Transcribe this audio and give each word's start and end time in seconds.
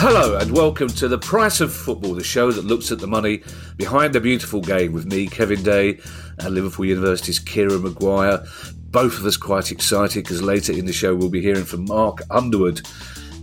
Hello 0.00 0.38
and 0.38 0.50
welcome 0.52 0.88
to 0.88 1.06
The 1.06 1.18
Price 1.18 1.60
of 1.60 1.72
Football, 1.72 2.14
the 2.14 2.24
show 2.24 2.50
that 2.50 2.64
looks 2.64 2.90
at 2.90 2.98
the 2.98 3.06
money 3.06 3.42
behind 3.76 4.14
the 4.14 4.20
beautiful 4.20 4.60
game 4.60 4.92
with 4.92 5.06
me, 5.06 5.26
Kevin 5.26 5.62
Day, 5.62 6.00
and 6.38 6.54
Liverpool 6.54 6.86
University's 6.86 7.38
Kieran 7.38 7.82
Maguire. 7.82 8.44
Both 8.90 9.18
of 9.18 9.26
us 9.26 9.36
quite 9.36 9.70
excited 9.70 10.24
because 10.24 10.42
later 10.42 10.72
in 10.72 10.86
the 10.86 10.92
show 10.92 11.14
we'll 11.14 11.30
be 11.30 11.42
hearing 11.42 11.64
from 11.64 11.84
Mark 11.84 12.22
Underwood, 12.30 12.86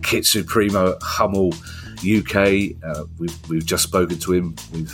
Kit 0.03 0.25
Supremo 0.25 0.97
Hummel 1.01 1.53
UK. 1.99 2.75
Uh, 2.83 3.05
we've, 3.17 3.49
we've 3.49 3.65
just 3.65 3.83
spoken 3.83 4.17
to 4.19 4.33
him. 4.33 4.55
We've 4.73 4.91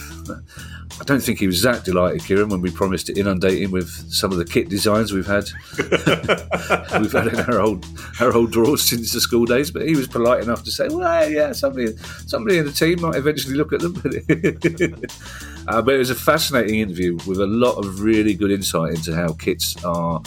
I 0.99 1.04
don't 1.04 1.21
think 1.21 1.39
he 1.39 1.47
was 1.47 1.61
that 1.63 1.84
delighted, 1.84 2.23
Kieran, 2.25 2.49
when 2.49 2.61
we 2.61 2.70
promised 2.70 3.07
to 3.07 3.20
inundate 3.20 3.62
him 3.62 3.71
with 3.71 3.89
some 4.12 4.31
of 4.31 4.38
the 4.38 4.45
kit 4.45 4.70
designs 4.70 5.12
we've 5.12 5.26
had. 5.26 5.45
we've 6.99 7.12
had 7.12 7.27
in 7.27 7.40
our 7.40 7.59
old 7.59 7.85
our 8.20 8.34
old 8.34 8.52
drawers 8.52 8.84
since 8.84 9.13
the 9.13 9.21
school 9.21 9.45
days. 9.45 9.71
But 9.71 9.88
he 9.88 9.95
was 9.95 10.07
polite 10.07 10.43
enough 10.43 10.63
to 10.63 10.71
say, 10.71 10.88
"Well, 10.90 11.29
yeah, 11.29 11.53
somebody 11.53 11.95
somebody 12.27 12.57
in 12.57 12.66
the 12.66 12.71
team 12.71 13.02
might 13.02 13.15
eventually 13.15 13.55
look 13.55 13.73
at 13.73 13.79
them." 13.79 13.95
uh, 15.68 15.81
but 15.81 15.95
it 15.95 15.98
was 15.98 16.09
a 16.09 16.15
fascinating 16.15 16.79
interview 16.79 17.18
with 17.26 17.40
a 17.40 17.48
lot 17.48 17.77
of 17.77 18.02
really 18.02 18.34
good 18.34 18.52
insight 18.52 18.93
into 18.93 19.15
how 19.15 19.34
kits 19.34 19.84
are 19.84 20.21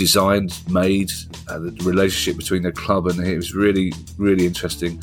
designed, 0.00 0.58
made, 0.70 1.12
uh, 1.48 1.58
the 1.58 1.72
relationship 1.84 2.38
between 2.38 2.62
the 2.62 2.72
club 2.72 3.06
and 3.06 3.20
it 3.20 3.36
was 3.36 3.54
really, 3.54 3.92
really 4.16 4.46
interesting, 4.46 5.02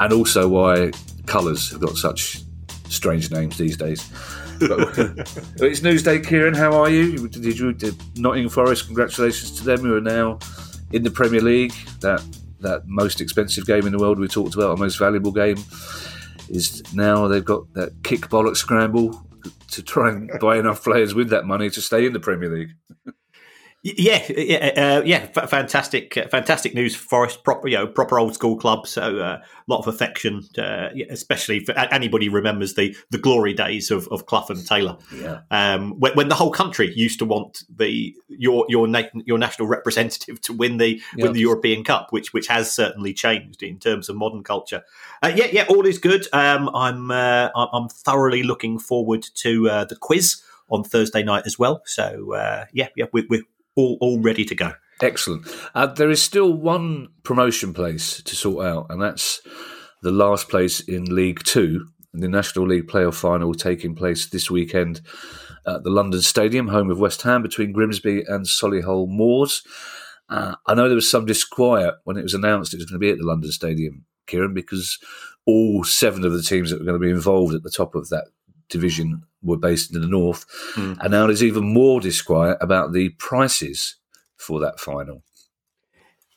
and 0.00 0.12
also 0.12 0.48
why 0.48 0.90
colours 1.26 1.70
have 1.70 1.80
got 1.80 1.96
such 1.96 2.42
strange 2.88 3.30
names 3.30 3.56
these 3.56 3.76
days. 3.76 4.10
But, 4.60 4.70
it's 5.58 5.80
Newsday, 5.80 6.24
Kieran. 6.24 6.54
How 6.54 6.72
are 6.74 6.90
you? 6.90 7.28
Did 7.28 7.58
you 7.58 7.72
did 7.72 7.96
Nottingham 8.16 8.50
Forest? 8.50 8.86
Congratulations 8.86 9.52
to 9.58 9.64
them 9.64 9.80
who 9.80 9.96
are 9.96 10.00
now 10.00 10.38
in 10.92 11.02
the 11.02 11.10
Premier 11.10 11.40
League. 11.40 11.74
That 12.00 12.22
that 12.60 12.86
most 12.86 13.20
expensive 13.20 13.66
game 13.66 13.86
in 13.86 13.92
the 13.92 13.98
world 13.98 14.18
we 14.18 14.28
talked 14.28 14.54
about, 14.54 14.70
our 14.70 14.76
most 14.76 14.98
valuable 14.98 15.32
game, 15.32 15.58
is 16.48 16.82
now 16.94 17.28
they've 17.28 17.44
got 17.44 17.72
that 17.74 17.92
kick 18.02 18.22
bollock 18.28 18.56
scramble 18.56 19.26
to 19.70 19.82
try 19.82 20.10
and 20.10 20.30
buy 20.40 20.56
enough 20.56 20.82
players 20.82 21.14
with 21.14 21.30
that 21.30 21.46
money 21.46 21.68
to 21.68 21.80
stay 21.80 22.06
in 22.06 22.12
the 22.12 22.20
Premier 22.20 22.48
League. 22.48 22.70
Yeah, 23.86 24.24
yeah, 24.34 24.70
uh, 24.76 25.02
yeah. 25.04 25.28
F- 25.36 25.50
fantastic, 25.50 26.16
uh, 26.16 26.26
fantastic 26.28 26.74
news 26.74 26.96
for 26.96 27.06
Forest. 27.06 27.44
Proper, 27.44 27.68
you 27.68 27.76
know, 27.76 27.86
proper 27.86 28.18
old 28.18 28.32
school 28.32 28.56
club. 28.56 28.86
So 28.86 29.16
a 29.16 29.22
uh, 29.22 29.42
lot 29.66 29.80
of 29.80 29.86
affection, 29.86 30.40
uh, 30.56 30.88
especially 31.10 31.60
for 31.60 31.78
anybody 31.78 32.30
remembers 32.30 32.74
the 32.74 32.96
the 33.10 33.18
glory 33.18 33.52
days 33.52 33.90
of, 33.90 34.08
of 34.08 34.24
Clough 34.24 34.46
and 34.48 34.66
Taylor. 34.66 34.96
Yeah. 35.14 35.40
Um, 35.50 36.00
when, 36.00 36.14
when, 36.14 36.28
the 36.28 36.34
whole 36.34 36.50
country 36.50 36.94
used 36.94 37.18
to 37.18 37.26
want 37.26 37.62
the 37.68 38.16
your 38.26 38.64
your 38.70 38.88
na- 38.88 39.02
your 39.26 39.36
national 39.36 39.68
representative 39.68 40.40
to 40.40 40.54
win 40.54 40.78
the 40.78 41.02
win 41.18 41.34
the 41.34 41.40
European 41.40 41.84
Cup, 41.84 42.06
which 42.10 42.32
which 42.32 42.46
has 42.46 42.72
certainly 42.72 43.12
changed 43.12 43.62
in 43.62 43.78
terms 43.78 44.08
of 44.08 44.16
modern 44.16 44.42
culture. 44.42 44.82
Uh, 45.22 45.30
yeah, 45.36 45.48
yeah, 45.52 45.66
all 45.68 45.84
is 45.84 45.98
good. 45.98 46.26
Um, 46.32 46.70
I'm 46.74 47.10
uh, 47.10 47.50
I'm 47.54 47.90
thoroughly 47.90 48.44
looking 48.44 48.78
forward 48.78 49.26
to 49.34 49.64
the 49.64 49.96
quiz 50.00 50.42
on 50.70 50.82
Thursday 50.82 51.22
night 51.22 51.42
as 51.44 51.58
well. 51.58 51.82
So 51.84 52.34
yeah, 52.72 52.88
yeah, 52.96 53.06
we, 53.12 53.26
we're 53.28 53.42
all, 53.76 53.98
all 54.00 54.20
ready 54.20 54.44
to 54.44 54.54
go. 54.54 54.72
Excellent. 55.02 55.46
Uh, 55.74 55.86
there 55.86 56.10
is 56.10 56.22
still 56.22 56.52
one 56.52 57.08
promotion 57.22 57.74
place 57.74 58.22
to 58.22 58.36
sort 58.36 58.66
out, 58.66 58.86
and 58.90 59.02
that's 59.02 59.40
the 60.02 60.12
last 60.12 60.48
place 60.48 60.80
in 60.80 61.04
League 61.04 61.42
Two, 61.44 61.88
the 62.12 62.28
National 62.28 62.66
League 62.66 62.86
playoff 62.86 63.14
final 63.14 63.54
taking 63.54 63.94
place 63.94 64.26
this 64.28 64.50
weekend 64.50 65.00
at 65.66 65.82
the 65.82 65.90
London 65.90 66.20
Stadium, 66.20 66.68
home 66.68 66.90
of 66.90 67.00
West 67.00 67.22
Ham, 67.22 67.42
between 67.42 67.72
Grimsby 67.72 68.22
and 68.28 68.46
Solihull 68.46 69.08
Moors. 69.08 69.62
Uh, 70.28 70.54
I 70.66 70.74
know 70.74 70.88
there 70.88 70.94
was 70.94 71.10
some 71.10 71.26
disquiet 71.26 71.94
when 72.04 72.16
it 72.16 72.22
was 72.22 72.34
announced 72.34 72.72
it 72.72 72.78
was 72.78 72.86
going 72.86 73.00
to 73.00 73.04
be 73.04 73.10
at 73.10 73.18
the 73.18 73.26
London 73.26 73.50
Stadium, 73.50 74.04
Kieran, 74.26 74.54
because 74.54 74.98
all 75.46 75.84
seven 75.84 76.24
of 76.24 76.32
the 76.32 76.42
teams 76.42 76.70
that 76.70 76.78
were 76.78 76.86
going 76.86 76.98
to 76.98 77.04
be 77.04 77.10
involved 77.10 77.54
at 77.54 77.62
the 77.62 77.70
top 77.70 77.94
of 77.94 78.08
that 78.10 78.28
division 78.68 79.24
were 79.42 79.58
based 79.58 79.94
in 79.94 80.00
the 80.00 80.06
north. 80.06 80.46
Mm. 80.74 80.98
And 81.00 81.10
now 81.10 81.26
there's 81.26 81.42
even 81.42 81.72
more 81.72 82.00
disquiet 82.00 82.58
about 82.60 82.92
the 82.92 83.10
prices 83.10 83.96
for 84.36 84.60
that 84.60 84.80
final. 84.80 85.22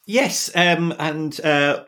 Yes, 0.06 0.50
um, 0.56 0.94
and 1.00 1.40
uh, 1.42 1.84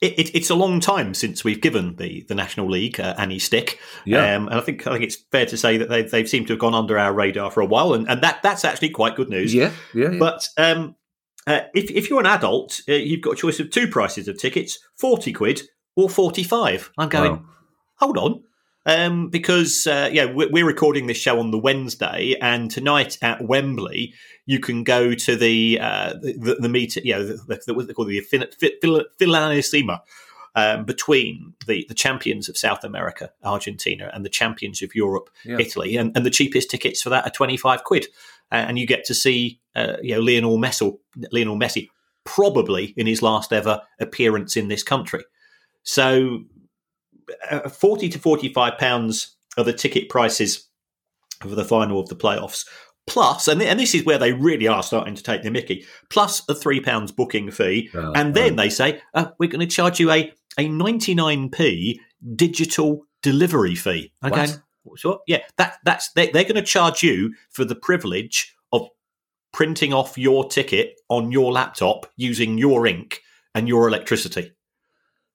it, 0.00 0.18
it, 0.18 0.34
it's 0.34 0.50
a 0.50 0.54
long 0.54 0.78
time 0.80 1.14
since 1.14 1.42
we've 1.42 1.60
given 1.60 1.96
the, 1.96 2.24
the 2.28 2.34
National 2.34 2.68
League 2.68 3.00
uh, 3.00 3.14
any 3.18 3.38
stick. 3.38 3.80
Yeah. 4.04 4.36
Um, 4.36 4.46
and 4.48 4.56
I 4.56 4.60
think 4.60 4.86
I 4.86 4.92
think 4.92 5.04
it's 5.04 5.16
fair 5.16 5.46
to 5.46 5.56
say 5.56 5.76
that 5.76 5.88
they 5.88 6.02
they've 6.02 6.28
seemed 6.28 6.46
to 6.46 6.52
have 6.52 6.60
gone 6.60 6.74
under 6.74 6.96
our 6.98 7.12
radar 7.12 7.50
for 7.50 7.60
a 7.60 7.66
while, 7.66 7.92
and, 7.94 8.08
and 8.08 8.22
that 8.22 8.40
that's 8.42 8.64
actually 8.64 8.90
quite 8.90 9.16
good 9.16 9.28
news. 9.28 9.52
Yeah, 9.52 9.72
yeah. 9.94 10.10
yeah. 10.12 10.18
But 10.18 10.48
um, 10.56 10.94
uh, 11.46 11.62
if 11.74 11.90
if 11.90 12.08
you're 12.08 12.20
an 12.20 12.26
adult, 12.26 12.82
uh, 12.88 12.92
you've 12.92 13.20
got 13.20 13.32
a 13.32 13.36
choice 13.36 13.58
of 13.58 13.70
two 13.70 13.88
prices 13.88 14.28
of 14.28 14.38
tickets: 14.38 14.78
forty 14.96 15.32
quid 15.32 15.62
or 15.96 16.08
forty 16.08 16.44
five. 16.44 16.90
I'm 16.96 17.08
going. 17.08 17.32
Wow. 17.32 17.44
Hold 17.96 18.16
on 18.16 18.42
um, 18.90 19.28
because 19.28 19.86
uh, 19.86 20.10
yeah, 20.12 20.24
we're 20.24 20.66
recording 20.66 21.06
this 21.06 21.16
show 21.16 21.38
on 21.38 21.52
the 21.52 21.58
Wednesday, 21.58 22.34
and 22.40 22.70
tonight 22.70 23.18
at 23.22 23.40
Wembley, 23.42 24.14
you 24.46 24.58
can 24.58 24.82
go 24.82 25.14
to 25.14 25.36
the 25.36 25.78
uh, 25.80 26.14
the, 26.20 26.56
the 26.58 26.68
meeting, 26.68 27.06
you 27.06 27.12
know, 27.12 27.24
the, 27.24 27.60
the, 27.66 27.74
what 27.74 27.86
they 27.86 27.92
call 27.92 28.04
the 28.04 28.20
Finalissima. 28.20 30.00
Um, 30.56 30.84
between 30.84 31.54
the, 31.68 31.86
the 31.88 31.94
champions 31.94 32.48
of 32.48 32.58
South 32.58 32.82
America, 32.82 33.30
Argentina, 33.44 34.10
and 34.12 34.24
the 34.24 34.28
champions 34.28 34.82
of 34.82 34.96
Europe, 34.96 35.30
yeah. 35.44 35.58
Italy, 35.60 35.96
and, 35.96 36.10
and 36.16 36.26
the 36.26 36.30
cheapest 36.30 36.68
tickets 36.68 37.00
for 37.00 37.10
that 37.10 37.24
are 37.24 37.30
twenty 37.30 37.56
five 37.56 37.84
quid, 37.84 38.08
and 38.50 38.76
you 38.76 38.84
get 38.84 39.04
to 39.04 39.14
see 39.14 39.60
uh, 39.76 39.98
you 40.02 40.16
know 40.16 40.20
Lionel 40.20 40.58
Messi, 40.58 40.98
Lionel 41.30 41.56
Messi, 41.56 41.88
probably 42.24 42.94
in 42.96 43.06
his 43.06 43.22
last 43.22 43.52
ever 43.52 43.82
appearance 44.00 44.56
in 44.56 44.66
this 44.66 44.82
country. 44.82 45.22
So 45.84 46.40
uh, 47.50 47.68
40 47.68 48.08
to 48.10 48.18
45 48.18 48.78
pounds 48.78 49.36
are 49.56 49.64
the 49.64 49.72
ticket 49.72 50.08
prices 50.08 50.68
for 51.40 51.48
the 51.48 51.64
final 51.64 52.00
of 52.00 52.08
the 52.08 52.16
playoffs. 52.16 52.66
Plus 53.06 53.48
and, 53.48 53.62
and 53.62 53.80
this 53.80 53.94
is 53.94 54.04
where 54.04 54.18
they 54.18 54.32
really 54.32 54.68
are 54.68 54.82
starting 54.82 55.14
to 55.14 55.22
take 55.22 55.42
the 55.42 55.50
mickey 55.50 55.84
plus 56.10 56.42
a 56.48 56.54
three 56.54 56.80
pounds 56.80 57.10
booking 57.10 57.50
fee. 57.50 57.90
Oh, 57.94 58.12
and 58.14 58.34
then 58.34 58.52
oh. 58.52 58.56
they 58.56 58.68
say 58.68 59.00
uh, 59.14 59.26
we're 59.38 59.50
going 59.50 59.66
to 59.66 59.74
charge 59.74 59.98
you 59.98 60.10
a, 60.10 60.32
a 60.58 60.68
99p 60.68 61.98
digital 62.36 63.06
delivery 63.22 63.74
fee. 63.74 64.12
Okay? 64.24 64.46
So 64.96 65.22
yeah 65.26 65.40
that 65.56 65.78
that's 65.84 66.12
they, 66.12 66.30
they're 66.30 66.44
going 66.44 66.54
to 66.54 66.62
charge 66.62 67.02
you 67.02 67.34
for 67.50 67.64
the 67.64 67.74
privilege 67.74 68.54
of 68.72 68.88
printing 69.52 69.92
off 69.92 70.16
your 70.16 70.48
ticket 70.48 71.00
on 71.08 71.32
your 71.32 71.52
laptop 71.52 72.06
using 72.16 72.58
your 72.58 72.86
ink 72.86 73.22
and 73.54 73.66
your 73.66 73.88
electricity 73.88 74.52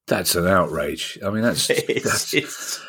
that's 0.08 0.36
an 0.36 0.48
outrage. 0.48 1.18
I 1.26 1.30
mean, 1.30 1.44
that's, 1.44 1.68
that's 2.04 2.82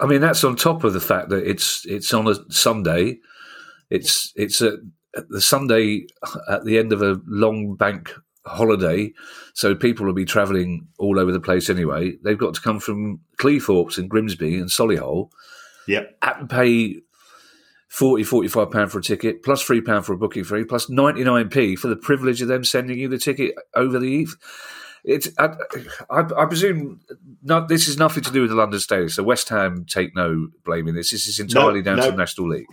I 0.00 0.06
mean, 0.06 0.20
that's 0.20 0.44
on 0.44 0.56
top 0.56 0.84
of 0.84 0.92
the 0.92 1.00
fact 1.00 1.30
that 1.30 1.48
it's 1.48 1.84
it's 1.86 2.12
on 2.12 2.28
a 2.28 2.34
Sunday. 2.52 3.18
It's 3.88 4.32
it's 4.36 4.60
a 4.60 4.78
the 5.28 5.40
Sunday 5.40 6.06
at 6.48 6.64
the 6.64 6.78
end 6.78 6.92
of 6.92 7.02
a 7.02 7.20
long 7.26 7.74
bank 7.74 8.12
holiday, 8.46 9.12
so 9.54 9.74
people 9.74 10.06
will 10.06 10.12
be 10.12 10.24
travelling 10.24 10.88
all 10.98 11.18
over 11.18 11.32
the 11.32 11.40
place 11.40 11.68
anyway. 11.68 12.16
They've 12.22 12.38
got 12.38 12.54
to 12.54 12.60
come 12.60 12.80
from 12.80 13.20
Cleethorpes 13.38 13.98
and 13.98 14.08
Grimsby 14.08 14.56
and 14.56 14.68
Solihull. 14.68 15.30
Yep. 15.88 16.18
And 16.22 16.48
pay 16.48 17.00
40 17.88 18.22
45 18.22 18.70
pound 18.70 18.92
for 18.92 19.00
a 19.00 19.02
ticket 19.02 19.42
plus 19.42 19.62
3 19.62 19.80
pound 19.80 20.06
for 20.06 20.12
a 20.12 20.16
booking 20.16 20.44
fee 20.44 20.62
plus 20.62 20.86
99p 20.86 21.76
for 21.76 21.88
the 21.88 21.96
privilege 21.96 22.40
of 22.40 22.46
them 22.46 22.62
sending 22.62 22.98
you 22.98 23.08
the 23.08 23.18
ticket 23.18 23.52
over 23.74 23.98
the 23.98 24.06
eve 24.06 24.36
it's 25.04 25.28
I, 25.38 25.54
I, 26.10 26.20
I 26.36 26.46
presume 26.46 27.00
not, 27.42 27.68
this 27.68 27.88
is 27.88 27.96
nothing 27.96 28.22
to 28.24 28.32
do 28.32 28.42
with 28.42 28.50
the 28.50 28.56
London 28.56 28.80
Stadium. 28.80 29.08
So 29.08 29.22
West 29.22 29.48
Ham 29.48 29.84
take 29.88 30.14
no 30.14 30.48
blame 30.64 30.88
in 30.88 30.94
this. 30.94 31.10
This 31.10 31.26
is 31.26 31.40
entirely 31.40 31.80
no, 31.80 31.84
down 31.84 31.96
no. 31.96 32.04
to 32.06 32.10
the 32.10 32.16
National 32.16 32.48
League. 32.48 32.66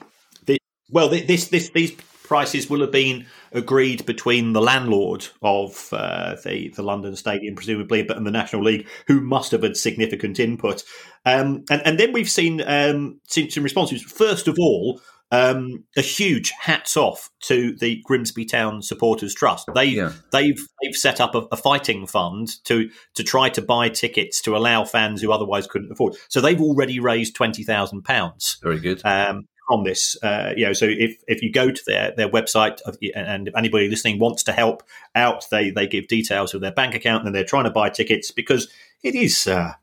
The, 0.45 0.59
well, 0.89 1.09
this 1.09 1.47
this 1.47 1.69
these 1.69 1.91
prices 2.23 2.69
will 2.69 2.81
have 2.81 2.91
been 2.91 3.25
agreed 3.53 4.05
between 4.05 4.51
the 4.51 4.61
landlord 4.61 5.27
of 5.41 5.89
uh, 5.93 6.35
the 6.43 6.69
the 6.75 6.83
London 6.83 7.15
Stadium, 7.15 7.55
presumably, 7.55 8.03
but 8.03 8.17
and 8.17 8.27
the 8.27 8.31
National 8.31 8.63
League, 8.63 8.87
who 9.07 9.21
must 9.21 9.51
have 9.51 9.63
had 9.63 9.77
significant 9.77 10.39
input. 10.39 10.83
Um, 11.25 11.63
and, 11.69 11.81
and 11.85 11.99
then 11.99 12.13
we've 12.13 12.29
seen 12.29 12.61
um, 12.65 13.19
seen 13.27 13.49
some 13.49 13.63
responses. 13.63 14.03
First 14.03 14.47
of 14.47 14.57
all, 14.59 15.01
um, 15.31 15.83
a 15.97 16.01
huge 16.01 16.51
hats 16.51 16.95
off 16.95 17.29
to 17.41 17.75
the 17.75 18.01
Grimsby 18.05 18.45
Town 18.45 18.81
Supporters 18.81 19.33
Trust. 19.33 19.69
They 19.73 19.85
yeah. 19.85 20.13
they've 20.31 20.59
they've 20.81 20.95
set 20.95 21.19
up 21.19 21.35
a, 21.35 21.39
a, 21.51 21.57
fighting 21.57 22.07
fund 22.07 22.63
to 22.65 22.89
to 23.15 23.23
try 23.23 23.49
to 23.49 23.61
buy 23.61 23.89
tickets 23.89 24.41
to 24.41 24.55
allow 24.55 24.85
fans 24.85 25.21
who 25.21 25.31
otherwise 25.31 25.67
couldn't 25.67 25.91
afford. 25.91 26.15
So 26.29 26.39
they've 26.39 26.61
already 26.61 26.99
raised 26.99 27.35
twenty 27.35 27.63
thousand 27.63 28.03
pounds. 28.03 28.57
Very 28.63 28.79
good. 28.79 29.01
Um, 29.03 29.47
from 29.67 29.83
this, 29.83 30.15
uh, 30.23 30.53
you 30.55 30.65
know, 30.65 30.71
so 30.71 30.85
if, 30.85 31.17
if 31.27 31.41
you 31.41 31.51
go 31.51 31.69
to 31.69 31.83
their, 31.85 32.13
their 32.15 32.29
website 32.29 32.79
and 33.13 33.49
if 33.49 33.55
anybody 33.57 33.89
listening 33.89 34.17
wants 34.17 34.43
to 34.43 34.53
help 34.53 34.81
out, 35.13 35.43
they 35.51 35.71
they 35.71 35.87
give 35.87 36.07
details 36.07 36.53
of 36.53 36.61
their 36.61 36.71
bank 36.71 36.95
account 36.95 37.25
and 37.25 37.35
they're 37.35 37.43
trying 37.43 37.65
to 37.65 37.69
buy 37.69 37.89
tickets 37.89 38.31
because 38.31 38.69
it 39.03 39.13
is 39.13 39.45
uh, 39.45 39.73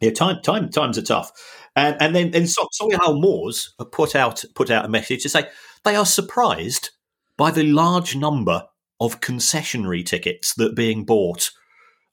yeah, 0.00 0.10
time, 0.10 0.40
time, 0.42 0.70
times 0.70 0.96
are 0.96 1.02
tough. 1.02 1.59
And, 1.76 1.96
and 2.00 2.14
then, 2.14 2.30
then 2.32 2.44
Solihull 2.44 3.20
Moors 3.20 3.74
put 3.92 4.16
out 4.16 4.44
put 4.54 4.70
out 4.70 4.84
a 4.84 4.88
message 4.88 5.22
to 5.22 5.28
say 5.28 5.48
they 5.84 5.96
are 5.96 6.06
surprised 6.06 6.90
by 7.36 7.50
the 7.50 7.62
large 7.62 8.16
number 8.16 8.64
of 9.00 9.20
concessionary 9.20 10.04
tickets 10.04 10.54
that 10.54 10.72
are 10.72 10.74
being 10.74 11.04
bought, 11.04 11.50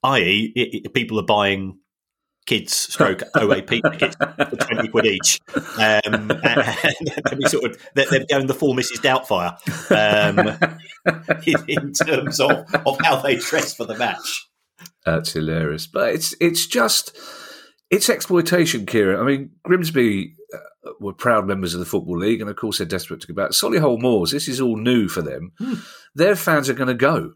i.e., 0.04 0.84
people 0.94 1.20
are 1.20 1.26
buying 1.26 1.80
kids 2.46 2.74
stroke 2.74 3.20
OAP 3.36 3.82
tickets 3.92 4.16
for 4.16 4.56
20 4.56 4.88
quid 4.88 5.06
each. 5.06 5.40
Um, 5.54 6.32
and, 6.32 7.12
and 7.32 7.50
sort 7.50 7.66
of, 7.66 7.90
they're, 7.94 8.06
they're, 8.10 8.26
going 8.26 8.48
the 8.48 8.54
full 8.54 8.74
Mrs. 8.74 9.02
Doubtfire 9.02 9.58
um, 9.92 11.38
in, 11.46 11.66
in, 11.68 11.94
terms 11.94 12.40
of, 12.40 12.74
of 12.86 12.98
how 13.02 13.18
they 13.18 13.36
dress 13.36 13.76
for 13.76 13.86
the 13.86 13.98
match. 13.98 14.48
That's 15.06 15.34
hilarious. 15.34 15.88
But 15.88 16.16
it's, 16.16 16.36
it's 16.40 16.66
just, 16.66 17.18
it's 17.90 18.10
exploitation, 18.10 18.86
Kieran. 18.86 19.20
I 19.20 19.24
mean, 19.24 19.52
Grimsby 19.64 20.36
uh, 20.54 20.92
were 21.00 21.14
proud 21.14 21.48
members 21.48 21.74
of 21.74 21.80
the 21.80 21.86
Football 21.86 22.20
League, 22.20 22.42
and 22.42 22.50
of 22.50 22.56
course 22.56 22.78
they're 22.78 22.88
desperate 22.88 23.22
to 23.22 23.28
go 23.28 23.34
back. 23.34 23.52
Solihull 23.52 24.02
Moors, 24.02 24.32
this 24.32 24.48
is 24.48 24.60
all 24.60 24.78
new 24.78 25.08
for 25.08 25.22
them. 25.22 25.52
Hmm. 25.58 25.76
Their 26.14 26.36
fans 26.36 26.70
are 26.70 26.74
going 26.74 26.88
to 26.88 26.94
go. 26.94 27.34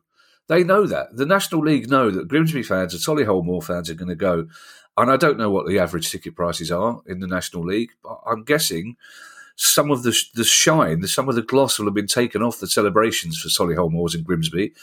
They 0.47 0.63
know 0.63 0.85
that. 0.85 1.15
The 1.15 1.25
National 1.25 1.61
League 1.61 1.89
know 1.89 2.11
that 2.11 2.27
Grimsby 2.27 2.63
fans 2.63 2.93
and 2.93 3.01
Solihull 3.01 3.45
Moor 3.45 3.61
fans 3.61 3.89
are 3.89 3.95
going 3.95 4.09
to 4.09 4.15
go. 4.15 4.47
And 4.97 5.09
I 5.09 5.15
don't 5.15 5.37
know 5.37 5.49
what 5.49 5.67
the 5.67 5.79
average 5.79 6.11
ticket 6.11 6.35
prices 6.35 6.71
are 6.71 7.01
in 7.07 7.19
the 7.19 7.27
National 7.27 7.63
League, 7.63 7.91
but 8.03 8.19
I'm 8.25 8.43
guessing 8.43 8.97
some 9.55 9.91
of 9.91 10.03
the 10.03 10.17
the 10.33 10.43
shine, 10.43 11.05
some 11.07 11.29
of 11.29 11.35
the 11.35 11.41
gloss 11.41 11.77
will 11.77 11.85
have 11.85 11.93
been 11.93 12.07
taken 12.07 12.41
off 12.41 12.59
the 12.59 12.67
celebrations 12.67 13.39
for 13.39 13.47
Solihull 13.47 13.91
Moors 13.91 14.15
and 14.15 14.25
Grimsby. 14.25 14.73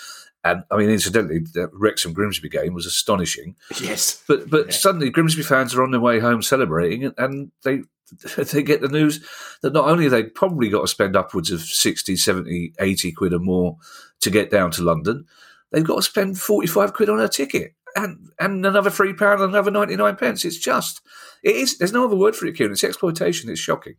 And 0.51 0.65
I 0.71 0.77
mean, 0.77 0.91
incidentally, 0.91 1.41
the 1.41 1.71
Wrexham 1.73 2.13
Grimsby 2.13 2.49
game 2.49 2.75
was 2.75 2.87
astonishing. 2.87 3.57
Yes, 3.81 4.23
but 4.27 4.49
but 4.49 4.67
yeah. 4.67 4.73
suddenly 4.73 5.11
Grimsby 5.11 5.43
fans 5.43 5.75
are 5.75 5.83
on 5.83 5.91
their 5.91 6.01
way 6.01 6.21
home 6.21 6.43
celebrating, 6.43 7.13
and 7.19 7.51
they 7.65 7.83
they 8.37 8.63
get 8.63 8.81
the 8.81 8.89
news 8.89 9.25
that 9.63 9.73
not 9.73 9.89
only 9.89 10.09
they 10.09 10.25
probably 10.25 10.69
got 10.69 10.83
to 10.83 10.89
spend 10.89 11.17
upwards 11.17 11.51
of 11.51 11.61
60, 11.61 12.17
70, 12.17 12.73
80 12.79 13.13
quid 13.13 13.33
or 13.33 13.39
more 13.39 13.77
to 14.21 14.31
get 14.31 14.51
down 14.51 14.71
to 14.73 14.83
London, 14.83 15.27
they've 15.71 15.85
got 15.85 15.97
to 15.97 16.03
spend 16.03 16.39
45 16.39 16.95
quid 16.95 17.09
on 17.09 17.21
a 17.21 17.29
ticket 17.29 17.75
and 17.97 18.31
and 18.39 18.65
another 18.65 18.91
three 18.91 19.13
pound 19.13 19.41
and 19.41 19.53
another 19.53 19.71
ninety 19.71 19.97
nine 19.97 20.17
pence. 20.17 20.45
It's 20.45 20.59
just 20.59 21.01
it 21.43 21.57
is. 21.57 21.79
There's 21.79 21.93
no 21.93 22.05
other 22.05 22.17
word 22.17 22.37
for 22.37 22.47
it, 22.47 22.57
Kieran. 22.57 22.73
It's 22.73 22.85
exploitation. 22.85 23.51
It's 23.51 23.61
shocking. 23.61 23.97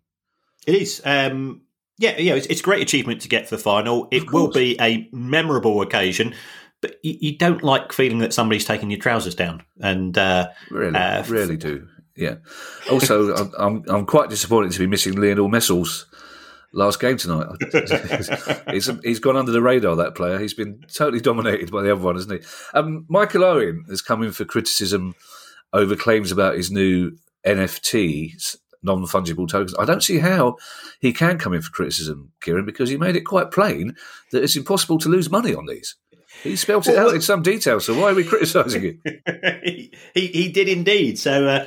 It 0.66 0.75
is. 0.75 1.01
Um, 1.06 1.62
yeah, 2.00 2.18
yeah. 2.18 2.34
It's, 2.34 2.48
it's, 2.48 2.62
a 2.62 2.63
great 2.63 2.81
achievement 2.81 3.22
to 3.22 3.28
get 3.28 3.46
to 3.46 3.56
the 3.56 3.62
final. 3.62 4.07
It 4.10 4.31
will 4.31 4.50
be 4.50 4.78
a 4.81 5.07
memorable 5.12 5.81
occasion. 5.81 6.34
But 6.81 6.96
you, 7.04 7.18
you, 7.19 7.38
don't 7.38 7.62
like 7.62 7.92
feeling 7.92 8.19
that 8.19 8.34
somebody's 8.34 8.63
taking 8.63 8.90
your 8.90 9.01
trousers 9.01 9.36
down, 9.36 9.63
and 9.81 10.18
uh, 10.18 10.48
really, 10.72 10.96
uh, 10.96 11.25
really 11.25 11.57
do. 11.57 11.88
Yeah. 12.16 12.36
Also, 12.90 13.36
I'm, 13.36 13.51
I'm, 13.57 13.84
I'm 13.90 14.06
quite 14.06 14.30
disappointed 14.30 14.72
to 14.72 14.80
be 14.80 14.88
missing 14.88 15.19
Lionel 15.19 15.50
Messels 15.50 16.06
last 16.72 17.01
game 17.01 17.18
tonight. 17.18 17.48
he's, 18.72 18.90
he's 19.04 19.19
gone 19.19 19.36
under 19.36 19.51
the 19.51 19.62
radar, 19.62 19.98
that 19.98 20.16
player. 20.16 20.40
He's 20.40 20.54
been 20.54 20.84
totally 20.94 21.19
dominated 21.19 21.69
by 21.72 21.84
the 21.84 21.92
other 21.92 22.01
one, 22.01 22.16
hasn't 22.16 22.42
he? 22.42 22.48
Um, 22.74 23.06
Michael 23.10 23.44
Owen 23.44 23.86
has 23.90 24.01
come 24.01 24.24
in 24.24 24.31
for 24.31 24.46
criticism 24.46 25.16
over 25.74 25.96
claims 25.96 26.31
about 26.31 26.56
his 26.56 26.72
new 26.72 27.18
NFT, 27.46 28.60
non 28.83 29.03
fungible 29.05 29.47
tokens. 29.47 29.75
I 29.77 29.85
don't 29.85 30.03
see 30.03 30.19
how 30.19 30.57
he 30.99 31.13
can 31.13 31.37
come 31.37 31.53
in 31.53 31.61
for 31.61 31.71
criticism, 31.71 32.31
Kieran, 32.41 32.65
because 32.65 32.89
he 32.89 32.97
made 32.97 33.15
it 33.15 33.21
quite 33.21 33.51
plain 33.51 33.95
that 34.31 34.43
it's 34.43 34.55
impossible 34.55 34.97
to 34.99 35.09
lose 35.09 35.29
money 35.29 35.53
on 35.53 35.65
these. 35.65 35.95
He 36.43 36.55
spelt 36.55 36.87
it 36.87 36.95
well, 36.95 37.09
out 37.09 37.15
in 37.15 37.21
some 37.21 37.41
detail, 37.41 37.79
so 37.79 37.99
why 37.99 38.11
are 38.11 38.15
we 38.15 38.23
criticising 38.23 38.99
it? 39.03 39.61
he, 39.63 39.93
he, 40.13 40.27
he 40.27 40.49
did 40.49 40.69
indeed. 40.69 41.19
So 41.19 41.47
uh, 41.47 41.65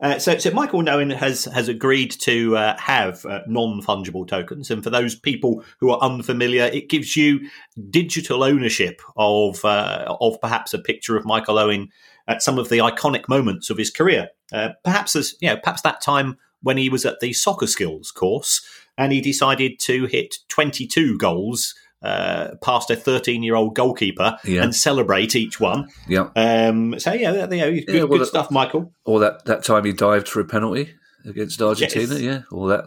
uh, 0.00 0.18
so, 0.18 0.36
so 0.36 0.50
Michael 0.50 0.88
Owen 0.88 1.10
has 1.10 1.44
has 1.46 1.68
agreed 1.68 2.10
to 2.10 2.56
uh, 2.56 2.76
have 2.78 3.24
uh, 3.24 3.40
non 3.46 3.80
fungible 3.80 4.26
tokens, 4.26 4.70
and 4.70 4.82
for 4.82 4.90
those 4.90 5.14
people 5.14 5.64
who 5.78 5.90
are 5.90 6.00
unfamiliar, 6.00 6.64
it 6.64 6.90
gives 6.90 7.16
you 7.16 7.48
digital 7.90 8.42
ownership 8.42 9.00
of 9.16 9.64
uh, 9.64 10.16
of 10.20 10.40
perhaps 10.40 10.74
a 10.74 10.78
picture 10.78 11.16
of 11.16 11.24
Michael 11.24 11.58
Owen 11.58 11.88
at 12.26 12.42
some 12.42 12.58
of 12.58 12.68
the 12.68 12.78
iconic 12.78 13.28
moments 13.28 13.70
of 13.70 13.78
his 13.78 13.90
career. 13.90 14.28
Uh, 14.52 14.70
perhaps 14.84 15.16
as 15.16 15.34
you 15.40 15.48
know, 15.48 15.56
perhaps 15.56 15.82
that 15.82 16.00
time 16.00 16.36
when 16.62 16.76
he 16.76 16.88
was 16.88 17.04
at 17.04 17.20
the 17.20 17.32
soccer 17.32 17.66
skills 17.66 18.10
course, 18.10 18.64
and 18.96 19.12
he 19.12 19.20
decided 19.20 19.78
to 19.80 20.06
hit 20.06 20.36
twenty 20.48 20.86
two 20.86 21.18
goals 21.18 21.74
uh, 22.04 22.54
past 22.62 22.90
a 22.90 22.96
13 22.96 23.42
year 23.42 23.54
old 23.54 23.74
goalkeeper 23.74 24.36
yeah. 24.44 24.62
and 24.62 24.76
celebrate 24.76 25.34
each 25.34 25.58
one. 25.58 25.88
Yeah. 26.06 26.28
Um, 26.36 26.98
so, 27.00 27.14
yeah, 27.14 27.32
you 27.32 27.46
know, 27.46 27.72
good, 27.72 27.84
yeah, 27.88 27.94
well, 28.00 28.08
good 28.08 28.20
that, 28.20 28.26
stuff, 28.26 28.50
Michael. 28.50 28.92
Or 29.06 29.20
that, 29.20 29.46
that 29.46 29.64
time 29.64 29.86
he 29.86 29.94
dived 29.94 30.28
for 30.28 30.40
a 30.40 30.44
penalty 30.44 30.94
against 31.24 31.62
Argentina, 31.62 32.14
yes. 32.14 32.22
yeah. 32.22 32.42
Or 32.52 32.68
that, 32.68 32.84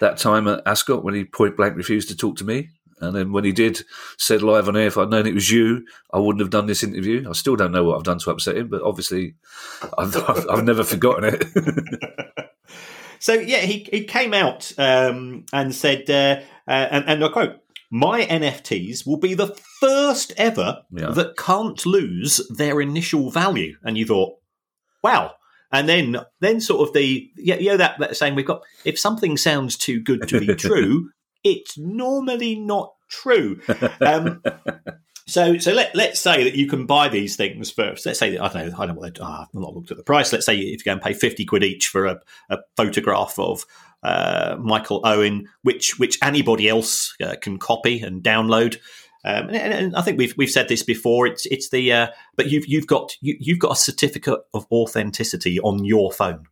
that 0.00 0.18
time 0.18 0.46
at 0.48 0.60
Ascot 0.66 1.02
when 1.02 1.14
he 1.14 1.24
point 1.24 1.56
blank 1.56 1.76
refused 1.76 2.10
to 2.10 2.16
talk 2.16 2.36
to 2.36 2.44
me. 2.44 2.68
And 3.00 3.14
then 3.14 3.32
when 3.32 3.44
he 3.44 3.52
did, 3.52 3.82
said 4.16 4.42
live 4.42 4.68
on 4.68 4.76
air, 4.76 4.86
if 4.86 4.98
I'd 4.98 5.10
known 5.10 5.26
it 5.26 5.34
was 5.34 5.50
you, 5.50 5.86
I 6.12 6.18
wouldn't 6.18 6.40
have 6.40 6.50
done 6.50 6.66
this 6.66 6.82
interview. 6.82 7.28
I 7.28 7.32
still 7.32 7.56
don't 7.56 7.72
know 7.72 7.84
what 7.84 7.96
I've 7.96 8.04
done 8.04 8.18
to 8.18 8.30
upset 8.30 8.56
him, 8.56 8.68
but 8.68 8.82
obviously 8.82 9.34
I've, 9.98 10.16
I've, 10.16 10.46
I've 10.48 10.64
never 10.64 10.84
forgotten 10.84 11.34
it. 11.34 12.50
so, 13.18 13.34
yeah, 13.34 13.58
he, 13.58 13.88
he 13.90 14.04
came 14.04 14.34
out 14.34 14.72
um, 14.78 15.44
and 15.52 15.74
said, 15.74 16.08
uh, 16.10 16.40
uh, 16.66 16.88
and, 16.90 17.04
and 17.06 17.24
I 17.24 17.28
quote, 17.28 17.60
my 17.90 18.26
NFTs 18.26 19.06
will 19.06 19.16
be 19.16 19.34
the 19.34 19.56
first 19.80 20.32
ever 20.36 20.82
yeah. 20.90 21.10
that 21.10 21.36
can't 21.36 21.84
lose 21.86 22.40
their 22.54 22.80
initial 22.80 23.30
value. 23.30 23.76
And 23.82 23.96
you 23.96 24.06
thought, 24.06 24.36
wow. 25.02 25.34
And 25.72 25.88
then, 25.88 26.16
then 26.40 26.60
sort 26.60 26.86
of 26.86 26.94
the 26.94 27.30
yeah, 27.36 27.56
you 27.56 27.70
know 27.70 27.76
that, 27.76 27.98
that 27.98 28.16
saying 28.16 28.34
we've 28.34 28.46
got 28.46 28.62
if 28.86 28.98
something 28.98 29.36
sounds 29.36 29.76
too 29.76 30.00
good 30.00 30.26
to 30.28 30.40
be 30.40 30.46
true, 30.54 31.10
it's 31.44 31.78
normally 31.78 32.56
not 32.56 32.94
true. 33.08 33.60
Um, 34.00 34.42
so, 35.28 35.58
so 35.58 35.74
let 35.74 35.94
let's 35.94 36.18
say 36.18 36.44
that 36.44 36.54
you 36.54 36.66
can 36.66 36.86
buy 36.86 37.08
these 37.08 37.36
things 37.36 37.70
first. 37.70 38.06
Let's 38.06 38.18
say 38.18 38.30
that 38.30 38.42
I 38.42 38.48
don't 38.48 38.70
know. 38.70 38.74
I 38.78 38.86
don't 38.86 38.94
know 38.94 39.00
what 39.00 39.14
they, 39.14 39.20
oh, 39.20 39.26
I've 39.26 39.52
not 39.52 39.74
looked 39.74 39.90
at 39.90 39.98
the 39.98 40.02
price. 40.02 40.32
Let's 40.32 40.46
say 40.46 40.56
if 40.56 40.80
you 40.80 40.84
go 40.84 40.92
and 40.92 41.02
pay 41.02 41.12
fifty 41.12 41.44
quid 41.44 41.62
each 41.62 41.88
for 41.88 42.06
a, 42.06 42.20
a 42.48 42.58
photograph 42.78 43.38
of 43.38 43.66
uh, 44.02 44.56
Michael 44.58 45.02
Owen, 45.04 45.48
which 45.62 45.98
which 45.98 46.18
anybody 46.22 46.66
else 46.66 47.14
uh, 47.22 47.34
can 47.42 47.58
copy 47.58 48.00
and 48.00 48.22
download. 48.22 48.78
Um, 49.24 49.48
and, 49.48 49.74
and, 49.74 49.96
I 49.96 50.00
think 50.00 50.16
we've 50.16 50.34
we've 50.38 50.50
said 50.50 50.68
this 50.68 50.82
before. 50.82 51.26
It's 51.26 51.44
it's 51.46 51.68
the 51.68 51.92
uh, 51.92 52.06
but 52.36 52.50
you've 52.50 52.66
you've 52.66 52.86
got 52.86 53.12
you, 53.20 53.36
you've 53.38 53.58
got 53.58 53.72
a 53.72 53.76
certificate 53.76 54.40
of 54.54 54.66
authenticity 54.72 55.60
on 55.60 55.84
your 55.84 56.10
phone. 56.10 56.44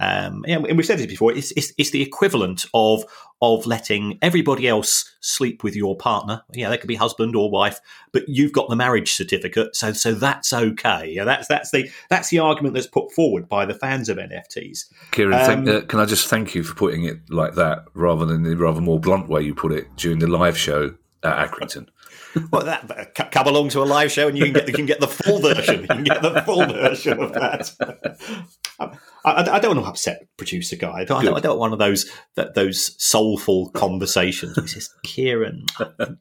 Um, 0.00 0.44
and 0.46 0.76
we've 0.76 0.86
said 0.86 0.98
this 0.98 1.06
before. 1.06 1.32
It's, 1.32 1.50
it's, 1.52 1.72
it's 1.76 1.90
the 1.90 2.02
equivalent 2.02 2.66
of 2.74 3.04
of 3.40 3.66
letting 3.66 4.18
everybody 4.20 4.66
else 4.66 5.14
sleep 5.20 5.62
with 5.62 5.76
your 5.76 5.96
partner. 5.96 6.42
Yeah, 6.52 6.70
that 6.70 6.80
could 6.80 6.88
be 6.88 6.96
husband 6.96 7.36
or 7.36 7.50
wife, 7.50 7.80
but 8.12 8.24
you've 8.28 8.52
got 8.52 8.68
the 8.68 8.76
marriage 8.76 9.12
certificate, 9.12 9.76
so 9.76 9.92
so 9.92 10.12
that's 10.12 10.52
okay. 10.52 11.10
Yeah, 11.10 11.24
that's 11.24 11.46
that's 11.46 11.70
the 11.70 11.88
that's 12.10 12.30
the 12.30 12.40
argument 12.40 12.74
that's 12.74 12.86
put 12.86 13.12
forward 13.12 13.48
by 13.48 13.64
the 13.64 13.74
fans 13.74 14.08
of 14.08 14.18
NFTs. 14.18 14.86
Kieran, 15.12 15.34
um, 15.34 15.46
thank, 15.46 15.68
uh, 15.68 15.86
can 15.86 16.00
I 16.00 16.04
just 16.04 16.28
thank 16.28 16.54
you 16.54 16.62
for 16.62 16.74
putting 16.74 17.04
it 17.04 17.18
like 17.30 17.54
that 17.54 17.84
rather 17.94 18.24
than 18.24 18.42
the 18.42 18.56
rather 18.56 18.80
more 18.80 19.00
blunt 19.00 19.28
way 19.28 19.42
you 19.42 19.54
put 19.54 19.72
it 19.72 19.86
during 19.96 20.18
the 20.18 20.26
live 20.26 20.56
show 20.58 20.94
at 21.22 21.50
Accrington? 21.50 21.88
well, 22.52 22.64
that 22.64 23.14
come 23.32 23.46
along 23.46 23.70
to 23.70 23.82
a 23.82 23.84
live 23.84 24.12
show 24.12 24.28
and 24.28 24.36
you 24.36 24.44
can 24.44 24.52
get 24.52 24.68
you 24.68 24.74
can 24.74 24.86
get 24.86 25.00
the 25.00 25.08
full 25.08 25.40
version. 25.40 25.82
You 25.82 25.88
can 25.88 26.04
get 26.04 26.22
the 26.22 26.42
full 26.42 26.66
version 26.66 27.20
of 27.20 27.32
that. 27.32 28.46
I, 28.78 28.96
I, 29.24 29.56
I 29.56 29.58
don't 29.58 29.76
want 29.76 29.86
to 29.86 29.90
upset 29.90 30.28
producer 30.36 30.76
guy. 30.76 31.00
I 31.00 31.04
don't, 31.04 31.18
I 31.18 31.40
don't, 31.40 31.58
want 31.58 31.60
one 31.60 31.72
of 31.72 31.78
those 31.78 32.10
that 32.36 32.54
those 32.54 32.94
soulful 33.02 33.70
conversations. 33.70 34.56
He 34.56 34.66
says, 34.66 34.88
"Kieran, 35.04 35.66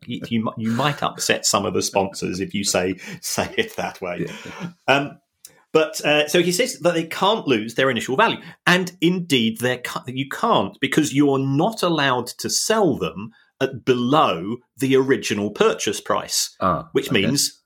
you, 0.06 0.22
you, 0.30 0.52
you 0.58 0.72
might 0.72 1.04
upset 1.04 1.46
some 1.46 1.66
of 1.66 1.74
the 1.74 1.82
sponsors 1.82 2.40
if 2.40 2.54
you 2.54 2.64
say 2.64 2.96
say 3.22 3.54
it 3.58 3.76
that 3.76 4.02
way." 4.02 4.28
Yeah. 4.28 4.70
Um, 4.88 5.20
but 5.74 6.04
uh, 6.04 6.28
so 6.28 6.42
he 6.42 6.52
says 6.52 6.80
that 6.80 6.94
they 6.94 7.04
can't 7.04 7.48
lose 7.48 7.76
their 7.76 7.90
initial 7.90 8.16
value, 8.16 8.42
and 8.66 8.92
indeed, 9.02 9.60
they 9.60 9.82
you 10.08 10.28
can't 10.30 10.78
because 10.80 11.14
you 11.14 11.32
are 11.32 11.40
not 11.40 11.84
allowed 11.84 12.28
to 12.40 12.50
sell 12.50 12.98
them 12.98 13.32
at 13.62 13.86
below 13.86 14.58
the 14.78 14.96
original 14.96 15.52
purchase 15.52 16.00
price, 16.02 16.56
ah, 16.62 16.90
which 16.94 17.10
okay. 17.10 17.22
means 17.22 17.62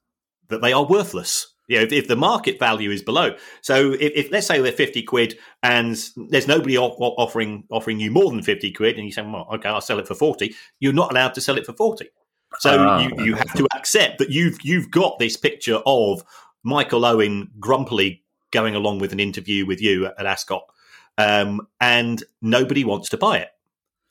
that 0.49 0.61
they 0.61 0.73
are 0.73 0.85
worthless. 0.85 1.50
You 1.71 1.77
know, 1.77 1.83
if, 1.83 1.93
if, 1.93 2.07
the 2.09 2.17
market 2.17 2.59
value 2.59 2.91
is 2.91 3.01
below, 3.01 3.35
so 3.61 3.93
if, 3.93 4.11
if, 4.13 4.31
let's 4.31 4.45
say 4.45 4.59
they're 4.61 4.73
fifty 4.73 5.01
quid 5.01 5.37
and 5.63 5.97
there's 6.29 6.47
nobody 6.47 6.77
offering 6.77 7.63
offering 7.71 7.99
you 7.99 8.11
more 8.11 8.29
than 8.29 8.41
fifty 8.41 8.71
quid, 8.71 8.97
and 8.97 9.05
you 9.05 9.11
say, 9.13 9.21
"Well, 9.21 9.47
okay, 9.53 9.69
I'll 9.69 9.79
sell 9.79 9.99
it 9.99 10.07
for 10.07 10.15
40 10.15 10.53
you're 10.79 10.91
not 10.91 11.11
allowed 11.11 11.33
to 11.35 11.41
sell 11.41 11.57
it 11.57 11.65
for 11.65 11.73
forty. 11.73 12.09
So 12.59 12.77
ah, 12.77 12.99
you, 12.99 13.23
you 13.23 13.35
have 13.35 13.53
to 13.53 13.65
accept 13.73 14.19
that 14.19 14.29
you've 14.29 14.57
you've 14.63 14.91
got 14.91 15.17
this 15.17 15.37
picture 15.37 15.79
of 15.85 16.23
Michael 16.63 17.05
Owen 17.05 17.49
grumpily 17.59 18.23
going 18.51 18.75
along 18.75 18.99
with 18.99 19.13
an 19.13 19.21
interview 19.21 19.65
with 19.65 19.81
you 19.81 20.07
at 20.07 20.25
Ascot, 20.25 20.63
um, 21.17 21.67
and 21.79 22.21
nobody 22.41 22.83
wants 22.83 23.07
to 23.09 23.17
buy 23.17 23.37
it 23.37 23.49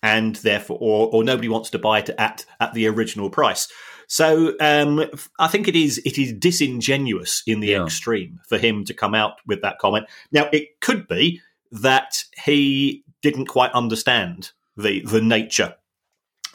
and 0.03 0.37
therefore, 0.37 0.79
or, 0.81 1.11
or 1.13 1.25
nobody 1.25 1.49
wants 1.49 1.69
to 1.71 1.79
buy 1.79 1.99
it 1.99 2.11
at 2.17 2.47
at 2.59 2.73
the 2.73 2.87
original 2.87 3.29
price. 3.29 3.69
So 4.11 4.55
um, 4.59 5.05
I 5.39 5.47
think 5.47 5.69
it 5.69 5.77
is 5.77 6.03
it 6.05 6.19
is 6.19 6.33
disingenuous 6.33 7.45
in 7.47 7.61
the 7.61 7.69
yeah. 7.69 7.85
extreme 7.85 8.41
for 8.49 8.59
him 8.59 8.85
to 8.87 8.93
come 8.93 9.15
out 9.15 9.35
with 9.47 9.63
that 9.63 9.79
comment. 9.79 10.07
Now 10.33 10.49
it 10.53 10.81
could 10.81 11.07
be 11.07 11.41
that 11.71 12.25
he 12.43 13.05
didn't 13.23 13.47
quite 13.47 13.71
understand 13.71 14.51
the 14.77 15.03
the 15.03 15.21
nature 15.21 15.77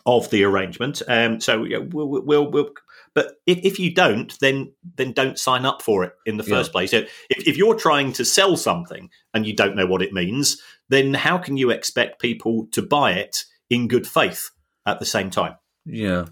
of 0.05 0.29
the 0.31 0.43
arrangement. 0.43 1.01
Um, 1.07 1.39
so 1.39 1.63
yeah, 1.63 1.77
we'll, 1.77 2.09
we'll, 2.25 2.51
we'll, 2.51 2.73
but 3.13 3.37
if, 3.47 3.59
if, 3.59 3.79
you 3.79 3.93
don't, 3.93 4.37
then 4.39 4.73
then 4.97 5.13
don't 5.13 5.39
sign 5.39 5.65
up 5.65 5.81
for 5.81 6.03
it 6.03 6.11
in 6.25 6.35
the 6.35 6.43
first 6.43 6.71
yeah. 6.71 6.73
place. 6.73 6.91
So 6.91 6.97
if, 7.29 7.47
if 7.47 7.57
you're 7.57 7.75
trying 7.75 8.11
to 8.13 8.25
sell 8.25 8.57
something 8.57 9.09
and 9.33 9.47
you 9.47 9.55
don't 9.55 9.77
know 9.77 9.87
what 9.87 10.01
it 10.01 10.11
means, 10.11 10.61
then 10.89 11.13
how 11.13 11.37
can 11.37 11.55
you 11.55 11.69
expect 11.69 12.19
people 12.19 12.67
to 12.73 12.81
buy 12.81 13.13
it 13.13 13.45
in 13.69 13.87
good 13.87 14.05
faith 14.05 14.51
at 14.85 14.99
the 14.99 15.05
same 15.05 15.29
time? 15.29 15.55
Yeah, 15.85 16.25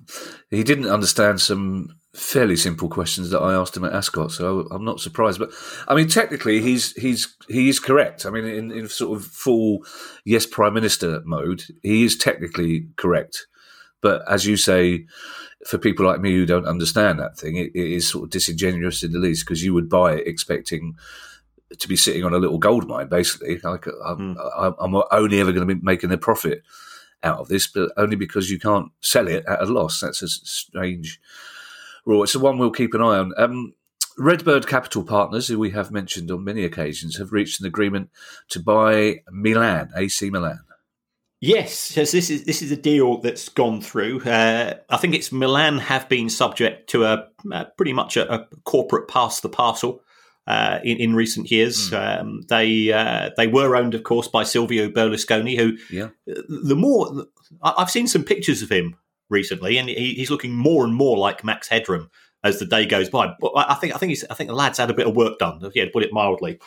he 0.49 0.63
didn't 0.63 0.87
understand 0.87 1.39
some 1.41 1.95
fairly 2.15 2.55
simple 2.55 2.89
questions 2.89 3.31
that 3.31 3.39
I 3.39 3.53
asked 3.53 3.75
him 3.75 3.83
at 3.83 3.93
Ascot, 3.93 4.31
so 4.31 4.67
I'm 4.71 4.85
not 4.85 4.99
surprised. 4.99 5.39
But 5.39 5.51
I 5.87 5.95
mean, 5.95 6.07
technically, 6.07 6.61
he's 6.61 6.93
he's 6.93 7.35
he 7.47 7.69
is 7.69 7.79
correct. 7.79 8.25
I 8.25 8.29
mean, 8.29 8.45
in, 8.45 8.71
in 8.71 8.87
sort 8.87 9.17
of 9.17 9.25
full 9.25 9.85
yes, 10.25 10.45
prime 10.45 10.73
minister 10.73 11.21
mode, 11.25 11.63
he 11.81 12.03
is 12.03 12.17
technically 12.17 12.87
correct. 12.97 13.47
But 14.01 14.23
as 14.29 14.45
you 14.45 14.57
say, 14.57 15.05
for 15.65 15.77
people 15.77 16.05
like 16.05 16.19
me 16.19 16.33
who 16.33 16.45
don't 16.45 16.67
understand 16.67 17.19
that 17.19 17.37
thing, 17.37 17.55
it, 17.55 17.71
it 17.73 17.91
is 17.91 18.07
sort 18.07 18.25
of 18.25 18.29
disingenuous 18.31 19.03
in 19.03 19.11
the 19.11 19.19
least 19.19 19.45
because 19.45 19.63
you 19.63 19.73
would 19.73 19.89
buy 19.89 20.13
it 20.13 20.27
expecting 20.27 20.95
to 21.79 21.87
be 21.87 21.95
sitting 21.95 22.23
on 22.23 22.33
a 22.33 22.37
little 22.37 22.57
gold 22.57 22.87
mine, 22.87 23.07
basically. 23.07 23.59
Like 23.59 23.87
I'm, 24.05 24.35
mm. 24.35 24.75
I'm 24.79 25.01
only 25.11 25.39
ever 25.39 25.51
going 25.51 25.67
to 25.67 25.75
be 25.75 25.81
making 25.81 26.11
a 26.11 26.17
profit 26.17 26.63
out 27.23 27.39
of 27.39 27.47
this, 27.47 27.67
but 27.67 27.91
only 27.97 28.15
because 28.15 28.49
you 28.49 28.59
can't 28.59 28.91
sell 29.01 29.27
it 29.27 29.45
at 29.47 29.61
a 29.61 29.65
loss. 29.65 29.99
That's 30.01 30.21
a 30.21 30.27
strange 30.27 31.19
rule. 32.05 32.23
It's 32.23 32.33
the 32.33 32.39
one 32.39 32.57
we'll 32.57 32.71
keep 32.71 32.93
an 32.93 33.01
eye 33.01 33.17
on. 33.17 33.33
Um, 33.37 33.73
Redbird 34.17 34.67
Capital 34.67 35.03
Partners, 35.03 35.47
who 35.47 35.57
we 35.57 35.71
have 35.71 35.91
mentioned 35.91 36.29
on 36.29 36.43
many 36.43 36.63
occasions, 36.63 37.17
have 37.17 37.31
reached 37.31 37.59
an 37.59 37.65
agreement 37.65 38.09
to 38.49 38.59
buy 38.59 39.21
Milan, 39.31 39.89
AC 39.95 40.29
Milan. 40.29 40.59
Yes, 41.41 41.97
yes, 41.97 42.11
this 42.11 42.29
is 42.29 42.45
this 42.45 42.61
is 42.61 42.71
a 42.71 42.77
deal 42.77 43.17
that's 43.17 43.49
gone 43.49 43.81
through. 43.81 44.21
Uh, 44.21 44.75
I 44.89 44.95
think 44.95 45.13
it's 45.13 45.31
Milan 45.31 45.77
have 45.79 46.07
been 46.07 46.29
subject 46.29 46.89
to 46.91 47.03
a, 47.03 47.27
a 47.51 47.65
pretty 47.75 47.91
much 47.91 48.15
a, 48.15 48.33
a, 48.33 48.47
corporate 48.63 49.09
pass 49.09 49.41
the 49.41 49.49
parcel 49.49 50.01
uh, 50.47 50.79
in, 50.83 50.97
in 50.97 51.15
recent 51.15 51.49
years. 51.51 51.89
Mm. 51.89 52.19
Um, 52.19 52.41
they 52.49 52.91
uh, 52.91 53.31
they 53.37 53.47
were 53.47 53.75
owned, 53.75 53.93
of 53.93 54.03
course, 54.03 54.27
by 54.27 54.43
Silvio 54.43 54.89
Berlusconi. 54.89 55.57
Who, 55.57 55.77
yeah. 55.89 56.09
the 56.25 56.75
more 56.75 57.25
I've 57.61 57.91
seen 57.91 58.07
some 58.07 58.23
pictures 58.23 58.61
of 58.61 58.69
him 58.69 58.95
recently, 59.29 59.77
and 59.77 59.89
he, 59.89 60.13
he's 60.13 60.31
looking 60.31 60.53
more 60.53 60.83
and 60.83 60.93
more 60.93 61.17
like 61.17 61.43
Max 61.43 61.67
Headroom 61.67 62.09
as 62.43 62.59
the 62.59 62.65
day 62.65 62.85
goes 62.85 63.09
by. 63.09 63.33
But 63.39 63.53
I 63.55 63.75
think 63.75 63.95
I 63.95 63.97
think 63.97 64.09
he's, 64.09 64.25
I 64.29 64.33
think 64.33 64.49
the 64.49 64.55
lad's 64.55 64.77
had 64.77 64.89
a 64.89 64.93
bit 64.93 65.07
of 65.07 65.15
work 65.15 65.39
done. 65.39 65.59
Yeah, 65.73 65.85
to 65.85 65.91
put 65.91 66.03
it 66.03 66.13
mildly. 66.13 66.59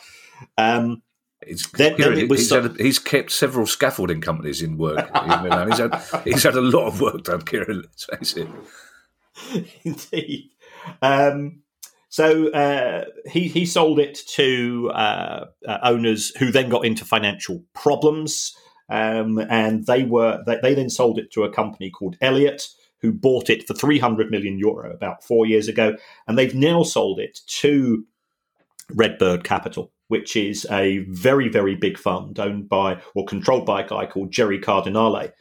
Um, 0.58 1.02
He's, 1.46 1.70
then, 1.72 1.96
then 1.98 2.28
he's, 2.30 2.48
so- 2.48 2.62
had, 2.62 2.80
he's, 2.80 2.98
kept 2.98 3.30
several 3.30 3.66
scaffolding 3.66 4.22
companies 4.22 4.62
in 4.62 4.78
work 4.78 5.10
in 5.14 5.28
Milan. 5.42 5.70
He's 5.70 5.78
had, 5.78 6.02
he's 6.24 6.42
had 6.42 6.54
a 6.54 6.62
lot 6.62 6.86
of 6.86 7.00
work 7.00 7.24
done, 7.24 7.42
Kieran, 7.42 7.82
let's 7.82 8.04
face 8.04 8.36
it. 8.36 8.48
Indeed. 9.84 10.50
Um, 11.02 11.62
so 12.08 12.50
uh, 12.52 13.04
he, 13.26 13.48
he 13.48 13.66
sold 13.66 13.98
it 13.98 14.18
to 14.28 14.90
uh, 14.94 15.46
uh, 15.66 15.78
owners 15.82 16.34
who 16.36 16.50
then 16.50 16.68
got 16.68 16.84
into 16.84 17.04
financial 17.04 17.62
problems. 17.74 18.56
Um, 18.88 19.38
and 19.50 19.84
they 19.86 20.04
were 20.04 20.44
they, 20.46 20.58
they, 20.62 20.74
then 20.74 20.88
sold 20.90 21.18
it 21.18 21.32
to 21.32 21.42
a 21.42 21.52
company 21.52 21.90
called 21.90 22.16
Elliott, 22.20 22.68
who 23.00 23.12
bought 23.12 23.50
it 23.50 23.66
for 23.66 23.74
300 23.74 24.30
million 24.30 24.58
euro 24.58 24.92
about 24.92 25.24
four 25.24 25.44
years 25.44 25.66
ago. 25.66 25.96
And 26.28 26.38
they've 26.38 26.54
now 26.54 26.84
sold 26.84 27.18
it 27.18 27.40
to 27.46 28.04
Redbird 28.94 29.42
Capital 29.42 29.90
which 30.08 30.36
is 30.36 30.66
a 30.70 30.98
very, 31.08 31.48
very 31.48 31.74
big 31.74 31.98
fund 31.98 32.38
owned 32.38 32.68
by 32.68 33.00
or 33.14 33.24
controlled 33.24 33.66
by 33.66 33.82
a 33.82 33.88
guy 33.88 34.06
called 34.06 34.30
Gerry 34.30 34.58
Cardinale. 34.58 35.32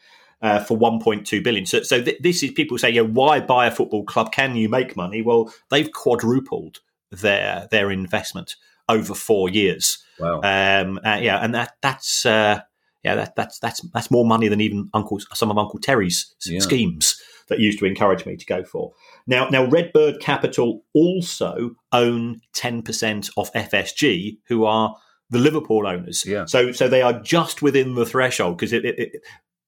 Uh, 0.45 0.59
for 0.59 0.77
1.2 0.77 1.43
billion. 1.43 1.65
So, 1.65 1.81
so 1.81 2.03
th- 2.03 2.19
this 2.21 2.43
is 2.43 2.51
people 2.51 2.77
say, 2.77 2.91
yeah, 2.91 3.01
why 3.01 3.39
buy 3.39 3.65
a 3.65 3.71
football 3.71 4.03
club? 4.03 4.31
Can 4.31 4.55
you 4.55 4.69
make 4.69 4.95
money? 4.95 5.23
Well, 5.23 5.51
they've 5.71 5.91
quadrupled 5.91 6.81
their 7.09 7.67
their 7.71 7.89
investment 7.89 8.55
over 8.87 9.15
four 9.15 9.49
years. 9.49 9.97
Wow. 10.19 10.41
Um, 10.43 10.99
uh, 11.03 11.17
yeah, 11.19 11.39
and 11.39 11.55
that 11.55 11.77
that's 11.81 12.27
uh, 12.27 12.59
yeah 13.03 13.15
that, 13.15 13.35
that's 13.35 13.57
that's 13.57 13.81
that's 13.91 14.11
more 14.11 14.23
money 14.23 14.47
than 14.47 14.61
even 14.61 14.87
Uncle 14.93 15.19
some 15.33 15.49
of 15.49 15.57
Uncle 15.57 15.79
Terry's 15.79 16.35
yeah. 16.45 16.59
schemes 16.59 17.19
that 17.47 17.59
used 17.59 17.79
to 17.79 17.85
encourage 17.85 18.27
me 18.27 18.35
to 18.35 18.45
go 18.45 18.63
for. 18.63 18.91
Now, 19.25 19.49
now 19.49 19.65
Redbird 19.65 20.19
Capital 20.19 20.83
also 20.93 21.71
own 21.91 22.41
10% 22.55 23.29
of 23.37 23.51
FSG, 23.53 24.37
who 24.47 24.65
are 24.65 24.95
the 25.29 25.39
Liverpool 25.39 25.87
owners. 25.87 26.25
Yeah. 26.25 26.45
So, 26.45 26.71
so 26.71 26.87
they 26.87 27.01
are 27.01 27.19
just 27.21 27.61
within 27.61 27.95
the 27.95 28.05
threshold 28.05 28.57
because 28.57 28.73
it, 28.73 28.85
it, 28.85 28.99
it 28.99 29.21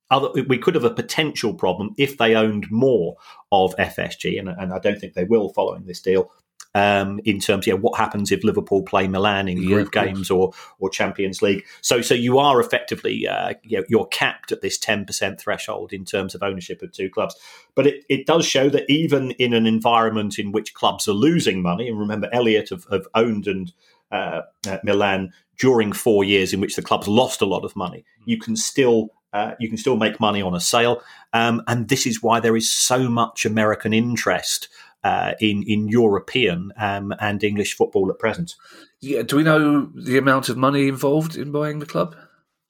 other, 0.09 0.29
we 0.43 0.57
could 0.57 0.75
have 0.75 0.83
a 0.83 0.93
potential 0.93 1.53
problem 1.53 1.93
if 1.97 2.17
they 2.17 2.35
owned 2.35 2.67
more 2.71 3.17
of 3.51 3.75
FSG, 3.75 4.39
and, 4.39 4.49
and 4.49 4.73
I 4.73 4.79
don't 4.79 4.99
think 4.99 5.13
they 5.13 5.25
will 5.25 5.49
following 5.49 5.85
this 5.85 6.01
deal 6.01 6.31
um, 6.77 7.19
in 7.25 7.39
terms 7.39 7.63
of 7.63 7.67
yeah, 7.67 7.73
what 7.73 7.97
happens 7.97 8.31
if 8.31 8.43
Liverpool 8.43 8.83
play 8.83 9.07
Milan 9.07 9.47
in 9.47 9.65
group 9.65 9.89
yeah, 9.93 10.05
games 10.05 10.29
or 10.29 10.53
or 10.79 10.89
Champions 10.89 11.41
League. 11.41 11.65
So 11.81 12.01
so 12.01 12.13
you 12.13 12.37
are 12.37 12.59
effectively 12.59 13.27
uh, 13.27 13.53
you 13.63 13.77
know, 13.77 13.83
you're 13.89 14.05
capped 14.07 14.51
at 14.51 14.61
this 14.61 14.77
ten 14.77 15.03
percent 15.03 15.39
threshold 15.39 15.91
in 15.91 16.05
terms 16.05 16.35
of 16.35 16.43
ownership 16.43 16.81
of 16.81 16.91
two 16.91 17.09
clubs. 17.09 17.35
But 17.73 17.87
it, 17.87 18.05
it 18.09 18.25
does 18.27 18.45
show 18.45 18.69
that 18.69 18.85
even 18.89 19.31
in 19.31 19.53
an 19.53 19.65
environment 19.65 20.37
in 20.37 20.51
which 20.51 20.73
clubs 20.73 21.07
are 21.07 21.13
losing 21.13 21.61
money, 21.61 21.87
and 21.87 21.99
remember 21.99 22.29
Elliott 22.31 22.69
have, 22.69 22.85
have 22.91 23.07
owned 23.15 23.47
and 23.47 23.73
uh, 24.11 24.41
uh, 24.67 24.77
Milan 24.83 25.33
during 25.57 25.91
four 25.91 26.23
years 26.23 26.53
in 26.53 26.61
which 26.61 26.75
the 26.75 26.83
clubs 26.83 27.07
lost 27.07 27.41
a 27.41 27.45
lot 27.45 27.65
of 27.65 27.75
money, 27.75 28.05
you 28.25 28.37
can 28.37 28.55
still 28.55 29.09
uh, 29.33 29.51
you 29.59 29.67
can 29.67 29.77
still 29.77 29.97
make 29.97 30.19
money 30.19 30.41
on 30.41 30.55
a 30.55 30.59
sale. 30.59 31.01
Um, 31.33 31.61
and 31.67 31.89
this 31.89 32.05
is 32.05 32.23
why 32.23 32.39
there 32.39 32.55
is 32.55 32.71
so 32.71 33.09
much 33.09 33.45
American 33.45 33.93
interest 33.93 34.69
uh, 35.03 35.33
in 35.39 35.63
in 35.63 35.87
European 35.87 36.71
um, 36.77 37.13
and 37.19 37.43
English 37.43 37.75
football 37.75 38.09
at 38.09 38.19
present. 38.19 38.55
Yeah, 38.99 39.21
do 39.21 39.37
we 39.37 39.43
know 39.43 39.91
the 39.95 40.17
amount 40.17 40.49
of 40.49 40.57
money 40.57 40.87
involved 40.87 41.35
in 41.35 41.51
buying 41.51 41.79
the 41.79 41.85
club? 41.85 42.15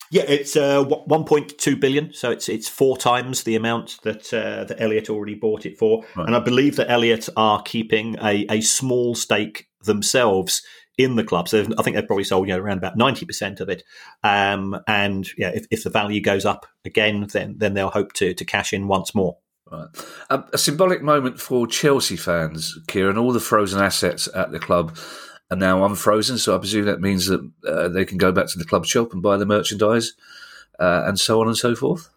Yeah, 0.09 0.23
it's 0.27 0.55
uh, 0.55 0.85
1.2 0.85 1.79
billion, 1.79 2.13
so 2.13 2.31
it's 2.31 2.47
it's 2.47 2.69
four 2.69 2.97
times 2.97 3.43
the 3.43 3.55
amount 3.55 3.97
that 4.03 4.33
uh, 4.33 4.63
that 4.65 4.81
Elliott 4.81 5.09
already 5.09 5.35
bought 5.35 5.65
it 5.65 5.77
for, 5.77 6.05
right. 6.15 6.27
and 6.27 6.35
I 6.35 6.39
believe 6.39 6.77
that 6.77 6.89
Elliott 6.89 7.27
are 7.35 7.61
keeping 7.61 8.15
a, 8.21 8.45
a 8.49 8.61
small 8.61 9.15
stake 9.15 9.67
themselves 9.83 10.61
in 10.97 11.15
the 11.15 11.23
club. 11.23 11.47
So 11.47 11.65
I 11.77 11.83
think 11.83 11.95
they've 11.95 12.07
probably 12.07 12.23
sold 12.23 12.47
you 12.47 12.55
know, 12.55 12.59
around 12.59 12.77
about 12.79 12.97
ninety 12.97 13.25
percent 13.25 13.59
of 13.59 13.69
it. 13.69 13.83
Um, 14.23 14.77
and 14.87 15.27
yeah, 15.37 15.49
if, 15.49 15.65
if 15.71 15.83
the 15.83 15.89
value 15.89 16.21
goes 16.21 16.45
up 16.45 16.65
again, 16.85 17.27
then 17.31 17.55
then 17.57 17.73
they'll 17.73 17.89
hope 17.89 18.13
to 18.13 18.33
to 18.33 18.45
cash 18.45 18.73
in 18.73 18.87
once 18.87 19.13
more. 19.13 19.37
Right. 19.71 19.87
A, 20.29 20.43
a, 20.53 20.57
symbolic 20.57 21.01
moment 21.01 21.41
for 21.41 21.67
Chelsea 21.67 22.15
fans, 22.15 22.79
Kieran. 22.87 23.17
All 23.17 23.33
the 23.33 23.41
frozen 23.41 23.81
assets 23.81 24.29
at 24.33 24.51
the 24.51 24.59
club 24.59 24.97
are 25.51 25.57
now 25.57 25.83
unfrozen, 25.83 26.37
so 26.37 26.55
I 26.55 26.59
presume 26.59 26.85
that 26.85 27.01
means 27.01 27.25
that 27.27 27.41
uh, 27.67 27.89
they 27.89 28.05
can 28.05 28.17
go 28.17 28.31
back 28.31 28.47
to 28.47 28.57
the 28.57 28.65
club 28.65 28.85
shop 28.85 29.11
and 29.11 29.21
buy 29.21 29.35
the 29.35 29.45
merchandise 29.45 30.13
uh, 30.79 31.03
and 31.05 31.19
so 31.19 31.41
on 31.41 31.47
and 31.47 31.57
so 31.57 31.75
forth. 31.75 32.09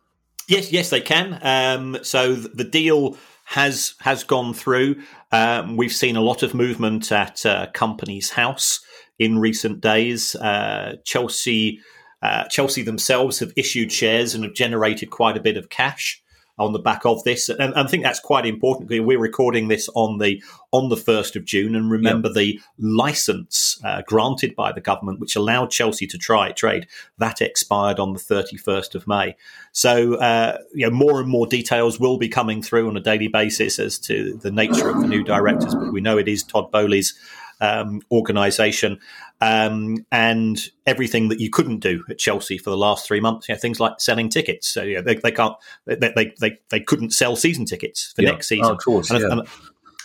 Yes, 0.49 0.73
yes, 0.73 0.91
they 0.91 1.01
can. 1.01 1.39
Um, 1.43 1.99
so 2.03 2.35
the 2.35 2.65
deal 2.65 3.17
has 3.51 3.95
has 3.99 4.23
gone 4.23 4.55
through. 4.55 4.95
Um, 5.33 5.77
we've 5.77 5.93
seen 5.93 6.15
a 6.15 6.21
lot 6.21 6.45
of 6.45 6.55
movement 6.55 7.11
at 7.11 7.45
uh, 7.45 7.67
Companies 7.75 8.31
House 8.31 8.81
in 9.19 9.39
recent 9.39 9.81
days. 9.81 10.35
Uh, 10.37 10.97
Chelsea. 11.05 11.81
Uh, 12.23 12.45
Chelsea 12.49 12.83
themselves 12.83 13.39
have 13.39 13.51
issued 13.57 13.91
shares 13.91 14.35
and 14.35 14.45
have 14.45 14.53
generated 14.53 15.09
quite 15.09 15.39
a 15.39 15.41
bit 15.41 15.57
of 15.57 15.71
cash 15.71 16.23
on 16.61 16.73
the 16.73 16.79
back 16.79 17.05
of 17.05 17.25
this. 17.25 17.49
And, 17.49 17.75
I 17.75 17.85
think 17.85 18.05
that's 18.05 18.21
quite 18.21 18.47
important 18.47 18.89
because 18.89 19.05
we're 19.05 19.19
recording 19.19 19.69
this 19.69 19.89
on 19.95 20.19
the 20.19 20.43
on 20.73 20.89
the 20.89 20.97
first 20.97 21.35
of 21.35 21.45
June. 21.45 21.75
And 21.75 21.91
remember 21.91 22.29
yep. 22.29 22.37
the 22.37 22.61
license 22.79 23.81
uh, 23.85 24.03
granted 24.07 24.55
by 24.55 24.73
the 24.73 24.81
government, 24.81 25.19
which 25.19 25.35
allowed 25.35 25.71
Chelsea 25.71 26.07
to 26.07 26.19
try 26.19 26.53
trade, 26.53 26.87
that 27.19 27.41
expired 27.41 27.99
on 27.99 28.13
the 28.13 28.19
thirty 28.19 28.57
first 28.57 28.95
of 28.95 29.09
May. 29.09 29.37
So 29.73 30.15
uh, 30.17 30.59
you 30.75 30.89
know, 30.89 30.95
more 30.95 31.21
and 31.21 31.29
more 31.29 31.47
details 31.47 31.99
will 31.99 32.19
be 32.19 32.29
coming 32.29 32.63
through 32.63 32.89
on 32.89 32.97
a 32.97 33.01
daily 33.01 33.29
basis 33.29 33.79
as 33.79 33.99
to 34.01 34.35
the 34.43 34.51
nature 34.51 34.91
of 34.91 35.01
the 35.01 35.09
new 35.09 35.25
directors. 35.25 35.75
But 35.75 35.93
we 35.93 36.01
know 36.01 36.19
it 36.19 36.29
is 36.29 36.43
Todd 36.45 36.71
Boehly's 36.71 37.19
um, 37.61 38.01
organisation, 38.11 38.99
um, 39.41 40.05
and 40.11 40.59
everything 40.87 41.29
that 41.29 41.41
you 41.41 41.51
couldn't 41.51 41.81
do 41.81 42.05
at 42.09 42.19
Chelsea 42.19 42.59
for 42.59 42.71
the 42.71 42.77
last 42.77 43.07
three 43.07 43.21
months. 43.21 43.49
You 43.49 43.55
know, 43.55 43.59
things 43.59 43.81
like 43.81 44.01
selling 44.01 44.29
tickets. 44.29 44.69
So 44.69 44.83
you 44.83 44.97
know, 44.97 45.03
they, 45.03 45.17
they, 45.17 45.33
can't, 45.33 45.57
they, 45.87 45.97
they, 45.97 46.35
they, 46.41 46.59
they 46.71 46.81
couldn't 46.81 47.11
sell 47.11 47.37
season 47.37 47.65
tickets 47.65 48.13
for 48.15 48.23
yeah. 48.23 48.31
next 48.31 48.49
season. 48.49 48.67
Oh, 48.67 48.73
of 48.73 48.85
course, 48.85 49.11
and, 49.11 49.21
yeah. 49.21 49.31
and, 49.31 49.41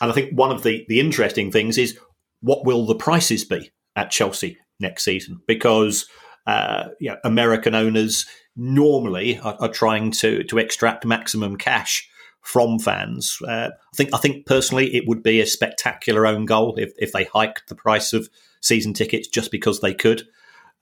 and 0.01 0.11
I 0.11 0.13
think 0.13 0.37
one 0.37 0.51
of 0.51 0.63
the, 0.63 0.85
the 0.89 0.99
interesting 0.99 1.51
things 1.51 1.77
is 1.77 1.97
what 2.41 2.65
will 2.65 2.85
the 2.85 2.95
prices 2.95 3.45
be 3.45 3.71
at 3.95 4.11
Chelsea 4.11 4.57
next 4.79 5.03
season? 5.03 5.41
Because 5.47 6.07
uh, 6.45 6.89
American 7.23 7.73
owners 7.73 8.25
normally 8.55 9.39
are, 9.39 9.57
are, 9.59 9.69
trying 9.69 10.11
to 10.11 10.43
to 10.43 10.57
extract 10.57 11.05
maximum 11.05 11.57
cash 11.57 12.07
from 12.45 12.77
fans. 12.77 13.39
Uh, 13.45 13.69
I 13.71 13.95
think 13.95 14.13
I 14.13 14.17
think 14.17 14.45
personally 14.45 14.95
it 14.95 15.07
would 15.07 15.23
be 15.23 15.41
a 15.41 15.47
spectacular 15.47 16.27
own 16.27 16.45
goal 16.45 16.75
if, 16.77 16.93
if 16.97 17.11
they 17.11 17.23
hiked 17.25 17.67
the 17.67 17.75
price 17.75 18.13
of 18.13 18.29
season 18.61 18.93
tickets 18.93 19.27
just 19.27 19.51
because 19.51 19.81
they 19.81 19.93
could. 19.93 20.23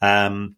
Um, 0.02 0.58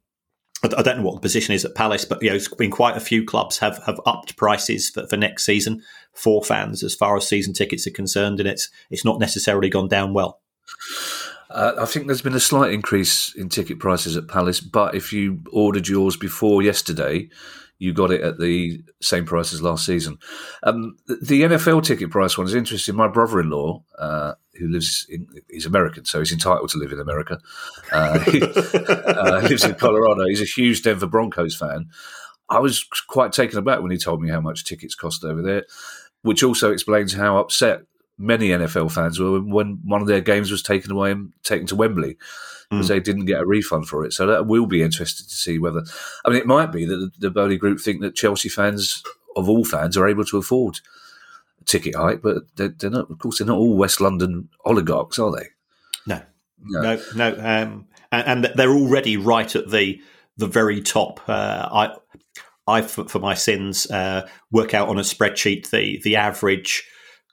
I 0.63 0.81
don't 0.81 0.97
know 0.97 1.03
what 1.03 1.13
the 1.13 1.21
position 1.21 1.53
is 1.53 1.63
at 1.63 1.75
Palace, 1.75 2.05
but 2.05 2.23
you 2.23 2.31
know, 2.31 2.39
been 2.57 2.71
quite 2.71 2.97
a 2.97 3.01
few 3.01 3.23
clubs 3.23 3.59
have, 3.59 3.77
have 3.85 4.01
upped 4.07 4.35
prices 4.35 4.89
for, 4.89 5.05
for 5.05 5.15
next 5.15 5.45
season 5.45 5.83
for 6.13 6.43
fans 6.43 6.81
as 6.81 6.95
far 6.95 7.15
as 7.15 7.27
season 7.27 7.53
tickets 7.53 7.85
are 7.85 7.91
concerned, 7.91 8.39
and 8.39 8.49
it's 8.49 8.69
it's 8.89 9.05
not 9.05 9.19
necessarily 9.19 9.69
gone 9.69 9.87
down 9.87 10.13
well. 10.13 10.41
Uh, 11.51 11.73
I 11.77 11.85
think 11.85 12.07
there's 12.07 12.23
been 12.23 12.33
a 12.33 12.39
slight 12.39 12.73
increase 12.73 13.33
in 13.35 13.49
ticket 13.49 13.77
prices 13.77 14.17
at 14.17 14.27
Palace, 14.27 14.59
but 14.59 14.95
if 14.95 15.13
you 15.13 15.41
ordered 15.51 15.87
yours 15.87 16.17
before 16.17 16.63
yesterday, 16.63 17.29
you 17.77 17.93
got 17.93 18.11
it 18.11 18.21
at 18.21 18.39
the 18.39 18.81
same 19.01 19.25
price 19.25 19.53
as 19.53 19.61
last 19.61 19.85
season. 19.85 20.17
Um, 20.63 20.95
the 21.07 21.43
NFL 21.43 21.83
ticket 21.83 22.09
price 22.09 22.37
one 22.37 22.47
is 22.47 22.55
interesting. 22.55 22.95
My 22.95 23.07
brother-in-law, 23.07 23.83
uh, 23.99 24.33
who 24.57 24.69
lives 24.69 25.05
in, 25.09 25.27
he's 25.49 25.65
American, 25.65 26.05
so 26.05 26.19
he's 26.19 26.31
entitled 26.31 26.69
to 26.69 26.77
live 26.77 26.93
in 26.93 26.99
America. 26.99 27.37
Uh, 27.91 28.19
he 28.19 28.41
uh, 28.73 29.41
lives 29.41 29.65
in 29.65 29.75
Colorado. 29.75 30.25
He's 30.25 30.41
a 30.41 30.45
huge 30.45 30.83
Denver 30.83 31.07
Broncos 31.07 31.55
fan. 31.55 31.89
I 32.49 32.59
was 32.59 32.83
quite 33.07 33.31
taken 33.33 33.57
aback 33.57 33.81
when 33.81 33.91
he 33.91 33.97
told 33.97 34.21
me 34.21 34.29
how 34.29 34.39
much 34.39 34.63
tickets 34.63 34.95
cost 34.95 35.25
over 35.25 35.41
there, 35.41 35.65
which 36.21 36.43
also 36.43 36.71
explains 36.71 37.13
how 37.13 37.37
upset 37.37 37.81
many 38.17 38.49
NFL 38.49 38.91
fans 38.91 39.19
were 39.19 39.41
when 39.41 39.79
one 39.83 40.01
of 40.01 40.07
their 40.07 40.21
games 40.21 40.49
was 40.49 40.63
taken 40.63 40.91
away 40.91 41.11
and 41.11 41.33
taken 41.43 41.67
to 41.67 41.75
Wembley 41.75 42.17
because 42.69 42.85
mm. 42.85 42.89
they 42.89 42.99
didn't 42.99 43.25
get 43.25 43.41
a 43.41 43.45
refund 43.45 43.87
for 43.87 44.05
it. 44.05 44.13
So 44.13 44.25
that 44.25 44.47
will 44.47 44.65
be 44.65 44.81
interesting 44.81 45.27
to 45.27 45.35
see 45.35 45.59
whether. 45.59 45.83
I 46.25 46.29
mean, 46.29 46.39
it 46.39 46.47
might 46.47 46.71
be 46.71 46.85
that 46.85 47.11
the, 47.19 47.29
the 47.29 47.57
Group 47.57 47.79
think 47.79 48.01
that 48.01 48.15
Chelsea 48.15 48.49
fans, 48.49 49.03
of 49.35 49.49
all 49.49 49.65
fans, 49.65 49.97
are 49.97 50.07
able 50.07 50.25
to 50.25 50.37
afford 50.37 50.79
a 51.61 51.63
ticket 51.63 51.95
hike, 51.95 52.21
but 52.21 52.43
they're, 52.55 52.69
they're, 52.69 52.89
not. 52.89 53.09
Of 53.09 53.19
course, 53.19 53.39
they're 53.39 53.47
not 53.47 53.57
all 53.57 53.77
West 53.77 54.01
London 54.01 54.49
oligarchs, 54.65 55.19
are 55.19 55.31
they? 55.31 55.47
No, 56.07 56.21
no, 56.61 56.81
no. 56.81 57.01
no 57.15 57.29
um, 57.33 57.87
and, 58.11 58.45
and, 58.45 58.53
they're 58.55 58.71
already 58.71 59.17
right 59.17 59.55
at 59.55 59.69
the 59.69 60.01
the 60.37 60.47
very 60.47 60.81
top. 60.81 61.21
Uh, 61.27 61.69
I. 61.71 61.95
I, 62.67 62.81
for, 62.81 63.07
for 63.07 63.19
my 63.19 63.35
sins, 63.35 63.85
uh, 63.91 64.27
work 64.49 64.73
out 64.73 64.89
on 64.89 64.97
a 64.97 65.01
spreadsheet 65.01 65.69
the 65.69 66.01
the 66.03 66.15
average 66.15 66.83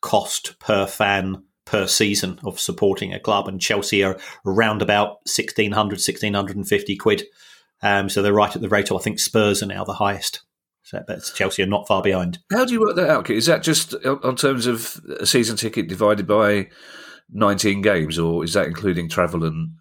cost 0.03 0.59
per 0.59 0.87
fan 0.87 1.43
per 1.65 1.87
season 1.87 2.39
of 2.45 2.61
supporting 2.61 3.13
a 3.13 3.21
club, 3.21 3.49
and 3.49 3.61
Chelsea 3.61 4.03
are 4.03 4.19
around 4.47 4.83
about 4.83 5.19
1600, 5.27 5.75
1650 5.75 6.97
quid. 6.97 7.25
Um, 7.83 8.09
so 8.09 8.23
they're 8.23 8.33
right 8.33 8.55
at 8.55 8.63
the 8.63 8.69
rate. 8.69 8.93
I 8.93 8.99
think 8.99 9.19
Spurs 9.19 9.63
are 9.63 9.67
now 9.67 9.85
the 9.85 9.95
highest. 9.95 10.43
So, 10.83 11.03
but 11.07 11.31
Chelsea 11.35 11.63
are 11.63 11.67
not 11.67 11.87
far 11.87 12.03
behind. 12.03 12.39
How 12.51 12.65
do 12.65 12.73
you 12.73 12.81
work 12.81 12.97
that 12.97 13.11
out? 13.11 13.31
Is 13.31 13.47
that 13.47 13.63
just 13.63 13.95
on 14.05 14.37
terms 14.37 14.67
of 14.67 15.01
a 15.21 15.27
season 15.27 15.57
ticket 15.57 15.89
divided 15.89 16.27
by 16.27 16.69
19 17.31 17.83
games, 17.83 18.19
or 18.19 18.45
is 18.45 18.53
that 18.55 18.67
including 18.67 19.09
travel 19.09 19.45
and 19.45 19.73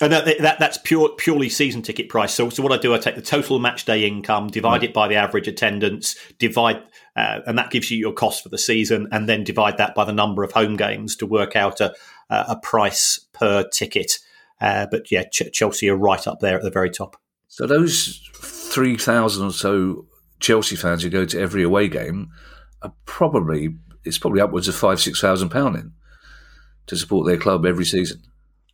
and 0.00 0.12
that, 0.12 0.38
that, 0.40 0.58
that's 0.58 0.78
pure 0.78 1.10
purely 1.16 1.48
season 1.48 1.80
ticket 1.80 2.08
price. 2.08 2.34
So, 2.34 2.50
so 2.50 2.62
what 2.62 2.72
I 2.72 2.78
do, 2.78 2.94
I 2.94 2.98
take 2.98 3.14
the 3.14 3.22
total 3.22 3.58
match 3.60 3.84
day 3.84 4.04
income, 4.06 4.48
divide 4.48 4.80
right. 4.80 4.84
it 4.84 4.94
by 4.94 5.06
the 5.06 5.14
average 5.14 5.46
attendance, 5.46 6.16
divide, 6.38 6.82
uh, 7.16 7.40
and 7.46 7.56
that 7.58 7.70
gives 7.70 7.90
you 7.90 7.98
your 7.98 8.12
cost 8.12 8.42
for 8.42 8.48
the 8.48 8.58
season, 8.58 9.08
and 9.12 9.28
then 9.28 9.44
divide 9.44 9.78
that 9.78 9.94
by 9.94 10.04
the 10.04 10.12
number 10.12 10.42
of 10.42 10.52
home 10.52 10.76
games 10.76 11.14
to 11.16 11.26
work 11.26 11.54
out 11.54 11.80
a, 11.80 11.94
a 12.28 12.56
price 12.56 13.20
per 13.32 13.62
ticket. 13.68 14.18
Uh, 14.60 14.86
but 14.90 15.10
yeah, 15.12 15.24
Ch- 15.24 15.52
Chelsea 15.52 15.88
are 15.88 15.96
right 15.96 16.26
up 16.26 16.40
there 16.40 16.56
at 16.56 16.62
the 16.62 16.70
very 16.70 16.90
top. 16.90 17.16
So 17.48 17.66
those 17.66 18.20
three 18.34 18.96
thousand 18.96 19.46
or 19.46 19.52
so 19.52 20.06
Chelsea 20.40 20.74
fans 20.74 21.04
who 21.04 21.10
go 21.10 21.24
to 21.24 21.40
every 21.40 21.62
away 21.62 21.86
game 21.86 22.30
are 22.82 22.92
probably 23.06 23.76
it's 24.04 24.18
probably 24.18 24.40
upwards 24.40 24.66
of 24.66 24.74
five 24.74 25.00
six 25.00 25.20
thousand 25.20 25.50
pound 25.50 25.76
in 25.76 25.92
to 26.86 26.96
support 26.96 27.26
their 27.28 27.38
club 27.38 27.64
every 27.64 27.84
season. 27.84 28.22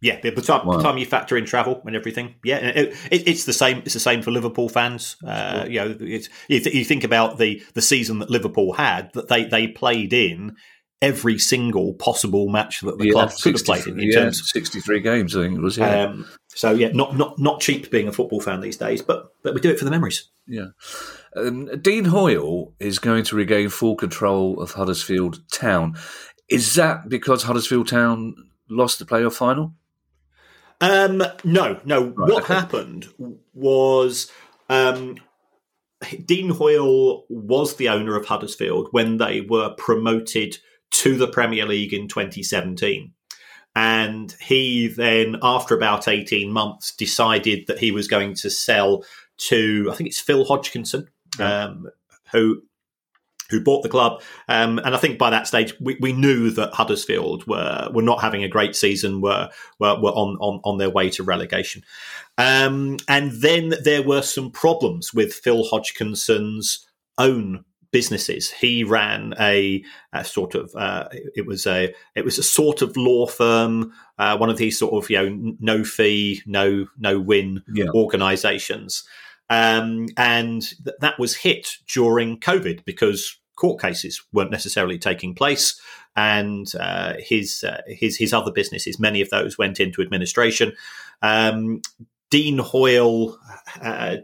Yeah, 0.02 0.18
by 0.22 0.30
the 0.30 0.40
time, 0.40 0.66
wow. 0.66 0.78
the 0.78 0.82
time 0.82 0.96
you 0.96 1.04
factor 1.04 1.36
in 1.36 1.44
travel 1.44 1.82
and 1.84 1.94
everything, 1.94 2.36
yeah, 2.42 2.56
it, 2.56 2.96
it, 3.10 3.28
it's 3.28 3.44
the 3.44 3.52
same. 3.52 3.82
It's 3.84 3.92
the 3.92 4.00
same 4.00 4.22
for 4.22 4.30
Liverpool 4.30 4.70
fans. 4.70 5.16
Uh, 5.22 5.66
you 5.68 5.78
know, 5.78 5.88
you, 6.00 6.20
th- 6.48 6.74
you, 6.74 6.84
think 6.86 7.04
about 7.04 7.36
the 7.36 7.62
the 7.74 7.82
season 7.82 8.18
that 8.20 8.30
Liverpool 8.30 8.72
had 8.72 9.12
that 9.12 9.28
they 9.28 9.44
they 9.44 9.68
played 9.68 10.14
in 10.14 10.56
every 11.02 11.38
single 11.38 11.94
possible 11.94 12.48
match 12.48 12.80
that 12.80 12.98
the 12.98 13.06
yeah, 13.06 13.12
club 13.12 13.32
could 13.42 13.54
have 13.54 13.64
played 13.64 13.86
in. 13.86 14.00
in 14.00 14.10
yeah, 14.10 14.20
terms, 14.20 14.50
sixty 14.50 14.80
three 14.80 15.00
games, 15.00 15.36
I 15.36 15.42
think 15.42 15.58
it 15.58 15.62
was. 15.62 15.76
Yeah. 15.76 16.04
Um, 16.04 16.26
so 16.48 16.72
yeah, 16.72 16.88
not 16.92 17.16
not 17.16 17.38
not 17.38 17.60
cheap 17.60 17.90
being 17.90 18.08
a 18.08 18.12
football 18.12 18.40
fan 18.40 18.60
these 18.60 18.78
days, 18.78 19.02
but 19.02 19.32
but 19.42 19.52
we 19.54 19.60
do 19.60 19.70
it 19.70 19.78
for 19.78 19.84
the 19.84 19.90
memories. 19.90 20.30
Yeah. 20.46 20.68
Um, 21.36 21.66
Dean 21.80 22.06
Hoyle 22.06 22.74
is 22.80 22.98
going 22.98 23.24
to 23.24 23.36
regain 23.36 23.68
full 23.68 23.96
control 23.96 24.60
of 24.60 24.72
Huddersfield 24.72 25.40
Town. 25.52 25.96
Is 26.48 26.74
that 26.74 27.08
because 27.08 27.44
Huddersfield 27.44 27.88
Town 27.88 28.34
lost 28.68 28.98
the 28.98 29.04
playoff 29.04 29.34
final? 29.34 29.74
Um, 30.80 31.22
no, 31.44 31.80
no. 31.84 32.04
Right, 32.04 32.30
what 32.30 32.44
okay. 32.44 32.54
happened 32.54 33.08
was 33.52 34.30
um, 34.68 35.16
Dean 36.24 36.50
Hoyle 36.50 37.24
was 37.28 37.76
the 37.76 37.88
owner 37.88 38.16
of 38.16 38.26
Huddersfield 38.26 38.88
when 38.90 39.18
they 39.18 39.42
were 39.42 39.74
promoted 39.76 40.58
to 40.92 41.16
the 41.16 41.28
Premier 41.28 41.66
League 41.66 41.92
in 41.92 42.08
2017. 42.08 43.12
And 43.76 44.34
he 44.40 44.88
then, 44.88 45.36
after 45.42 45.76
about 45.76 46.08
18 46.08 46.50
months, 46.50 46.94
decided 46.96 47.66
that 47.68 47.78
he 47.78 47.92
was 47.92 48.08
going 48.08 48.34
to 48.36 48.50
sell 48.50 49.04
to, 49.48 49.88
I 49.90 49.94
think 49.94 50.08
it's 50.08 50.20
Phil 50.20 50.44
Hodgkinson, 50.44 51.08
um, 51.38 51.88
who 52.32 52.62
who 53.50 53.60
bought 53.60 53.82
the 53.82 53.88
club. 53.88 54.22
Um, 54.48 54.78
and 54.78 54.94
I 54.94 54.98
think 54.98 55.18
by 55.18 55.30
that 55.30 55.46
stage, 55.46 55.74
we, 55.80 55.96
we, 56.00 56.12
knew 56.12 56.50
that 56.50 56.72
Huddersfield 56.72 57.46
were 57.46 57.90
were 57.92 58.02
not 58.02 58.20
having 58.20 58.44
a 58.44 58.48
great 58.48 58.76
season, 58.76 59.20
were 59.20 59.50
were, 59.78 60.00
were 60.00 60.10
on, 60.10 60.36
on, 60.40 60.60
on 60.64 60.78
their 60.78 60.90
way 60.90 61.10
to 61.10 61.22
relegation. 61.22 61.82
Um, 62.38 62.98
and 63.08 63.32
then 63.32 63.74
there 63.82 64.02
were 64.02 64.22
some 64.22 64.50
problems 64.50 65.12
with 65.12 65.34
Phil 65.34 65.64
Hodgkinson's 65.64 66.86
own 67.18 67.64
businesses. 67.92 68.50
He 68.50 68.84
ran 68.84 69.34
a, 69.38 69.84
a 70.12 70.24
sort 70.24 70.54
of 70.54 70.74
uh, 70.74 71.08
it 71.12 71.46
was 71.46 71.66
a 71.66 71.94
it 72.14 72.24
was 72.24 72.38
a 72.38 72.42
sort 72.42 72.82
of 72.82 72.96
law 72.96 73.26
firm, 73.26 73.92
uh, 74.18 74.36
one 74.36 74.50
of 74.50 74.56
these 74.56 74.78
sort 74.78 75.02
of 75.02 75.10
you 75.10 75.16
know 75.16 75.54
no 75.60 75.84
fee, 75.84 76.42
no 76.46 76.86
no 76.98 77.18
win 77.20 77.62
yeah. 77.72 77.88
organisations. 77.94 79.04
Um, 79.48 80.06
and 80.16 80.62
th- 80.62 80.96
that 81.00 81.18
was 81.18 81.34
hit 81.34 81.78
during 81.92 82.38
COVID 82.38 82.84
because 82.84 83.36
court 83.60 83.80
cases 83.80 84.22
weren't 84.32 84.50
necessarily 84.50 84.98
taking 84.98 85.34
place, 85.34 85.78
and 86.16 86.72
uh, 86.80 87.14
his 87.18 87.62
uh, 87.62 87.82
his 87.86 88.16
his 88.16 88.32
other 88.32 88.50
businesses, 88.50 88.98
many 88.98 89.20
of 89.20 89.28
those 89.28 89.58
went 89.58 89.78
into 89.78 90.00
administration. 90.00 90.72
Um, 91.20 91.82
Dean 92.30 92.58
Hoyle 92.58 93.38
uh, 93.82 94.16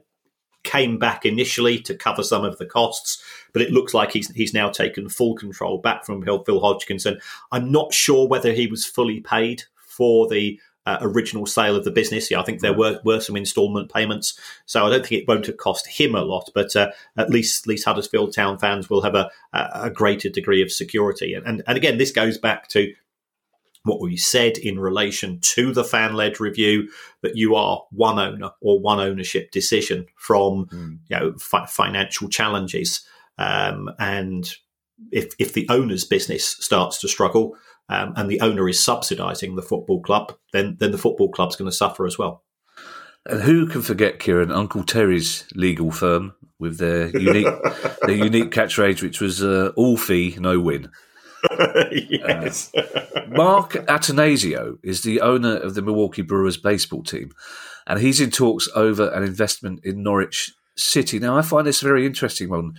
came 0.62 0.98
back 0.98 1.26
initially 1.26 1.78
to 1.80 1.94
cover 1.94 2.22
some 2.22 2.44
of 2.44 2.56
the 2.56 2.66
costs, 2.66 3.22
but 3.52 3.60
it 3.60 3.72
looks 3.72 3.92
like 3.92 4.10
he's 4.10 4.30
he's 4.30 4.54
now 4.54 4.70
taken 4.70 5.10
full 5.10 5.34
control 5.34 5.78
back 5.78 6.06
from 6.06 6.22
Phil 6.22 6.60
Hodgkinson. 6.60 7.20
I'm 7.52 7.70
not 7.70 7.92
sure 7.92 8.26
whether 8.26 8.52
he 8.52 8.66
was 8.66 8.86
fully 8.86 9.20
paid 9.20 9.64
for 9.76 10.26
the 10.28 10.58
uh, 10.86 10.98
original 11.00 11.46
sale 11.46 11.76
of 11.76 11.84
the 11.84 11.90
business. 11.90 12.30
Yeah, 12.30 12.40
I 12.40 12.44
think 12.44 12.60
there 12.60 12.72
were, 12.72 13.00
were 13.04 13.20
some 13.20 13.36
instalment 13.36 13.92
payments, 13.92 14.38
so 14.64 14.86
I 14.86 14.90
don't 14.90 15.04
think 15.04 15.22
it 15.22 15.28
won't 15.28 15.46
have 15.46 15.56
cost 15.56 15.86
him 15.86 16.14
a 16.14 16.22
lot. 16.22 16.50
But 16.54 16.74
uh, 16.74 16.90
at 17.16 17.28
least, 17.28 17.64
at 17.64 17.68
least 17.68 17.84
Huddersfield 17.84 18.34
Town 18.34 18.58
fans 18.58 18.88
will 18.88 19.02
have 19.02 19.14
a, 19.14 19.30
a 19.52 19.90
greater 19.90 20.28
degree 20.28 20.62
of 20.62 20.72
security. 20.72 21.34
And, 21.34 21.46
and 21.46 21.62
and 21.66 21.76
again, 21.76 21.98
this 21.98 22.12
goes 22.12 22.38
back 22.38 22.68
to 22.68 22.92
what 23.86 24.00
we 24.00 24.16
said 24.16 24.58
in 24.58 24.78
relation 24.78 25.38
to 25.40 25.72
the 25.72 25.84
fan 25.84 26.14
led 26.14 26.40
review 26.40 26.88
that 27.22 27.36
you 27.36 27.54
are 27.54 27.82
one 27.90 28.18
owner 28.18 28.50
or 28.60 28.80
one 28.80 28.98
ownership 28.98 29.50
decision 29.52 30.06
from 30.16 30.66
mm. 30.66 30.98
you 31.08 31.16
know 31.16 31.32
fi- 31.38 31.66
financial 31.66 32.28
challenges 32.28 33.06
um, 33.38 33.88
and 33.98 34.56
if 35.12 35.34
if 35.38 35.52
the 35.52 35.66
owner's 35.70 36.04
business 36.04 36.56
starts 36.58 37.00
to 37.00 37.08
struggle 37.08 37.56
um, 37.88 38.12
and 38.16 38.28
the 38.28 38.40
owner 38.40 38.68
is 38.68 38.80
subsidising 38.80 39.56
the 39.56 39.62
football 39.62 40.00
club, 40.00 40.34
then 40.52 40.76
then 40.78 40.92
the 40.92 40.98
football 40.98 41.30
club's 41.30 41.56
going 41.56 41.70
to 41.70 41.76
suffer 41.76 42.06
as 42.06 42.18
well. 42.18 42.42
And 43.24 43.42
who 43.42 43.66
can 43.66 43.82
forget 43.82 44.18
Kieran 44.18 44.52
Uncle 44.52 44.84
Terry's 44.84 45.46
legal 45.54 45.90
firm 45.90 46.34
with 46.58 46.78
their 46.78 47.08
unique 47.18 47.46
their 48.02 48.16
unique 48.16 48.50
catchphrase, 48.50 49.02
which 49.02 49.20
was 49.20 49.42
uh, 49.42 49.72
"all 49.76 49.96
fee, 49.96 50.36
no 50.38 50.60
win." 50.60 50.90
yes. 51.92 52.74
Uh, 52.74 53.26
Mark 53.28 53.72
Attanasio 53.72 54.78
is 54.82 55.02
the 55.02 55.20
owner 55.20 55.56
of 55.56 55.74
the 55.74 55.82
Milwaukee 55.82 56.22
Brewers 56.22 56.56
baseball 56.56 57.02
team, 57.02 57.30
and 57.86 58.00
he's 58.00 58.20
in 58.20 58.30
talks 58.30 58.68
over 58.74 59.08
an 59.10 59.22
investment 59.22 59.80
in 59.84 60.02
Norwich 60.02 60.52
City. 60.76 61.18
Now, 61.18 61.38
I 61.38 61.42
find 61.42 61.66
this 61.66 61.82
a 61.82 61.86
very 61.86 62.04
interesting 62.04 62.48
one, 62.48 62.74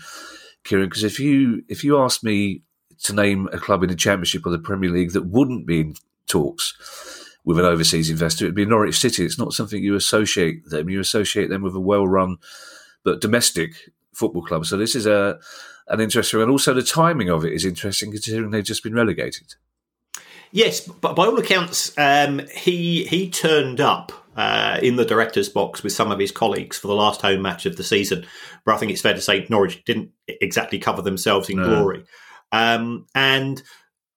Kieran, 0.66 0.90
because 0.90 1.04
if 1.04 1.20
you 1.20 1.64
if 1.70 1.84
you 1.84 2.00
ask 2.00 2.24
me 2.24 2.64
to 3.04 3.14
name 3.14 3.48
a 3.52 3.58
club 3.58 3.84
in 3.84 3.90
the 3.90 3.96
Championship 3.96 4.46
or 4.46 4.50
the 4.50 4.60
Premier 4.60 4.90
League 4.90 5.12
that 5.12 5.28
wouldn't 5.28 5.66
be 5.66 5.82
in 5.82 5.96
talks 6.28 7.28
with 7.46 7.58
an 7.58 7.66
overseas 7.66 8.10
investor, 8.10 8.44
it'd 8.44 8.56
be 8.56 8.66
Norwich 8.66 9.00
City. 9.00 9.24
It's 9.24 9.40
not 9.40 9.54
something 9.54 9.82
you 9.82 9.96
associate 9.96 10.66
them. 10.66 10.90
You 10.90 11.00
associate 11.00 11.48
them 11.48 11.62
with 11.62 11.76
a 11.76 11.80
well-run 11.80 12.38
but 13.06 13.22
domestic 13.22 13.90
football 14.14 14.42
club. 14.42 14.66
So 14.66 14.76
this 14.76 14.96
is 14.96 15.06
a 15.06 15.40
an 15.88 16.02
interesting, 16.02 16.42
and 16.42 16.52
also 16.52 16.74
the 16.74 16.84
timing 16.84 17.30
of 17.30 17.46
it 17.46 17.54
is 17.54 17.64
interesting 17.64 18.12
considering 18.12 18.52
they've 18.52 18.64
just 18.64 18.84
been 18.84 18.94
relegated. 18.94 19.56
Yes, 20.52 20.82
but 20.82 21.16
by 21.16 21.26
all 21.26 21.40
accounts, 21.40 21.98
um, 21.98 22.42
he 22.54 23.06
he 23.06 23.30
turned 23.30 23.80
up 23.80 24.12
uh, 24.36 24.80
in 24.82 24.98
the 24.98 25.06
director's 25.06 25.48
box 25.48 25.84
with 25.84 25.94
some 25.94 26.12
of 26.12 26.20
his 26.20 26.32
colleagues 26.32 26.78
for 26.78 26.88
the 26.88 26.96
last 26.96 27.22
home 27.22 27.42
match 27.42 27.66
of 27.66 27.78
the 27.78 27.84
season, 27.84 28.26
where 28.66 28.76
I 28.76 28.80
think 28.80 28.92
it's 28.92 29.02
fair 29.02 29.14
to 29.14 29.22
say 29.22 29.48
Norwich 29.50 29.84
didn't 29.86 30.12
exactly 30.28 30.80
cover 30.80 31.02
themselves 31.02 31.50
in 31.50 31.58
no. 31.58 31.66
glory. 31.66 32.04
Um, 32.52 33.06
and 33.14 33.62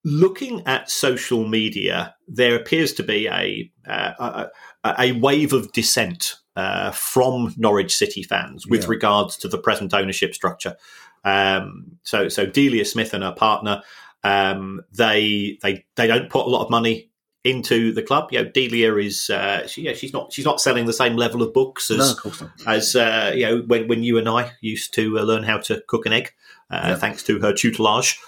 looking 0.04 0.66
at 0.66 0.90
social 0.90 1.46
media, 1.46 2.14
there 2.28 2.56
appears 2.56 2.92
to 2.94 3.02
be 3.02 3.26
a 3.26 3.70
uh, 3.88 4.48
a, 4.84 4.94
a, 4.98 5.12
wave 5.12 5.52
of 5.52 5.72
dissent 5.72 6.36
uh, 6.56 6.90
from 6.92 7.54
Norwich 7.56 7.96
City 7.96 8.22
fans 8.22 8.66
with 8.66 8.82
yeah. 8.82 8.90
regards 8.90 9.36
to 9.38 9.48
the 9.48 9.58
present 9.58 9.92
ownership 9.92 10.34
structure. 10.34 10.76
Um, 11.24 11.98
so, 12.02 12.28
so 12.28 12.46
Delia 12.46 12.84
Smith 12.84 13.12
and 13.12 13.22
her 13.22 13.32
partner, 13.32 13.82
um, 14.22 14.80
they 14.92 15.58
they 15.62 15.84
they 15.96 16.06
don't 16.06 16.30
put 16.30 16.46
a 16.46 16.50
lot 16.50 16.64
of 16.64 16.70
money 16.70 17.09
into 17.44 17.92
the 17.92 18.02
club. 18.02 18.28
You 18.32 18.42
know, 18.42 18.50
Delia 18.50 18.96
is 18.96 19.30
uh, 19.30 19.66
she, 19.66 19.82
yeah, 19.82 19.94
she's 19.94 20.12
not 20.12 20.32
she's 20.32 20.44
not 20.44 20.60
selling 20.60 20.86
the 20.86 20.92
same 20.92 21.16
level 21.16 21.42
of 21.42 21.54
books 21.54 21.90
as 21.90 22.16
no, 22.24 22.48
as 22.66 22.96
uh, 22.96 23.32
you 23.34 23.46
know 23.46 23.62
when 23.66 23.88
when 23.88 24.02
you 24.02 24.18
and 24.18 24.28
I 24.28 24.52
used 24.60 24.94
to 24.94 25.18
uh, 25.18 25.22
learn 25.22 25.42
how 25.42 25.58
to 25.58 25.82
cook 25.86 26.06
an 26.06 26.12
egg, 26.12 26.32
uh, 26.70 26.80
yeah. 26.88 26.96
thanks 26.96 27.22
to 27.24 27.40
her 27.40 27.52
tutelage, 27.52 28.18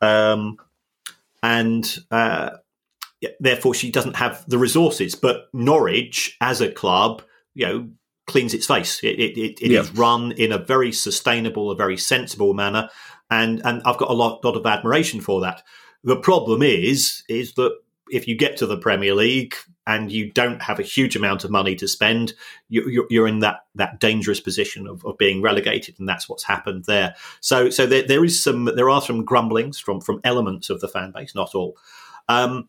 um, 0.00 0.56
and 1.42 1.98
uh, 2.10 2.50
therefore 3.40 3.74
she 3.74 3.90
doesn't 3.90 4.16
have 4.16 4.44
the 4.48 4.58
resources. 4.58 5.14
But 5.14 5.48
Norwich 5.52 6.36
as 6.40 6.60
a 6.60 6.70
club, 6.70 7.22
you 7.54 7.66
know. 7.66 7.88
Cleans 8.28 8.54
its 8.54 8.68
face. 8.68 9.02
It, 9.02 9.18
it, 9.18 9.36
it, 9.36 9.60
it 9.60 9.70
yeah. 9.72 9.80
is 9.80 9.90
run 9.90 10.30
in 10.32 10.52
a 10.52 10.58
very 10.58 10.92
sustainable, 10.92 11.72
a 11.72 11.76
very 11.76 11.96
sensible 11.96 12.54
manner, 12.54 12.88
and 13.28 13.60
and 13.64 13.82
I've 13.84 13.98
got 13.98 14.10
a 14.10 14.14
lot, 14.14 14.44
lot 14.44 14.56
of 14.56 14.64
admiration 14.64 15.20
for 15.20 15.40
that. 15.40 15.64
The 16.04 16.16
problem 16.16 16.62
is, 16.62 17.24
is 17.28 17.54
that 17.54 17.76
if 18.12 18.28
you 18.28 18.36
get 18.36 18.58
to 18.58 18.66
the 18.66 18.76
Premier 18.76 19.14
League 19.14 19.54
and 19.86 20.12
you 20.12 20.30
don't 20.30 20.62
have 20.62 20.78
a 20.78 20.84
huge 20.84 21.16
amount 21.16 21.42
of 21.42 21.50
money 21.50 21.74
to 21.74 21.88
spend, 21.88 22.34
you, 22.68 23.06
are 23.10 23.26
in 23.26 23.40
that 23.40 23.60
that 23.74 23.98
dangerous 23.98 24.38
position 24.38 24.86
of, 24.86 25.04
of, 25.04 25.18
being 25.18 25.42
relegated, 25.42 25.98
and 25.98 26.08
that's 26.08 26.28
what's 26.28 26.44
happened 26.44 26.84
there. 26.84 27.14
So, 27.40 27.70
so 27.70 27.86
there, 27.86 28.06
there 28.06 28.24
is 28.24 28.40
some 28.40 28.66
there 28.66 28.90
are 28.90 29.02
some 29.02 29.24
grumblings 29.24 29.80
from 29.80 30.00
from 30.00 30.20
elements 30.22 30.70
of 30.70 30.80
the 30.80 30.88
fan 30.88 31.10
base, 31.10 31.34
not 31.34 31.54
all. 31.54 31.76
Um, 32.28 32.68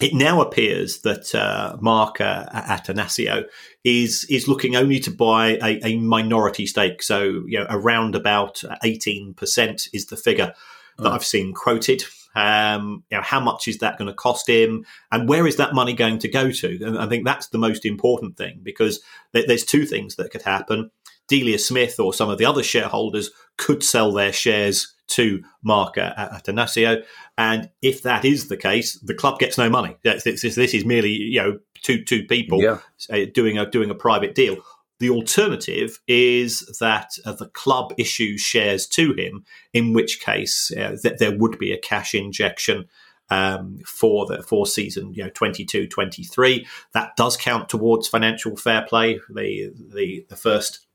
it 0.00 0.12
now 0.12 0.40
appears 0.40 1.02
that 1.02 1.32
uh, 1.34 1.76
Mark 1.80 2.20
uh, 2.20 2.46
Attanasio 2.46 3.44
is 3.84 4.26
is 4.28 4.48
looking 4.48 4.74
only 4.74 4.98
to 5.00 5.10
buy 5.10 5.56
a, 5.62 5.80
a, 5.86 5.96
minority 5.98 6.66
stake. 6.66 7.00
So, 7.02 7.44
you 7.46 7.60
know, 7.60 7.66
around 7.70 8.16
about 8.16 8.62
eighteen 8.82 9.34
percent 9.34 9.88
is 9.92 10.06
the 10.06 10.16
figure 10.16 10.52
that 10.98 11.08
oh. 11.08 11.12
I've 11.12 11.24
seen 11.24 11.54
quoted. 11.54 12.02
Um, 12.34 13.04
you 13.10 13.16
know, 13.16 13.22
how 13.22 13.40
much 13.40 13.68
is 13.68 13.78
that 13.78 13.98
going 13.98 14.08
to 14.08 14.14
cost 14.14 14.48
him, 14.48 14.84
and 15.12 15.28
where 15.28 15.46
is 15.46 15.56
that 15.56 15.74
money 15.74 15.92
going 15.92 16.18
to 16.20 16.28
go 16.28 16.50
to? 16.50 16.84
And 16.84 16.98
I 16.98 17.06
think 17.06 17.24
that's 17.24 17.48
the 17.48 17.58
most 17.58 17.84
important 17.84 18.36
thing 18.36 18.60
because 18.62 19.00
there's 19.32 19.64
two 19.64 19.86
things 19.86 20.16
that 20.16 20.30
could 20.30 20.42
happen. 20.42 20.90
Delia 21.26 21.58
Smith 21.58 21.98
or 21.98 22.12
some 22.12 22.28
of 22.28 22.38
the 22.38 22.44
other 22.44 22.62
shareholders 22.62 23.30
could 23.56 23.82
sell 23.82 24.12
their 24.12 24.32
shares 24.32 24.94
to 25.06 25.42
Mark 25.62 25.96
Attanasio, 25.96 27.04
and 27.36 27.70
if 27.82 28.02
that 28.02 28.24
is 28.24 28.48
the 28.48 28.56
case, 28.56 28.98
the 29.00 29.14
club 29.14 29.38
gets 29.38 29.58
no 29.58 29.68
money. 29.68 29.96
This, 30.02 30.24
this, 30.24 30.54
this 30.54 30.74
is 30.74 30.84
merely 30.84 31.10
you 31.10 31.42
know 31.42 31.58
two 31.82 32.02
two 32.04 32.24
people 32.24 32.62
yeah. 32.62 32.78
Uh, 33.10 33.26
doing 33.32 33.58
a 33.58 33.70
doing 33.70 33.90
a 33.90 33.94
private 33.94 34.34
deal. 34.34 34.56
The 35.04 35.10
alternative 35.10 36.00
is 36.08 36.60
that 36.80 37.18
uh, 37.26 37.32
the 37.34 37.48
club 37.48 37.92
issues 37.98 38.40
shares 38.40 38.86
to 38.86 39.12
him, 39.12 39.44
in 39.74 39.92
which 39.92 40.18
case 40.18 40.72
uh, 40.72 40.96
that 41.02 41.18
there 41.18 41.36
would 41.36 41.58
be 41.58 41.74
a 41.74 41.78
cash 41.78 42.14
injection 42.14 42.86
um, 43.28 43.80
for 43.86 44.24
the 44.24 44.42
for 44.42 44.66
season 44.66 45.12
you 45.12 45.24
know 45.24 45.28
22 45.34 45.88
23 45.88 46.66
that 46.94 47.16
does 47.16 47.36
count 47.36 47.68
towards 47.68 48.08
financial 48.08 48.56
fair 48.56 48.80
play. 48.80 49.20
The 49.28 49.74
the 49.76 50.24
the 50.30 50.36
first 50.36 50.86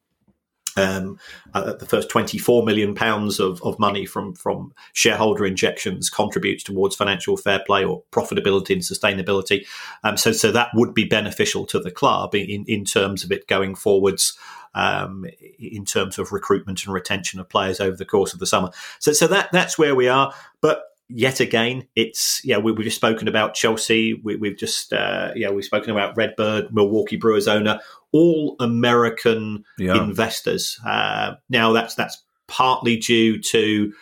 um, 0.80 1.20
uh, 1.54 1.74
the 1.74 1.86
first 1.86 2.10
24 2.10 2.64
million 2.64 2.96
pounds 2.96 3.40
of, 3.40 3.62
of 3.64 3.78
money 3.80 4.06
from 4.06 4.34
from 4.34 4.74
shareholder 4.94 5.46
injections 5.46 6.10
contributes 6.10 6.64
towards 6.64 6.96
financial 6.96 7.38
fair 7.38 7.62
play 7.66 7.84
or 7.84 8.04
profitability 8.12 8.72
and 8.72 8.82
sustainability. 8.82 9.66
Um, 10.04 10.18
so 10.18 10.32
so 10.32 10.52
that 10.52 10.70
would 10.74 10.94
be 10.94 11.06
beneficial 11.06 11.66
to 11.68 11.80
the 11.80 11.92
club 11.92 12.36
in 12.36 12.66
in 12.68 12.86
terms 12.86 13.24
of 13.24 13.32
it 13.32 13.48
going 13.48 13.76
forwards. 13.76 14.38
Um, 14.76 15.26
in 15.58 15.84
terms 15.84 16.20
of 16.20 16.32
recruitment 16.32 16.86
and 16.86 16.94
retention 16.94 17.40
of 17.40 17.50
players 17.50 17.80
over 17.80 17.98
the 17.98 18.06
course 18.06 18.34
of 18.34 18.40
the 18.40 18.46
summer, 18.46 18.70
so 19.00 19.14
so 19.14 19.26
that 19.26 19.50
that's 19.52 19.80
where 19.80 19.96
we 19.96 20.08
are. 20.08 20.32
But 20.62 20.84
yet 21.10 21.40
again, 21.40 21.88
it's 21.96 22.42
yeah 22.46 22.60
we, 22.60 22.72
have 22.72 22.80
just 22.82 22.96
spoken 22.96 23.28
about 23.28 23.56
Chelsea. 23.56 24.14
We, 24.14 24.48
have 24.48 24.58
just 24.58 24.94
uh, 24.94 25.32
yeah 25.36 25.50
we've 25.50 25.66
spoken 25.66 25.90
about 25.90 26.16
Redbird, 26.16 26.74
Milwaukee 26.74 27.18
Brewers 27.18 27.48
owner, 27.48 27.80
all 28.12 28.56
American 28.60 29.64
yeah. 29.78 30.02
investors. 30.02 30.80
Uh, 30.86 31.34
now 31.50 31.72
that's 31.72 31.96
that's 31.96 32.24
partly 32.48 32.98
due 32.98 33.40
to 33.40 33.94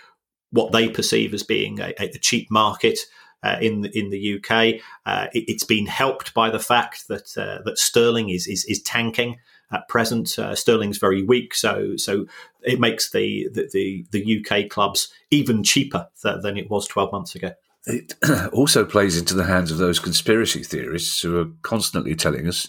what 0.52 0.72
they 0.72 0.90
perceive 0.90 1.34
as 1.34 1.44
being 1.44 1.80
a, 1.80 1.94
a 2.00 2.10
cheap 2.20 2.50
market. 2.50 3.00
Uh, 3.44 3.58
in 3.62 3.86
in 3.94 4.10
the 4.10 4.36
UK, 4.36 4.82
uh, 5.06 5.28
it, 5.32 5.48
has 5.48 5.64
been 5.64 5.86
helped 5.86 6.34
by 6.34 6.50
the 6.50 6.60
fact 6.60 7.08
that 7.08 7.38
uh, 7.38 7.62
that 7.64 7.78
sterling 7.78 8.30
is, 8.30 8.48
is 8.48 8.66
is 8.66 8.82
tanking 8.82 9.38
at 9.72 9.88
present. 9.88 10.40
Uh, 10.40 10.56
sterling's 10.56 10.98
very 10.98 11.22
weak, 11.22 11.54
so 11.54 11.96
so 11.98 12.26
it 12.64 12.80
makes 12.80 13.12
the, 13.12 13.48
the 13.54 14.06
the, 14.12 14.44
UK 14.44 14.70
clubs 14.70 15.10
even 15.30 15.64
cheaper 15.64 16.08
th- 16.22 16.42
than 16.42 16.58
it 16.58 16.70
was 16.72 16.88
twelve 16.88 17.12
months 17.12 17.36
ago. 17.36 17.52
It 17.86 18.16
also 18.54 18.84
plays 18.84 19.18
into 19.18 19.36
the 19.36 19.46
hands 19.46 19.72
of 19.72 19.78
those 19.78 20.00
conspiracy 20.00 20.64
theorists 20.64 21.22
who 21.22 21.40
are 21.40 21.48
constantly 21.62 22.16
telling 22.16 22.48
us 22.48 22.68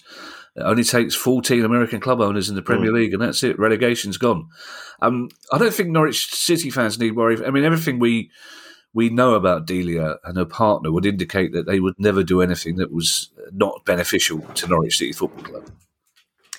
it 0.58 0.64
only 0.64 0.84
takes 0.84 1.14
14 1.14 1.64
American 1.64 2.00
club 2.00 2.20
owners 2.20 2.48
in 2.48 2.56
the 2.56 2.62
Premier 2.62 2.90
mm. 2.90 2.94
League, 2.94 3.12
and 3.12 3.22
that's 3.22 3.42
it. 3.42 3.58
Relegation's 3.58 4.18
gone. 4.18 4.48
Um, 5.00 5.28
I 5.52 5.58
don't 5.58 5.72
think 5.72 5.90
Norwich 5.90 6.34
City 6.34 6.70
fans 6.70 6.98
need 6.98 7.14
worry. 7.16 7.44
I 7.44 7.50
mean, 7.50 7.64
everything 7.64 7.98
we 7.98 8.30
we 8.92 9.10
know 9.10 9.34
about 9.34 9.66
Delia 9.66 10.16
and 10.24 10.36
her 10.36 10.44
partner 10.44 10.90
would 10.90 11.06
indicate 11.06 11.52
that 11.52 11.66
they 11.66 11.78
would 11.78 11.94
never 11.98 12.24
do 12.24 12.40
anything 12.40 12.76
that 12.76 12.90
was 12.90 13.30
not 13.52 13.84
beneficial 13.84 14.40
to 14.40 14.66
Norwich 14.66 14.98
City 14.98 15.12
Football 15.12 15.44
Club. 15.44 15.70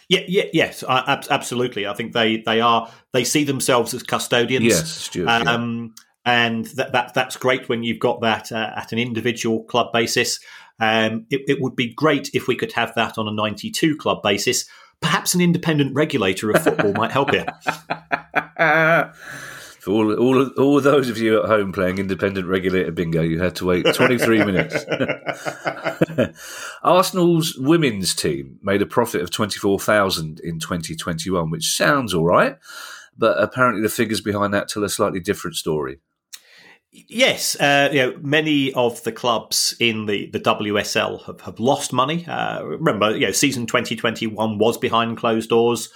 Yeah, 0.08 0.22
yeah, 0.28 0.46
yes, 0.54 0.84
absolutely. 0.88 1.86
I 1.86 1.94
think 1.94 2.14
they 2.14 2.38
they 2.38 2.62
are 2.62 2.90
they 3.14 3.24
see 3.24 3.44
themselves 3.44 3.94
as 3.94 4.02
custodians. 4.02 4.66
Yes, 4.66 4.90
Stuart, 4.90 5.28
um, 5.28 5.94
yeah. 6.26 6.46
and 6.46 6.66
that, 6.66 6.94
that 6.94 7.14
that's 7.14 7.38
great 7.38 7.70
when 7.70 7.84
you've 7.84 8.00
got 8.00 8.22
that 8.22 8.52
uh, 8.52 8.72
at 8.76 8.92
an 8.92 9.00
individual 9.00 9.64
club 9.66 9.92
basis. 9.94 10.40
Um, 10.80 11.26
it, 11.30 11.42
it 11.48 11.62
would 11.62 11.76
be 11.76 11.94
great 11.94 12.30
if 12.34 12.48
we 12.48 12.56
could 12.56 12.72
have 12.74 12.96
that 12.96 13.18
on 13.18 13.28
a 13.28 13.32
92 13.32 13.98
club 13.98 14.24
basis. 14.24 14.66
Perhaps 15.02 15.34
an 15.34 15.42
independent 15.42 15.96
regulator 15.96 16.52
of 16.52 16.64
football 16.64 16.94
might 16.94 17.12
help 17.12 17.32
here. 17.32 17.46
For 19.80 19.92
all, 19.92 20.14
all, 20.14 20.48
all 20.58 20.82
those 20.82 21.10
of 21.10 21.18
you 21.18 21.42
at 21.42 21.48
home 21.48 21.72
playing 21.72 22.00
independent 22.00 22.48
regulator 22.48 22.92
bingo, 22.92 23.22
you 23.22 23.42
had 23.42 23.56
to 23.56 23.66
wait 23.66 23.86
23 23.94 24.44
minutes. 24.44 24.86
Arsenal's 26.84 27.56
women's 27.58 28.14
team 28.14 28.60
made 28.62 28.82
a 28.82 28.86
profit 28.86 29.22
of 29.22 29.32
24,000 29.32 30.42
in 30.42 30.60
2021, 30.60 31.50
which 31.50 31.74
sounds 31.74 32.14
all 32.14 32.26
right, 32.26 32.58
but 33.18 33.42
apparently 33.42 33.82
the 33.82 33.88
figures 33.88 34.20
behind 34.20 34.54
that 34.54 34.68
tell 34.68 34.84
a 34.84 34.90
slightly 34.90 35.22
different 35.22 35.56
story. 35.56 36.00
Yes, 37.08 37.56
uh, 37.56 37.90
you 37.92 38.00
know, 38.00 38.18
many 38.22 38.74
of 38.74 39.04
the 39.04 39.12
clubs 39.12 39.76
in 39.80 40.06
the, 40.06 40.30
the 40.32 40.40
WSL 40.40 41.26
have, 41.26 41.42
have 41.42 41.60
lost 41.60 41.94
money. 41.94 42.26
Uh, 42.26 42.64
remember, 42.64 43.16
you 43.16 43.26
know, 43.26 43.32
season 43.32 43.66
2021 43.66 44.58
was 44.58 44.78
behind 44.78 45.18
closed 45.18 45.50
doors, 45.50 45.90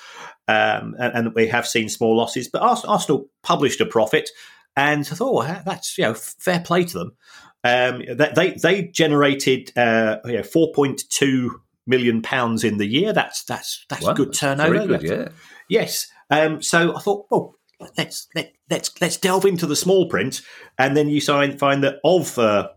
um, 0.48 0.96
and, 1.00 1.14
and, 1.16 1.36
we 1.36 1.48
have 1.48 1.68
seen 1.68 1.90
small 1.90 2.16
losses. 2.18 2.48
But 2.48 2.62
Arsenal 2.62 3.30
published 3.44 3.82
a 3.82 3.86
profit, 3.86 4.30
and 4.76 5.08
I 5.12 5.16
thought, 5.16 5.46
oh, 5.46 5.62
that's 5.66 5.98
you 5.98 6.06
know, 6.06 6.14
fair 6.14 6.60
play 6.60 6.86
to 6.86 6.98
them. 6.98 7.16
Um, 7.64 8.04
they 8.36 8.58
they 8.62 8.84
generated 8.88 9.72
uh, 9.78 10.18
you 10.26 10.34
know, 10.34 10.42
4.2 10.42 11.50
million 11.88 12.22
pounds 12.22 12.64
in 12.64 12.78
the 12.78 12.86
year. 12.86 13.14
That's 13.14 13.44
that's 13.44 13.86
that's 13.90 14.06
wow, 14.06 14.14
good 14.14 14.34
turnover. 14.34 14.98
Good, 14.98 15.04
yeah. 15.04 15.30
Yes. 15.70 16.08
Um, 16.30 16.62
so 16.62 16.96
I 16.96 17.00
thought, 17.00 17.28
well, 17.30 17.56
let's 17.98 18.28
let, 18.36 18.54
let's 18.70 19.02
let's 19.02 19.18
delve 19.18 19.46
into 19.46 19.66
the 19.66 19.76
small 19.76 20.08
print, 20.08 20.42
and 20.78 20.96
then 20.96 21.10
you 21.10 21.22
find 21.22 21.60
find 21.60 21.84
that 21.84 21.96
of 22.04 22.38
uh, 22.38 22.70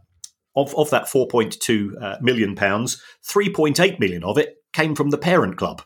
of 0.54 0.74
of 0.76 0.90
that 0.90 1.08
four 1.08 1.28
point 1.28 1.58
two 1.60 1.96
uh, 2.00 2.16
million 2.20 2.54
pounds, 2.54 3.02
three 3.22 3.52
point 3.52 3.80
eight 3.80 4.00
million 4.00 4.24
of 4.24 4.38
it 4.38 4.56
came 4.72 4.94
from 4.94 5.10
the 5.10 5.18
parent 5.18 5.56
club. 5.56 5.82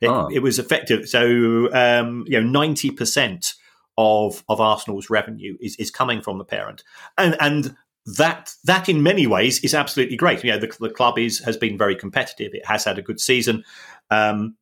It, 0.00 0.08
oh. 0.08 0.28
it 0.32 0.40
was 0.40 0.58
effective. 0.58 1.08
So 1.08 1.72
um, 1.72 2.24
you 2.26 2.40
know, 2.40 2.46
ninety 2.46 2.90
percent 2.90 3.54
of 3.98 4.42
of 4.48 4.60
Arsenal's 4.60 5.10
revenue 5.10 5.56
is 5.60 5.76
is 5.76 5.90
coming 5.90 6.22
from 6.22 6.38
the 6.38 6.44
parent, 6.44 6.82
and 7.18 7.36
and 7.40 7.76
that 8.04 8.52
that 8.64 8.88
in 8.88 9.02
many 9.02 9.26
ways 9.26 9.62
is 9.62 9.74
absolutely 9.74 10.16
great. 10.16 10.42
You 10.42 10.52
know, 10.52 10.58
the, 10.58 10.74
the 10.80 10.90
club 10.90 11.18
is 11.18 11.38
has 11.40 11.56
been 11.56 11.78
very 11.78 11.94
competitive. 11.94 12.52
It 12.52 12.66
has 12.66 12.84
had 12.84 12.98
a 12.98 13.02
good 13.02 13.20
season. 13.20 13.64
Um, 14.10 14.56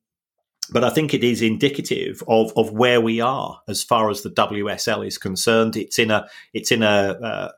but 0.71 0.83
I 0.83 0.89
think 0.89 1.13
it 1.13 1.23
is 1.23 1.41
indicative 1.41 2.23
of, 2.27 2.53
of 2.55 2.71
where 2.71 3.01
we 3.01 3.19
are 3.19 3.61
as 3.67 3.83
far 3.83 4.09
as 4.09 4.21
the 4.21 4.29
WSL 4.29 5.05
is 5.05 5.17
concerned. 5.17 5.75
It's 5.75 5.99
in 5.99 6.11
a 6.11 6.27
it's 6.53 6.71
in 6.71 6.81
a 6.81 6.87
uh, 6.87 7.51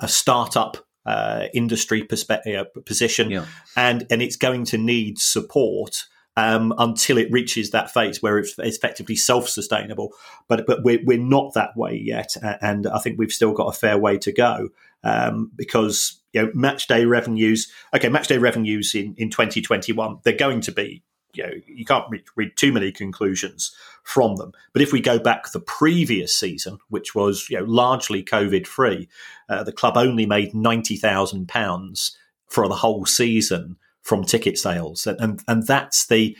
a 0.00 0.08
startup 0.08 0.76
uh, 1.06 1.46
industry 1.52 2.04
perspective 2.04 2.66
uh, 2.76 2.80
position, 2.82 3.30
yeah. 3.30 3.46
and 3.76 4.06
and 4.10 4.22
it's 4.22 4.36
going 4.36 4.64
to 4.66 4.78
need 4.78 5.18
support 5.18 6.04
um, 6.36 6.72
until 6.78 7.18
it 7.18 7.30
reaches 7.32 7.70
that 7.70 7.90
phase 7.90 8.22
where 8.22 8.38
it's 8.38 8.54
effectively 8.58 9.16
self-sustainable. 9.16 10.12
But 10.48 10.66
but 10.66 10.84
we're 10.84 11.00
we're 11.04 11.18
not 11.18 11.54
that 11.54 11.76
way 11.76 12.00
yet, 12.02 12.36
and 12.62 12.86
I 12.86 12.98
think 12.98 13.18
we've 13.18 13.32
still 13.32 13.52
got 13.52 13.66
a 13.66 13.78
fair 13.78 13.98
way 13.98 14.18
to 14.18 14.32
go 14.32 14.68
um, 15.02 15.50
because 15.56 16.20
you 16.32 16.42
know 16.42 16.50
match 16.54 16.86
day 16.86 17.04
revenues. 17.04 17.70
Okay, 17.94 18.08
match 18.08 18.28
day 18.28 18.38
revenues 18.38 18.94
in 18.94 19.14
in 19.16 19.30
2021 19.30 20.20
they're 20.22 20.34
going 20.34 20.60
to 20.62 20.72
be 20.72 21.02
you 21.34 21.42
know 21.42 21.52
you 21.66 21.84
can't 21.84 22.08
read, 22.10 22.24
read, 22.36 22.56
too 22.56 22.72
many 22.72 22.92
conclusions 22.92 23.74
from 24.02 24.36
them. 24.36 24.52
But 24.72 24.82
if 24.82 24.92
we 24.92 25.00
go 25.00 25.18
back 25.18 25.50
the 25.52 25.60
previous 25.60 26.34
season, 26.34 26.78
which 26.88 27.14
was 27.14 27.48
you 27.50 27.58
know 27.58 27.64
largely 27.64 28.22
COVID 28.22 28.66
free, 28.66 29.08
uh, 29.48 29.62
the 29.62 29.72
club 29.72 29.96
only 29.96 30.26
made 30.26 30.54
ninety 30.54 30.96
thousand 30.96 31.48
pounds 31.48 32.16
for 32.46 32.66
the 32.68 32.76
whole 32.76 33.06
season 33.06 33.76
from 34.02 34.24
ticket 34.24 34.58
sales, 34.58 35.06
and, 35.06 35.20
and 35.20 35.42
and 35.48 35.66
that's 35.66 36.06
the 36.06 36.36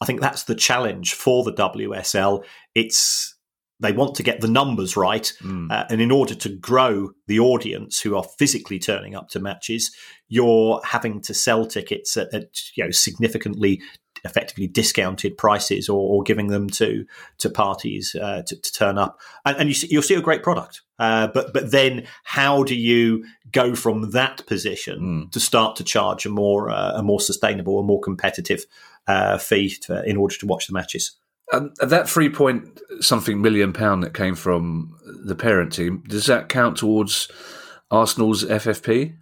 I 0.00 0.06
think 0.06 0.20
that's 0.20 0.44
the 0.44 0.54
challenge 0.54 1.14
for 1.14 1.44
the 1.44 1.52
WSL. 1.52 2.44
It's 2.74 3.34
they 3.80 3.92
want 3.92 4.14
to 4.16 4.22
get 4.22 4.40
the 4.40 4.48
numbers 4.48 4.96
right, 4.96 5.32
mm. 5.40 5.70
uh, 5.70 5.86
and 5.88 6.00
in 6.00 6.10
order 6.10 6.34
to 6.34 6.48
grow 6.50 7.10
the 7.26 7.40
audience 7.40 8.00
who 8.00 8.14
are 8.14 8.24
physically 8.38 8.78
turning 8.78 9.14
up 9.14 9.30
to 9.30 9.40
matches, 9.40 9.90
you're 10.28 10.80
having 10.84 11.20
to 11.22 11.34
sell 11.34 11.66
tickets 11.66 12.16
at, 12.16 12.32
at 12.34 12.48
you 12.74 12.84
know 12.84 12.90
significantly 12.90 13.82
effectively 14.24 14.66
discounted 14.66 15.36
prices 15.36 15.88
or, 15.88 15.98
or, 15.98 16.22
giving 16.22 16.48
them 16.48 16.68
to 16.68 17.04
to 17.38 17.50
parties 17.50 18.14
uh, 18.14 18.42
to, 18.46 18.56
to, 18.56 18.72
turn 18.72 18.98
up, 18.98 19.18
and, 19.44 19.56
and 19.58 19.68
you 19.68 19.74
see, 19.74 19.88
you'll 19.90 20.02
see 20.02 20.14
a 20.14 20.20
great 20.20 20.42
product. 20.42 20.82
Uh, 20.98 21.28
but 21.28 21.52
but 21.52 21.70
then 21.70 22.06
how 22.24 22.62
do 22.62 22.74
you 22.74 23.24
go 23.52 23.74
from 23.74 24.10
that 24.10 24.46
position 24.46 25.00
mm. 25.00 25.32
to 25.32 25.40
start 25.40 25.76
to 25.76 25.84
charge 25.84 26.26
a 26.26 26.28
more 26.28 26.70
uh, 26.70 26.92
a 26.94 27.02
more 27.02 27.20
sustainable, 27.20 27.78
a 27.78 27.82
more 27.82 28.00
competitive 28.00 28.66
uh, 29.06 29.38
fee 29.38 29.70
to, 29.70 30.04
in 30.04 30.16
order 30.16 30.36
to 30.36 30.46
watch 30.46 30.66
the 30.66 30.72
matches? 30.72 31.16
And 31.52 31.74
that 31.80 32.08
three 32.08 32.28
point 32.28 32.80
something 33.00 33.40
million 33.42 33.72
pound 33.72 34.02
that 34.02 34.14
came 34.14 34.34
from 34.34 34.96
the 35.24 35.34
parent 35.34 35.72
team 35.72 36.04
does 36.06 36.26
that 36.26 36.48
count 36.48 36.76
towards 36.76 37.28
Arsenal's 37.90 38.44
FFP? 38.44 39.16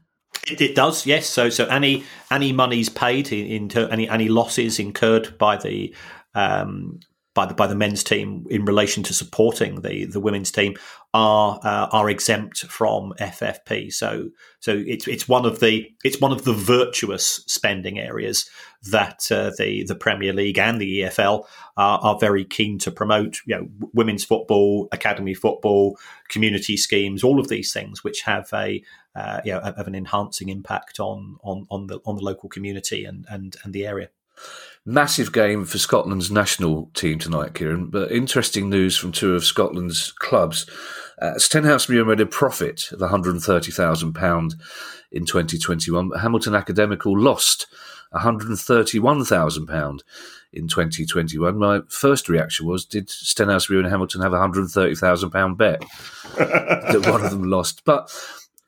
It, 0.50 0.61
it, 0.61 0.74
does, 0.74 1.06
yes. 1.06 1.26
So, 1.26 1.48
so 1.48 1.66
any 1.66 2.04
any 2.30 2.52
monies 2.52 2.88
paid 2.88 3.32
in, 3.32 3.70
in 3.70 3.90
any 3.90 4.08
any 4.08 4.28
losses 4.28 4.78
incurred 4.78 5.38
by 5.38 5.56
the 5.56 5.94
um, 6.34 7.00
by 7.38 7.46
the 7.46 7.54
by 7.54 7.68
the 7.68 7.74
men's 7.76 8.02
team 8.02 8.44
in 8.50 8.64
relation 8.64 9.04
to 9.04 9.14
supporting 9.14 9.82
the 9.82 10.06
the 10.06 10.18
women's 10.18 10.50
team 10.50 10.74
are 11.14 11.61
uh, 11.62 11.87
are 11.92 12.11
exempt 12.11 12.58
from 12.66 13.14
FFP. 13.20 13.92
So 13.92 14.30
so 14.58 14.82
it's 14.87 15.06
it's 15.06 15.28
one 15.28 15.46
of 15.46 15.61
the 15.61 15.88
it's 16.02 16.20
one 16.20 16.32
of 16.32 16.42
the 16.42 16.52
virtuous 16.52 17.44
spending 17.46 17.98
areas 17.98 18.50
that 18.90 19.30
uh, 19.30 19.52
the 19.56 19.84
the 19.84 19.94
Premier 19.94 20.32
League 20.32 20.58
and 20.58 20.80
the 20.80 21.02
EFL 21.02 21.46
are, 21.76 22.00
are 22.00 22.18
very 22.18 22.44
keen 22.44 22.76
to 22.80 22.90
promote. 22.90 23.40
You 23.46 23.56
know, 23.56 23.68
women's 23.92 24.24
football, 24.24 24.88
academy 24.90 25.34
football, 25.34 25.96
community 26.28 26.76
schemes, 26.76 27.22
all 27.22 27.38
of 27.38 27.46
these 27.46 27.72
things 27.72 28.02
which 28.02 28.22
have 28.22 28.48
a 28.52 28.82
uh, 29.18 29.40
you 29.44 29.52
know, 29.52 29.61
have 29.61 29.88
an 29.88 29.94
enhancing 29.94 30.48
impact 30.48 31.00
on 31.00 31.38
on 31.42 31.66
on 31.70 31.88
the 31.88 31.98
on 32.07 32.16
the 32.16 32.22
local 32.22 32.48
community 32.48 33.04
and 33.04 33.26
and 33.28 33.57
and 33.64 33.72
the 33.72 33.85
area. 33.85 34.11
Massive 34.87 35.33
game 35.33 35.64
for 35.64 35.76
Scotland's 35.76 36.31
national 36.31 36.90
team 36.94 37.18
tonight, 37.18 37.54
Kieran. 37.54 37.87
But 37.87 38.12
interesting 38.12 38.70
news 38.70 38.96
from 38.96 39.12
two 39.12 39.35
of 39.35 39.44
Scotland's 39.44 40.12
clubs. 40.12 40.66
Uh, 41.20 41.35
Stenhousemuir 41.35 42.07
made 42.07 42.20
a 42.20 42.26
profit 42.26 42.92
of 42.92 43.00
£130,000 43.00 44.54
in 45.11 45.26
2021, 45.26 46.09
but 46.09 46.20
Hamilton 46.20 46.54
Academical 46.54 47.18
lost 47.18 47.66
£131,000 48.14 50.00
in 50.52 50.68
2021. 50.68 51.59
My 51.59 51.81
first 51.88 52.28
reaction 52.28 52.66
was, 52.66 52.85
did 52.85 53.09
Stenhousemuir 53.09 53.81
and 53.81 53.88
Hamilton 53.88 54.22
have 54.22 54.33
a 54.33 54.37
£130,000 54.37 55.57
bet 55.57 55.81
that 56.37 57.11
one 57.11 57.24
of 57.24 57.31
them 57.31 57.42
lost? 57.42 57.85
But 57.85 58.11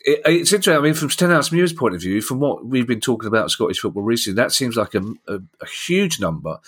it, 0.05 0.21
it's 0.25 0.53
interesting. 0.53 0.79
I 0.79 0.85
mean, 0.85 0.95
from 0.95 1.09
Stenhousemuir's 1.09 1.73
point 1.73 1.95
of 1.95 2.01
view, 2.01 2.21
from 2.21 2.41
what 2.41 2.65
we've 2.65 2.87
been 2.87 3.01
talking 3.01 3.29
about 3.29 3.51
Scottish 3.51 3.81
football 3.81 4.03
recently, 4.03 4.37
that 4.37 4.53
seems 4.53 4.77
like 4.77 4.95
a, 4.95 5.03
a, 5.29 5.41
a 5.61 5.67
huge 5.67 6.21
number. 6.21 6.59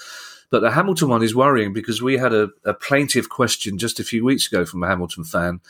But 0.50 0.60
the 0.60 0.72
Hamilton 0.72 1.08
one 1.08 1.22
is 1.22 1.34
worrying 1.34 1.72
because 1.72 2.02
we 2.02 2.18
had 2.18 2.34
a, 2.34 2.50
a, 2.64 2.74
plaintive 2.74 3.30
question 3.30 3.78
just 3.78 3.98
a 3.98 4.04
few 4.04 4.22
weeks 4.22 4.46
ago 4.46 4.66
from 4.66 4.82
a 4.82 4.86
Hamilton 4.86 5.24
fan 5.24 5.60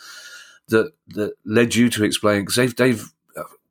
that 0.68 0.92
that 1.08 1.34
led 1.44 1.74
you 1.76 1.88
to 1.90 2.04
explain 2.04 2.40
because 2.40 2.56
they've 2.56 2.74
they've 2.74 3.12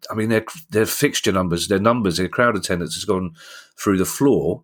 I 0.09 0.15
mean 0.15 0.29
their 0.29 0.45
their 0.69 0.85
fixture 0.85 1.31
numbers, 1.31 1.67
their 1.67 1.79
numbers, 1.79 2.17
their 2.17 2.29
crowd 2.29 2.55
attendance 2.55 2.95
has 2.95 3.05
gone 3.05 3.35
through 3.77 3.97
the 3.97 4.05
floor, 4.05 4.63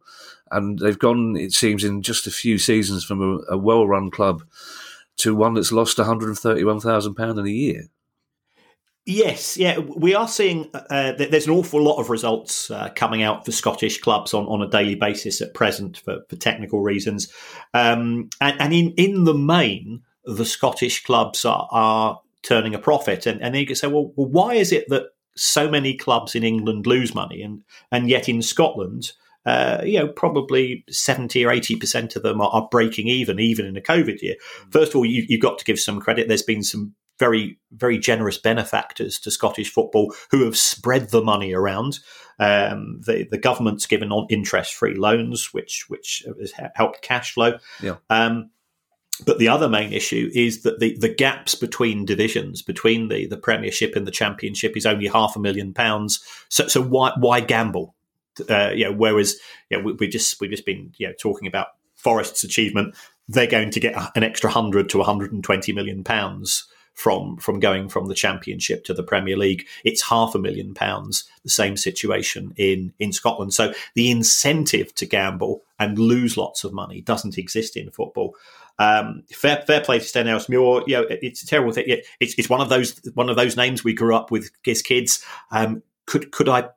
and 0.49 0.79
they've 0.79 0.97
gone 0.97 1.35
it 1.35 1.51
seems 1.51 1.83
in 1.83 2.01
just 2.01 2.27
a 2.27 2.31
few 2.31 2.57
seasons 2.57 3.03
from 3.03 3.21
a, 3.21 3.53
a 3.53 3.57
well 3.57 3.85
run 3.85 4.09
club 4.09 4.43
to 5.17 5.35
one 5.35 5.55
that's 5.55 5.71
lost 5.71 5.97
one 5.97 6.07
hundred 6.07 6.29
and 6.29 6.39
thirty 6.39 6.63
one 6.63 6.79
thousand 6.79 7.15
pound 7.15 7.37
in 7.39 7.45
a 7.45 7.49
year. 7.49 7.89
Yes, 9.09 9.55
yeah, 9.55 9.79
we 9.79 10.15
are 10.15 10.27
seeing 10.27 10.69
uh, 10.73 11.13
there's 11.13 11.47
an 11.47 11.53
awful 11.53 11.81
lot 11.81 11.97
of 11.97 12.09
results 12.09 12.69
uh, 12.69 12.89
coming 12.93 13.23
out 13.23 13.45
for 13.45 13.53
Scottish 13.53 14.01
clubs 14.01 14.33
on, 14.33 14.45
on 14.47 14.61
a 14.61 14.69
daily 14.69 14.95
basis 14.95 15.39
at 15.39 15.53
present 15.53 15.99
for, 15.99 16.17
for 16.27 16.35
technical 16.35 16.81
reasons. 16.81 17.31
Um, 17.73 18.29
and, 18.41 18.59
and 18.59 18.73
in, 18.73 18.91
in 18.97 19.23
the 19.23 19.33
main, 19.33 20.01
the 20.25 20.43
Scottish 20.43 21.05
clubs 21.05 21.45
are, 21.45 21.69
are 21.71 22.19
turning 22.43 22.75
a 22.75 22.79
profit. 22.79 23.25
And, 23.25 23.41
and 23.41 23.55
then 23.55 23.61
you 23.61 23.67
can 23.67 23.77
say, 23.77 23.87
well, 23.87 24.11
well, 24.17 24.27
why 24.27 24.55
is 24.55 24.73
it 24.73 24.89
that 24.89 25.03
so 25.37 25.69
many 25.69 25.95
clubs 25.95 26.35
in 26.35 26.43
England 26.43 26.85
lose 26.85 27.15
money 27.15 27.41
and, 27.41 27.63
and 27.93 28.09
yet 28.09 28.27
in 28.27 28.41
Scotland, 28.41 29.13
uh, 29.45 29.81
you 29.85 29.99
know, 29.99 30.09
probably 30.09 30.83
70 30.89 31.45
or 31.45 31.49
80% 31.53 32.17
of 32.17 32.23
them 32.23 32.41
are, 32.41 32.49
are, 32.49 32.67
breaking 32.69 33.07
even, 33.07 33.39
even 33.39 33.65
in 33.65 33.77
a 33.77 33.81
COVID 33.81 34.21
year. 34.21 34.35
Mm. 34.63 34.73
First 34.73 34.91
of 34.91 34.97
all, 34.97 35.05
you, 35.05 35.25
have 35.31 35.39
got 35.39 35.59
to 35.59 35.65
give 35.65 35.79
some 35.79 36.01
credit. 36.01 36.27
There's 36.27 36.43
been 36.43 36.63
some 36.63 36.93
very, 37.19 37.59
very 37.71 37.97
generous 37.97 38.37
benefactors 38.37 39.19
to 39.19 39.31
Scottish 39.31 39.71
football 39.71 40.13
who 40.31 40.43
have 40.45 40.57
spread 40.57 41.09
the 41.09 41.21
money 41.21 41.53
around. 41.53 41.99
Um, 42.39 43.01
the 43.05 43.27
the 43.29 43.39
government's 43.39 43.87
given 43.87 44.11
on 44.11 44.27
interest 44.29 44.75
free 44.75 44.93
loans, 44.93 45.53
which 45.53 45.85
which 45.87 46.23
has 46.39 46.53
helped 46.75 47.01
cash 47.01 47.33
flow. 47.33 47.57
Yeah. 47.81 47.95
Um, 48.09 48.51
but 49.25 49.39
the 49.39 49.47
other 49.47 49.67
main 49.67 49.93
issue 49.93 50.29
is 50.35 50.61
that 50.61 50.79
the, 50.79 50.95
the 50.99 51.11
gaps 51.11 51.55
between 51.55 52.05
divisions, 52.05 52.61
between 52.61 53.07
the, 53.07 53.25
the 53.25 53.37
Premiership 53.37 53.95
and 53.95 54.05
the 54.05 54.11
Championship, 54.11 54.77
is 54.77 54.85
only 54.85 55.07
half 55.07 55.35
a 55.35 55.39
million 55.39 55.73
pounds. 55.73 56.23
So, 56.49 56.67
so 56.67 56.83
why 56.83 57.13
why 57.17 57.39
gamble? 57.39 57.95
Uh, 58.47 58.69
you 58.75 58.85
know, 58.85 58.93
whereas 58.93 59.37
you 59.71 59.77
know, 59.77 59.83
we, 59.83 59.93
we 59.93 60.07
just 60.07 60.39
we've 60.39 60.51
just 60.51 60.65
been 60.65 60.91
you 60.97 61.07
know 61.07 61.13
talking 61.19 61.47
about 61.47 61.69
Forest's 61.95 62.43
achievement. 62.43 62.95
They're 63.27 63.47
going 63.47 63.71
to 63.71 63.79
get 63.79 63.95
an 64.15 64.23
extra 64.23 64.51
hundred 64.51 64.89
to 64.89 64.99
120 64.99 65.73
million 65.73 66.03
pounds 66.03 66.67
from 66.97 67.37
from 67.37 67.59
going 67.59 67.87
from 67.87 68.07
the 68.07 68.15
championship 68.15 68.83
to 68.83 68.93
the 68.93 69.03
Premier 69.03 69.37
League. 69.37 69.67
It's 69.85 70.01
half 70.01 70.33
a 70.33 70.39
million 70.39 70.73
pounds. 70.73 71.29
The 71.43 71.49
same 71.49 71.77
situation 71.77 72.53
in 72.57 72.91
in 72.97 73.13
Scotland. 73.13 73.53
So 73.53 73.71
the 73.93 74.09
incentive 74.09 74.93
to 74.95 75.05
gamble 75.05 75.61
and 75.77 75.99
lose 75.99 76.37
lots 76.37 76.63
of 76.63 76.73
money 76.73 77.01
doesn't 77.01 77.37
exist 77.37 77.77
in 77.77 77.91
football. 77.91 78.35
Um, 78.79 79.23
fair, 79.31 79.63
fair 79.65 79.81
play 79.81 79.99
to 79.99 80.05
Stenhousemuir. 80.05 80.87
You 80.87 80.93
know, 80.95 81.05
it's 81.09 81.43
a 81.43 81.47
terrible 81.47 81.71
thing. 81.71 81.85
It's, 82.19 82.33
it's 82.37 82.49
one 82.49 82.61
of 82.61 82.69
those 82.69 82.99
one 83.13 83.29
of 83.29 83.35
those 83.35 83.55
names 83.55 83.83
we 83.83 83.93
grew 83.93 84.15
up 84.15 84.31
with 84.31 84.49
as 84.65 84.81
kids. 84.81 85.23
Um, 85.51 85.83
could 86.07 86.31
could 86.31 86.49
I 86.49 86.69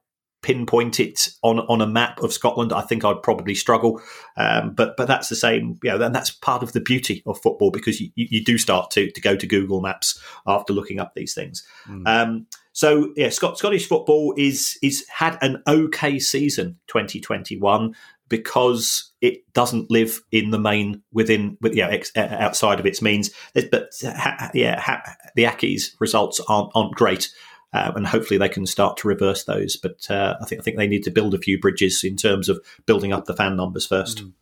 pinpoint 0.43 1.01
it 1.01 1.29
on 1.43 1.61
on 1.61 1.81
a 1.81 1.87
map 1.87 2.23
of 2.23 2.33
Scotland, 2.33 2.73
I 2.73 2.81
think 2.81 3.05
I'd 3.05 3.23
probably 3.23 3.55
struggle. 3.55 4.01
Um, 4.37 4.75
but 4.75 4.97
but 4.97 5.09
that's 5.09 5.29
the 5.29 5.37
same, 5.37 5.79
you 5.83 5.91
know, 5.91 6.05
and 6.05 6.15
that's 6.15 6.31
part 6.31 6.63
of 6.63 6.73
the 6.73 6.81
beauty 6.81 7.23
of 7.27 7.41
football 7.41 7.71
because 7.71 8.01
you, 8.01 8.11
you 8.15 8.45
do 8.45 8.59
start 8.59 8.91
to 8.93 9.11
to 9.11 9.21
go 9.21 9.37
to 9.37 9.47
Google 9.47 9.81
Maps 9.81 10.21
after 10.47 10.73
looking 10.73 10.99
up 10.99 11.15
these 11.15 11.35
things. 11.35 11.67
Mm. 11.89 12.07
Um, 12.07 12.47
so 12.73 13.13
yeah, 13.17 13.31
Scott, 13.31 13.59
Scottish 13.59 13.89
football 13.89 14.35
is 14.37 14.79
is 14.83 15.07
had 15.09 15.39
an 15.43 15.63
okay 15.67 16.19
season 16.19 16.79
2021 16.87 17.95
because 18.31 19.13
it 19.21 19.53
doesn't 19.53 19.91
live 19.91 20.23
in 20.31 20.51
the 20.51 20.59
main 20.59 21.03
within 21.13 21.59
with 21.61 21.75
yeah 21.75 21.89
ex, 21.89 22.11
outside 22.17 22.81
of 22.81 22.87
its 22.87 23.03
means. 23.03 23.31
But 23.55 23.91
ha, 24.03 24.51
yeah, 24.55 24.81
ha, 24.81 25.03
the 25.35 25.45
Accies 25.45 25.95
results 25.99 26.41
aren't 26.49 26.71
aren't 26.75 26.95
great 26.95 27.31
uh, 27.73 27.93
and 27.95 28.07
hopefully 28.07 28.39
they 28.39 28.49
can 28.49 28.67
start 28.67 28.97
to 28.99 29.09
reverse 29.09 29.45
those. 29.45 29.77
But 29.77 30.11
uh, 30.11 30.37
I 30.41 30.45
think 30.45 30.61
I 30.61 30.65
think 30.65 30.77
they 30.77 30.89
need 30.89 31.05
to 31.05 31.11
build 31.11 31.35
a 31.35 31.39
few 31.39 31.59
bridges 31.59 32.05
in 32.05 32.17
terms 32.17 32.49
of 32.49 32.61
building 32.87 33.13
up 33.13 33.27
the 33.27 33.37
fan 33.37 33.57
numbers 33.57 33.87
first. 33.87 34.25
Mm. 34.25 34.33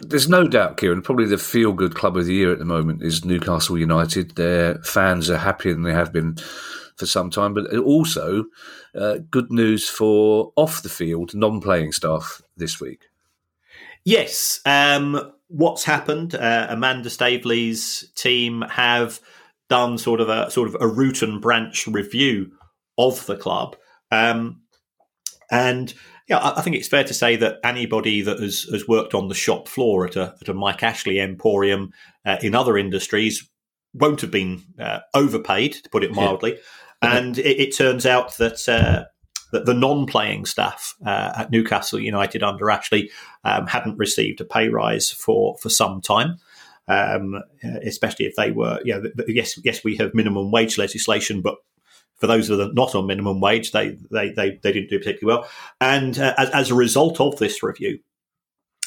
There's 0.00 0.28
no 0.28 0.46
doubt, 0.46 0.76
Kieran. 0.76 1.02
Probably 1.02 1.26
the 1.26 1.38
feel-good 1.38 1.94
club 1.94 2.16
of 2.16 2.26
the 2.26 2.34
year 2.34 2.52
at 2.52 2.58
the 2.58 2.64
moment 2.64 3.02
is 3.02 3.24
Newcastle 3.24 3.78
United. 3.78 4.36
Their 4.36 4.76
fans 4.78 5.30
are 5.30 5.38
happier 5.38 5.72
than 5.72 5.82
they 5.82 5.92
have 5.92 6.12
been 6.12 6.36
for 6.96 7.06
some 7.06 7.30
time, 7.30 7.54
but 7.54 7.74
also 7.76 8.44
uh, 8.94 9.18
good 9.30 9.50
news 9.50 9.88
for 9.88 10.52
off 10.56 10.82
the 10.82 10.88
field 10.88 11.34
non-playing 11.34 11.92
staff 11.92 12.40
this 12.56 12.80
week. 12.80 13.08
Yes, 14.04 14.60
um, 14.66 15.32
what's 15.48 15.84
happened? 15.84 16.34
Uh, 16.34 16.66
Amanda 16.70 17.10
Staveley's 17.10 18.10
team 18.14 18.62
have 18.62 19.20
done 19.68 19.98
sort 19.98 20.20
of 20.20 20.28
a 20.28 20.50
sort 20.50 20.68
of 20.68 20.76
a 20.80 20.86
root 20.86 21.22
and 21.22 21.40
branch 21.40 21.86
review 21.86 22.52
of 22.98 23.24
the 23.26 23.36
club. 23.36 23.76
Um, 24.10 24.62
and 25.50 25.92
yeah, 26.28 26.38
I, 26.38 26.58
I, 26.58 26.62
think 26.62 26.76
it's 26.76 26.88
fair 26.88 27.04
to 27.04 27.14
say 27.14 27.36
that 27.36 27.58
anybody 27.64 28.22
that 28.22 28.40
has, 28.40 28.62
has 28.72 28.88
worked 28.88 29.14
on 29.14 29.28
the 29.28 29.34
shop 29.34 29.68
floor 29.68 30.06
at 30.06 30.16
a, 30.16 30.34
at 30.40 30.48
a 30.48 30.54
Mike 30.54 30.82
Ashley 30.82 31.20
Emporium 31.20 31.92
uh, 32.24 32.36
in 32.42 32.54
other 32.54 32.78
industries 32.78 33.48
won't 33.92 34.20
have 34.20 34.30
been 34.30 34.62
uh, 34.78 35.00
overpaid, 35.14 35.74
to 35.74 35.90
put 35.90 36.04
it 36.04 36.12
mildly. 36.12 36.58
Yeah. 37.02 37.18
and 37.18 37.38
it, 37.38 37.60
it, 37.60 37.76
turns 37.76 38.06
out 38.06 38.36
that 38.38 38.68
uh, 38.68 39.04
that 39.52 39.66
the 39.66 39.74
non-playing 39.74 40.46
staff 40.46 40.94
uh, 41.06 41.32
at 41.36 41.50
Newcastle 41.50 42.00
United 42.00 42.42
under 42.42 42.70
Ashley 42.70 43.10
um, 43.44 43.66
hadn't 43.66 43.98
received 43.98 44.40
a 44.40 44.44
pay 44.44 44.68
rise 44.68 45.10
for 45.10 45.56
for 45.58 45.68
some 45.68 46.00
time. 46.00 46.38
Um, 46.86 47.40
especially 47.82 48.26
if 48.26 48.36
they 48.36 48.50
were, 48.50 48.78
you 48.84 48.94
know, 48.94 49.10
yes, 49.26 49.58
yes, 49.64 49.82
we 49.82 49.96
have 49.96 50.14
minimum 50.14 50.50
wage 50.50 50.76
legislation, 50.76 51.40
but 51.40 51.56
for 52.16 52.26
those 52.26 52.48
that 52.48 52.60
are 52.60 52.72
not 52.72 52.94
on 52.94 53.06
minimum 53.06 53.40
wage, 53.40 53.72
they 53.72 53.96
they 54.10 54.30
they, 54.30 54.58
they 54.62 54.72
didn't 54.72 54.90
do 54.90 54.98
particularly 54.98 55.38
well. 55.38 55.50
And 55.80 56.18
uh, 56.18 56.34
as, 56.36 56.50
as, 56.50 56.70
a 56.70 56.74
result 56.74 57.20
of 57.20 57.38
this 57.38 57.62
review, 57.62 58.00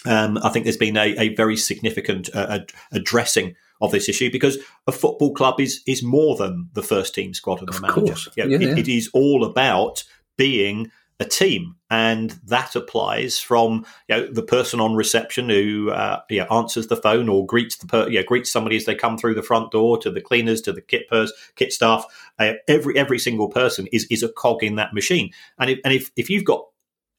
um, 0.05 0.37
I 0.37 0.49
think 0.49 0.65
there's 0.65 0.77
been 0.77 0.97
a, 0.97 1.15
a 1.17 1.35
very 1.35 1.57
significant 1.57 2.29
uh, 2.33 2.59
addressing 2.91 3.55
of 3.81 3.91
this 3.91 4.09
issue 4.09 4.31
because 4.31 4.57
a 4.87 4.91
football 4.91 5.33
club 5.33 5.59
is 5.59 5.81
is 5.85 6.01
more 6.03 6.35
than 6.35 6.69
the 6.73 6.83
first 6.83 7.13
team 7.13 7.33
squad 7.33 7.59
and 7.59 7.67
the 7.67 7.79
manager. 7.79 8.31
You 8.35 8.45
know, 8.45 8.57
yeah, 8.57 8.71
it, 8.71 8.79
it 8.79 8.87
is 8.87 9.09
all 9.13 9.43
about 9.43 10.03
being 10.37 10.91
a 11.19 11.25
team, 11.25 11.75
and 11.89 12.31
that 12.45 12.75
applies 12.75 13.39
from 13.39 13.85
you 14.07 14.15
know, 14.15 14.31
the 14.31 14.43
person 14.43 14.79
on 14.79 14.95
reception 14.95 15.49
who 15.49 15.89
uh, 15.89 16.21
you 16.29 16.39
know, 16.39 16.45
answers 16.45 16.87
the 16.87 16.95
phone 16.95 17.27
or 17.27 17.45
greets 17.45 17.75
the 17.77 17.87
per- 17.87 18.07
you 18.07 18.19
know, 18.19 18.25
greets 18.25 18.51
somebody 18.51 18.75
as 18.75 18.85
they 18.85 18.93
come 18.93 19.17
through 19.17 19.33
the 19.33 19.41
front 19.41 19.71
door 19.71 19.97
to 19.97 20.11
the 20.11 20.21
cleaners 20.21 20.61
to 20.61 20.71
the 20.71 20.81
kit 20.81 21.07
kit 21.55 21.73
staff. 21.73 22.05
Uh, 22.37 22.53
every 22.67 22.97
every 22.97 23.17
single 23.17 23.49
person 23.49 23.87
is 23.91 24.05
is 24.11 24.21
a 24.21 24.29
cog 24.29 24.63
in 24.63 24.75
that 24.75 24.93
machine, 24.93 25.31
and 25.57 25.71
if, 25.71 25.79
and 25.83 25.93
if 25.93 26.11
if 26.15 26.29
you've 26.29 26.45
got 26.45 26.65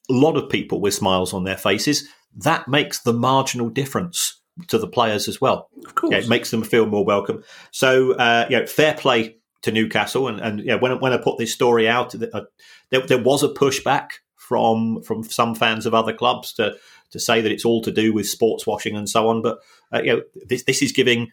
a 0.08 0.14
lot 0.14 0.37
of 0.37 0.48
people 0.48 0.80
with 0.80 0.94
smiles 0.94 1.34
on 1.34 1.44
their 1.44 1.56
faces, 1.56 2.08
that 2.37 2.68
makes 2.68 3.00
the 3.00 3.12
marginal 3.12 3.68
difference 3.68 4.40
to 4.68 4.78
the 4.78 4.88
players 4.88 5.28
as 5.28 5.40
well. 5.40 5.70
Of 5.84 5.94
course, 5.96 6.12
yeah, 6.12 6.18
it 6.18 6.28
makes 6.28 6.50
them 6.50 6.62
feel 6.62 6.87
more 6.87 7.04
welcome. 7.04 7.42
So, 7.72 8.12
uh, 8.12 8.46
you 8.48 8.58
know, 8.58 8.66
fair 8.66 8.94
play 8.94 9.38
to 9.62 9.73
Newcastle, 9.73 10.29
and 10.29 10.40
and 10.40 10.61
yeah, 10.61 10.77
when 10.77 10.99
when 11.01 11.12
I 11.12 11.18
put 11.18 11.38
this 11.38 11.53
story 11.53 11.88
out, 11.88 12.14
uh, 12.14 12.42
there, 12.90 13.07
there 13.07 13.23
was 13.23 13.42
a 13.42 13.49
pushback 13.49 14.11
from 14.37 15.03
from 15.03 15.23
some 15.23 15.55
fans 15.55 15.87
of 15.87 15.94
other 15.94 16.12
clubs 16.12 16.53
to 16.55 16.77
to 17.11 17.18
say 17.18 17.40
that 17.40 17.53
it's 17.53 17.64
all 17.64 17.83
to 17.83 17.90
do 17.90 18.12
with 18.12 18.29
sports 18.29 18.66
washing 18.66 18.97
and 18.97 19.09
so 19.09 19.29
on. 19.29 19.42
But 19.42 19.59
uh, 19.92 20.03
you 20.03 20.16
know, 20.16 20.23
this 20.47 20.64
this 20.64 20.83
is 20.83 20.92
giving 20.92 21.33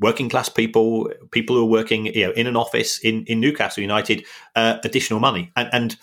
working 0.00 0.28
class 0.28 0.48
people, 0.48 1.10
people 1.30 1.56
who 1.56 1.62
are 1.62 1.70
working 1.70 2.06
you 2.06 2.26
know 2.26 2.32
in 2.32 2.46
an 2.46 2.56
office 2.56 2.98
in 2.98 3.24
in 3.24 3.40
Newcastle 3.40 3.82
United, 3.82 4.24
uh, 4.56 4.78
additional 4.84 5.20
money, 5.20 5.50
and, 5.56 5.68
and 5.72 5.96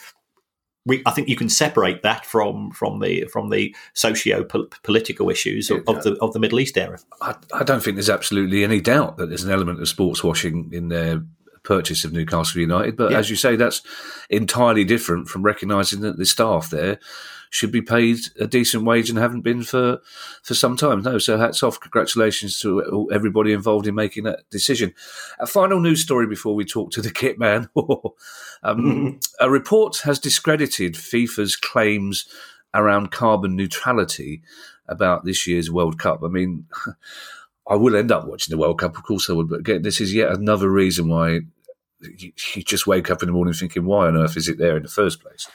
we, 0.86 1.04
I 1.06 1.12
think 1.12 1.30
you 1.30 1.36
can 1.36 1.50
separate 1.50 2.02
that 2.04 2.26
from 2.26 2.72
from 2.72 3.00
the 3.00 3.26
from 3.26 3.50
the 3.50 3.76
socio 3.94 4.44
political 4.44 5.30
issues 5.30 5.70
of, 5.70 5.84
of, 5.88 6.04
the 6.04 6.16
of 6.22 6.34
the 6.34 6.40
Middle 6.40 6.60
East 6.60 6.78
era. 6.78 6.98
I, 7.22 7.36
I, 7.54 7.64
don't 7.64 7.84
think 7.84 7.98
there's 7.98 8.10
absolutely 8.10 8.64
any 8.64 8.82
doubt 8.82 9.18
that 9.18 9.28
there's 9.28 9.44
an 9.44 9.52
element 9.52 9.80
of 9.80 9.88
sports 9.88 10.24
washing 10.24 10.72
in 10.74 10.88
there 10.90 11.24
purchase 11.64 12.04
of 12.04 12.14
Newcastle 12.14 12.62
United. 12.62 12.96
But 12.98 13.12
yeah. 13.12 13.18
as 13.18 13.30
you 13.30 13.36
say, 13.36 13.56
that's 13.56 13.82
entirely 14.30 14.84
different 14.84 15.28
from 15.28 15.44
recognising 15.44 16.02
that 16.02 16.18
the 16.18 16.26
staff 16.26 16.70
there 16.70 17.00
should 17.52 17.72
be 17.72 17.82
paid 17.82 18.18
a 18.40 18.48
decent 18.48 18.86
wage 18.86 19.10
and 19.10 19.20
haven't 19.20 19.42
been 19.42 19.62
for 19.62 20.00
for 20.42 20.54
some 20.54 20.78
time. 20.78 21.02
No, 21.02 21.18
so 21.18 21.38
hats 21.38 21.62
off, 21.62 21.80
congratulations 21.80 22.60
to 22.62 23.10
everybody 23.12 23.52
involved 23.52 23.88
in 23.88 23.94
making 23.94 24.24
that 24.24 24.50
decision. 24.50 24.94
A 25.38 25.46
final 25.46 25.80
news 25.80 26.02
story 26.02 26.26
before 26.26 26.56
we 26.56 26.66
talk 26.66 26.92
to 26.92 27.02
the 27.02 27.12
kit 27.12 27.38
man. 27.38 27.70
um, 28.64 29.20
a 29.40 29.50
report 29.50 29.98
has 30.04 30.18
discredited 30.18 30.96
FIFA's 30.96 31.58
claims 31.58 32.26
around 32.74 33.12
carbon 33.12 33.58
neutrality 33.58 34.42
about 34.88 35.26
this 35.26 35.46
year's 35.46 35.70
World 35.70 36.00
Cup. 36.00 36.24
I 36.24 36.28
mean. 36.28 36.66
I 37.72 37.76
will 37.76 37.96
end 37.96 38.12
up 38.12 38.28
watching 38.28 38.52
the 38.52 38.58
World 38.58 38.80
Cup, 38.80 38.98
of 38.98 39.04
course 39.04 39.30
I 39.30 39.34
would. 39.34 39.48
But 39.48 39.62
again, 39.62 39.82
this 39.82 40.02
is 40.02 40.14
yet 40.14 40.30
another 40.30 40.70
reason 40.70 41.08
why 41.08 41.40
you, 42.02 42.34
you, 42.54 42.64
just 42.64 42.86
wake 42.86 43.10
up 43.10 43.24
in 43.24 43.28
the 43.28 43.34
morning 43.34 43.54
thinking, 43.54 43.86
why 43.86 44.08
on 44.08 44.18
earth 44.18 44.36
is 44.36 44.50
it 44.50 44.58
there 44.58 44.76
in 44.76 44.84
the 44.84 44.90
first 44.90 45.22
place? 45.22 45.48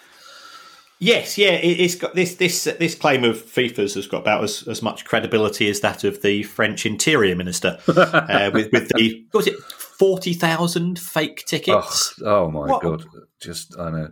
Yes, 0.99 1.37
yeah, 1.37 1.51
it, 1.51 1.79
has 1.79 1.95
got 1.95 2.15
this 2.15 2.37
this 2.37 2.65
this 2.65 2.95
claim 2.95 3.23
of 3.23 3.37
FIFA's 3.37 3.93
has 3.95 4.07
got 4.07 4.23
about 4.23 4.43
as, 4.43 4.67
as 4.67 4.81
much 4.81 5.05
credibility 5.05 5.69
as 5.69 5.81
that 5.81 6.05
of 6.05 6.23
the 6.23 6.43
French 6.45 6.87
Interior 6.87 7.37
Minister 7.37 7.79
uh, 7.89 8.51
with 8.55 8.73
with 8.73 8.89
the 8.89 9.27
was 9.35 9.47
it 9.47 9.59
forty 9.59 10.33
thousand 10.33 10.99
fake 10.99 11.45
tickets? 11.45 12.15
Oh, 12.25 12.47
oh 12.47 12.51
my 12.51 12.67
what? 12.67 12.83
god! 12.83 13.05
Just 13.43 13.79
I 13.79 13.91
know. 13.91 14.09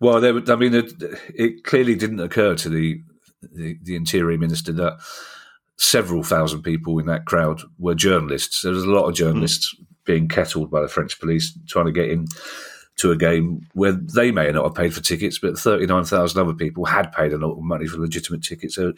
Well, 0.00 0.20
there, 0.20 0.34
I 0.52 0.56
mean, 0.56 0.74
it, 0.74 0.92
it 1.32 1.62
clearly 1.62 1.94
didn't 1.94 2.18
occur 2.18 2.56
to 2.56 2.68
the, 2.68 3.00
the 3.40 3.78
the 3.80 3.94
Interior 3.94 4.36
Minister 4.36 4.72
that 4.72 4.98
several 5.80 6.22
thousand 6.22 6.62
people 6.62 6.98
in 6.98 7.06
that 7.06 7.24
crowd 7.24 7.62
were 7.78 7.94
journalists. 7.94 8.60
There 8.60 8.72
was 8.72 8.84
a 8.84 8.90
lot 8.90 9.08
of 9.08 9.14
journalists 9.14 9.74
mm. 9.74 9.86
being 10.04 10.28
kettled 10.28 10.70
by 10.70 10.82
the 10.82 10.88
French 10.88 11.18
police 11.18 11.58
trying 11.66 11.86
to 11.86 11.92
get 11.92 12.10
in 12.10 12.26
to 12.98 13.10
a 13.10 13.16
game 13.16 13.66
where 13.72 13.92
they 13.92 14.30
may 14.30 14.52
not 14.52 14.64
have 14.64 14.74
paid 14.74 14.92
for 14.92 15.00
tickets, 15.00 15.38
but 15.38 15.58
39,000 15.58 16.38
other 16.38 16.52
people 16.52 16.84
had 16.84 17.10
paid 17.12 17.32
a 17.32 17.38
lot 17.38 17.52
of 17.52 17.62
money 17.62 17.86
for 17.86 17.96
legitimate 17.96 18.42
tickets. 18.42 18.74
So 18.74 18.92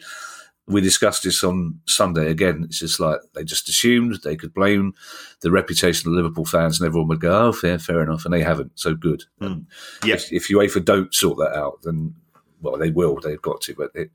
we 0.67 0.81
discussed 0.81 1.23
this 1.23 1.41
on 1.41 1.79
Sunday 1.85 2.29
again. 2.29 2.63
It's 2.65 2.79
just 2.79 2.99
like 2.99 3.21
they 3.33 3.45
just 3.45 3.69
assumed 3.69 4.19
they 4.21 4.35
could 4.35 4.53
blame 4.53 4.93
the 5.39 5.51
reputation 5.51 6.09
of 6.09 6.15
Liverpool 6.15 6.43
fans 6.43 6.81
and 6.81 6.87
everyone 6.87 7.07
would 7.07 7.21
go, 7.21 7.47
oh, 7.47 7.53
fair, 7.53 7.79
fair 7.79 8.03
enough. 8.03 8.25
And 8.25 8.33
they 8.33 8.43
haven't. 8.43 8.73
So 8.75 8.93
good. 8.93 9.23
Mm. 9.41 9.67
Yes. 10.03 10.25
If, 10.33 10.43
if 10.43 10.47
UEFA 10.49 10.83
don't 10.83 11.13
sort 11.13 11.37
that 11.37 11.57
out, 11.57 11.79
then, 11.83 12.13
well, 12.61 12.77
they 12.77 12.91
will. 12.91 13.21
They've 13.21 13.41
got 13.41 13.61
to. 13.61 13.73
But 13.73 13.91
it, 13.93 14.11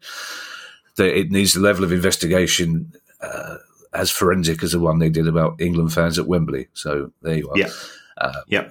that 0.98 1.18
it 1.18 1.30
needs 1.30 1.54
the 1.54 1.60
level 1.60 1.82
of 1.82 1.92
investigation 1.92 2.92
uh, 3.20 3.56
as 3.94 4.10
forensic 4.10 4.62
as 4.62 4.72
the 4.72 4.80
one 4.80 4.98
they 4.98 5.10
did 5.10 5.26
about 5.26 5.60
England 5.60 5.92
fans 5.92 6.18
at 6.18 6.26
Wembley. 6.26 6.68
So 6.74 7.12
there 7.22 7.36
you 7.36 7.48
are. 7.50 7.58
Yeah. 7.58 7.70
Uh, 8.18 8.40
yeah. 8.46 8.68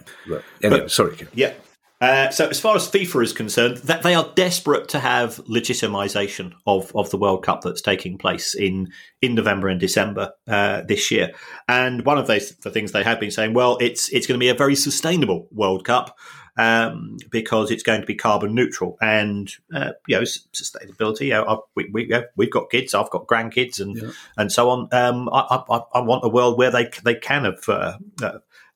Anyway, 0.61 0.81
but, 0.81 0.91
sorry. 0.91 1.17
Yeah. 1.33 1.53
Uh, 1.99 2.29
so, 2.29 2.47
as 2.47 2.59
far 2.59 2.75
as 2.75 2.87
FIFA 2.87 3.23
is 3.23 3.33
concerned, 3.33 3.77
that 3.77 4.03
they 4.03 4.13
are 4.13 4.31
desperate 4.35 4.87
to 4.89 4.99
have 4.99 5.37
legitimisation 5.45 6.53
of, 6.67 6.95
of 6.95 7.09
the 7.09 7.17
World 7.17 7.43
Cup 7.43 7.61
that's 7.61 7.81
taking 7.81 8.19
place 8.19 8.53
in 8.53 8.91
in 9.23 9.33
November 9.33 9.67
and 9.67 9.79
December 9.79 10.31
uh, 10.47 10.83
this 10.87 11.09
year. 11.09 11.31
And 11.67 12.05
one 12.05 12.19
of 12.19 12.27
those 12.27 12.55
the 12.57 12.69
things 12.69 12.91
they 12.91 13.03
have 13.03 13.19
been 13.19 13.31
saying, 13.31 13.55
well, 13.55 13.77
it's 13.81 14.09
it's 14.09 14.27
going 14.27 14.37
to 14.37 14.43
be 14.43 14.49
a 14.49 14.53
very 14.53 14.75
sustainable 14.75 15.47
World 15.51 15.85
Cup 15.85 16.15
um, 16.57 17.17
because 17.29 17.69
it's 17.71 17.83
going 17.83 18.01
to 18.01 18.07
be 18.07 18.15
carbon 18.15 18.55
neutral 18.55 18.97
and 19.01 19.53
uh, 19.73 19.91
you 20.07 20.17
know 20.17 20.23
sustainability. 20.23 21.27
You 21.27 21.33
know, 21.33 21.65
we, 21.75 21.89
we, 21.91 22.13
we've 22.35 22.51
got 22.51 22.69
kids, 22.69 22.93
I've 22.93 23.09
got 23.09 23.27
grandkids, 23.27 23.79
and 23.79 23.95
yeah. 23.95 24.11
and 24.37 24.51
so 24.51 24.69
on. 24.69 24.89
Um, 24.91 25.29
I, 25.31 25.63
I, 25.69 25.81
I, 25.93 25.99
want 26.01 26.25
a 26.25 26.29
world 26.29 26.57
where 26.57 26.71
they 26.71 26.89
they 27.03 27.15
can 27.15 27.45
have 27.45 27.69
uh, 27.69 27.97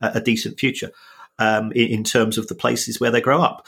a 0.02 0.22
decent 0.22 0.60
future 0.60 0.92
um, 1.40 1.72
in, 1.72 1.88
in, 1.88 2.04
terms 2.04 2.38
of 2.38 2.48
the 2.48 2.56
places 2.56 3.00
where 3.00 3.12
they 3.12 3.22
grow 3.22 3.42
up. 3.42 3.68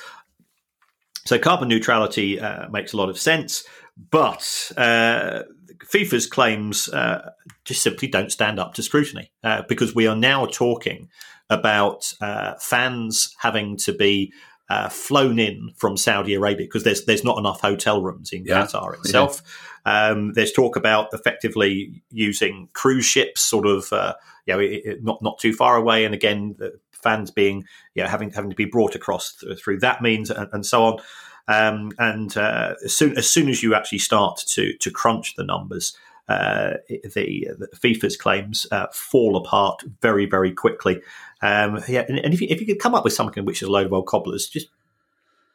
So 1.25 1.39
carbon 1.39 1.69
neutrality 1.69 2.39
uh, 2.39 2.69
makes 2.69 2.93
a 2.93 2.97
lot 2.97 3.09
of 3.09 3.17
sense, 3.17 3.63
but 4.11 4.71
uh, 4.77 5.43
FIFA's 5.85 6.27
claims 6.27 6.89
uh, 6.89 7.31
just 7.65 7.81
simply 7.81 8.07
don't 8.07 8.31
stand 8.31 8.59
up 8.59 8.73
to 8.75 8.83
scrutiny 8.83 9.31
uh, 9.43 9.63
because 9.67 9.95
we 9.95 10.07
are 10.07 10.15
now 10.15 10.45
talking 10.45 11.09
about 11.49 12.13
uh, 12.21 12.53
fans 12.59 13.35
having 13.39 13.77
to 13.77 13.93
be 13.93 14.31
uh, 14.69 14.89
flown 14.89 15.39
in 15.39 15.71
from 15.75 15.97
Saudi 15.97 16.33
Arabia 16.33 16.65
because 16.65 16.83
there's 16.83 17.05
there's 17.05 17.23
not 17.23 17.37
enough 17.37 17.61
hotel 17.61 18.01
rooms 18.01 18.31
in 18.31 18.45
yeah. 18.45 18.63
Qatar 18.63 18.95
itself. 18.95 19.41
Yeah. 19.85 20.09
Um, 20.09 20.33
there's 20.33 20.53
talk 20.53 20.75
about 20.75 21.09
effectively 21.13 22.01
using 22.09 22.69
cruise 22.73 23.05
ships, 23.05 23.41
sort 23.41 23.67
of, 23.67 23.91
uh, 23.91 24.13
you 24.45 24.53
know, 24.53 24.59
it, 24.59 24.81
it, 24.85 25.03
not 25.03 25.21
not 25.21 25.37
too 25.39 25.53
far 25.53 25.75
away, 25.75 26.05
and 26.05 26.13
again, 26.13 26.55
the 26.57 26.79
fans 26.91 27.31
being, 27.31 27.65
you 27.93 28.03
know, 28.03 28.09
having 28.09 28.31
having 28.31 28.49
to 28.49 28.55
be 28.55 28.65
brought 28.65 28.95
across 28.95 29.35
th- 29.35 29.61
through 29.61 29.79
that 29.79 30.01
means, 30.01 30.31
and, 30.31 30.49
and 30.53 30.65
so 30.65 30.83
on. 30.83 30.99
Um, 31.47 31.91
and 31.99 32.35
uh, 32.37 32.75
as 32.85 32.95
soon 32.95 33.17
as 33.17 33.29
soon 33.29 33.49
as 33.49 33.61
you 33.61 33.75
actually 33.75 33.99
start 33.99 34.41
to 34.47 34.75
to 34.77 34.89
crunch 34.89 35.35
the 35.35 35.43
numbers, 35.43 35.95
uh, 36.29 36.73
the, 36.87 37.49
the, 37.57 37.67
FIFA's 37.75 38.15
claims 38.15 38.65
uh, 38.71 38.87
fall 38.93 39.35
apart 39.35 39.83
very, 40.01 40.25
very 40.25 40.51
quickly. 40.51 41.01
Um, 41.41 41.83
yeah, 41.87 42.05
and, 42.07 42.17
and 42.19 42.33
if, 42.33 42.41
you, 42.41 42.47
if 42.49 42.61
you 42.61 42.67
could 42.67 42.79
come 42.79 42.95
up 42.95 43.03
with 43.03 43.13
something 43.13 43.43
which 43.43 43.61
is 43.61 43.67
a 43.67 43.71
load 43.71 43.87
of 43.87 43.93
old 43.93 44.07
cobblers, 44.07 44.47
just 44.47 44.67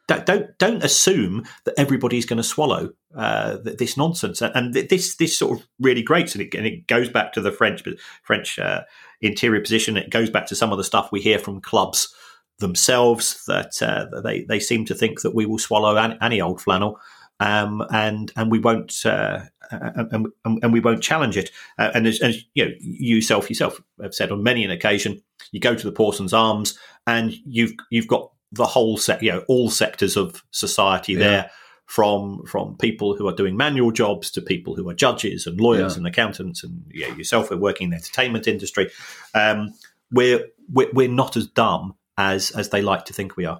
don't 0.07 0.25
don't, 0.25 0.57
don't 0.57 0.83
assume 0.83 1.45
that 1.65 1.75
everybody's 1.77 2.25
going 2.25 2.37
to 2.37 2.43
swallow 2.43 2.91
uh, 3.15 3.57
this 3.63 3.97
nonsense. 3.97 4.41
And 4.41 4.73
this 4.73 5.15
this 5.15 5.37
sort 5.37 5.59
of 5.59 5.67
really 5.79 6.03
grates, 6.03 6.33
and 6.33 6.43
it, 6.43 6.53
and 6.55 6.65
it 6.65 6.87
goes 6.87 7.09
back 7.09 7.33
to 7.33 7.41
the 7.41 7.51
French 7.51 7.83
French 8.23 8.59
uh, 8.59 8.81
interior 9.21 9.61
position. 9.61 9.97
It 9.97 10.09
goes 10.09 10.29
back 10.29 10.47
to 10.47 10.55
some 10.55 10.71
of 10.71 10.77
the 10.77 10.83
stuff 10.83 11.11
we 11.11 11.21
hear 11.21 11.39
from 11.39 11.61
clubs 11.61 12.13
themselves 12.59 13.43
that 13.45 13.81
uh, 13.81 14.21
they 14.21 14.43
they 14.43 14.59
seem 14.59 14.85
to 14.85 14.95
think 14.95 15.21
that 15.21 15.33
we 15.33 15.45
will 15.45 15.59
swallow 15.59 15.95
any, 15.95 16.17
any 16.21 16.41
old 16.41 16.61
flannel 16.61 16.99
um, 17.39 17.85
and 17.91 18.31
and 18.35 18.51
we 18.51 18.59
won't 18.59 19.05
uh, 19.05 19.41
and, 19.71 20.27
and, 20.45 20.63
and, 20.63 20.73
we 20.73 20.79
won't 20.79 21.03
challenge 21.03 21.37
it. 21.37 21.51
Uh, 21.77 21.91
and 21.93 22.07
as, 22.07 22.19
as, 22.21 22.43
you 22.53 22.65
know, 22.65 22.71
you 22.79 23.15
yourself 23.15 23.49
yourself 23.49 23.81
have 24.01 24.13
said 24.13 24.31
on 24.31 24.43
many 24.43 24.63
an 24.63 24.71
occasion, 24.71 25.21
you 25.51 25.59
go 25.59 25.75
to 25.75 25.85
the 25.85 25.91
Parsons 25.91 26.33
Arms 26.33 26.77
and 27.05 27.33
you've 27.45 27.73
you've 27.89 28.07
got 28.07 28.31
the 28.51 28.65
whole 28.65 28.97
set, 28.97 29.21
you 29.21 29.31
know, 29.31 29.43
all 29.47 29.69
sectors 29.69 30.17
of 30.17 30.43
society 30.51 31.13
yeah. 31.13 31.19
there, 31.19 31.51
from 31.89 32.45
from 32.45 32.77
people 32.77 33.15
who 33.15 33.27
are 33.27 33.33
doing 33.33 33.57
manual 33.57 33.91
jobs 33.91 34.29
to 34.29 34.41
people 34.41 34.75
who 34.75 34.87
are 34.89 34.93
judges 34.93 35.47
and 35.47 35.59
lawyers 35.59 35.93
yeah. 35.93 35.97
and 35.97 36.07
accountants 36.07 36.63
and 36.63 36.83
you 36.89 37.07
know, 37.07 37.15
yourself. 37.15 37.49
We're 37.49 37.57
working 37.57 37.85
in 37.85 37.89
the 37.89 37.97
entertainment 37.97 38.47
industry. 38.47 38.91
Um, 39.33 39.73
we're, 40.11 40.45
we're 40.71 40.91
we're 40.93 41.09
not 41.09 41.35
as 41.35 41.47
dumb 41.47 41.95
as 42.15 42.51
as 42.51 42.69
they 42.69 42.83
like 42.83 43.05
to 43.05 43.13
think 43.13 43.37
we 43.37 43.45
are. 43.45 43.59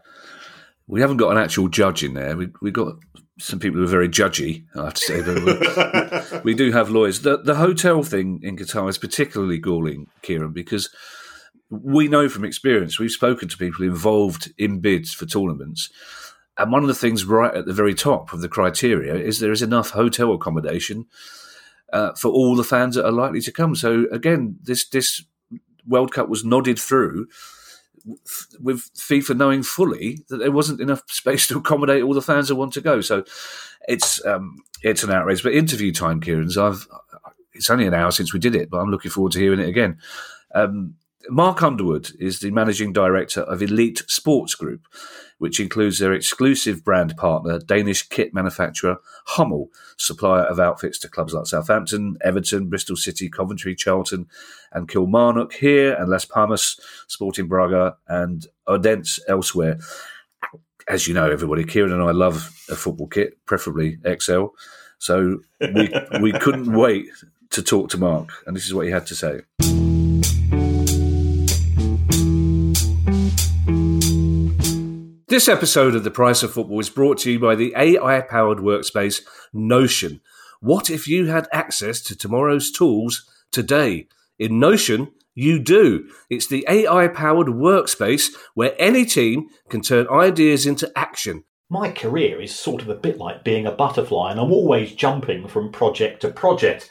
We 0.86 1.02
haven't 1.02 1.18
got 1.18 1.32
an 1.32 1.38
actual 1.38 1.70
judge 1.70 2.04
in 2.04 2.14
there. 2.14 2.38
We 2.38 2.50
we 2.62 2.70
got 2.70 2.98
some 3.40 3.60
people 3.60 3.80
who 3.80 3.86
are 3.86 3.88
very 3.88 4.10
judgy. 4.10 4.66
I 4.76 4.86
have 4.86 4.94
to 4.96 5.02
say, 5.02 5.22
but 5.22 6.44
we 6.44 6.54
do 6.54 6.72
have 6.72 6.90
lawyers. 6.90 7.22
The 7.22 7.38
the 7.38 7.56
hotel 7.56 8.04
thing 8.04 8.40
in 8.44 8.58
Qatar 8.58 8.90
is 8.90 8.98
particularly 8.98 9.58
galling, 9.58 10.08
Kieran, 10.22 10.52
because 10.52 10.90
we 11.70 12.08
know 12.08 12.30
from 12.30 12.46
experience. 12.46 13.00
We've 13.00 13.12
spoken 13.12 13.48
to 13.48 13.58
people 13.58 13.86
involved 13.86 14.52
in 14.58 14.80
bids 14.80 15.14
for 15.14 15.26
tournaments. 15.26 15.90
And 16.58 16.72
one 16.72 16.82
of 16.82 16.88
the 16.88 16.96
things 16.96 17.24
right 17.24 17.54
at 17.54 17.66
the 17.66 17.74
very 17.74 17.94
top 17.94 18.34
of 18.34 18.42
the 18.42 18.50
criteria 18.50 19.16
is 19.16 19.40
there 19.40 19.52
is 19.52 19.62
enough 19.62 19.92
hotel 19.92 20.34
accommodation 20.34 21.06
uh, 21.94 22.14
for 22.14 22.30
all 22.30 22.56
the 22.56 22.64
fans 22.64 22.96
that 22.96 23.06
are 23.06 23.12
likely 23.12 23.40
to 23.42 23.52
come. 23.52 23.76
So 23.76 24.08
again, 24.12 24.58
this 24.62 24.88
this 24.88 25.24
World 25.88 26.14
Cup 26.14 26.30
was 26.30 26.44
nodded 26.44 26.78
through 26.78 27.28
with 28.60 28.90
FIFA 28.96 29.38
knowing 29.38 29.64
fully 29.64 30.24
that 30.30 30.38
there 30.38 30.52
wasn't 30.52 30.82
enough 30.82 31.04
space 31.10 31.48
to 31.48 31.58
accommodate 31.58 32.04
all 32.04 32.14
the 32.14 32.22
fans 32.22 32.48
that 32.48 32.56
want 32.56 32.74
to 32.74 32.82
go. 32.82 33.02
So 33.02 33.24
it's 33.88 34.24
um, 34.26 34.58
it's 34.82 35.04
an 35.04 35.12
outrage. 35.12 35.44
But 35.44 35.54
interview 35.54 35.92
time, 35.92 36.22
Kieran's. 36.22 36.58
I've 36.58 36.88
it's 37.54 37.70
only 37.70 37.86
an 37.88 37.94
hour 37.94 38.12
since 38.12 38.34
we 38.34 38.40
did 38.40 38.56
it, 38.56 38.70
but 38.70 38.78
I'm 38.78 38.90
looking 38.90 39.12
forward 39.12 39.34
to 39.34 39.40
hearing 39.40 39.60
it 39.60 39.68
again. 39.68 39.98
Um, 40.56 40.96
Mark 41.28 41.62
Underwood 41.62 42.12
is 42.20 42.40
the 42.40 42.52
managing 42.52 42.94
director 42.94 43.42
of 43.42 43.62
Elite 43.62 44.04
Sports 44.08 44.56
Group, 44.56 44.88
which 45.38 45.60
includes 45.60 46.00
their 46.00 46.14
exclusive 46.14 46.84
brand 46.84 47.18
partner, 47.18 47.60
Danish 47.60 48.08
kit 48.08 48.34
manufacturer 48.34 48.98
Hummel, 49.28 49.70
supplier 49.98 50.44
of 50.44 50.60
outfits 50.60 50.98
to 51.00 51.10
clubs 51.10 51.34
like 51.34 51.46
Southampton, 51.46 52.18
Everton, 52.22 52.70
Bristol 52.70 52.96
City, 52.96 53.30
Coventry, 53.30 53.76
Charlton, 53.76 54.28
and 54.72 54.88
Kilmarnock 54.88 55.54
here, 55.54 55.94
and 55.94 56.10
Las 56.10 56.26
Palmas, 56.26 56.80
Sporting 57.08 57.48
Braga, 57.48 57.98
and 58.08 58.48
Odense 58.68 59.20
elsewhere. 59.28 59.80
As 60.88 61.08
you 61.08 61.14
know, 61.14 61.30
everybody, 61.30 61.64
Kieran 61.64 61.92
and 61.92 62.02
I 62.02 62.12
love 62.12 62.50
a 62.70 62.76
football 62.76 63.08
kit, 63.08 63.38
preferably 63.46 64.00
XL. 64.20 64.48
So 64.98 65.40
we 65.60 65.90
we 66.22 66.32
couldn't 66.32 66.74
wait 66.74 67.08
to 67.52 67.62
talk 67.62 67.90
to 67.92 67.98
Mark, 67.98 68.30
and 68.46 68.56
this 68.56 68.66
is 68.66 68.74
what 68.74 68.86
he 68.86 68.92
had 68.92 69.06
to 69.08 69.16
say. 69.16 69.42
This 75.30 75.48
episode 75.48 75.94
of 75.94 76.04
The 76.04 76.10
Price 76.10 76.42
of 76.42 76.54
Football 76.54 76.80
is 76.80 76.90
brought 76.90 77.20
to 77.20 77.32
you 77.32 77.40
by 77.40 77.54
the 77.54 77.72
AI 77.78 78.22
powered 78.22 78.58
workspace 78.58 79.22
Notion. 79.54 80.22
What 80.60 80.90
if 80.90 81.08
you 81.08 81.28
had 81.28 81.48
access 81.54 82.02
to 82.02 82.18
tomorrow's 82.18 82.72
tools 82.72 83.30
today? 83.52 84.08
In 84.40 84.60
Notion, 84.60 85.12
you 85.36 85.60
do. 85.60 86.10
It's 86.32 86.48
the 86.48 86.66
AI 86.68 87.10
powered 87.10 87.46
workspace 87.46 88.32
where 88.56 88.74
any 88.80 89.06
team 89.06 89.50
can 89.70 89.82
turn 89.82 90.08
ideas 90.10 90.66
into 90.66 90.92
action. 90.98 91.44
My 91.70 91.92
career 91.92 92.42
is 92.42 92.56
sort 92.56 92.82
of 92.82 92.90
a 92.90 92.96
bit 92.96 93.20
like 93.20 93.44
being 93.44 93.68
a 93.68 93.72
butterfly, 93.72 94.32
and 94.32 94.40
I'm 94.40 94.52
always 94.52 94.96
jumping 94.96 95.48
from 95.48 95.72
project 95.72 96.22
to 96.22 96.30
project. 96.30 96.90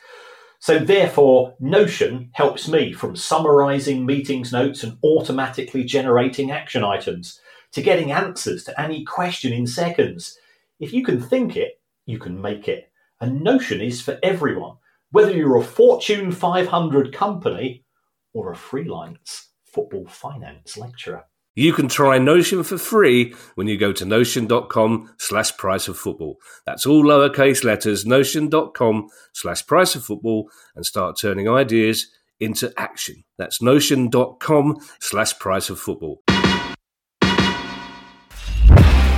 So, 0.61 0.79
therefore, 0.79 1.57
Notion 1.59 2.31
helps 2.35 2.69
me 2.69 2.93
from 2.93 3.17
summarizing 3.17 4.07
meetings 4.07 4.53
notes 4.53 4.85
and 4.85 4.97
automatically 5.03 5.83
generating 5.83 6.53
action 6.53 6.85
items 6.85 7.41
to 7.73 7.83
getting 7.83 8.13
answers 8.13 8.65
to 8.65 8.81
any 8.81 9.05
question 9.05 9.53
in 9.53 9.67
seconds. 9.67 10.39
If 10.81 10.93
you 10.93 11.05
can 11.05 11.21
think 11.21 11.57
it, 11.57 11.81
you 12.07 12.19
can 12.19 12.41
make 12.41 12.69
it. 12.69 12.91
And 13.21 13.43
Notion 13.43 13.81
is 13.81 14.01
for 14.01 14.19
everyone, 14.23 14.77
whether 15.11 15.33
you're 15.33 15.57
a 15.57 15.63
Fortune 15.63 16.33
500 16.33 17.13
company 17.13 17.85
or 18.33 18.53
a 18.53 18.57
freelance 18.57 19.49
football 19.65 20.07
finance 20.07 20.77
lecturer. 20.77 21.25
You 21.55 21.73
can 21.73 21.89
try 21.89 22.19
Notion 22.19 22.63
for 22.63 22.79
free 22.79 23.35
when 23.57 23.67
you 23.67 23.77
go 23.77 23.93
to 23.93 24.05
notion.com 24.05 25.13
slash 25.19 25.57
price 25.57 25.89
of 25.89 25.99
football. 25.99 26.37
That's 26.65 26.87
all 26.87 27.03
lowercase 27.03 27.65
letters, 27.65 28.07
notion.com 28.07 29.09
slash 29.33 29.67
price 29.67 29.97
of 29.97 30.05
football, 30.05 30.51
and 30.77 30.87
start 30.87 31.19
turning 31.21 31.49
ideas 31.49 32.07
into 32.39 32.73
action. 32.77 33.25
That's 33.39 33.61
notion.com 33.61 34.77
slash 35.01 35.37
price 35.41 35.69
of 35.69 35.81
football. 35.81 36.23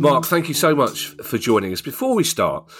Mark, 0.00 0.24
thank 0.24 0.48
you 0.48 0.54
so 0.54 0.74
much 0.74 1.08
for 1.22 1.38
joining 1.38 1.72
us. 1.72 1.80
Before 1.80 2.14
we 2.14 2.24
start, 2.24 2.70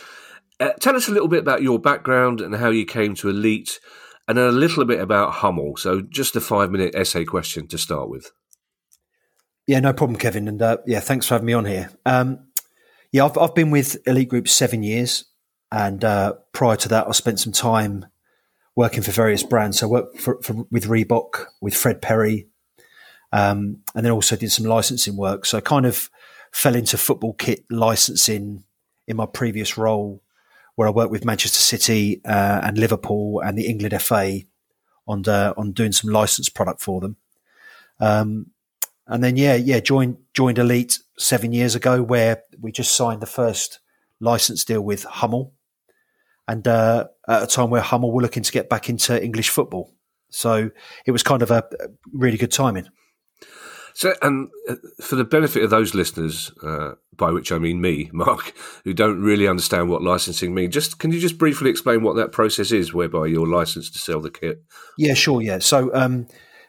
uh, 0.59 0.71
tell 0.81 0.97
us 0.97 1.09
a 1.09 1.13
little 1.13 1.29
bit 1.29 1.41
about 1.41 1.63
your 1.63 1.79
background 1.79 2.41
and 2.41 2.57
how 2.57 2.71
you 2.71 2.85
came 2.85 3.15
to 3.17 3.29
Elite, 3.29 3.79
and 4.27 4.39
then 4.39 4.47
a 4.47 4.53
little 4.53 4.85
bit 4.85 5.01
about 5.01 5.35
Hummel. 5.35 5.77
So, 5.77 6.01
just 6.01 6.37
a 6.37 6.41
five 6.41 6.71
minute 6.71 6.95
essay 6.95 7.25
question 7.25 7.67
to 7.69 7.79
start 7.79 8.09
with. 8.09 8.33
Yeah, 9.67 9.81
no 9.81 9.93
problem, 9.93 10.19
Kevin. 10.19 10.49
And 10.49 10.61
uh, 10.61 10.79
yeah, 10.87 11.01
thanks 11.01 11.27
for 11.27 11.35
having 11.35 11.47
me 11.47 11.53
on 11.53 11.65
here. 11.65 11.91
Um, 12.05 12.49
yeah, 13.13 13.25
I've, 13.25 13.39
I've 13.39 13.55
been 13.55 13.71
with 13.71 13.97
Elite 14.07 14.29
Group 14.29 14.49
seven 14.49 14.83
years. 14.83 15.25
And 15.73 16.05
uh, 16.05 16.35
prior 16.53 16.77
to 16.77 16.89
that, 16.89 17.07
I 17.07 17.13
spent 17.13 17.39
some 17.39 17.53
time 17.53 18.07
working 18.75 19.03
for 19.03 19.13
various 19.13 19.43
brands. 19.43 19.79
So 19.79 19.87
I 19.87 19.91
worked 19.91 20.21
for, 20.21 20.41
for, 20.43 20.65
with 20.71 20.87
Reebok, 20.87 21.45
with 21.61 21.75
Fred 21.75 22.03
Perry, 22.03 22.49
um, 23.33 23.83
and 23.95 24.05
then 24.05 24.11
also 24.13 24.37
did 24.37 24.51
some 24.51 24.67
licensing 24.67 25.17
work. 25.17 25.47
So 25.47 25.61
kind 25.61 25.87
of 25.87 26.11
fell 26.53 26.75
into 26.75 26.97
football 26.97 27.33
kit 27.35 27.65
licensing 27.71 28.65
in 29.07 29.17
my 29.17 29.27
previous 29.27 29.77
role, 29.77 30.23
where 30.75 30.89
I 30.89 30.91
worked 30.91 31.11
with 31.11 31.25
Manchester 31.25 31.59
City 31.59 32.21
uh, 32.25 32.61
and 32.63 32.79
Liverpool 32.79 33.41
and 33.41 33.57
the 33.57 33.67
England 33.67 34.01
FA 34.03 34.41
on 35.07 35.27
on 35.29 35.73
doing 35.73 35.93
some 35.93 36.11
licensed 36.11 36.55
product 36.55 36.81
for 36.81 37.01
them. 37.01 37.17
Um, 37.99 38.47
and 39.07 39.23
then 39.25 39.37
yeah, 39.37 39.57
yeah, 39.57 39.81
joined 39.81 40.19
joined 40.35 40.59
Elite 40.59 40.99
seven 41.19 41.53
years 41.53 41.75
ago, 41.75 42.03
where 42.03 42.43
we 42.61 42.73
just 42.73 42.95
signed 42.95 43.21
the 43.21 43.27
first 43.27 43.81
license 44.21 44.65
deal 44.65 44.81
with 44.81 45.05
Hummel, 45.05 45.53
and 46.47 46.67
uh, 46.67 47.09
at 47.29 47.43
a 47.43 47.47
time 47.47 47.71
where 47.71 47.83
Hummel 47.83 48.13
were 48.13 48.23
looking 48.23 48.43
to 48.43 48.53
get 48.53 48.69
back 48.69 48.89
into 48.89 49.23
English 49.23 49.51
football. 49.51 49.93
So 50.31 50.71
it 51.05 51.11
was 51.11 51.25
kind 51.25 51.43
of 51.43 51.51
a 51.51 51.65
really 52.13 52.37
good 52.37 52.53
timing. 52.53 52.89
So, 53.95 54.15
and 54.23 54.49
uh, 54.69 54.77
for 55.01 55.17
the 55.17 55.25
benefit 55.25 55.63
of 55.63 55.71
those 55.71 55.95
listeners, 55.95 56.53
uh, 56.63 56.93
by 57.17 57.31
which 57.31 57.53
I 57.53 57.59
mean 57.59 57.81
me, 57.81 58.11
Mark, 58.15 58.53
who 58.85 58.95
don't 58.95 59.21
really 59.21 59.47
understand 59.47 59.91
what 59.91 60.03
licensing 60.03 60.55
means, 60.55 60.75
just 60.75 60.99
can 60.99 61.13
you 61.13 61.21
just 61.21 61.39
briefly 61.39 61.71
explain 61.71 62.03
what 62.03 62.17
that 62.17 62.33
process 62.33 62.73
is, 62.73 62.95
whereby 62.95 63.27
you're 63.27 63.47
licensed 63.47 63.93
to 63.95 63.99
sell 63.99 64.21
the 64.21 64.31
kit? 64.31 64.63
Yeah, 64.99 65.15
sure. 65.15 65.43
Yeah. 65.43 65.59
So, 65.59 65.95
um, 65.95 66.27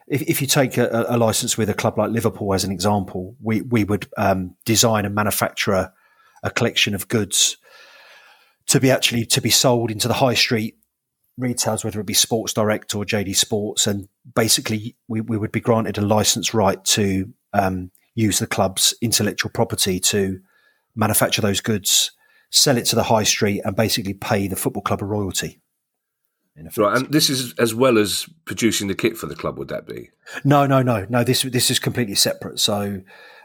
if, 0.08 0.22
if, 0.22 0.40
you 0.40 0.46
take 0.46 0.76
a, 0.76 1.06
a, 1.08 1.16
license 1.16 1.56
with 1.56 1.70
a 1.70 1.74
club 1.74 1.96
like 1.96 2.10
Liverpool 2.10 2.52
as 2.52 2.64
an 2.64 2.72
example, 2.72 3.36
we 3.40 3.62
we 3.62 3.84
would 3.84 4.08
um, 4.16 4.56
design 4.64 5.04
and 5.06 5.14
manufacture 5.14 5.92
a 6.42 6.50
collection 6.50 6.94
of 6.94 7.08
goods 7.08 7.56
to 8.66 8.80
be 8.80 8.90
actually 8.90 9.24
to 9.26 9.40
be 9.40 9.50
sold 9.50 9.90
into 9.90 10.08
the 10.08 10.14
high 10.14 10.34
street 10.34 10.76
retailers, 11.38 11.84
whether 11.84 12.00
it 12.00 12.06
be 12.06 12.14
Sports 12.14 12.52
Direct 12.52 12.94
or 12.94 13.04
JD 13.04 13.36
Sports, 13.36 13.86
and 13.86 14.08
basically 14.34 14.96
we, 15.08 15.20
we 15.20 15.36
would 15.36 15.52
be 15.52 15.60
granted 15.60 15.98
a 15.98 16.02
license 16.02 16.54
right 16.54 16.82
to 16.86 17.32
um, 17.52 17.90
use 18.14 18.38
the 18.38 18.46
club's 18.46 18.94
intellectual 19.00 19.50
property 19.50 19.98
to 20.00 20.40
manufacture 20.94 21.42
those 21.42 21.60
goods, 21.60 22.12
sell 22.50 22.76
it 22.76 22.84
to 22.86 22.96
the 22.96 23.04
high 23.04 23.22
street, 23.22 23.62
and 23.64 23.76
basically 23.76 24.14
pay 24.14 24.46
the 24.46 24.56
football 24.56 24.82
club 24.82 25.02
a 25.02 25.04
royalty. 25.04 25.60
Right, 26.76 26.98
and 26.98 27.10
this 27.10 27.30
is 27.30 27.54
as 27.54 27.74
well 27.74 27.96
as 27.96 28.28
producing 28.44 28.88
the 28.88 28.94
kit 28.94 29.16
for 29.16 29.26
the 29.26 29.34
club. 29.34 29.58
Would 29.58 29.68
that 29.68 29.86
be? 29.86 30.10
No, 30.44 30.66
no, 30.66 30.82
no, 30.82 31.06
no. 31.08 31.24
This 31.24 31.42
this 31.42 31.70
is 31.70 31.78
completely 31.78 32.14
separate. 32.14 32.60
So, 32.60 33.00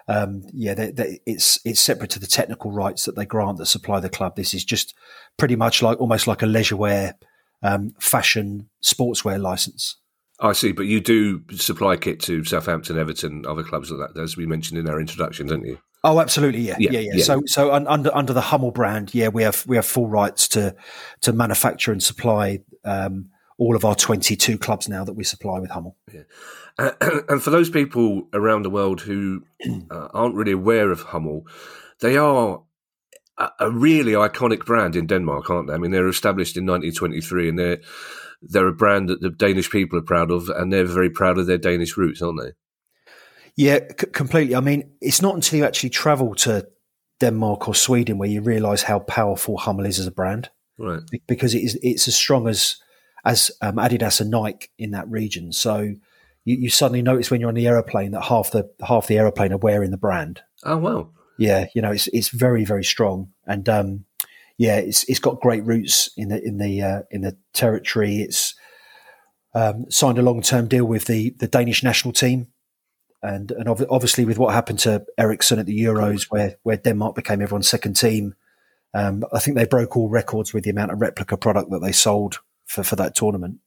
um, 0.09 0.43
yeah, 0.51 0.73
they, 0.73 0.91
they, 0.91 1.21
it's 1.25 1.57
it's 1.63 1.79
separate 1.79 2.09
to 2.11 2.19
the 2.19 2.27
technical 2.27 2.69
rights 2.69 3.05
that 3.05 3.15
they 3.15 3.25
grant 3.25 3.59
that 3.59 3.67
supply 3.67 4.01
the 4.01 4.09
club. 4.09 4.35
This 4.35 4.53
is 4.53 4.65
just 4.65 4.93
pretty 5.37 5.55
much 5.55 5.81
like 5.81 6.01
almost 6.01 6.27
like 6.27 6.41
a 6.41 6.45
leisure 6.45 6.75
wear, 6.75 7.15
um, 7.63 7.93
fashion, 7.99 8.69
sportswear 8.83 9.41
license. 9.41 9.97
I 10.39 10.53
see, 10.53 10.71
but 10.71 10.85
you 10.85 10.99
do 10.99 11.41
supply 11.55 11.97
kit 11.97 12.19
to 12.21 12.43
Southampton, 12.43 12.97
Everton, 12.97 13.45
other 13.47 13.63
clubs 13.63 13.89
like 13.89 14.13
that, 14.13 14.21
as 14.21 14.37
we 14.37 14.45
mentioned 14.45 14.79
in 14.79 14.87
our 14.87 14.99
introduction, 14.99 15.47
don't 15.47 15.65
you? 15.65 15.79
Oh, 16.03 16.19
absolutely, 16.19 16.61
yeah, 16.61 16.75
Yeah, 16.79 16.91
yeah, 16.91 16.99
yeah. 16.99 17.11
yeah. 17.15 17.23
So, 17.23 17.41
so 17.47 17.73
un, 17.73 17.87
under 17.87 18.15
under 18.15 18.33
the 18.33 18.41
Hummel 18.41 18.71
brand, 18.71 19.15
yeah, 19.15 19.29
we 19.29 19.41
have 19.43 19.65
we 19.67 19.75
have 19.75 19.85
full 19.85 20.07
rights 20.07 20.47
to 20.49 20.75
to 21.21 21.33
manufacture 21.33 21.91
and 21.91 22.01
supply 22.01 22.59
um, 22.85 23.29
all 23.57 23.75
of 23.75 23.83
our 23.83 23.95
twenty 23.95 24.35
two 24.35 24.59
clubs 24.59 24.87
now 24.87 25.03
that 25.03 25.13
we 25.13 25.23
supply 25.23 25.59
with 25.59 25.71
Hummel. 25.71 25.97
Uh, 26.77 26.91
and 27.29 27.41
for 27.41 27.49
those 27.49 27.71
people 27.71 28.27
around 28.33 28.61
the 28.61 28.69
world 28.69 29.01
who 29.01 29.43
uh, 29.89 30.07
aren't 30.13 30.35
really 30.35 30.51
aware 30.51 30.91
of 30.91 31.01
Hummel, 31.01 31.47
they 31.99 32.15
are 32.15 32.61
a, 33.37 33.49
a 33.59 33.71
really 33.71 34.13
iconic 34.13 34.65
brand 34.65 34.95
in 34.95 35.07
Denmark, 35.07 35.49
aren't 35.49 35.67
they? 35.67 35.73
I 35.73 35.77
mean, 35.77 35.91
they're 35.91 36.07
established 36.07 36.57
in 36.57 36.65
1923, 36.65 37.49
and 37.49 37.59
they're 37.59 37.77
they're 38.41 38.67
a 38.67 38.73
brand 38.73 39.09
that 39.09 39.21
the 39.21 39.29
Danish 39.31 39.69
people 39.71 39.97
are 39.97 40.03
proud 40.03 40.31
of, 40.31 40.49
and 40.49 40.71
they're 40.71 40.85
very 40.85 41.09
proud 41.09 41.37
of 41.37 41.47
their 41.47 41.57
Danish 41.57 41.97
roots, 41.97 42.21
aren't 42.21 42.39
they? 42.41 42.51
Yeah, 43.55 43.79
c- 43.99 44.07
completely. 44.13 44.55
I 44.55 44.59
mean, 44.59 44.91
it's 45.01 45.21
not 45.21 45.35
until 45.35 45.59
you 45.59 45.65
actually 45.65 45.89
travel 45.89 46.35
to 46.35 46.67
Denmark 47.19 47.67
or 47.67 47.73
Sweden 47.75 48.17
where 48.19 48.29
you 48.29 48.41
realise 48.41 48.83
how 48.83 48.99
powerful 48.99 49.57
Hummel 49.57 49.85
is 49.87 49.99
as 49.99 50.05
a 50.07 50.11
brand, 50.11 50.49
Right. 50.77 51.01
be- 51.11 51.23
because 51.27 51.55
it 51.55 51.63
is 51.63 51.79
it's 51.81 52.07
as 52.07 52.15
strong 52.15 52.47
as 52.47 52.75
as 53.25 53.51
um, 53.61 53.75
Adidas 53.77 54.21
and 54.21 54.29
Nike 54.29 54.67
in 54.77 54.91
that 54.91 55.09
region. 55.09 55.51
So 55.51 55.79
you, 56.45 56.57
you 56.57 56.69
suddenly 56.69 57.01
notice 57.01 57.31
when 57.31 57.41
you're 57.41 57.49
on 57.49 57.55
the 57.55 57.67
aeroplane 57.67 58.11
that 58.11 58.25
half 58.25 58.51
the 58.51 58.69
half 58.87 59.07
the 59.07 59.17
aeroplane 59.17 59.51
are 59.51 59.57
wearing 59.57 59.89
the 59.91 59.97
brand. 59.97 60.41
Oh 60.63 60.77
wow. 60.77 61.09
Yeah, 61.37 61.65
you 61.75 61.81
know, 61.81 61.91
it's 61.91 62.07
it's 62.07 62.29
very 62.29 62.65
very 62.65 62.83
strong, 62.83 63.31
and 63.45 63.67
um, 63.69 64.05
yeah, 64.57 64.77
it's 64.77 65.03
it's 65.03 65.19
got 65.19 65.39
great 65.39 65.63
roots 65.65 66.09
in 66.17 66.29
the 66.29 66.43
in 66.43 66.57
the 66.57 66.81
uh, 66.81 67.01
in 67.11 67.21
the 67.21 67.37
territory. 67.53 68.17
It's 68.17 68.55
um, 69.53 69.85
signed 69.89 70.17
a 70.17 70.23
long 70.23 70.41
term 70.41 70.67
deal 70.67 70.85
with 70.85 71.05
the 71.05 71.35
the 71.39 71.47
Danish 71.47 71.83
national 71.83 72.13
team, 72.13 72.47
and 73.21 73.51
and 73.51 73.69
ob- 73.69 73.85
obviously 73.89 74.25
with 74.25 74.39
what 74.39 74.53
happened 74.53 74.79
to 74.79 75.05
Eriksen 75.17 75.59
at 75.59 75.67
the 75.67 75.79
Euros, 75.79 76.23
where 76.29 76.57
where 76.63 76.77
Denmark 76.77 77.15
became 77.15 77.41
everyone's 77.41 77.69
second 77.69 77.95
team. 77.95 78.33
Um, 78.93 79.23
I 79.31 79.39
think 79.39 79.57
they 79.57 79.65
broke 79.65 79.95
all 79.95 80.09
records 80.09 80.53
with 80.53 80.63
the 80.63 80.71
amount 80.71 80.91
of 80.91 81.01
replica 81.01 81.37
product 81.37 81.69
that 81.69 81.81
they 81.81 81.91
sold 81.91 82.39
for, 82.65 82.83
for 82.83 82.95
that 82.95 83.15
tournament. 83.15 83.59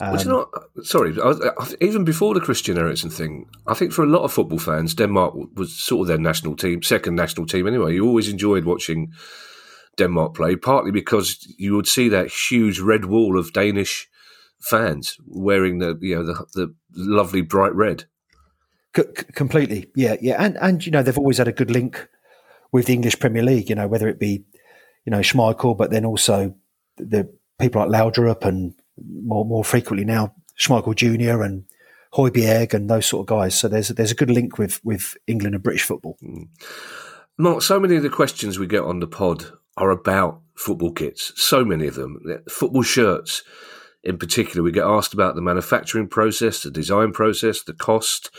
Well, 0.00 0.16
do 0.16 0.24
you 0.24 0.30
um, 0.30 0.36
know? 0.36 0.50
Uh, 0.54 0.82
sorry, 0.82 1.14
I, 1.20 1.28
uh, 1.28 1.52
I, 1.58 1.74
even 1.80 2.04
before 2.04 2.34
the 2.34 2.40
Christian 2.40 2.76
Eriksen 2.76 3.10
thing, 3.10 3.48
I 3.66 3.74
think 3.74 3.92
for 3.92 4.02
a 4.02 4.08
lot 4.08 4.22
of 4.22 4.32
football 4.32 4.58
fans, 4.58 4.94
Denmark 4.94 5.34
was 5.54 5.74
sort 5.74 6.02
of 6.02 6.08
their 6.08 6.18
national 6.18 6.56
team, 6.56 6.82
second 6.82 7.14
national 7.14 7.46
team 7.46 7.66
anyway. 7.66 7.94
You 7.94 8.06
always 8.06 8.28
enjoyed 8.28 8.64
watching 8.64 9.12
Denmark 9.96 10.34
play, 10.34 10.56
partly 10.56 10.90
because 10.90 11.46
you 11.58 11.74
would 11.74 11.88
see 11.88 12.08
that 12.10 12.30
huge 12.30 12.80
red 12.80 13.06
wall 13.06 13.38
of 13.38 13.52
Danish 13.52 14.08
fans 14.60 15.16
wearing 15.26 15.78
the 15.78 15.98
you 16.00 16.16
know 16.16 16.24
the, 16.24 16.46
the 16.54 16.74
lovely 16.94 17.40
bright 17.40 17.74
red. 17.74 18.04
C- 18.94 19.04
completely, 19.34 19.90
yeah, 19.94 20.16
yeah, 20.20 20.36
and 20.38 20.56
and 20.58 20.84
you 20.84 20.92
know 20.92 21.02
they've 21.02 21.18
always 21.18 21.38
had 21.38 21.48
a 21.48 21.52
good 21.52 21.70
link 21.70 22.08
with 22.72 22.86
the 22.86 22.92
English 22.92 23.18
Premier 23.18 23.42
League. 23.42 23.70
You 23.70 23.76
know 23.76 23.88
whether 23.88 24.08
it 24.08 24.18
be 24.18 24.44
you 25.04 25.10
know 25.10 25.20
Schmeichel, 25.20 25.76
but 25.76 25.90
then 25.90 26.04
also 26.04 26.54
the 26.98 27.32
people 27.58 27.80
like 27.80 27.90
Laudrup 27.90 28.44
and 28.44 28.74
more 29.04 29.44
more 29.44 29.64
frequently 29.64 30.04
now 30.04 30.34
Schmeichel 30.58 30.94
Junior 30.94 31.42
and 31.42 31.64
Højbjerg 32.14 32.74
and 32.74 32.88
those 32.88 33.06
sort 33.06 33.22
of 33.22 33.26
guys. 33.26 33.58
So 33.58 33.68
there's 33.68 33.88
there's 33.88 34.10
a 34.10 34.16
good 34.16 34.30
link 34.30 34.58
with 34.58 34.80
with 34.84 35.16
England 35.26 35.54
and 35.54 35.62
British 35.62 35.84
football. 35.84 36.16
Mm. 36.22 36.48
Mark, 37.38 37.62
so 37.62 37.78
many 37.78 37.96
of 37.96 38.02
the 38.02 38.08
questions 38.08 38.58
we 38.58 38.66
get 38.66 38.82
on 38.82 39.00
the 39.00 39.06
pod 39.06 39.44
are 39.76 39.90
about 39.90 40.40
football 40.54 40.92
kits. 40.92 41.32
So 41.36 41.64
many 41.64 41.86
of 41.86 41.94
them, 41.94 42.18
football 42.48 42.82
shirts. 42.82 43.42
In 44.02 44.16
particular, 44.18 44.62
we 44.62 44.72
get 44.72 44.86
asked 44.86 45.12
about 45.12 45.34
the 45.34 45.42
manufacturing 45.42 46.08
process, 46.08 46.62
the 46.62 46.70
design 46.70 47.12
process, 47.12 47.62
the 47.62 47.74
cost, 47.74 48.30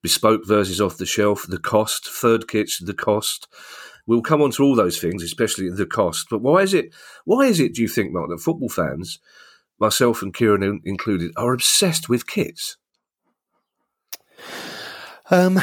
bespoke 0.00 0.46
versus 0.46 0.80
off 0.80 0.96
the 0.96 1.04
shelf, 1.04 1.44
the 1.46 1.58
cost, 1.58 2.08
third 2.08 2.48
kits, 2.48 2.78
the 2.78 2.94
cost. 2.94 3.48
We'll 4.06 4.22
come 4.22 4.40
on 4.40 4.52
to 4.52 4.62
all 4.62 4.76
those 4.76 4.98
things, 4.98 5.22
especially 5.22 5.68
the 5.68 5.86
cost. 5.86 6.28
But 6.30 6.40
why 6.40 6.62
is 6.62 6.72
it? 6.72 6.94
Why 7.24 7.42
is 7.42 7.60
it? 7.60 7.74
Do 7.74 7.82
you 7.82 7.88
think, 7.88 8.12
Mark, 8.12 8.30
that 8.30 8.40
football 8.40 8.70
fans, 8.70 9.18
myself 9.80 10.22
and 10.22 10.34
Kieran 10.34 10.62
in- 10.62 10.82
included, 10.84 11.32
are 11.36 11.52
obsessed 11.52 12.08
with 12.08 12.26
kits? 12.26 12.76
Um, 15.30 15.60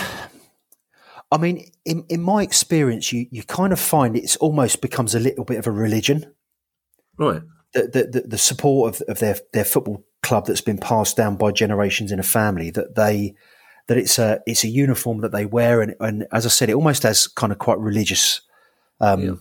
I 1.32 1.38
mean, 1.38 1.72
in 1.86 2.06
in 2.10 2.22
my 2.22 2.44
experience, 2.44 3.12
you 3.12 3.28
you 3.32 3.44
kind 3.44 3.74
of 3.74 3.80
find 3.80 4.16
it's 4.16 4.36
almost 4.38 4.82
becomes 4.82 5.16
a 5.16 5.20
little 5.20 5.44
bit 5.44 5.58
of 5.58 5.68
a 5.68 5.72
religion. 5.72 6.34
Right. 7.18 7.42
the, 7.74 7.82
the, 7.84 8.04
the, 8.22 8.28
the 8.28 8.38
support 8.38 8.96
of, 9.02 9.08
of 9.08 9.20
their, 9.20 9.38
their 9.54 9.64
football 9.64 10.04
club 10.22 10.48
that's 10.48 10.60
been 10.60 10.78
passed 10.78 11.16
down 11.16 11.38
by 11.38 11.52
generations 11.52 12.12
in 12.12 12.20
a 12.20 12.24
family 12.24 12.72
that 12.72 12.96
they 12.96 13.36
that 13.88 13.98
it's 13.98 14.20
a 14.20 14.42
it's 14.46 14.64
a 14.66 14.68
uniform 14.68 15.22
that 15.22 15.32
they 15.32 15.46
wear 15.46 15.82
and, 15.82 15.96
and 16.02 16.26
as 16.34 16.46
I 16.46 16.50
said 16.50 16.70
it 16.70 16.74
almost 16.76 17.04
has 17.04 17.26
kind 17.28 17.54
of 17.54 17.60
quite 17.60 17.80
religious 17.80 18.42
um, 19.00 19.22
Yeah. 19.22 19.34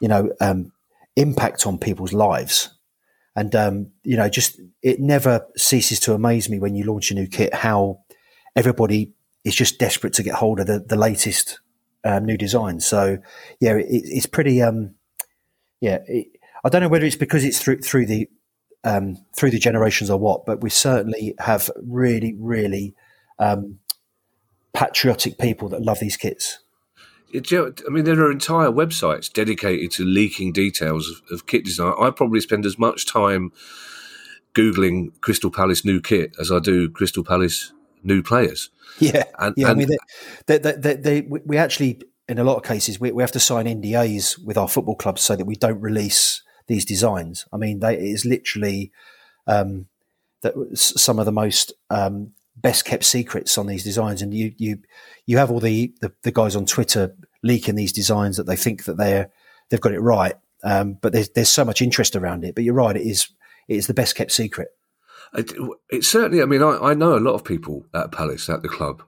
you 0.00 0.08
know 0.08 0.32
um, 0.40 0.72
impact 1.14 1.64
on 1.66 1.78
people's 1.78 2.12
lives 2.12 2.70
and 3.34 3.54
um, 3.54 3.90
you 4.04 4.16
know 4.16 4.28
just 4.28 4.60
it 4.82 5.00
never 5.00 5.46
ceases 5.56 6.00
to 6.00 6.14
amaze 6.14 6.48
me 6.48 6.58
when 6.58 6.74
you 6.74 6.84
launch 6.84 7.10
a 7.10 7.14
new 7.14 7.26
kit 7.26 7.54
how 7.54 8.00
everybody 8.56 9.12
is 9.44 9.54
just 9.54 9.78
desperate 9.78 10.12
to 10.12 10.22
get 10.22 10.34
hold 10.34 10.60
of 10.60 10.66
the, 10.66 10.78
the 10.80 10.96
latest 10.96 11.60
um, 12.04 12.24
new 12.24 12.36
design 12.36 12.80
so 12.80 13.18
yeah 13.60 13.74
it, 13.74 13.86
it's 13.88 14.26
pretty 14.26 14.60
um, 14.60 14.94
yeah 15.80 15.98
it, 16.06 16.28
I 16.64 16.68
don't 16.68 16.82
know 16.82 16.88
whether 16.88 17.04
it's 17.06 17.16
because 17.16 17.44
it's 17.44 17.60
through 17.60 17.78
through 17.78 18.06
the 18.06 18.28
um, 18.84 19.18
through 19.36 19.50
the 19.50 19.58
generations 19.58 20.10
or 20.10 20.18
what, 20.18 20.44
but 20.44 20.60
we 20.60 20.70
certainly 20.70 21.34
have 21.38 21.70
really, 21.82 22.34
really 22.38 22.94
um, 23.38 23.78
patriotic 24.72 25.38
people 25.38 25.68
that 25.68 25.82
love 25.82 26.00
these 26.00 26.16
kits. 26.16 26.58
It- 26.96 27.00
do 27.00 27.04
you 27.04 27.20
know, 27.20 27.21
I 27.34 27.90
mean, 27.90 28.04
there 28.04 28.20
are 28.20 28.30
entire 28.30 28.68
websites 28.68 29.32
dedicated 29.32 29.90
to 29.92 30.04
leaking 30.04 30.52
details 30.52 31.08
of, 31.08 31.16
of 31.30 31.46
kit 31.46 31.64
design. 31.64 31.94
I 32.00 32.10
probably 32.10 32.40
spend 32.40 32.66
as 32.66 32.78
much 32.78 33.06
time 33.06 33.52
googling 34.54 35.18
Crystal 35.20 35.50
Palace 35.50 35.84
new 35.84 36.00
kit 36.00 36.34
as 36.38 36.52
I 36.52 36.58
do 36.58 36.90
Crystal 36.90 37.24
Palace 37.24 37.72
new 38.02 38.22
players. 38.22 38.70
Yeah, 38.98 39.24
And- 39.38 39.54
yeah. 39.56 39.70
I 39.70 39.74
mean, 39.74 39.88
they, 40.46 40.58
they, 40.58 40.94
they, 40.96 41.20
we 41.22 41.56
actually, 41.56 42.02
in 42.28 42.38
a 42.38 42.44
lot 42.44 42.56
of 42.56 42.62
cases, 42.62 43.00
we, 43.00 43.10
we 43.10 43.22
have 43.22 43.32
to 43.32 43.40
sign 43.40 43.64
NDAs 43.64 44.44
with 44.44 44.58
our 44.58 44.68
football 44.68 44.96
clubs 44.96 45.22
so 45.22 45.34
that 45.34 45.46
we 45.46 45.54
don't 45.54 45.80
release 45.80 46.42
these 46.66 46.84
designs. 46.84 47.46
I 47.54 47.56
mean, 47.56 47.80
they, 47.80 47.94
it 47.94 48.02
is 48.02 48.26
literally 48.26 48.92
um, 49.46 49.86
that 50.42 50.52
some 50.74 51.18
of 51.18 51.24
the 51.24 51.32
most 51.32 51.72
um, 51.88 52.32
best 52.62 52.84
kept 52.84 53.04
secrets 53.04 53.58
on 53.58 53.66
these 53.66 53.84
designs, 53.84 54.22
and 54.22 54.32
you 54.32 54.52
you 54.56 54.78
you 55.26 55.38
have 55.38 55.50
all 55.50 55.60
the, 55.60 55.92
the 56.00 56.12
the 56.22 56.32
guys 56.32 56.56
on 56.56 56.66
Twitter 56.66 57.14
leaking 57.42 57.74
these 57.74 57.92
designs 57.92 58.36
that 58.36 58.46
they 58.46 58.56
think 58.56 58.84
that 58.84 58.96
they're 58.96 59.30
they've 59.68 59.80
got 59.80 59.92
it 59.92 60.00
right, 60.00 60.34
um, 60.64 60.94
but 61.00 61.12
there's 61.12 61.28
there's 61.30 61.48
so 61.48 61.64
much 61.64 61.82
interest 61.82 62.16
around 62.16 62.44
it. 62.44 62.54
But 62.54 62.64
you're 62.64 62.74
right, 62.74 62.96
it 62.96 63.06
is 63.06 63.28
it 63.68 63.76
is 63.76 63.86
the 63.86 63.94
best 63.94 64.14
kept 64.14 64.32
secret. 64.32 64.68
It, 65.34 65.52
it 65.90 66.04
certainly, 66.04 66.42
I 66.42 66.46
mean, 66.46 66.62
I, 66.62 66.76
I 66.78 66.94
know 66.94 67.16
a 67.16 67.18
lot 67.18 67.34
of 67.34 67.44
people 67.44 67.86
at 67.94 68.12
Palace, 68.12 68.50
at 68.50 68.62
the 68.62 68.68
club, 68.68 69.02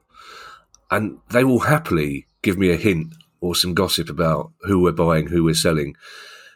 and 0.90 1.18
they 1.30 1.44
will 1.44 1.60
happily 1.60 2.26
give 2.42 2.56
me 2.56 2.70
a 2.70 2.76
hint 2.76 3.14
or 3.40 3.54
some 3.54 3.74
gossip 3.74 4.08
about 4.08 4.52
who 4.62 4.80
we're 4.80 4.92
buying, 4.92 5.26
who 5.26 5.44
we're 5.44 5.54
selling. 5.54 5.94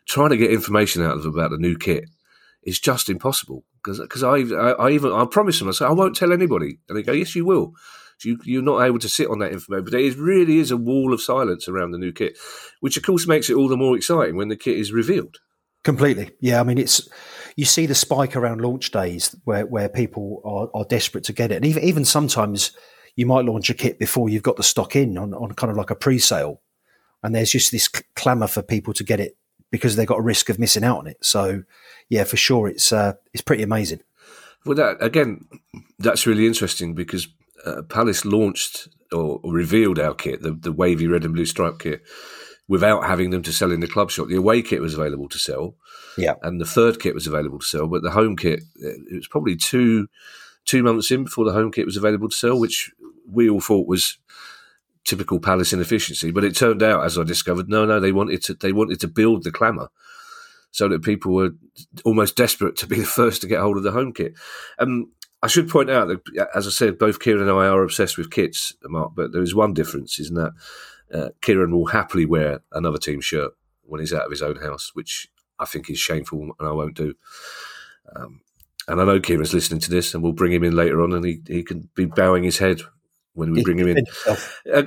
Trying 0.07 0.31
to 0.31 0.39
get 0.39 0.51
information 0.51 1.03
out 1.03 1.19
of 1.19 1.27
about 1.27 1.51
the 1.51 1.59
new 1.59 1.77
kit 1.77 2.09
is 2.69 2.79
just 2.79 3.09
impossible 3.09 3.65
because 3.83 4.23
I, 4.23 4.37
I, 4.37 4.73
I 4.73 4.91
even 4.91 5.13
I 5.13 5.25
promise 5.25 5.59
them 5.59 5.69
I 5.69 5.73
say 5.73 5.87
I 5.87 5.93
won't 5.93 6.15
tell 6.15 6.33
anybody, 6.33 6.79
and 6.89 6.97
they 6.97 7.03
go, 7.03 7.13
yes, 7.13 7.35
you 7.35 7.45
will. 7.45 7.73
You, 8.25 8.37
you're 8.43 8.63
not 8.63 8.83
able 8.83 8.99
to 8.99 9.09
sit 9.09 9.29
on 9.29 9.39
that 9.39 9.53
information, 9.53 9.85
but 9.85 9.93
there 9.93 10.01
is, 10.01 10.17
really 10.17 10.59
is 10.59 10.73
a 10.73 10.77
wall 10.77 11.13
of 11.13 11.23
silence 11.23 11.69
around 11.69 11.93
the 11.93 11.99
new 11.99 12.13
kit, 12.13 12.37
which 12.81 12.97
of 12.97 13.05
course 13.05 13.29
makes 13.29 13.49
it 13.49 13.55
all 13.55 13.69
the 13.69 13.77
more 13.77 13.97
exciting 13.97 14.35
when 14.35 14.49
the 14.49 14.57
kit 14.57 14.77
is 14.77 14.93
revealed. 14.93 15.37
Completely. 15.85 16.33
Yeah. 16.41 16.59
I 16.59 16.65
mean, 16.65 16.79
it's, 16.79 17.09
you 17.55 17.65
see 17.65 17.87
the 17.87 17.95
spike 17.95 18.35
around 18.35 18.61
launch 18.61 18.91
days 18.91 19.37
where, 19.45 19.65
where 19.65 19.89
people 19.89 20.43
are, 20.45 20.69
are 20.75 20.85
desperate 20.85 21.23
to 21.25 21.33
get 21.33 21.53
it. 21.53 21.57
And 21.57 21.65
even, 21.65 21.85
even 21.85 22.05
sometimes 22.05 22.73
you 23.15 23.25
might 23.25 23.45
launch 23.45 23.71
a 23.71 23.75
kit 23.75 24.01
before 24.01 24.29
you've 24.29 24.43
got 24.43 24.57
the 24.57 24.65
stock 24.65 24.97
in 24.97 25.17
on, 25.17 25.33
on 25.33 25.53
kind 25.53 25.71
of 25.71 25.77
like 25.77 25.91
a 25.91 25.95
pre 25.95 26.19
sale. 26.19 26.61
And 27.23 27.37
there's 27.37 27.53
just 27.53 27.71
this 27.71 27.87
clamour 28.17 28.49
for 28.49 28.63
people 28.63 28.93
to 28.95 29.05
get 29.05 29.21
it 29.21 29.37
because 29.71 29.97
they've 29.97 30.07
got 30.07 30.19
a 30.19 30.23
risk 30.23 30.49
of 30.49 30.59
missing 30.59 30.85
out 30.85 30.99
on 30.99 31.07
it. 31.07 31.19
So, 31.23 31.65
yeah, 32.09 32.25
for 32.25 32.37
sure, 32.37 32.69
it's, 32.69 32.93
uh, 32.93 33.15
it's 33.33 33.43
pretty 33.43 33.63
amazing. 33.63 34.01
Well, 34.65 34.77
that 34.77 35.03
again, 35.03 35.47
that's 35.99 36.27
really 36.27 36.47
interesting 36.47 36.95
because 36.95 37.29
uh, 37.65 37.83
Palace 37.89 38.25
launched 38.25 38.89
or, 39.13 39.41
or 39.43 39.53
revealed 39.53 39.99
our 39.99 40.15
kit, 40.15 40.43
the, 40.43 40.53
the 40.53 40.73
wavy 40.73 41.07
red 41.07 41.25
and 41.25 41.35
blue 41.35 41.47
stripe 41.47 41.79
kit, 41.79 42.03
without 42.67 43.05
having 43.05 43.31
them 43.31 43.43
to 43.43 43.53
sell 43.53 43.73
in 43.73 43.81
the 43.81 43.89
club 43.89 44.11
shop. 44.11 44.29
The 44.29 44.37
away 44.37 44.63
kit 44.63 44.81
was 44.81 44.95
available 44.95 45.29
to 45.29 45.39
sell, 45.39 45.77
yeah, 46.17 46.35
and 46.43 46.61
the 46.61 46.67
third 46.67 47.01
kit 47.01 47.15
was 47.15 47.27
available 47.27 47.59
to 47.59 47.67
sell, 47.67 47.87
but 47.87 48.03
the 48.03 48.11
home 48.11 48.37
kit 48.37 48.61
it 48.77 49.15
was 49.15 49.29
probably 49.29 49.57
two 49.57 50.09
two 50.65 50.83
months 50.83 51.11
in 51.11 51.25
before 51.25 51.45
the 51.45 51.53
home 51.53 51.73
kit 51.73 51.87
was 51.87 51.97
available 51.97 52.29
to 52.29 52.37
sell, 52.37 52.59
which 52.59 52.93
we 53.31 53.49
all 53.49 53.61
thought 53.61 53.89
was 53.89 54.19
typical 55.09 55.41
Palace 55.41 55.73
inefficiency. 55.73 56.31
But 56.31 56.45
it 56.45 56.55
turned 56.57 56.83
out, 56.83 57.05
as 57.05 57.19
I 57.19 57.25
discovered, 57.25 57.69
no, 57.69 57.85
no, 57.85 57.99
they 57.99 58.13
wanted 58.13 58.43
to 58.45 58.55
they 58.55 58.73
wanted 58.73 59.01
to 59.01 59.09
build 59.09 59.45
the 59.45 59.53
clamour 59.53 59.89
so 60.71 60.89
that 60.89 61.03
people 61.03 61.33
were 61.33 61.51
almost 62.05 62.37
desperate 62.37 62.77
to 62.77 62.87
be 62.87 62.97
the 63.01 63.07
first 63.07 63.41
to 63.41 63.49
get 63.49 63.61
hold 63.61 63.77
of 63.77 63.83
the 63.83 63.93
home 63.93 64.13
kit. 64.13 64.35
Um, 64.79 65.13
I 65.43 65.47
should 65.47 65.69
point 65.69 65.89
out 65.89 66.09
that, 66.09 66.49
as 66.55 66.67
I 66.67 66.71
said, 66.71 66.99
both 66.99 67.21
Kieran 67.21 67.49
and 67.49 67.51
I 67.51 67.69
are 67.69 67.83
obsessed 67.83 68.19
with 68.19 68.31
kits, 68.31 68.75
Mark. 68.85 69.13
But 69.15 69.33
there 69.33 69.43
is 69.43 69.55
one 69.55 69.73
difference, 69.73 70.19
isn't 70.19 70.35
that 70.35 70.53
uh, 71.13 71.29
Kieran 71.41 71.73
will 71.73 71.87
happily 71.87 72.27
wear 72.27 72.61
another 72.73 72.99
team 72.99 73.21
shirt 73.21 73.53
when 73.83 74.01
he's 74.01 74.13
out 74.13 74.25
of 74.25 74.31
his 74.31 74.43
own 74.43 74.57
house, 74.57 74.91
which 74.95 75.29
I 75.59 75.65
think 75.65 75.89
is 75.89 75.99
shameful, 75.99 76.41
and 76.59 76.69
I 76.69 76.73
won't 76.73 76.97
do. 76.97 77.15
Um, 78.15 78.41
and 78.89 79.01
I 79.01 79.05
know 79.05 79.21
Kieran's 79.21 79.55
listening 79.55 79.81
to 79.81 79.91
this, 79.91 80.13
and 80.13 80.23
we'll 80.23 80.33
bring 80.33 80.53
him 80.53 80.65
in 80.65 80.75
later 80.75 81.03
on, 81.03 81.13
and 81.13 81.25
he, 81.25 81.41
he 81.47 81.63
can 81.63 81.89
be 81.95 82.07
bowing 82.07 82.43
his 82.43 82.59
head 82.59 82.83
when 83.39 83.53
we 83.53 83.63
bring 83.63 83.79
him 83.79 83.89
in. 83.89 84.05
Uh, 84.27 84.83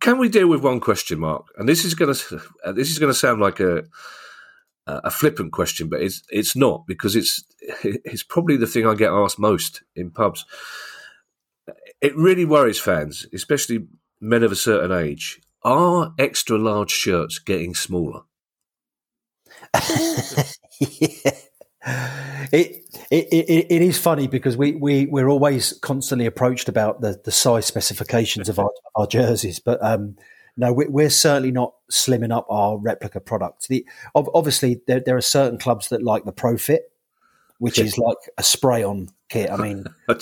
can 0.00 0.18
we 0.18 0.28
deal 0.28 0.48
with 0.48 0.64
one 0.64 0.80
question, 0.80 1.20
Mark? 1.20 1.46
And 1.56 1.68
this 1.68 1.84
is 1.84 1.94
going 1.94 2.14
to 2.14 2.40
uh, 2.64 2.72
this 2.72 2.90
is 2.90 2.98
going 2.98 3.12
to 3.12 3.18
sound 3.18 3.40
like 3.40 3.60
a 3.60 3.84
a 4.86 5.10
flippant 5.10 5.52
question, 5.52 5.88
but 5.88 6.00
it's 6.00 6.22
it's 6.30 6.56
not 6.56 6.86
because 6.86 7.14
it's 7.14 7.44
it's 7.84 8.22
probably 8.22 8.56
the 8.56 8.66
thing 8.66 8.86
I 8.86 8.94
get 8.94 9.12
asked 9.12 9.38
most 9.38 9.82
in 9.94 10.10
pubs. 10.10 10.44
It 12.00 12.16
really 12.16 12.44
worries 12.44 12.80
fans, 12.80 13.26
especially 13.32 13.86
men 14.20 14.42
of 14.42 14.50
a 14.52 14.56
certain 14.56 14.90
age. 14.90 15.40
Are 15.62 16.12
extra 16.18 16.58
large 16.58 16.90
shirts 16.90 17.38
getting 17.38 17.74
smaller? 17.74 18.22
yeah. 20.80 21.30
It, 21.84 22.84
it, 23.10 23.28
it, 23.32 23.66
it 23.70 23.82
is 23.82 23.98
funny 23.98 24.26
because 24.26 24.56
we, 24.56 24.72
we, 24.72 25.06
we're 25.06 25.28
always 25.28 25.72
constantly 25.80 26.26
approached 26.26 26.68
about 26.68 27.00
the, 27.00 27.20
the 27.24 27.32
size 27.32 27.66
specifications 27.66 28.48
of 28.48 28.58
our, 28.58 28.70
our 28.94 29.06
jerseys, 29.06 29.58
but 29.58 29.82
um, 29.82 30.16
no, 30.56 30.72
we're 30.72 31.10
certainly 31.10 31.50
not 31.50 31.74
slimming 31.90 32.34
up 32.34 32.46
our 32.50 32.76
replica 32.76 33.20
product. 33.20 33.68
The, 33.68 33.86
obviously, 34.14 34.82
there, 34.86 35.00
there 35.00 35.16
are 35.16 35.22
certain 35.22 35.58
clubs 35.58 35.88
that 35.88 36.02
like 36.02 36.24
the 36.24 36.32
Pro 36.32 36.58
Fit, 36.58 36.92
which 37.58 37.78
is 37.78 37.96
like 37.96 38.18
a 38.36 38.42
spray 38.42 38.82
on 38.82 39.08
kit. 39.32 39.50
I 39.50 39.56
mean, 39.56 39.84
I, 40.08 40.14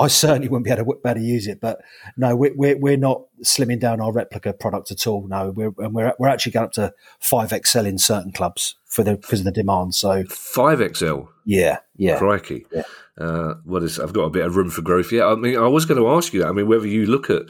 I, 0.00 0.08
certainly 0.08 0.48
wouldn't 0.48 0.64
be 0.64 0.70
able 0.70 0.84
to, 0.84 1.00
be 1.02 1.10
able 1.10 1.20
to 1.20 1.26
use 1.26 1.46
it, 1.46 1.60
but 1.60 1.80
no, 2.16 2.34
we're, 2.34 2.54
we're, 2.54 2.78
we're 2.78 2.96
not 2.96 3.22
slimming 3.42 3.78
down 3.78 4.00
our 4.00 4.12
replica 4.12 4.52
product 4.52 4.90
at 4.90 5.06
all. 5.06 5.26
No, 5.28 5.50
we're 5.50 5.72
and 5.78 5.94
we're 5.94 6.14
we're 6.18 6.28
actually 6.28 6.52
going 6.52 6.66
up 6.66 6.72
to 6.72 6.92
five 7.20 7.52
XL 7.64 7.86
in 7.86 7.98
certain 7.98 8.32
clubs 8.32 8.76
for 8.86 9.04
the 9.04 9.16
because 9.16 9.40
of 9.40 9.44
the 9.44 9.52
demand. 9.52 9.94
So 9.94 10.24
five 10.24 10.80
XL, 10.96 11.22
yeah, 11.44 11.78
yeah, 11.96 12.18
crikey. 12.18 12.66
Yeah. 12.72 12.82
Uh, 13.16 13.54
what 13.64 13.82
is? 13.82 14.00
I've 14.00 14.12
got 14.12 14.24
a 14.24 14.30
bit 14.30 14.46
of 14.46 14.56
room 14.56 14.70
for 14.70 14.82
growth. 14.82 15.12
Yeah, 15.12 15.26
I 15.26 15.34
mean, 15.34 15.56
I 15.56 15.68
was 15.68 15.84
going 15.84 16.00
to 16.00 16.08
ask 16.08 16.32
you 16.32 16.40
that. 16.40 16.48
I 16.48 16.52
mean, 16.52 16.66
whether 16.66 16.86
you 16.86 17.06
look 17.06 17.30
at 17.30 17.42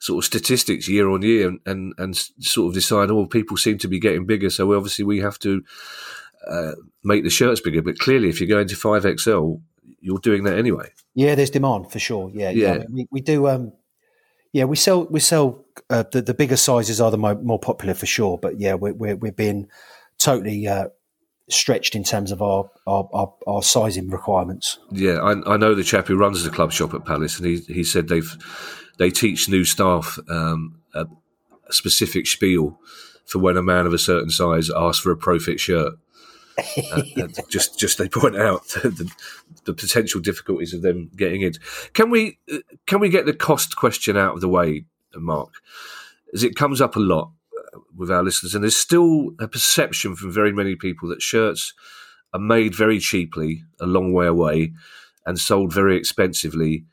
sort 0.00 0.22
of 0.22 0.26
statistics 0.26 0.88
year 0.88 1.10
on 1.10 1.20
year 1.20 1.48
and, 1.48 1.60
and, 1.66 1.92
and 1.98 2.16
sort 2.16 2.68
of 2.68 2.74
decide, 2.74 3.10
oh, 3.10 3.26
people 3.26 3.58
seem 3.58 3.76
to 3.76 3.88
be 3.88 3.98
getting 3.98 4.24
bigger, 4.24 4.48
so 4.48 4.72
obviously 4.72 5.04
we 5.04 5.18
have 5.18 5.38
to 5.38 5.62
uh, 6.48 6.72
make 7.04 7.24
the 7.24 7.30
shirts 7.30 7.60
bigger. 7.60 7.82
But 7.82 7.98
clearly, 7.98 8.28
if 8.28 8.40
you're 8.40 8.48
going 8.48 8.68
to 8.68 8.76
five 8.76 9.02
XL, 9.02 9.56
you're 10.00 10.18
doing 10.18 10.44
that 10.44 10.58
anyway. 10.58 10.90
Yeah, 11.14 11.34
there's 11.34 11.50
demand 11.50 11.90
for 11.90 11.98
sure. 11.98 12.30
Yeah, 12.32 12.50
yeah. 12.50 12.74
yeah. 12.74 12.84
We, 12.90 13.08
we 13.10 13.20
do. 13.20 13.48
Um, 13.48 13.72
yeah, 14.52 14.64
we 14.64 14.76
sell 14.76 15.04
we 15.06 15.20
sell 15.20 15.64
uh, 15.90 16.04
the, 16.10 16.22
the 16.22 16.34
bigger 16.34 16.56
sizes 16.56 17.00
are 17.00 17.10
the 17.10 17.18
mo- 17.18 17.40
more 17.42 17.58
popular 17.58 17.94
for 17.94 18.06
sure. 18.06 18.38
But 18.38 18.58
yeah, 18.58 18.74
we're 18.74 18.94
we're, 18.94 19.16
we're 19.16 19.32
being 19.32 19.68
totally 20.18 20.66
uh, 20.66 20.88
stretched 21.48 21.94
in 21.94 22.04
terms 22.04 22.30
of 22.30 22.42
our, 22.42 22.70
our, 22.86 23.08
our, 23.12 23.34
our, 23.46 23.62
sizing 23.62 24.10
requirements. 24.10 24.78
Yeah, 24.90 25.18
I, 25.18 25.54
I 25.54 25.56
know 25.56 25.74
the 25.74 25.84
chap 25.84 26.06
who 26.06 26.16
runs 26.16 26.42
the 26.42 26.50
club 26.50 26.72
shop 26.72 26.94
at 26.94 27.04
Palace, 27.04 27.38
and 27.38 27.46
he 27.46 27.58
he 27.72 27.84
said 27.84 28.08
they've 28.08 28.36
they 28.98 29.10
teach 29.10 29.48
new 29.48 29.64
staff 29.64 30.18
um, 30.28 30.80
a, 30.94 31.06
a, 31.68 31.72
specific 31.72 32.26
spiel 32.26 32.78
for 33.24 33.38
when 33.38 33.56
a 33.56 33.62
man 33.62 33.86
of 33.86 33.94
a 33.94 33.98
certain 33.98 34.30
size 34.30 34.70
asks 34.76 35.02
for 35.02 35.10
a 35.10 35.16
Pro 35.16 35.38
Fit 35.38 35.60
shirt. 35.60 35.94
Uh, 37.16 37.28
just, 37.48 37.78
just 37.78 37.98
they 37.98 38.08
point 38.08 38.36
out 38.36 38.66
the, 38.68 39.10
the, 39.64 39.74
potential 39.74 40.20
difficulties 40.20 40.74
of 40.74 40.82
them 40.82 41.10
getting 41.16 41.42
it. 41.42 41.58
Can 41.92 42.10
we, 42.10 42.38
uh, 42.52 42.58
can 42.86 43.00
we 43.00 43.08
get 43.08 43.26
the 43.26 43.32
cost 43.32 43.76
question 43.76 44.16
out 44.16 44.34
of 44.34 44.40
the 44.40 44.48
way, 44.48 44.84
Mark? 45.14 45.54
As 46.32 46.42
it 46.44 46.56
comes 46.56 46.80
up 46.80 46.96
a 46.96 47.00
lot 47.00 47.32
uh, 47.74 47.80
with 47.96 48.10
our 48.10 48.22
listeners, 48.22 48.54
and 48.54 48.62
there's 48.62 48.76
still 48.76 49.30
a 49.40 49.48
perception 49.48 50.16
from 50.16 50.32
very 50.32 50.52
many 50.52 50.76
people 50.76 51.08
that 51.08 51.22
shirts 51.22 51.74
are 52.32 52.40
made 52.40 52.74
very 52.74 52.98
cheaply, 52.98 53.64
a 53.80 53.86
long 53.86 54.12
way 54.12 54.26
away, 54.26 54.72
and 55.26 55.38
sold 55.38 55.72
very 55.72 55.96
expensively 55.96 56.84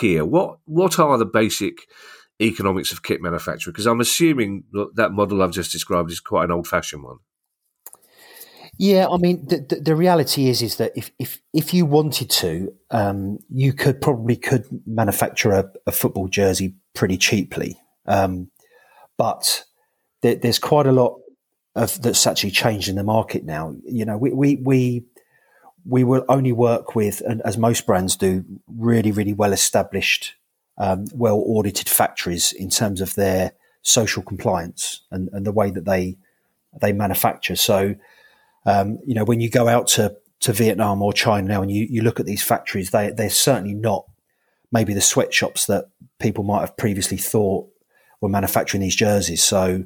here? 0.00 0.24
What 0.24 0.58
what 0.64 0.98
are 0.98 1.18
the 1.18 1.26
basic 1.26 1.88
economics 2.40 2.92
of 2.92 3.02
kit 3.02 3.20
manufacture? 3.20 3.70
Because 3.70 3.86
I'm 3.86 4.00
assuming 4.00 4.64
that 4.94 5.12
model 5.12 5.42
I've 5.42 5.52
just 5.52 5.72
described 5.72 6.10
is 6.10 6.20
quite 6.20 6.44
an 6.44 6.52
old 6.52 6.66
fashioned 6.66 7.02
one. 7.02 7.18
Yeah, 8.78 9.08
I 9.08 9.16
mean, 9.18 9.46
the, 9.46 9.58
the, 9.58 9.76
the, 9.76 9.96
reality 9.96 10.48
is 10.48 10.62
is 10.62 10.76
that 10.76 10.92
if 10.96 11.10
if 11.18 11.40
if 11.52 11.74
you 11.74 11.84
wanted 11.84 12.30
to, 12.30 12.74
um, 12.90 13.38
you 13.50 13.72
could 13.72 14.00
probably 14.00 14.34
could 14.34 14.64
manufacture 14.86 15.52
a, 15.52 15.70
a 15.86 15.92
football 15.92 16.26
jersey 16.26 16.74
pretty 16.94 17.18
cheaply, 17.18 17.78
um, 18.06 18.50
but 19.18 19.64
there, 20.22 20.36
there's 20.36 20.58
quite 20.58 20.86
a 20.86 20.92
lot 20.92 21.20
of 21.74 22.00
that's 22.00 22.26
actually 22.26 22.50
changed 22.50 22.88
in 22.88 22.96
the 22.96 23.04
market 23.04 23.44
now. 23.44 23.76
You 23.84 24.04
know, 24.06 24.16
we 24.16 24.30
we 24.30 24.56
we 24.56 25.04
we 25.84 26.04
will 26.04 26.24
only 26.28 26.52
work 26.52 26.94
with, 26.94 27.20
and 27.22 27.42
as 27.42 27.58
most 27.58 27.86
brands 27.86 28.16
do, 28.16 28.44
really, 28.66 29.10
really 29.10 29.32
well 29.32 29.52
established, 29.52 30.34
um, 30.78 31.06
well 31.14 31.42
audited 31.46 31.88
factories 31.88 32.52
in 32.52 32.70
terms 32.70 33.00
of 33.00 33.14
their 33.14 33.52
social 33.82 34.22
compliance 34.22 35.02
and, 35.10 35.28
and 35.32 35.44
the 35.44 35.52
way 35.52 35.70
that 35.70 35.84
they 35.84 36.16
they 36.80 36.92
manufacture. 36.92 37.56
So, 37.56 37.96
um, 38.66 38.98
you 39.06 39.14
know, 39.14 39.24
when 39.24 39.40
you 39.40 39.50
go 39.50 39.68
out 39.68 39.88
to, 39.88 40.16
to 40.40 40.52
Vietnam 40.52 41.02
or 41.02 41.12
China 41.12 41.48
now 41.48 41.62
and 41.62 41.70
you, 41.70 41.86
you 41.88 42.02
look 42.02 42.20
at 42.20 42.26
these 42.26 42.42
factories, 42.42 42.90
they 42.90 43.10
they're 43.10 43.30
certainly 43.30 43.74
not 43.74 44.06
maybe 44.72 44.94
the 44.94 45.00
sweatshops 45.00 45.66
that 45.66 45.90
people 46.18 46.44
might 46.44 46.60
have 46.60 46.76
previously 46.76 47.18
thought 47.18 47.68
were 48.20 48.28
manufacturing 48.28 48.80
these 48.80 48.96
jerseys. 48.96 49.42
So, 49.42 49.84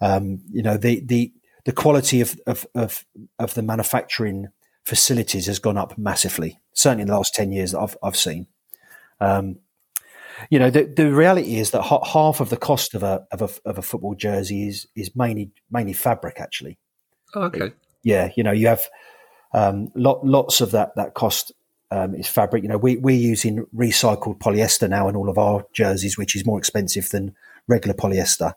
um, 0.00 0.40
you 0.50 0.62
know, 0.62 0.76
the 0.76 1.00
the 1.04 1.32
the 1.64 1.72
quality 1.72 2.20
of, 2.20 2.38
of, 2.46 2.66
of, 2.74 3.04
of 3.38 3.54
the 3.54 3.62
manufacturing 3.62 4.48
facilities 4.84 5.46
has 5.46 5.58
gone 5.58 5.76
up 5.76 5.98
massively. 5.98 6.60
Certainly 6.72 7.02
in 7.02 7.08
the 7.08 7.16
last 7.16 7.34
ten 7.34 7.50
years 7.50 7.72
that 7.72 7.80
I've 7.80 7.96
I've 8.02 8.16
seen. 8.16 8.46
Um, 9.20 9.56
you 10.50 10.58
know, 10.58 10.68
the, 10.68 10.84
the 10.84 11.12
reality 11.12 11.56
is 11.56 11.70
that 11.70 11.82
half 11.82 12.40
of 12.40 12.50
the 12.50 12.56
cost 12.58 12.94
of 12.94 13.02
a 13.02 13.26
of 13.32 13.42
a, 13.42 13.68
of 13.68 13.78
a 13.78 13.82
football 13.82 14.14
jersey 14.14 14.68
is 14.68 14.86
is 14.94 15.16
mainly 15.16 15.50
mainly 15.70 15.94
fabric. 15.94 16.40
Actually, 16.40 16.78
oh, 17.34 17.42
okay. 17.44 17.72
Yeah, 18.06 18.30
you 18.36 18.44
know, 18.44 18.52
you 18.52 18.68
have 18.68 18.86
um, 19.52 19.90
lot, 19.96 20.24
lots 20.24 20.60
of 20.60 20.70
that 20.70 20.94
that 20.94 21.14
cost 21.14 21.50
um, 21.90 22.14
is 22.14 22.28
fabric. 22.28 22.62
You 22.62 22.68
know, 22.68 22.78
we 22.78 22.98
we're 22.98 23.16
using 23.16 23.66
recycled 23.74 24.38
polyester 24.38 24.88
now 24.88 25.08
in 25.08 25.16
all 25.16 25.28
of 25.28 25.38
our 25.38 25.66
jerseys, 25.72 26.16
which 26.16 26.36
is 26.36 26.46
more 26.46 26.56
expensive 26.56 27.08
than 27.10 27.34
regular 27.66 27.96
polyester. 27.96 28.52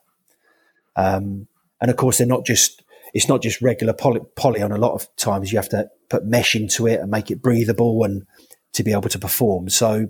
Um, 0.95 1.47
and 1.81 1.89
of 1.89 1.97
course, 1.97 2.19
they're 2.19 2.27
not 2.27 2.45
just 2.45 2.83
it's 3.11 3.27
not 3.27 3.41
just 3.41 3.59
regular 3.59 3.91
poly, 3.91 4.21
poly. 4.35 4.61
On 4.61 4.71
a 4.71 4.77
lot 4.77 4.93
of 4.93 5.07
times, 5.15 5.51
you 5.51 5.57
have 5.57 5.69
to 5.69 5.89
put 6.11 6.27
mesh 6.27 6.53
into 6.53 6.85
it 6.85 6.99
and 6.99 7.09
make 7.09 7.31
it 7.31 7.41
breathable 7.41 8.03
and 8.03 8.27
to 8.73 8.83
be 8.83 8.91
able 8.91 9.09
to 9.09 9.17
perform. 9.17 9.69
So 9.69 10.09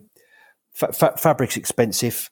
fa- 0.73 0.91
fa- 0.91 1.15
fabric's 1.17 1.55
expensive. 1.55 2.29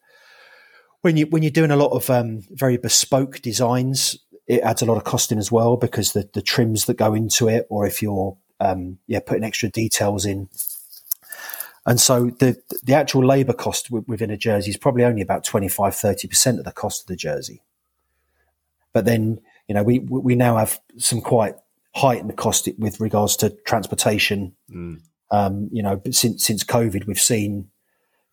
When 1.04 1.16
you 1.16 1.28
when 1.28 1.42
you're 1.42 1.52
doing 1.52 1.72
a 1.72 1.78
lot 1.78 1.94
of 1.96 2.10
um, 2.10 2.42
very 2.50 2.76
bespoke 2.76 3.40
designs, 3.42 4.18
it 4.48 4.62
adds 4.62 4.82
a 4.82 4.86
lot 4.86 4.98
of 4.98 5.04
cost 5.04 5.32
in 5.32 5.38
as 5.38 5.52
well 5.52 5.78
because 5.78 6.14
the 6.14 6.30
the 6.34 6.42
trims 6.42 6.86
that 6.86 6.98
go 6.98 7.14
into 7.14 7.48
it, 7.48 7.68
or 7.70 7.86
if 7.86 8.02
you're 8.02 8.38
um, 8.60 8.98
yeah 9.08 9.20
putting 9.20 9.44
extra 9.44 9.70
details 9.70 10.26
in. 10.26 10.50
And 11.86 12.02
so 12.02 12.32
the 12.40 12.62
the 12.84 12.94
actual 12.94 13.26
labour 13.26 13.54
cost 13.54 13.90
within 13.92 14.30
a 14.30 14.38
jersey 14.38 14.72
is 14.72 14.78
probably 14.78 15.06
only 15.06 15.22
about 15.22 15.46
25, 15.46 15.94
30% 15.94 16.60
of 16.60 16.66
the 16.66 16.72
cost 16.72 17.04
of 17.04 17.08
the 17.08 17.16
jersey. 17.16 17.62
But 18.92 19.06
then, 19.06 19.40
you 19.68 19.76
know, 19.76 19.84
we 19.84 20.00
we 20.00 20.36
now 20.36 20.58
have 20.58 20.80
some 20.98 21.22
quite 21.22 21.56
heightened 21.96 22.36
cost 22.36 22.68
with 22.78 23.00
regards 23.00 23.36
to 23.38 23.52
transportation. 23.66 24.54
Mm. 24.70 25.02
Um, 25.32 25.70
you 25.72 25.84
know, 25.84 26.02
since 26.12 26.46
since 26.46 26.64
COVID, 26.64 27.06
we've 27.06 27.20
seen 27.20 27.70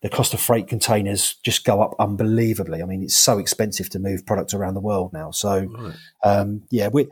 the 0.05 0.09
cost 0.15 0.35
of 0.35 0.39
freight 0.39 0.67
containers 0.67 1.33
just 1.41 1.65
go 1.65 1.81
up 1.81 1.95
unbelievably. 1.97 2.83
I 2.83 2.85
mean, 2.85 3.01
it's 3.01 3.15
so 3.15 3.39
expensive 3.39 3.89
to 3.89 3.97
move 3.97 4.23
products 4.23 4.53
around 4.53 4.75
the 4.75 4.79
world 4.79 5.11
now. 5.13 5.31
So, 5.31 5.65
right. 5.65 5.95
um, 6.23 6.61
yeah, 6.69 6.89
we 6.89 7.07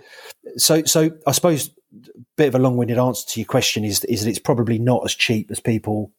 so 0.58 0.84
so 0.84 1.10
I 1.26 1.32
suppose 1.32 1.72
a 1.92 2.10
bit 2.38 2.50
of 2.50 2.54
a 2.54 2.60
long-winded 2.60 3.00
answer 3.00 3.28
to 3.30 3.40
your 3.40 3.48
question 3.48 3.84
is 3.84 4.04
is 4.04 4.24
that 4.24 4.30
it's 4.30 4.38
probably 4.38 4.78
not 4.78 5.02
as 5.06 5.16
cheap 5.16 5.50
as 5.50 5.60
people 5.60 6.12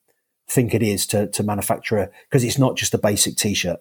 think 0.49 0.75
it 0.75 0.83
is 0.83 1.07
to 1.07 1.29
to 1.29 1.45
manufacture 1.45 2.11
because 2.29 2.43
it's 2.43 2.59
not 2.59 2.77
just 2.77 2.93
a 2.93 2.99
basic 2.99 3.37
t-shirt. 3.37 3.79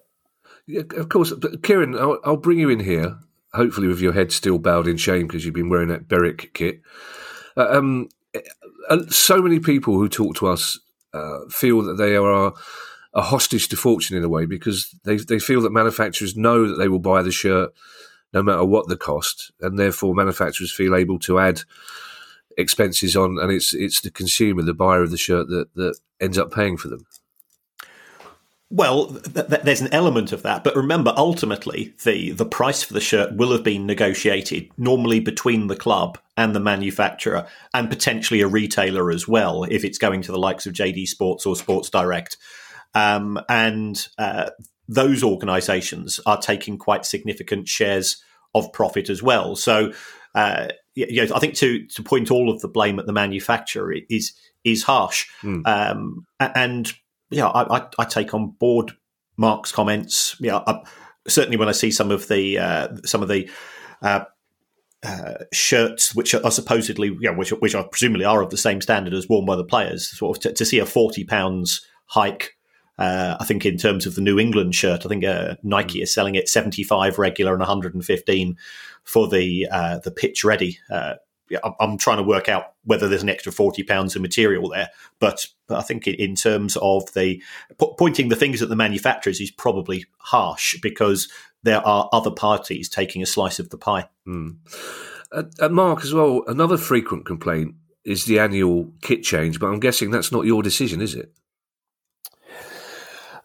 Yeah, 0.68 0.82
of 0.96 1.08
course, 1.08 1.32
but 1.32 1.64
Kieran, 1.64 1.98
I'll, 1.98 2.20
I'll 2.22 2.36
bring 2.36 2.60
you 2.60 2.70
in 2.70 2.78
here 2.78 3.18
hopefully 3.54 3.88
with 3.88 4.00
your 4.00 4.12
head 4.12 4.30
still 4.30 4.58
bowed 4.60 4.86
in 4.86 4.98
shame 4.98 5.26
because 5.26 5.44
you've 5.44 5.52
been 5.52 5.68
wearing 5.68 5.88
that 5.88 6.06
Berwick 6.06 6.54
kit. 6.54 6.80
Uh, 7.56 7.66
um, 7.70 8.08
uh, 8.88 9.02
so 9.08 9.42
many 9.42 9.58
people 9.58 9.94
who 9.94 10.08
talk 10.08 10.36
to 10.36 10.46
us 10.46 10.78
uh, 11.14 11.48
feel 11.48 11.82
that 11.82 11.94
they 11.94 12.16
are 12.16 12.52
a 13.14 13.22
hostage 13.22 13.68
to 13.68 13.76
fortune 13.76 14.16
in 14.16 14.24
a 14.24 14.28
way 14.28 14.44
because 14.44 14.94
they 15.04 15.16
they 15.16 15.38
feel 15.38 15.60
that 15.62 15.72
manufacturers 15.72 16.36
know 16.36 16.66
that 16.66 16.74
they 16.74 16.88
will 16.88 16.98
buy 16.98 17.22
the 17.22 17.32
shirt 17.32 17.72
no 18.32 18.42
matter 18.42 18.64
what 18.64 18.88
the 18.88 18.96
cost, 18.96 19.52
and 19.60 19.78
therefore 19.78 20.14
manufacturers 20.14 20.72
feel 20.72 20.94
able 20.94 21.20
to 21.20 21.38
add 21.38 21.62
expenses 22.58 23.16
on, 23.16 23.38
and 23.40 23.52
it's 23.52 23.72
it's 23.72 24.00
the 24.00 24.10
consumer, 24.10 24.62
the 24.62 24.74
buyer 24.74 25.02
of 25.02 25.10
the 25.10 25.16
shirt, 25.16 25.46
that 25.48 25.72
that 25.76 25.98
ends 26.20 26.36
up 26.36 26.52
paying 26.52 26.76
for 26.76 26.88
them. 26.88 27.06
Well, 28.74 29.06
th- 29.06 29.46
th- 29.46 29.62
there's 29.62 29.82
an 29.82 29.92
element 29.94 30.32
of 30.32 30.42
that, 30.42 30.64
but 30.64 30.74
remember, 30.74 31.14
ultimately, 31.16 31.94
the 32.02 32.32
the 32.32 32.44
price 32.44 32.82
for 32.82 32.92
the 32.92 33.00
shirt 33.00 33.36
will 33.36 33.52
have 33.52 33.62
been 33.62 33.86
negotiated 33.86 34.68
normally 34.76 35.20
between 35.20 35.68
the 35.68 35.76
club 35.76 36.18
and 36.36 36.56
the 36.56 36.60
manufacturer, 36.60 37.46
and 37.72 37.88
potentially 37.88 38.40
a 38.40 38.48
retailer 38.48 39.12
as 39.12 39.28
well, 39.28 39.62
if 39.62 39.84
it's 39.84 39.96
going 39.96 40.22
to 40.22 40.32
the 40.32 40.40
likes 40.40 40.66
of 40.66 40.72
JD 40.72 41.06
Sports 41.06 41.46
or 41.46 41.54
Sports 41.54 41.88
Direct, 41.88 42.36
um, 42.96 43.38
and 43.48 44.08
uh, 44.18 44.50
those 44.88 45.22
organisations 45.22 46.18
are 46.26 46.40
taking 46.40 46.76
quite 46.76 47.06
significant 47.06 47.68
shares 47.68 48.24
of 48.56 48.72
profit 48.72 49.08
as 49.08 49.22
well. 49.22 49.54
So, 49.54 49.92
uh, 50.34 50.66
yeah, 50.96 51.26
I 51.32 51.38
think 51.38 51.54
to 51.56 51.86
to 51.86 52.02
point 52.02 52.32
all 52.32 52.50
of 52.50 52.60
the 52.60 52.68
blame 52.68 52.98
at 52.98 53.06
the 53.06 53.12
manufacturer 53.12 53.94
is 54.10 54.32
is 54.64 54.82
harsh, 54.82 55.26
mm. 55.44 55.64
um, 55.64 56.26
and 56.40 56.92
yeah, 57.34 57.48
I, 57.48 57.78
I, 57.78 57.86
I, 57.98 58.04
take 58.04 58.32
on 58.34 58.50
board 58.50 58.92
Mark's 59.36 59.72
comments. 59.72 60.36
Yeah, 60.40 60.60
I, 60.66 60.82
certainly 61.26 61.56
when 61.56 61.68
I 61.68 61.72
see 61.72 61.90
some 61.90 62.10
of 62.10 62.28
the 62.28 62.58
uh, 62.58 62.88
some 63.04 63.22
of 63.22 63.28
the 63.28 63.50
uh, 64.02 64.24
uh, 65.02 65.44
shirts, 65.52 66.14
which 66.14 66.34
are 66.34 66.50
supposedly, 66.50 67.16
yeah, 67.20 67.30
which, 67.30 67.50
which 67.50 67.74
are 67.74 67.86
presumably 67.88 68.24
are 68.24 68.42
of 68.42 68.50
the 68.50 68.56
same 68.56 68.80
standard 68.80 69.12
as 69.12 69.28
worn 69.28 69.44
by 69.44 69.56
the 69.56 69.64
players, 69.64 70.08
sort 70.16 70.36
of 70.36 70.42
to, 70.42 70.52
to 70.52 70.64
see 70.64 70.78
a 70.78 70.86
forty 70.86 71.24
pounds 71.24 71.86
hike. 72.06 72.56
Uh, 72.96 73.36
I 73.40 73.44
think 73.44 73.66
in 73.66 73.76
terms 73.76 74.06
of 74.06 74.14
the 74.14 74.20
New 74.20 74.38
England 74.38 74.76
shirt, 74.76 75.04
I 75.04 75.08
think 75.08 75.24
uh, 75.24 75.56
Nike 75.64 76.00
is 76.00 76.14
selling 76.14 76.36
it 76.36 76.48
seventy 76.48 76.84
five 76.84 77.18
regular 77.18 77.52
and 77.52 77.60
one 77.60 77.68
hundred 77.68 77.94
and 77.94 78.04
fifteen 78.04 78.56
for 79.02 79.28
the 79.28 79.66
uh, 79.70 79.98
the 79.98 80.12
pitch 80.12 80.44
ready 80.44 80.78
I'm 81.80 81.98
trying 81.98 82.18
to 82.18 82.22
work 82.22 82.48
out 82.48 82.74
whether 82.84 83.08
there's 83.08 83.22
an 83.22 83.28
extra 83.28 83.52
forty 83.52 83.82
pounds 83.82 84.16
of 84.16 84.22
material 84.22 84.68
there, 84.68 84.90
but, 85.18 85.46
but 85.66 85.78
I 85.78 85.82
think 85.82 86.06
in 86.06 86.34
terms 86.34 86.76
of 86.80 87.12
the 87.14 87.42
pointing 87.78 88.28
the 88.28 88.36
fingers 88.36 88.62
at 88.62 88.68
the 88.68 88.76
manufacturers 88.76 89.40
is 89.40 89.50
probably 89.50 90.06
harsh 90.18 90.76
because 90.80 91.28
there 91.62 91.86
are 91.86 92.08
other 92.12 92.30
parties 92.30 92.88
taking 92.88 93.22
a 93.22 93.26
slice 93.26 93.58
of 93.58 93.70
the 93.70 93.78
pie. 93.78 94.08
Mm. 94.26 94.56
Uh, 95.32 95.68
Mark, 95.68 96.04
as 96.04 96.12
well, 96.12 96.42
another 96.46 96.76
frequent 96.76 97.26
complaint 97.26 97.74
is 98.04 98.26
the 98.26 98.38
annual 98.38 98.92
kit 99.00 99.22
change, 99.22 99.58
but 99.58 99.66
I'm 99.66 99.80
guessing 99.80 100.10
that's 100.10 100.30
not 100.30 100.44
your 100.44 100.62
decision, 100.62 101.00
is 101.00 101.14
it? 101.14 101.32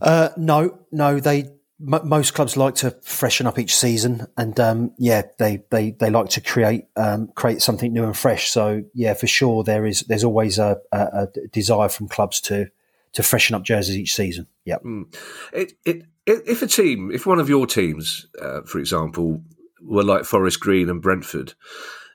Uh, 0.02 0.30
no, 0.38 0.80
no, 0.92 1.20
they 1.20 1.50
most 1.80 2.34
clubs 2.34 2.58
like 2.58 2.76
to 2.76 2.92
freshen 3.02 3.48
up 3.48 3.58
each 3.58 3.76
season, 3.76 4.28
and 4.38 4.60
um, 4.60 4.92
yeah, 4.98 5.24
they, 5.38 5.64
they 5.70 5.92
they 5.92 6.10
like 6.10 6.30
to 6.32 6.42
create 6.42 6.86
um, 6.98 7.30
create 7.36 7.62
something 7.62 7.94
new 7.94 8.04
and 8.04 8.18
fresh. 8.18 8.50
So 8.50 8.84
yeah, 8.94 9.14
for 9.14 9.28
sure, 9.28 9.64
there 9.64 9.86
is 9.86 10.02
there's 10.02 10.26
always 10.26 10.60
a, 10.60 10.78
a, 10.92 11.28
a 11.36 11.48
desire 11.52 11.90
from 11.90 12.10
clubs 12.10 12.42
to 12.42 12.70
to 13.14 13.24
freshen 13.24 13.56
up 13.56 13.64
jerseys 13.64 13.98
each 13.98 14.14
season. 14.14 14.48
Yeah. 14.66 14.78
Mm. 14.86 15.16
It, 15.54 15.74
it, 15.86 16.04
if 16.26 16.62
a 16.62 16.68
team, 16.68 17.12
if 17.12 17.26
one 17.26 17.40
of 17.40 17.50
your 17.50 17.66
teams, 17.66 18.28
uh, 18.40 18.62
for 18.62 18.78
example, 18.80 19.42
were 19.82 20.04
like 20.04 20.26
Forest 20.26 20.60
Green 20.60 20.90
and 20.90 21.02
Brentford, 21.02 21.54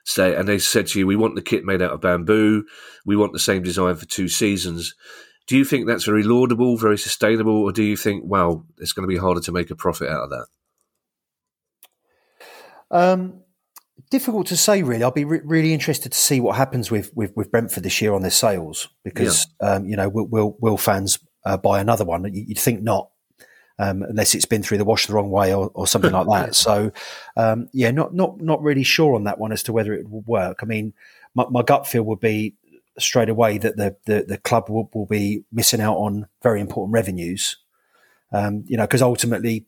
say, 0.05 0.35
and 0.35 0.47
they 0.47 0.59
said 0.59 0.87
to 0.87 0.99
you, 0.99 1.07
"We 1.07 1.15
want 1.15 1.35
the 1.35 1.41
kit 1.41 1.65
made 1.65 1.81
out 1.81 1.91
of 1.91 2.01
bamboo. 2.01 2.65
We 3.05 3.17
want 3.17 3.33
the 3.33 3.39
same 3.39 3.63
design 3.63 3.95
for 3.95 4.05
two 4.05 4.27
seasons." 4.27 4.95
Do 5.47 5.57
you 5.57 5.65
think 5.65 5.85
that's 5.85 6.05
very 6.05 6.23
laudable, 6.23 6.75
very 6.77 6.97
sustainable, 6.97 7.61
or 7.61 7.71
do 7.71 7.83
you 7.83 7.95
think, 7.95 8.23
well, 8.25 8.65
it's 8.79 8.93
going 8.93 9.07
to 9.07 9.13
be 9.13 9.19
harder 9.19 9.41
to 9.41 9.51
make 9.51 9.69
a 9.69 9.75
profit 9.75 10.09
out 10.09 10.23
of 10.23 10.29
that? 10.31 10.47
Um, 12.89 13.41
difficult 14.09 14.47
to 14.47 14.57
say, 14.57 14.81
really. 14.81 15.03
I'll 15.03 15.11
be 15.11 15.25
re- 15.25 15.41
really 15.43 15.73
interested 15.73 16.11
to 16.11 16.17
see 16.17 16.39
what 16.39 16.55
happens 16.55 16.89
with, 16.89 17.15
with, 17.15 17.35
with 17.35 17.51
Brentford 17.51 17.83
this 17.83 18.01
year 18.01 18.13
on 18.13 18.21
their 18.21 18.31
sales 18.31 18.89
because, 19.03 19.47
yeah. 19.61 19.73
um, 19.73 19.85
you 19.85 19.95
know, 19.95 20.09
will, 20.09 20.27
will, 20.27 20.57
will 20.59 20.77
fans 20.77 21.19
uh, 21.45 21.57
buy 21.57 21.79
another 21.79 22.05
one? 22.05 22.27
You'd 22.33 22.59
think 22.59 22.81
not. 22.81 23.09
Um, 23.77 24.03
unless 24.03 24.33
it's 24.33 24.45
been 24.45 24.63
through 24.63 24.77
the 24.77 24.85
wash 24.85 25.07
the 25.07 25.13
wrong 25.13 25.29
way 25.29 25.53
or, 25.53 25.69
or 25.73 25.85
something 25.85 26.13
like 26.13 26.27
that. 26.27 26.55
So, 26.55 26.93
um, 27.35 27.67
yeah, 27.73 27.91
not 27.91 28.13
not 28.13 28.39
not 28.39 28.61
really 28.61 28.83
sure 28.83 29.15
on 29.15 29.25
that 29.25 29.37
one 29.37 29.51
as 29.51 29.63
to 29.63 29.73
whether 29.73 29.91
it 29.91 30.09
will 30.09 30.21
work. 30.21 30.59
I 30.61 30.65
mean, 30.65 30.93
my, 31.33 31.45
my 31.49 31.61
gut 31.61 31.85
feel 31.85 32.03
would 32.03 32.21
be 32.21 32.55
straight 32.97 33.29
away 33.29 33.57
that 33.57 33.77
the, 33.77 33.95
the, 34.05 34.25
the 34.27 34.37
club 34.37 34.69
will, 34.69 34.89
will, 34.93 35.05
be 35.05 35.43
missing 35.51 35.81
out 35.81 35.97
on 35.97 36.27
very 36.41 36.61
important 36.61 36.93
revenues. 36.93 37.57
Um, 38.31 38.63
you 38.67 38.77
know, 38.77 38.83
because 38.83 39.01
ultimately 39.01 39.65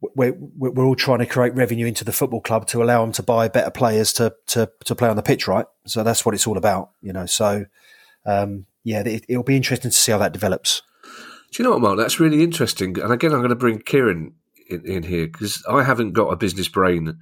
we're, 0.00 0.34
we're 0.56 0.84
all 0.84 0.96
trying 0.96 1.18
to 1.18 1.26
create 1.26 1.54
revenue 1.54 1.86
into 1.86 2.04
the 2.04 2.12
football 2.12 2.40
club 2.40 2.66
to 2.68 2.82
allow 2.82 3.02
them 3.02 3.12
to 3.12 3.22
buy 3.22 3.48
better 3.48 3.70
players 3.70 4.12
to, 4.14 4.34
to, 4.48 4.70
to 4.84 4.94
play 4.94 5.08
on 5.08 5.16
the 5.16 5.22
pitch, 5.22 5.46
right? 5.46 5.66
So 5.86 6.02
that's 6.02 6.24
what 6.24 6.34
it's 6.34 6.46
all 6.46 6.56
about, 6.56 6.90
you 7.02 7.12
know. 7.12 7.26
So, 7.26 7.66
um, 8.24 8.66
yeah, 8.82 9.02
it, 9.06 9.24
will 9.28 9.42
be 9.42 9.56
interesting 9.56 9.90
to 9.90 9.96
see 9.96 10.12
how 10.12 10.18
that 10.18 10.32
develops. 10.32 10.82
Do 11.52 11.62
you 11.62 11.64
know 11.64 11.72
what, 11.72 11.82
Mark? 11.82 11.98
That's 11.98 12.20
really 12.20 12.42
interesting. 12.42 12.98
And 13.00 13.12
again, 13.12 13.32
I'm 13.32 13.40
going 13.40 13.50
to 13.50 13.56
bring 13.56 13.80
Kieran 13.80 14.34
in, 14.68 14.86
in 14.86 15.02
here 15.02 15.26
because 15.26 15.62
I 15.68 15.82
haven't 15.82 16.12
got 16.12 16.28
a 16.28 16.36
business 16.36 16.68
brain 16.68 17.18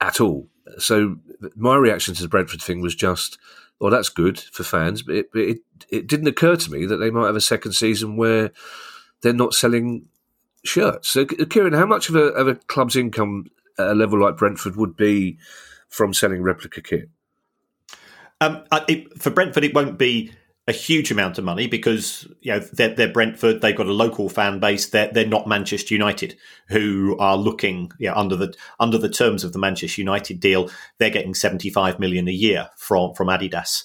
at 0.00 0.20
all. 0.20 0.48
So 0.78 1.16
my 1.54 1.76
reaction 1.76 2.14
to 2.14 2.22
the 2.22 2.28
Brentford 2.28 2.60
thing 2.60 2.80
was 2.80 2.94
just 2.94 3.38
well, 3.80 3.90
that's 3.90 4.08
good 4.08 4.38
for 4.38 4.64
fans, 4.64 5.02
but 5.02 5.16
it, 5.16 5.28
it, 5.34 5.58
it 5.90 6.06
didn't 6.06 6.28
occur 6.28 6.56
to 6.56 6.72
me 6.72 6.86
that 6.86 6.96
they 6.96 7.10
might 7.10 7.26
have 7.26 7.36
a 7.36 7.40
second 7.40 7.72
season 7.72 8.16
where 8.16 8.50
they're 9.20 9.32
not 9.32 9.54
selling 9.54 10.08
shirts. 10.64 11.08
So, 11.08 11.24
Kieran, 11.26 11.74
how 11.74 11.86
much 11.86 12.08
of 12.08 12.16
a, 12.16 12.24
of 12.28 12.48
a 12.48 12.54
club's 12.54 12.96
income 12.96 13.46
at 13.78 13.88
a 13.88 13.94
level 13.94 14.20
like 14.20 14.36
Brentford 14.36 14.76
would 14.76 14.96
be 14.96 15.38
from 15.88 16.14
selling 16.14 16.42
replica 16.42 16.80
kit? 16.80 17.10
Um, 18.40 18.64
it, 18.88 19.20
for 19.20 19.30
Brentford, 19.30 19.64
it 19.64 19.74
won't 19.74 19.98
be 19.98 20.32
a 20.68 20.72
huge 20.72 21.12
amount 21.12 21.38
of 21.38 21.44
money 21.44 21.68
because 21.68 22.26
you 22.40 22.52
know 22.52 22.58
they're, 22.58 22.94
they're, 22.94 23.12
Brentford. 23.12 23.60
They've 23.60 23.76
got 23.76 23.86
a 23.86 23.92
local 23.92 24.28
fan 24.28 24.58
base. 24.58 24.88
They're 24.88 25.10
they're 25.12 25.26
not 25.26 25.46
Manchester 25.46 25.94
United, 25.94 26.36
who 26.68 27.16
are 27.18 27.36
looking 27.36 27.92
yeah 27.98 28.14
under 28.14 28.36
the 28.36 28.54
under 28.80 28.98
the 28.98 29.08
terms 29.08 29.44
of 29.44 29.52
the 29.52 29.58
Manchester 29.58 30.00
United 30.00 30.40
deal. 30.40 30.70
They're 30.98 31.10
getting 31.10 31.34
seventy 31.34 31.70
five 31.70 32.00
million 32.00 32.26
a 32.28 32.32
year 32.32 32.70
from 32.76 33.14
from 33.14 33.28
Adidas 33.28 33.84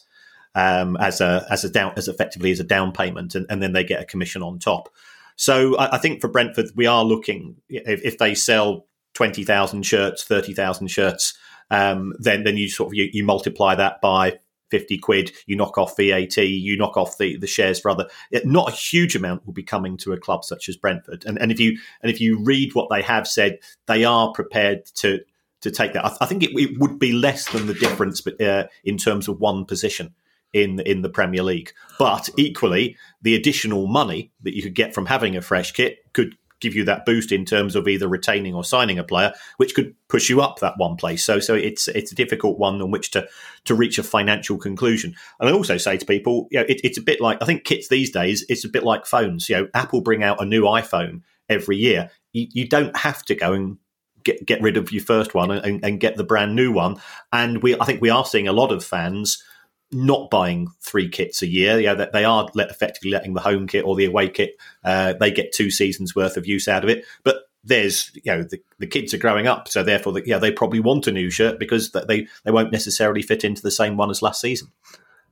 um, 0.55 0.97
as 0.97 1.21
a 1.21 1.45
as 1.49 1.63
a 1.63 1.69
down 1.69 1.93
as 1.97 2.07
effectively 2.07 2.51
as 2.51 2.59
a 2.59 2.65
down 2.65 2.91
payment, 2.91 3.35
and, 3.35 3.45
and 3.49 3.61
then 3.61 3.73
they 3.73 3.83
get 3.83 4.01
a 4.01 4.05
commission 4.05 4.41
on 4.41 4.59
top. 4.59 4.89
So 5.35 5.77
I, 5.77 5.95
I 5.95 5.97
think 5.97 6.21
for 6.21 6.27
Brentford, 6.27 6.67
we 6.75 6.87
are 6.87 7.03
looking 7.03 7.57
if, 7.69 8.03
if 8.03 8.17
they 8.17 8.35
sell 8.35 8.87
twenty 9.13 9.43
thousand 9.43 9.83
shirts, 9.83 10.23
thirty 10.23 10.53
thousand 10.53 10.87
shirts. 10.87 11.33
Um, 11.69 12.13
then 12.19 12.43
then 12.43 12.57
you 12.57 12.69
sort 12.69 12.87
of 12.87 12.95
you, 12.95 13.09
you 13.13 13.23
multiply 13.23 13.75
that 13.75 14.01
by 14.01 14.39
50 14.71 14.97
quid, 14.97 15.31
you 15.45 15.55
knock 15.55 15.77
off 15.77 15.95
VAT, 15.97 16.37
you 16.37 16.77
knock 16.77 16.97
off 16.97 17.17
the, 17.17 17.37
the 17.37 17.47
shares 17.47 17.79
for 17.79 17.91
other. 17.91 18.07
Not 18.43 18.69
a 18.69 18.75
huge 18.75 19.15
amount 19.15 19.45
will 19.45 19.53
be 19.53 19.63
coming 19.63 19.97
to 19.97 20.13
a 20.13 20.19
club 20.19 20.43
such 20.43 20.69
as 20.69 20.77
Brentford. 20.77 21.23
And, 21.25 21.39
and 21.39 21.51
if 21.51 21.59
you 21.59 21.77
and 22.01 22.11
if 22.11 22.19
you 22.19 22.41
read 22.43 22.73
what 22.73 22.89
they 22.89 23.01
have 23.01 23.27
said, 23.27 23.59
they 23.87 24.03
are 24.03 24.31
prepared 24.31 24.85
to 24.95 25.19
to 25.61 25.69
take 25.69 25.93
that. 25.93 26.05
I, 26.05 26.17
I 26.21 26.25
think 26.25 26.43
it, 26.43 26.51
it, 26.53 26.79
would 26.79 26.97
be 26.97 27.11
less 27.11 27.49
than 27.51 27.67
the 27.67 27.75
difference 27.75 28.21
but, 28.21 28.41
uh, 28.41 28.67
in 28.83 28.97
terms 28.97 29.27
of 29.27 29.39
one 29.39 29.65
position 29.65 30.15
in 30.53 30.79
in 30.81 31.01
the 31.01 31.09
Premier 31.09 31.43
League. 31.43 31.71
But 31.99 32.29
equally, 32.37 32.97
the 33.21 33.35
additional 33.35 33.87
money 33.87 34.31
that 34.41 34.55
you 34.55 34.63
could 34.63 34.75
get 34.75 34.93
from 34.93 35.05
having 35.05 35.35
a 35.35 35.41
fresh 35.41 35.71
kit 35.71 35.99
could 36.13 36.35
give 36.61 36.75
you 36.75 36.85
that 36.85 37.05
boost 37.05 37.31
in 37.31 37.43
terms 37.43 37.75
of 37.75 37.87
either 37.87 38.07
retaining 38.07 38.55
or 38.55 38.63
signing 38.63 38.97
a 38.97 39.03
player, 39.03 39.33
which 39.57 39.75
could 39.75 39.93
push 40.07 40.29
you 40.29 40.41
up 40.41 40.59
that 40.59 40.77
one 40.77 40.95
place. 40.95 41.23
So, 41.23 41.39
so 41.39 41.53
it's 41.55 41.87
it's 41.89 42.11
a 42.11 42.15
difficult 42.15 42.57
one 42.57 42.81
on 42.81 42.91
which 42.91 43.11
to 43.11 43.27
to 43.65 43.75
reach 43.75 43.97
a 43.97 44.03
financial 44.03 44.57
conclusion. 44.57 45.15
And 45.39 45.49
I 45.49 45.51
also 45.51 45.77
say 45.77 45.97
to 45.97 46.05
people, 46.05 46.47
you 46.51 46.59
know, 46.59 46.65
it, 46.69 46.79
it's 46.83 46.97
a 46.97 47.01
bit 47.01 47.19
like 47.19 47.41
I 47.41 47.45
think 47.45 47.65
kits 47.65 47.89
these 47.89 48.11
days. 48.11 48.45
It's 48.47 48.63
a 48.63 48.69
bit 48.69 48.83
like 48.83 49.05
phones. 49.05 49.49
You 49.49 49.57
know, 49.57 49.67
Apple 49.73 50.01
bring 50.01 50.23
out 50.23 50.41
a 50.41 50.45
new 50.45 50.63
iPhone 50.63 51.21
every 51.49 51.77
year. 51.77 52.09
You, 52.33 52.47
you 52.51 52.67
don't 52.67 52.95
have 52.95 53.23
to 53.25 53.35
go 53.35 53.53
and 53.53 53.77
get 54.23 54.45
get 54.45 54.61
rid 54.61 54.77
of 54.77 54.91
your 54.91 55.03
first 55.03 55.33
one 55.33 55.51
and, 55.51 55.83
and 55.83 55.99
get 55.99 56.15
the 56.15 56.23
brand 56.23 56.55
new 56.55 56.71
one. 56.71 56.97
And 57.33 57.61
we, 57.61 57.77
I 57.79 57.85
think, 57.85 58.01
we 58.01 58.09
are 58.09 58.25
seeing 58.25 58.47
a 58.47 58.53
lot 58.53 58.71
of 58.71 58.83
fans 58.83 59.43
not 59.91 60.29
buying 60.29 60.69
three 60.81 61.09
kits 61.09 61.41
a 61.41 61.47
year. 61.47 61.79
Yeah, 61.79 61.93
that 61.95 62.13
they 62.13 62.23
are 62.23 62.49
let, 62.53 62.69
effectively 62.69 63.11
letting 63.11 63.33
the 63.33 63.41
home 63.41 63.67
kit 63.67 63.85
or 63.85 63.95
the 63.95 64.05
away 64.05 64.29
kit. 64.29 64.55
Uh, 64.83 65.13
they 65.13 65.31
get 65.31 65.53
two 65.53 65.71
seasons 65.71 66.15
worth 66.15 66.37
of 66.37 66.47
use 66.47 66.67
out 66.67 66.83
of 66.83 66.89
it. 66.89 67.05
But 67.23 67.37
there's 67.63 68.11
you 68.15 68.31
know 68.31 68.43
the, 68.43 68.59
the 68.79 68.87
kids 68.87 69.13
are 69.13 69.19
growing 69.19 69.47
up, 69.47 69.67
so 69.67 69.83
therefore 69.83 70.13
the, 70.13 70.23
yeah 70.25 70.37
they 70.37 70.51
probably 70.51 70.79
want 70.79 71.07
a 71.07 71.11
new 71.11 71.29
shirt 71.29 71.59
because 71.59 71.91
they 71.91 72.27
they 72.43 72.51
won't 72.51 72.71
necessarily 72.71 73.21
fit 73.21 73.43
into 73.43 73.61
the 73.61 73.71
same 73.71 73.97
one 73.97 74.09
as 74.09 74.21
last 74.21 74.41
season. 74.41 74.69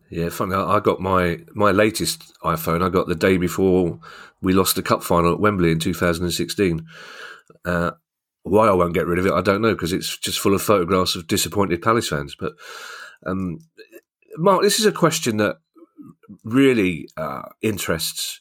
Yeah, 0.09 0.29
funny. 0.29 0.55
I 0.55 0.79
got 0.79 0.99
my 0.99 1.39
my 1.53 1.71
latest 1.71 2.33
iPhone. 2.43 2.83
I 2.83 2.89
got 2.89 3.07
the 3.07 3.15
day 3.15 3.37
before 3.37 3.99
we 4.41 4.53
lost 4.53 4.75
the 4.75 4.83
cup 4.83 5.03
final 5.03 5.33
at 5.33 5.39
Wembley 5.39 5.71
in 5.71 5.79
2016. 5.79 6.85
Uh, 7.65 7.91
why 8.43 8.67
I 8.67 8.73
won't 8.73 8.93
get 8.93 9.05
rid 9.05 9.19
of 9.19 9.25
it, 9.25 9.33
I 9.33 9.41
don't 9.41 9.61
know 9.61 9.73
because 9.73 9.93
it's 9.93 10.17
just 10.17 10.39
full 10.39 10.55
of 10.55 10.61
photographs 10.61 11.15
of 11.15 11.27
disappointed 11.27 11.81
Palace 11.81 12.07
fans. 12.07 12.35
But 12.39 12.53
um, 13.25 13.59
Mark, 14.39 14.61
this 14.61 14.79
is 14.79 14.85
a 14.85 14.91
question 14.91 15.37
that 15.37 15.57
really 16.43 17.09
uh, 17.17 17.43
interests 17.61 18.39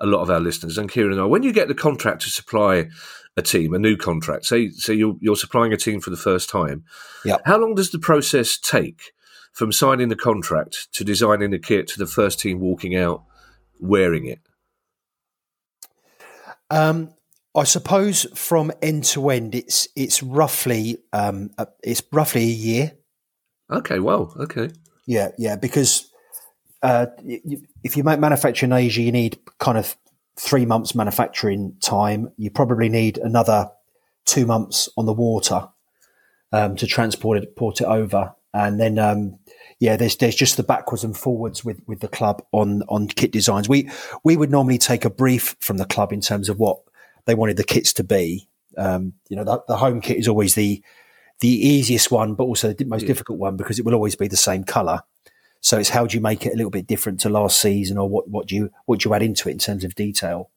a 0.00 0.06
lot 0.06 0.20
of 0.20 0.30
our 0.30 0.40
listeners 0.40 0.78
and 0.78 0.90
Kieran 0.90 1.12
and 1.12 1.20
I. 1.20 1.24
When 1.24 1.42
you 1.42 1.52
get 1.52 1.68
the 1.68 1.74
contract 1.74 2.22
to 2.22 2.30
supply 2.30 2.88
a 3.36 3.42
team, 3.42 3.72
a 3.72 3.78
new 3.78 3.96
contract, 3.96 4.46
say 4.46 4.70
say 4.70 4.94
you're, 4.94 5.16
you're 5.20 5.36
supplying 5.36 5.72
a 5.72 5.76
team 5.76 6.00
for 6.00 6.10
the 6.10 6.16
first 6.16 6.50
time, 6.50 6.84
yeah. 7.24 7.36
how 7.44 7.58
long 7.58 7.74
does 7.74 7.90
the 7.90 7.98
process 7.98 8.58
take 8.58 9.12
from 9.52 9.72
signing 9.72 10.08
the 10.08 10.16
contract 10.16 10.92
to 10.92 11.04
designing 11.04 11.50
the 11.50 11.58
kit 11.58 11.86
to 11.88 11.98
the 11.98 12.06
first 12.06 12.40
team 12.40 12.60
walking 12.60 12.96
out 12.96 13.24
wearing 13.78 14.26
it? 14.26 14.40
Um, 16.70 17.14
I 17.54 17.64
suppose 17.64 18.26
from 18.34 18.72
end 18.82 19.04
to 19.04 19.30
end, 19.30 19.54
it's 19.54 19.88
it's 19.96 20.22
roughly 20.22 20.98
um, 21.12 21.50
it's 21.82 22.02
roughly 22.12 22.42
a 22.42 22.46
year. 22.46 22.92
Okay, 23.70 23.98
well, 23.98 24.32
okay, 24.38 24.70
yeah, 25.08 25.30
yeah, 25.38 25.56
because 25.56 26.12
uh, 26.82 27.06
if 27.82 27.96
you 27.96 28.04
make 28.04 28.20
manufacture 28.20 28.66
in 28.66 28.74
Asia, 28.74 29.00
you 29.00 29.10
need 29.10 29.38
kind 29.58 29.78
of 29.78 29.96
three 30.36 30.66
months 30.66 30.94
manufacturing 30.94 31.74
time. 31.80 32.30
You 32.36 32.50
probably 32.50 32.90
need 32.90 33.16
another 33.16 33.70
two 34.26 34.44
months 34.44 34.86
on 34.98 35.06
the 35.06 35.14
water 35.14 35.66
um, 36.52 36.76
to 36.76 36.86
transport 36.86 37.38
it, 37.38 37.56
port 37.56 37.80
it 37.80 37.86
over, 37.86 38.34
and 38.52 38.78
then 38.78 38.98
um, 38.98 39.38
yeah, 39.80 39.96
there's 39.96 40.16
there's 40.16 40.34
just 40.34 40.58
the 40.58 40.62
backwards 40.62 41.04
and 41.04 41.16
forwards 41.16 41.64
with 41.64 41.80
with 41.86 42.00
the 42.00 42.08
club 42.08 42.42
on 42.52 42.82
on 42.90 43.08
kit 43.08 43.32
designs. 43.32 43.66
We 43.66 43.90
we 44.24 44.36
would 44.36 44.50
normally 44.50 44.76
take 44.76 45.06
a 45.06 45.10
brief 45.10 45.56
from 45.58 45.78
the 45.78 45.86
club 45.86 46.12
in 46.12 46.20
terms 46.20 46.50
of 46.50 46.58
what 46.58 46.80
they 47.24 47.34
wanted 47.34 47.56
the 47.56 47.64
kits 47.64 47.94
to 47.94 48.04
be. 48.04 48.46
Um, 48.76 49.14
you 49.30 49.36
know, 49.36 49.44
the, 49.44 49.62
the, 49.68 49.76
home 49.76 50.02
kit 50.02 50.18
is 50.18 50.28
always 50.28 50.54
the 50.54 50.82
the 51.40 51.48
easiest 51.48 52.10
one, 52.10 52.34
but 52.34 52.44
also 52.44 52.72
the 52.72 52.84
most 52.84 53.02
yeah. 53.02 53.08
difficult 53.08 53.38
one 53.38 53.56
because 53.56 53.78
it 53.78 53.84
will 53.84 53.94
always 53.94 54.16
be 54.16 54.28
the 54.28 54.36
same 54.36 54.64
color. 54.64 55.02
So 55.60 55.78
it's 55.78 55.90
how 55.90 56.06
do 56.06 56.16
you 56.16 56.20
make 56.20 56.46
it 56.46 56.52
a 56.52 56.56
little 56.56 56.70
bit 56.70 56.86
different 56.86 57.20
to 57.20 57.28
last 57.28 57.60
season, 57.60 57.98
or 57.98 58.08
what 58.08 58.28
what 58.28 58.46
do 58.46 58.54
you 58.54 58.70
what 58.86 59.00
do 59.00 59.08
you 59.08 59.14
add 59.14 59.22
into 59.22 59.48
it 59.48 59.52
in 59.52 59.58
terms 59.58 59.84
of 59.84 59.94
detail? 59.94 60.50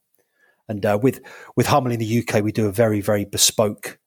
And 0.68 0.84
uh, 0.86 0.98
with 1.00 1.20
with 1.56 1.66
Hummel 1.66 1.92
in 1.92 1.98
the 1.98 2.24
UK, 2.26 2.42
we 2.42 2.52
do 2.52 2.66
a 2.66 2.72
very 2.72 3.00
very 3.00 3.24
bespoke 3.24 3.98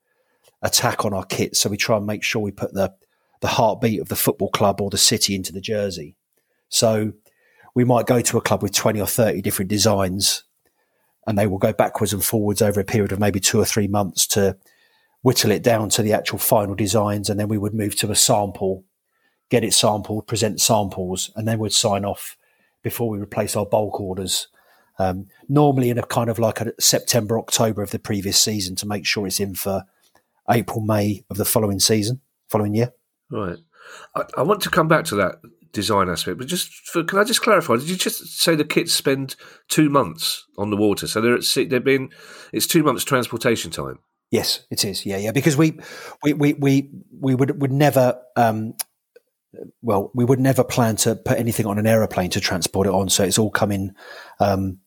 attack 0.61 1.05
on 1.05 1.13
our 1.13 1.25
kit. 1.25 1.55
So 1.55 1.69
we 1.69 1.77
try 1.77 1.97
and 1.97 2.05
make 2.05 2.23
sure 2.23 2.41
we 2.41 2.51
put 2.51 2.73
the 2.73 2.93
the 3.41 3.47
heartbeat 3.47 3.99
of 3.99 4.07
the 4.07 4.15
football 4.15 4.49
club 4.49 4.79
or 4.79 4.89
the 4.89 4.97
city 4.97 5.35
into 5.35 5.51
the 5.51 5.61
jersey. 5.61 6.15
So 6.69 7.11
we 7.75 7.83
might 7.83 8.07
go 8.07 8.21
to 8.21 8.37
a 8.37 8.41
club 8.41 8.63
with 8.63 8.73
twenty 8.73 9.01
or 9.01 9.07
thirty 9.07 9.41
different 9.41 9.69
designs, 9.69 10.43
and 11.27 11.37
they 11.37 11.47
will 11.47 11.57
go 11.57 11.73
backwards 11.73 12.13
and 12.13 12.23
forwards 12.23 12.61
over 12.61 12.79
a 12.79 12.85
period 12.85 13.11
of 13.11 13.19
maybe 13.19 13.41
two 13.41 13.59
or 13.59 13.65
three 13.65 13.87
months 13.87 14.25
to 14.27 14.57
whittle 15.25 15.51
it 15.51 15.63
down 15.63 15.89
to 15.89 16.03
the 16.03 16.13
actual 16.13 16.37
final 16.37 16.75
designs, 16.75 17.29
and 17.29 17.39
then 17.39 17.47
we 17.47 17.57
would 17.57 17.73
move 17.73 17.95
to 17.95 18.11
a 18.11 18.15
sample 18.15 18.85
get 19.49 19.63
it 19.63 19.73
sampled, 19.73 20.27
present 20.27 20.59
samples, 20.59 21.31
and 21.35 21.47
then 21.47 21.59
we'd 21.59 21.73
sign 21.73 22.05
off 22.05 22.37
before 22.81 23.09
we 23.09 23.19
replace 23.19 23.55
our 23.55 23.65
bulk 23.65 23.99
orders. 23.99 24.47
Um, 24.97 25.27
normally 25.49 25.89
in 25.89 25.97
a 25.97 26.03
kind 26.03 26.29
of 26.29 26.39
like 26.39 26.61
a 26.61 26.73
September, 26.79 27.37
October 27.37 27.83
of 27.83 27.91
the 27.91 27.99
previous 27.99 28.39
season 28.39 28.75
to 28.77 28.87
make 28.87 29.05
sure 29.05 29.27
it's 29.27 29.39
in 29.39 29.55
for 29.55 29.83
April, 30.49 30.79
May 30.79 31.25
of 31.29 31.37
the 31.37 31.45
following 31.45 31.79
season, 31.79 32.21
following 32.47 32.73
year. 32.73 32.93
Right. 33.29 33.57
I, 34.15 34.23
I 34.37 34.41
want 34.43 34.61
to 34.61 34.69
come 34.69 34.87
back 34.87 35.03
to 35.05 35.15
that 35.15 35.35
design 35.73 36.07
aspect, 36.07 36.37
but 36.37 36.47
just 36.47 36.69
for, 36.87 37.03
can 37.03 37.19
I 37.19 37.25
just 37.25 37.41
clarify? 37.41 37.75
Did 37.75 37.89
you 37.89 37.97
just 37.97 38.39
say 38.39 38.55
the 38.55 38.63
kits 38.63 38.93
spend 38.93 39.35
two 39.67 39.89
months 39.89 40.45
on 40.57 40.69
the 40.69 40.77
water? 40.77 41.07
So 41.07 41.19
they're 41.19 41.35
at 41.35 41.43
sea, 41.43 41.65
they've 41.65 41.83
been 41.83 42.09
it's 42.53 42.67
two 42.67 42.83
months 42.83 43.03
transportation 43.03 43.71
time. 43.71 43.99
Yes, 44.31 44.65
it 44.69 44.83
is. 44.83 45.05
Yeah, 45.05 45.17
yeah. 45.17 45.31
Because 45.31 45.55
we 45.55 45.79
we 46.23 46.33
we 46.33 46.53
we, 46.53 46.89
we 47.19 47.35
would 47.35 47.61
would 47.61 47.71
never 47.71 48.19
um, 48.35 48.75
well, 49.81 50.11
we 50.13 50.25
would 50.25 50.39
never 50.39 50.63
plan 50.63 50.95
to 50.97 51.15
put 51.15 51.37
anything 51.37 51.65
on 51.65 51.77
an 51.77 51.87
aeroplane 51.87 52.29
to 52.31 52.39
transport 52.39 52.87
it 52.87 52.93
on. 52.93 53.09
So 53.09 53.23
it's 53.23 53.37
all 53.37 53.51
coming 53.51 53.95
um, 54.39 54.79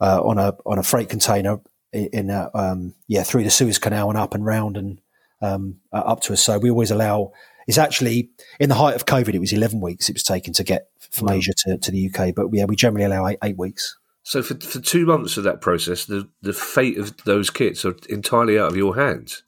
uh, 0.00 0.20
on 0.22 0.38
a 0.38 0.56
on 0.66 0.78
a 0.78 0.82
freight 0.82 1.08
container 1.08 1.60
in, 1.92 2.30
a, 2.30 2.50
um, 2.54 2.94
yeah 3.06 3.22
through 3.22 3.44
the 3.44 3.50
Suez 3.50 3.78
Canal 3.78 4.10
and 4.10 4.18
up 4.18 4.34
and 4.34 4.44
round 4.44 4.76
and 4.76 5.00
um, 5.40 5.80
uh, 5.92 5.98
up 5.98 6.20
to 6.22 6.32
us. 6.32 6.42
So 6.42 6.58
we 6.58 6.70
always 6.70 6.90
allow. 6.90 7.32
It's 7.66 7.78
actually 7.78 8.30
in 8.60 8.68
the 8.68 8.74
height 8.74 8.94
of 8.94 9.06
COVID, 9.06 9.34
it 9.34 9.38
was 9.38 9.52
eleven 9.52 9.80
weeks 9.80 10.08
it 10.08 10.14
was 10.14 10.22
taken 10.22 10.52
to 10.54 10.64
get 10.64 10.88
from 11.10 11.30
Asia 11.30 11.52
to, 11.58 11.78
to 11.78 11.90
the 11.90 12.10
UK, 12.10 12.34
but 12.34 12.48
yeah, 12.52 12.64
we 12.64 12.76
generally 12.76 13.04
allow 13.04 13.26
eight, 13.26 13.38
eight 13.42 13.56
weeks. 13.56 13.96
So 14.24 14.42
for 14.42 14.54
for 14.54 14.80
two 14.80 15.06
months 15.06 15.36
of 15.36 15.44
that 15.44 15.60
process, 15.60 16.06
the 16.06 16.28
the 16.42 16.54
fate 16.54 16.98
of 16.98 17.16
those 17.24 17.50
kits 17.50 17.84
are 17.84 17.94
entirely 18.08 18.58
out 18.58 18.70
of 18.70 18.76
your 18.76 18.96
hands. 18.96 19.42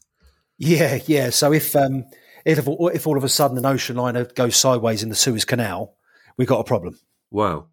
Yeah, 0.59 1.01
yeah. 1.07 1.31
So 1.31 1.53
if 1.53 1.75
um, 1.75 2.05
if, 2.45 2.59
if 2.59 3.07
all 3.07 3.17
of 3.17 3.25
a 3.25 3.29
sudden 3.29 3.59
an 3.59 3.67
ocean 3.67 3.97
liner 3.97 4.25
goes 4.25 4.57
sideways 4.57 5.03
in 5.03 5.09
the 5.09 5.15
Suez 5.15 5.45
Canal, 5.45 5.95
we've 6.37 6.49
got 6.49 6.61
a 6.61 6.65
problem. 6.65 6.99
Wow. 7.31 7.67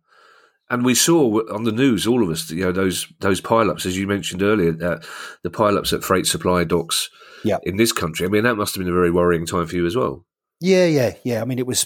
And 0.69 0.85
we 0.85 0.95
saw 0.95 1.41
on 1.53 1.65
the 1.65 1.71
news, 1.71 2.07
all 2.07 2.23
of 2.23 2.29
us, 2.29 2.49
you 2.49 2.63
know, 2.63 2.71
those 2.71 3.07
those 3.19 3.41
pileups, 3.41 3.85
as 3.85 3.97
you 3.97 4.07
mentioned 4.07 4.41
earlier, 4.41 4.71
uh, 4.81 4.99
the 5.43 5.51
pileups 5.51 5.93
at 5.93 6.03
freight 6.03 6.25
supply 6.25 6.63
docks 6.63 7.09
yeah. 7.43 7.57
in 7.63 7.75
this 7.75 7.91
country. 7.91 8.25
I 8.25 8.29
mean, 8.29 8.43
that 8.43 8.55
must 8.55 8.75
have 8.75 8.83
been 8.83 8.91
a 8.91 8.95
very 8.95 9.11
worrying 9.11 9.45
time 9.45 9.67
for 9.67 9.75
you 9.75 9.85
as 9.85 9.95
well. 9.95 10.25
Yeah, 10.61 10.85
yeah, 10.85 11.13
yeah. 11.23 11.41
I 11.41 11.45
mean, 11.45 11.59
it 11.59 11.67
was 11.67 11.85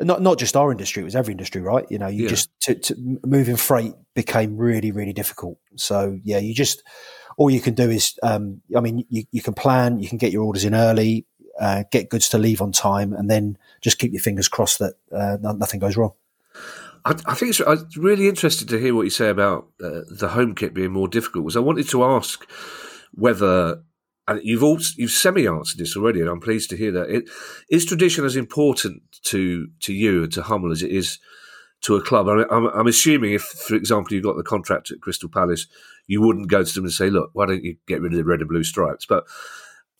not 0.00 0.22
not 0.22 0.38
just 0.38 0.56
our 0.56 0.70
industry; 0.72 1.02
it 1.02 1.04
was 1.04 1.16
every 1.16 1.32
industry, 1.32 1.60
right? 1.60 1.86
You 1.90 1.98
know, 1.98 2.08
you 2.08 2.24
yeah. 2.24 2.30
just 2.30 2.50
to, 2.62 2.74
to 2.74 3.18
moving 3.24 3.56
freight 3.56 3.94
became 4.14 4.56
really, 4.56 4.90
really 4.92 5.12
difficult. 5.12 5.58
So 5.76 6.18
yeah, 6.24 6.38
you 6.38 6.54
just 6.54 6.82
all 7.36 7.50
you 7.50 7.60
can 7.60 7.74
do 7.74 7.88
is, 7.88 8.18
um, 8.22 8.60
I 8.76 8.80
mean, 8.80 9.04
you, 9.08 9.24
you 9.30 9.42
can 9.42 9.54
plan, 9.54 9.98
you 9.98 10.08
can 10.08 10.18
get 10.18 10.32
your 10.32 10.42
orders 10.42 10.64
in 10.64 10.74
early, 10.74 11.24
uh, 11.58 11.84
get 11.90 12.10
goods 12.10 12.28
to 12.30 12.38
leave 12.38 12.60
on 12.60 12.72
time, 12.72 13.12
and 13.12 13.30
then 13.30 13.56
just 13.80 13.98
keep 13.98 14.12
your 14.12 14.20
fingers 14.20 14.48
crossed 14.48 14.78
that 14.78 14.94
uh, 15.12 15.38
nothing 15.40 15.80
goes 15.80 15.96
wrong. 15.96 16.12
I, 17.04 17.14
I 17.26 17.34
think 17.34 17.50
it's 17.50 17.60
I'm 17.60 17.88
really 17.96 18.28
interested 18.28 18.68
to 18.68 18.78
hear 18.78 18.94
what 18.94 19.02
you 19.02 19.10
say 19.10 19.28
about 19.28 19.68
uh, 19.82 20.00
the 20.10 20.28
home 20.32 20.54
kit 20.54 20.74
being 20.74 20.92
more 20.92 21.08
difficult. 21.08 21.44
Was 21.44 21.56
I 21.56 21.60
wanted 21.60 21.88
to 21.90 22.04
ask 22.04 22.46
whether 23.12 23.82
and 24.30 24.40
you've 24.44 24.62
you've 24.96 25.10
semi 25.10 25.48
answered 25.48 25.78
this 25.78 25.96
already, 25.96 26.20
and 26.20 26.28
I'm 26.28 26.40
pleased 26.40 26.70
to 26.70 26.76
hear 26.76 26.92
that. 26.92 27.10
It, 27.10 27.28
is 27.68 27.84
tradition 27.84 28.24
as 28.24 28.36
important 28.36 29.02
to 29.24 29.68
to 29.80 29.92
you 29.92 30.22
and 30.22 30.32
to 30.32 30.42
Hummel 30.42 30.70
as 30.70 30.84
it 30.84 30.92
is 30.92 31.18
to 31.82 31.96
a 31.96 32.02
club? 32.02 32.28
I 32.28 32.44
I'm, 32.48 32.66
I'm, 32.66 32.86
assuming 32.86 33.32
if, 33.32 33.42
for 33.42 33.74
example, 33.74 34.14
you 34.14 34.22
got 34.22 34.36
the 34.36 34.44
contract 34.44 34.92
at 34.92 35.00
Crystal 35.00 35.28
Palace, 35.28 35.66
you 36.06 36.20
wouldn't 36.20 36.48
go 36.48 36.62
to 36.62 36.74
them 36.74 36.84
and 36.84 36.92
say, 36.92 37.10
"Look, 37.10 37.30
why 37.32 37.46
don't 37.46 37.64
you 37.64 37.76
get 37.88 38.00
rid 38.00 38.12
of 38.12 38.18
the 38.18 38.24
red 38.24 38.38
and 38.38 38.48
blue 38.48 38.62
stripes?" 38.62 39.04
But 39.04 39.24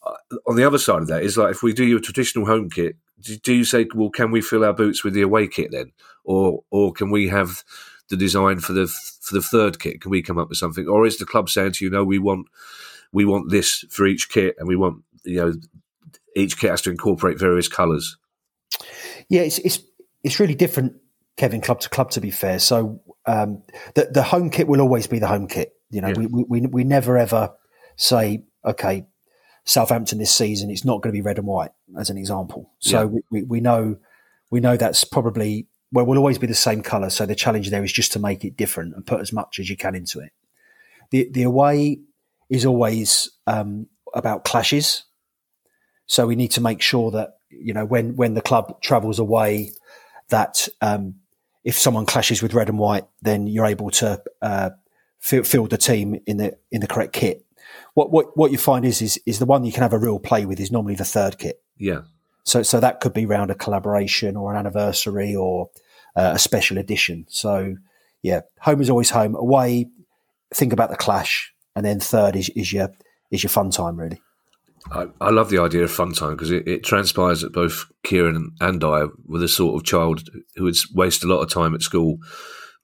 uh, 0.06 0.14
on 0.46 0.54
the 0.54 0.64
other 0.64 0.78
side 0.78 1.02
of 1.02 1.08
that 1.08 1.24
is 1.24 1.36
like 1.36 1.50
if 1.50 1.64
we 1.64 1.72
do 1.72 1.84
you 1.84 1.96
a 1.96 2.00
traditional 2.00 2.46
home 2.46 2.70
kit, 2.70 2.96
do 3.42 3.52
you 3.52 3.64
say, 3.64 3.86
well, 3.94 4.10
can 4.10 4.30
we 4.30 4.40
fill 4.40 4.64
our 4.64 4.72
boots 4.72 5.02
with 5.02 5.14
the 5.14 5.22
away 5.22 5.48
kit 5.48 5.72
then, 5.72 5.90
or 6.24 6.62
or 6.70 6.92
can 6.92 7.10
we 7.10 7.26
have 7.28 7.64
the 8.08 8.16
design 8.16 8.60
for 8.60 8.74
the 8.74 8.86
for 8.86 9.34
the 9.34 9.42
third 9.42 9.80
kit? 9.80 10.00
Can 10.00 10.12
we 10.12 10.22
come 10.22 10.38
up 10.38 10.48
with 10.48 10.58
something, 10.58 10.86
or 10.86 11.04
is 11.04 11.18
the 11.18 11.26
club 11.26 11.50
saying 11.50 11.72
to 11.72 11.84
you, 11.84 11.90
no, 11.90 12.04
we 12.04 12.20
want 12.20 12.46
we 13.12 13.24
want 13.24 13.50
this 13.50 13.84
for 13.90 14.06
each 14.06 14.28
kit, 14.28 14.56
and 14.58 14.68
we 14.68 14.76
want 14.76 15.02
you 15.24 15.36
know 15.36 15.54
each 16.36 16.58
kit 16.58 16.70
has 16.70 16.82
to 16.82 16.90
incorporate 16.90 17.38
various 17.38 17.68
colours. 17.68 18.16
Yeah, 19.28 19.42
it's 19.42 19.58
it's 19.58 19.80
it's 20.22 20.40
really 20.40 20.54
different, 20.54 20.94
Kevin, 21.36 21.60
club 21.60 21.80
to 21.80 21.88
club. 21.88 22.10
To 22.12 22.20
be 22.20 22.30
fair, 22.30 22.58
so 22.58 23.00
um, 23.26 23.62
the 23.94 24.08
the 24.12 24.22
home 24.22 24.50
kit 24.50 24.68
will 24.68 24.80
always 24.80 25.06
be 25.06 25.18
the 25.18 25.28
home 25.28 25.46
kit. 25.46 25.72
You 25.90 26.00
know, 26.00 26.08
yeah. 26.08 26.26
we, 26.30 26.44
we 26.48 26.60
we 26.60 26.84
never 26.84 27.16
ever 27.18 27.52
say, 27.96 28.44
okay, 28.64 29.06
Southampton 29.64 30.18
this 30.18 30.34
season, 30.34 30.70
it's 30.70 30.84
not 30.84 31.02
going 31.02 31.12
to 31.12 31.16
be 31.16 31.22
red 31.22 31.38
and 31.38 31.46
white, 31.46 31.70
as 31.98 32.10
an 32.10 32.16
example. 32.16 32.72
So 32.78 33.02
yeah. 33.02 33.20
we, 33.30 33.42
we 33.42 33.60
know 33.60 33.96
we 34.50 34.60
know 34.60 34.76
that's 34.76 35.04
probably 35.04 35.68
well, 35.92 36.06
will 36.06 36.18
always 36.18 36.38
be 36.38 36.46
the 36.46 36.54
same 36.54 36.82
colour. 36.82 37.10
So 37.10 37.26
the 37.26 37.34
challenge 37.34 37.70
there 37.70 37.84
is 37.84 37.92
just 37.92 38.12
to 38.12 38.18
make 38.18 38.44
it 38.44 38.56
different 38.56 38.94
and 38.94 39.06
put 39.06 39.20
as 39.20 39.32
much 39.32 39.58
as 39.58 39.68
you 39.68 39.76
can 39.76 39.94
into 39.94 40.20
it. 40.20 40.32
The 41.10 41.28
the 41.30 41.42
away 41.42 42.00
is 42.50 42.66
always 42.66 43.30
um, 43.46 43.86
about 44.14 44.44
clashes. 44.44 45.04
So 46.06 46.26
we 46.26 46.36
need 46.36 46.50
to 46.52 46.60
make 46.60 46.82
sure 46.82 47.10
that 47.12 47.38
you 47.48 47.72
know 47.72 47.86
when 47.86 48.16
when 48.16 48.34
the 48.34 48.42
club 48.42 48.82
travels 48.82 49.18
away, 49.18 49.70
that 50.28 50.68
um, 50.82 51.14
if 51.64 51.78
someone 51.78 52.04
clashes 52.04 52.42
with 52.42 52.52
red 52.52 52.68
and 52.68 52.78
white, 52.78 53.06
then 53.22 53.46
you're 53.46 53.66
able 53.66 53.90
to 53.90 54.20
uh, 54.42 54.70
field 55.20 55.70
the 55.70 55.78
team 55.78 56.20
in 56.26 56.36
the 56.36 56.58
in 56.70 56.80
the 56.80 56.86
correct 56.86 57.12
kit 57.12 57.46
what 57.94 58.10
what 58.10 58.36
what 58.36 58.52
you 58.52 58.58
find 58.58 58.84
is 58.84 59.02
is 59.02 59.20
is 59.26 59.38
the 59.38 59.46
one 59.46 59.64
you 59.64 59.72
can 59.72 59.82
have 59.82 59.92
a 59.92 59.98
real 59.98 60.18
play 60.18 60.46
with 60.46 60.60
is 60.60 60.70
normally 60.70 60.94
the 60.94 61.04
third 61.04 61.38
kit. 61.38 61.62
Yeah. 61.76 62.02
So 62.44 62.62
so 62.62 62.80
that 62.80 63.00
could 63.00 63.12
be 63.12 63.26
around 63.26 63.50
a 63.50 63.54
collaboration 63.54 64.36
or 64.36 64.52
an 64.52 64.58
anniversary 64.58 65.34
or 65.34 65.70
uh, 66.16 66.32
a 66.34 66.38
special 66.38 66.78
edition. 66.78 67.26
So 67.28 67.76
yeah, 68.22 68.40
home 68.60 68.80
is 68.80 68.90
always 68.90 69.10
home. 69.10 69.34
Away, 69.34 69.90
think 70.54 70.72
about 70.72 70.90
the 70.90 70.96
clash, 70.96 71.52
and 71.76 71.84
then 71.84 72.00
third 72.00 72.36
is 72.36 72.50
is 72.50 72.72
your 72.72 72.90
is 73.30 73.42
your 73.42 73.50
fun 73.50 73.70
time 73.70 73.96
really. 73.96 74.20
I, 74.90 75.06
I 75.20 75.30
love 75.30 75.50
the 75.50 75.60
idea 75.60 75.82
of 75.82 75.90
fun 75.90 76.12
time 76.14 76.32
because 76.32 76.50
it, 76.50 76.66
it, 76.66 76.82
transpires 76.82 77.42
that 77.42 77.52
both 77.52 77.84
Kieran 78.02 78.52
and 78.60 78.82
I 78.82 79.06
were 79.26 79.38
the 79.38 79.46
sort 79.46 79.76
of 79.76 79.84
child 79.84 80.22
who 80.56 80.64
would 80.64 80.76
waste 80.94 81.22
a 81.22 81.26
lot 81.26 81.42
of 81.42 81.50
time 81.50 81.74
at 81.74 81.82
school 81.82 82.16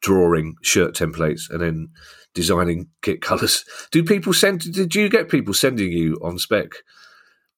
drawing 0.03 0.57
shirt 0.63 0.95
templates 0.95 1.49
and 1.51 1.63
then 1.63 1.89
designing 2.35 2.89
kit 3.03 3.23
colours. 3.23 3.65
Do 3.91 4.05
people 4.05 4.33
send? 4.33 4.61
Did 4.73 4.95
you 4.95 5.09
get 5.09 5.31
people 5.31 5.55
sending 5.55 5.91
you 5.91 6.17
on 6.23 6.39
spec 6.39 6.73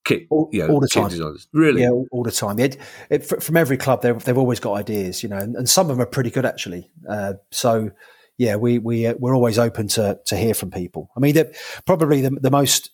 kit? 0.04 0.26
All, 0.30 0.48
yeah, 0.52 0.68
all 0.68 0.80
the 0.80 0.88
time. 0.88 1.08
designers? 1.08 1.48
Really? 1.52 1.82
Yeah, 1.82 1.90
all, 1.90 2.06
all 2.12 2.22
the 2.22 2.30
time. 2.30 2.58
It, 2.58 2.78
it, 3.10 3.26
from 3.42 3.56
every 3.56 3.76
club, 3.76 4.02
they've, 4.02 4.22
they've 4.24 4.38
always 4.38 4.60
got 4.60 4.74
ideas, 4.74 5.22
you 5.22 5.28
know, 5.28 5.38
and, 5.38 5.56
and 5.56 5.68
some 5.68 5.90
of 5.90 5.96
them 5.96 6.02
are 6.02 6.10
pretty 6.10 6.30
good 6.30 6.46
actually. 6.46 6.90
Uh, 7.08 7.34
so, 7.50 7.90
yeah, 8.38 8.56
we 8.56 8.78
we 8.78 9.06
uh, 9.06 9.14
we're 9.18 9.34
always 9.34 9.58
open 9.58 9.88
to 9.88 10.18
to 10.26 10.36
hear 10.36 10.54
from 10.54 10.70
people. 10.70 11.10
I 11.16 11.20
mean, 11.20 11.36
probably 11.84 12.22
the, 12.22 12.30
the 12.30 12.50
most 12.50 12.90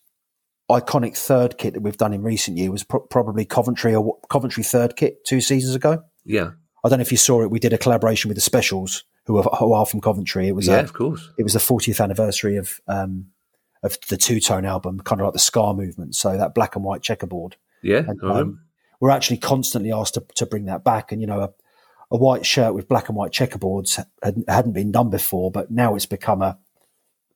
iconic 0.70 1.16
third 1.16 1.58
kit 1.58 1.74
that 1.74 1.80
we've 1.82 1.96
done 1.98 2.12
in 2.14 2.22
recent 2.22 2.56
year 2.56 2.70
was 2.70 2.82
pro- 2.82 3.00
probably 3.00 3.44
Coventry 3.44 3.94
or 3.94 4.16
Coventry 4.30 4.62
third 4.64 4.96
kit 4.96 5.24
two 5.24 5.40
seasons 5.40 5.74
ago. 5.74 6.02
Yeah. 6.24 6.52
I 6.82 6.88
don't 6.88 6.98
know 6.98 7.02
if 7.02 7.12
you 7.12 7.18
saw 7.18 7.42
it. 7.42 7.50
We 7.50 7.58
did 7.60 7.72
a 7.72 7.78
collaboration 7.78 8.28
with 8.28 8.36
the 8.36 8.42
Specials, 8.42 9.04
who 9.26 9.38
are, 9.38 9.42
who 9.58 9.72
are 9.72 9.86
from 9.86 10.00
Coventry. 10.00 10.48
It 10.48 10.54
was 10.54 10.66
Yeah, 10.66 10.80
a, 10.80 10.84
of 10.84 10.92
course. 10.92 11.30
it 11.38 11.42
was 11.42 11.52
the 11.54 11.58
40th 11.58 12.02
anniversary 12.02 12.56
of 12.56 12.80
um, 12.88 13.26
of 13.82 13.98
the 14.08 14.16
two 14.16 14.40
tone 14.40 14.64
album, 14.64 15.00
kind 15.00 15.20
of 15.20 15.26
like 15.26 15.34
the 15.34 15.38
Ska 15.38 15.74
movement. 15.74 16.14
So 16.16 16.36
that 16.38 16.54
black 16.54 16.74
and 16.76 16.84
white 16.84 17.02
checkerboard. 17.02 17.56
Yeah. 17.82 18.02
And, 18.08 18.22
um, 18.22 18.60
we're 19.00 19.10
actually 19.10 19.36
constantly 19.36 19.92
asked 19.92 20.14
to, 20.14 20.24
to 20.36 20.46
bring 20.46 20.64
that 20.66 20.84
back. 20.84 21.12
And 21.12 21.20
you 21.20 21.26
know, 21.26 21.40
a, 21.40 21.50
a 22.10 22.16
white 22.16 22.46
shirt 22.46 22.74
with 22.74 22.88
black 22.88 23.08
and 23.08 23.16
white 23.16 23.32
checkerboards 23.32 24.04
had, 24.22 24.44
hadn't 24.48 24.72
been 24.72 24.92
done 24.92 25.10
before, 25.10 25.50
but 25.50 25.70
now 25.70 25.94
it's 25.94 26.06
become 26.06 26.42
a 26.42 26.58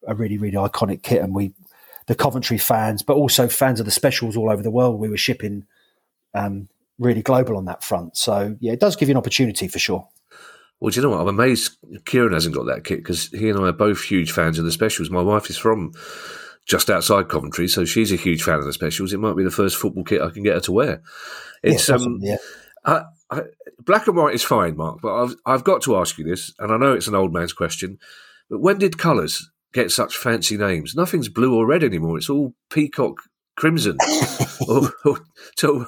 a 0.06 0.14
really 0.14 0.38
really 0.38 0.56
iconic 0.56 1.02
kit. 1.02 1.22
And 1.22 1.34
we, 1.34 1.52
the 2.06 2.14
Coventry 2.14 2.58
fans, 2.58 3.02
but 3.02 3.14
also 3.14 3.48
fans 3.48 3.80
of 3.80 3.86
the 3.86 3.92
specials 3.92 4.36
all 4.36 4.50
over 4.50 4.62
the 4.62 4.70
world, 4.70 4.98
we 4.98 5.08
were 5.08 5.16
shipping 5.16 5.66
um, 6.34 6.68
really 6.98 7.22
global 7.22 7.56
on 7.56 7.66
that 7.66 7.82
front. 7.82 8.16
So 8.16 8.56
yeah, 8.60 8.72
it 8.72 8.80
does 8.80 8.96
give 8.96 9.08
you 9.08 9.14
an 9.14 9.18
opportunity 9.18 9.68
for 9.68 9.78
sure. 9.78 10.08
Well, 10.80 10.90
do 10.90 11.00
you 11.00 11.02
know 11.02 11.10
what? 11.10 11.20
I'm 11.20 11.28
amazed 11.28 11.76
Kieran 12.04 12.32
hasn't 12.32 12.54
got 12.54 12.66
that 12.66 12.84
kit 12.84 12.98
because 12.98 13.28
he 13.28 13.48
and 13.50 13.58
I 13.58 13.68
are 13.68 13.72
both 13.72 14.02
huge 14.02 14.30
fans 14.30 14.58
of 14.58 14.64
the 14.64 14.72
specials. 14.72 15.10
My 15.10 15.22
wife 15.22 15.50
is 15.50 15.58
from 15.58 15.92
just 16.66 16.88
outside 16.90 17.28
Coventry, 17.28 17.66
so 17.66 17.84
she's 17.84 18.12
a 18.12 18.16
huge 18.16 18.42
fan 18.42 18.58
of 18.58 18.64
the 18.64 18.72
specials. 18.72 19.12
It 19.12 19.18
might 19.18 19.36
be 19.36 19.42
the 19.42 19.50
first 19.50 19.76
football 19.76 20.04
kit 20.04 20.22
I 20.22 20.30
can 20.30 20.44
get 20.44 20.54
her 20.54 20.60
to 20.60 20.72
wear. 20.72 21.02
It's 21.62 21.88
yeah, 21.88 21.94
um, 21.96 22.18
yeah. 22.20 22.36
I, 22.84 23.04
I, 23.30 23.42
black 23.84 24.06
and 24.06 24.16
white 24.16 24.34
is 24.34 24.42
fine, 24.42 24.76
Mark, 24.76 25.00
but 25.02 25.14
I've 25.14 25.34
I've 25.44 25.64
got 25.64 25.82
to 25.82 25.96
ask 25.96 26.18
you 26.18 26.24
this, 26.24 26.52
and 26.58 26.72
I 26.72 26.76
know 26.76 26.94
it's 26.94 27.08
an 27.08 27.14
old 27.14 27.32
man's 27.32 27.52
question, 27.52 27.98
but 28.48 28.60
when 28.60 28.78
did 28.78 28.98
colours 28.98 29.50
get 29.72 29.90
such 29.90 30.16
fancy 30.16 30.56
names? 30.56 30.94
Nothing's 30.94 31.28
blue 31.28 31.54
or 31.54 31.66
red 31.66 31.84
anymore. 31.84 32.16
It's 32.16 32.30
all 32.30 32.54
peacock 32.70 33.16
crimson. 33.56 33.98
or, 34.68 34.90
or, 35.04 35.20
so, 35.56 35.84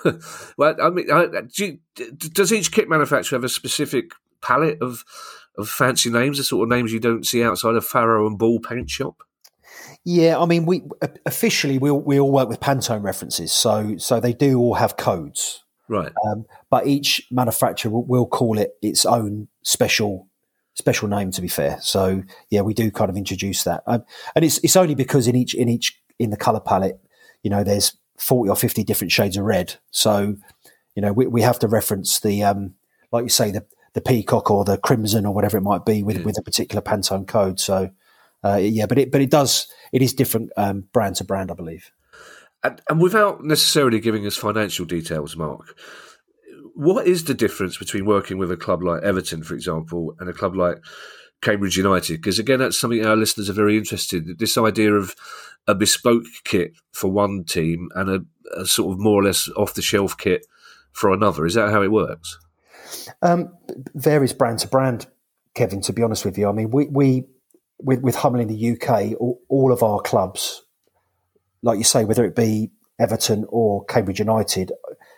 well, 0.57 0.76
I 0.82 0.91
mean, 0.91 1.11
I, 1.11 1.26
do 1.26 1.64
you, 1.64 1.78
does 2.16 2.53
each 2.53 2.72
kit 2.72 2.88
manufacturer 2.88 3.36
have 3.36 3.45
a 3.45 3.49
specific 3.49 4.12
palette 4.43 4.80
of 4.82 5.05
of 5.59 5.68
fancy 5.68 6.11
names, 6.11 6.38
the 6.38 6.45
sort 6.45 6.62
of 6.62 6.68
names 6.68 6.93
you 6.93 7.01
don't 7.01 7.26
see 7.26 7.43
outside 7.43 7.74
of 7.74 7.84
Farrow 7.84 8.26
and 8.26 8.38
Ball 8.38 8.61
paint 8.61 8.88
shop? 8.88 9.22
Yeah, 10.05 10.38
I 10.38 10.47
mean, 10.47 10.64
we 10.64 10.82
officially 11.26 11.78
we 11.78 11.91
all, 11.91 12.01
we 12.01 12.18
all 12.18 12.30
work 12.30 12.49
with 12.49 12.61
Pantone 12.61 13.03
references, 13.03 13.53
so 13.53 13.97
so 13.99 14.20
they 14.20 14.32
do 14.32 14.59
all 14.59 14.74
have 14.74 14.97
codes, 14.97 15.64
Right. 15.91 16.12
um, 16.28 16.47
but 16.70 16.86
each 16.86 17.26
manufacturer 17.32 17.91
will, 17.91 18.05
will 18.07 18.26
call 18.26 18.59
it 18.59 18.74
its 18.80 19.05
own 19.05 19.49
special 19.64 20.28
special 20.74 21.09
name. 21.09 21.32
To 21.32 21.43
be 21.43 21.49
fair, 21.49 21.78
so 21.82 22.22
yeah, 22.49 22.61
we 22.61 22.74
do 22.74 22.93
kind 22.93 23.11
of 23.11 23.16
introduce 23.16 23.64
that, 23.64 23.82
um, 23.88 24.05
and 24.36 24.45
it's 24.45 24.59
it's 24.59 24.76
only 24.76 24.95
because 24.95 25.26
in 25.26 25.34
each 25.34 25.53
in 25.53 25.68
each 25.68 26.01
in 26.20 26.30
the 26.30 26.36
color 26.36 26.61
palette, 26.61 27.01
you 27.43 27.51
know, 27.51 27.64
there's 27.64 27.97
forty 28.16 28.49
or 28.49 28.57
fifty 28.57 28.84
different 28.84 29.11
shades 29.11 29.36
of 29.36 29.45
red, 29.45 29.74
so 29.91 30.36
you 30.95 31.03
know 31.03 31.12
we, 31.12 31.26
we 31.26 31.43
have 31.43 31.59
to 31.59 31.66
reference 31.66 32.20
the 32.20 32.45
um, 32.45 32.74
like 33.11 33.24
you 33.24 33.28
say 33.28 33.51
the 33.51 33.66
the 33.95 34.01
peacock 34.01 34.51
or 34.51 34.64
the 34.64 34.78
crimson 34.78 35.26
or 35.26 35.34
whatever 35.34 35.57
it 35.57 35.62
might 35.62 35.84
be 35.84 36.03
with 36.03 36.24
with 36.24 36.38
a 36.38 36.43
particular 36.43 36.80
Pantone 36.80 37.26
code. 37.26 37.59
So 37.59 37.91
uh, 38.45 38.57
yeah, 38.57 38.86
but 38.86 38.99
it 38.99 39.11
but 39.11 39.20
it 39.20 39.30
does 39.30 39.66
it 39.93 40.03
is 40.03 40.14
different 40.14 40.51
um, 40.57 40.84
brand 40.93 41.16
to 41.16 41.24
brand, 41.24 41.51
I 41.51 41.55
believe. 41.55 41.91
And, 42.62 42.80
and 42.88 43.00
without 43.00 43.42
necessarily 43.42 44.00
giving 44.00 44.26
us 44.26 44.36
financial 44.36 44.84
details, 44.84 45.36
Mark, 45.36 45.78
what 46.74 47.06
is 47.06 47.24
the 47.24 47.34
difference 47.34 47.78
between 47.78 48.04
working 48.04 48.38
with 48.38 48.50
a 48.50 48.56
club 48.56 48.82
like 48.82 49.02
Everton, 49.02 49.42
for 49.42 49.54
example, 49.54 50.14
and 50.18 50.28
a 50.28 50.32
club 50.32 50.54
like 50.54 50.78
Cambridge 51.42 51.76
United? 51.76 52.18
Because 52.18 52.38
again, 52.38 52.58
that's 52.58 52.78
something 52.78 53.04
our 53.04 53.16
listeners 53.16 53.48
are 53.48 53.54
very 53.54 53.76
interested. 53.76 54.26
in. 54.26 54.36
This 54.38 54.58
idea 54.58 54.92
of 54.92 55.14
a 55.66 55.74
bespoke 55.74 56.24
kit 56.44 56.72
for 56.92 57.11
one 57.11 57.44
team 57.44 57.88
and 57.94 58.11
a, 58.11 58.20
a 58.61 58.66
sort 58.66 58.92
of 58.92 58.98
more 58.98 59.20
or 59.20 59.24
less 59.24 59.48
off 59.56 59.74
the 59.74 59.82
shelf 59.82 60.16
kit 60.16 60.46
for 60.92 61.12
another. 61.12 61.46
Is 61.46 61.54
that 61.54 61.70
how 61.70 61.82
it 61.82 61.92
works? 61.92 62.38
Um, 63.22 63.54
varies 63.94 64.32
brand 64.32 64.58
to 64.61 64.68
brand, 64.68 65.06
Kevin. 65.54 65.80
To 65.82 65.92
be 65.92 66.02
honest 66.02 66.24
with 66.24 66.36
you, 66.36 66.48
I 66.48 66.52
mean, 66.52 66.70
we, 66.70 66.86
we 66.86 67.24
with 67.78 68.00
with 68.00 68.16
Hummel 68.16 68.40
in 68.40 68.48
the 68.48 68.72
UK, 68.72 69.14
all, 69.20 69.40
all 69.48 69.72
of 69.72 69.82
our 69.82 70.00
clubs, 70.00 70.62
like 71.62 71.78
you 71.78 71.84
say, 71.84 72.04
whether 72.04 72.24
it 72.24 72.36
be 72.36 72.70
Everton 72.98 73.44
or 73.48 73.84
Cambridge 73.84 74.18
United, 74.18 74.72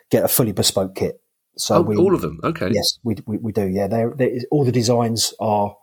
get 0.09 0.23
a 0.23 0.27
fully 0.27 0.51
bespoke 0.51 0.95
kit. 0.95 1.21
So 1.57 1.75
Oh, 1.75 1.81
we, 1.81 1.95
all 1.95 2.15
of 2.15 2.21
them. 2.21 2.39
Okay. 2.43 2.71
yes, 2.73 2.97
we, 3.03 3.15
we, 3.25 3.37
we 3.37 3.51
do. 3.51 3.67
Yeah, 3.67 3.87
they're, 3.87 4.13
they're, 4.15 4.39
all 4.49 4.65
the 4.65 4.71
designs 4.71 5.33
are 5.39 5.75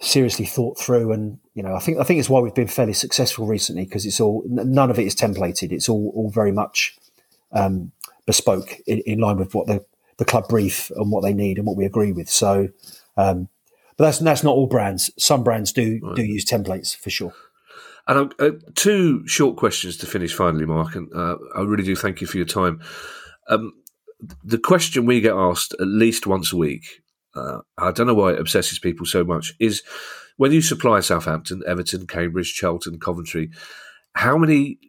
seriously 0.00 0.46
thought 0.46 0.78
through, 0.78 1.12
and 1.12 1.38
you 1.54 1.62
know, 1.62 1.74
I 1.74 1.78
think 1.78 1.98
I 1.98 2.04
think 2.04 2.20
it's 2.20 2.28
why 2.28 2.40
we've 2.40 2.54
been 2.54 2.68
fairly 2.68 2.92
successful 2.92 3.46
recently 3.46 3.84
because 3.84 4.04
it's 4.06 4.20
all 4.20 4.42
none 4.46 4.90
of 4.90 4.98
it 4.98 5.06
is 5.06 5.14
templated. 5.14 5.72
It's 5.72 5.88
all 5.88 6.12
all 6.14 6.30
very 6.30 6.52
much 6.52 6.96
um, 7.52 7.92
bespoke 8.26 8.78
in, 8.86 8.98
in 9.00 9.18
line 9.18 9.38
with 9.38 9.54
what 9.54 9.66
the 9.66 9.84
the 10.18 10.24
club 10.24 10.48
brief 10.48 10.90
and 10.96 11.10
what 11.10 11.22
they 11.22 11.32
need 11.32 11.56
and 11.56 11.66
what 11.66 11.76
we 11.76 11.86
agree 11.86 12.12
with. 12.12 12.28
So, 12.28 12.68
um, 13.16 13.48
but 13.96 14.04
that's 14.04 14.18
that's 14.18 14.44
not 14.44 14.54
all 14.54 14.66
brands. 14.66 15.10
Some 15.18 15.42
brands 15.42 15.72
do 15.72 16.00
do 16.14 16.22
use 16.22 16.44
templates 16.44 16.96
for 16.96 17.10
sure. 17.10 17.32
And 18.10 18.34
uh, 18.40 18.50
two 18.74 19.24
short 19.28 19.56
questions 19.56 19.96
to 19.98 20.06
finish 20.06 20.34
finally, 20.34 20.66
Mark, 20.66 20.96
and 20.96 21.08
uh, 21.14 21.36
I 21.54 21.60
really 21.60 21.84
do 21.84 21.94
thank 21.94 22.20
you 22.20 22.26
for 22.26 22.38
your 22.38 22.46
time. 22.46 22.80
Um, 23.48 23.72
the 24.42 24.58
question 24.58 25.06
we 25.06 25.20
get 25.20 25.34
asked 25.34 25.74
at 25.74 25.86
least 25.86 26.26
once 26.26 26.52
a 26.52 26.56
week, 26.56 27.02
uh, 27.36 27.58
I 27.78 27.92
don't 27.92 28.08
know 28.08 28.14
why 28.14 28.32
it 28.32 28.40
obsesses 28.40 28.80
people 28.80 29.06
so 29.06 29.22
much, 29.22 29.54
is 29.60 29.84
when 30.38 30.50
you 30.50 30.60
supply 30.60 30.98
Southampton, 30.98 31.62
Everton, 31.64 32.08
Cambridge, 32.08 32.52
Charlton, 32.52 32.98
Coventry, 32.98 33.50
how 34.14 34.36
many 34.36 34.80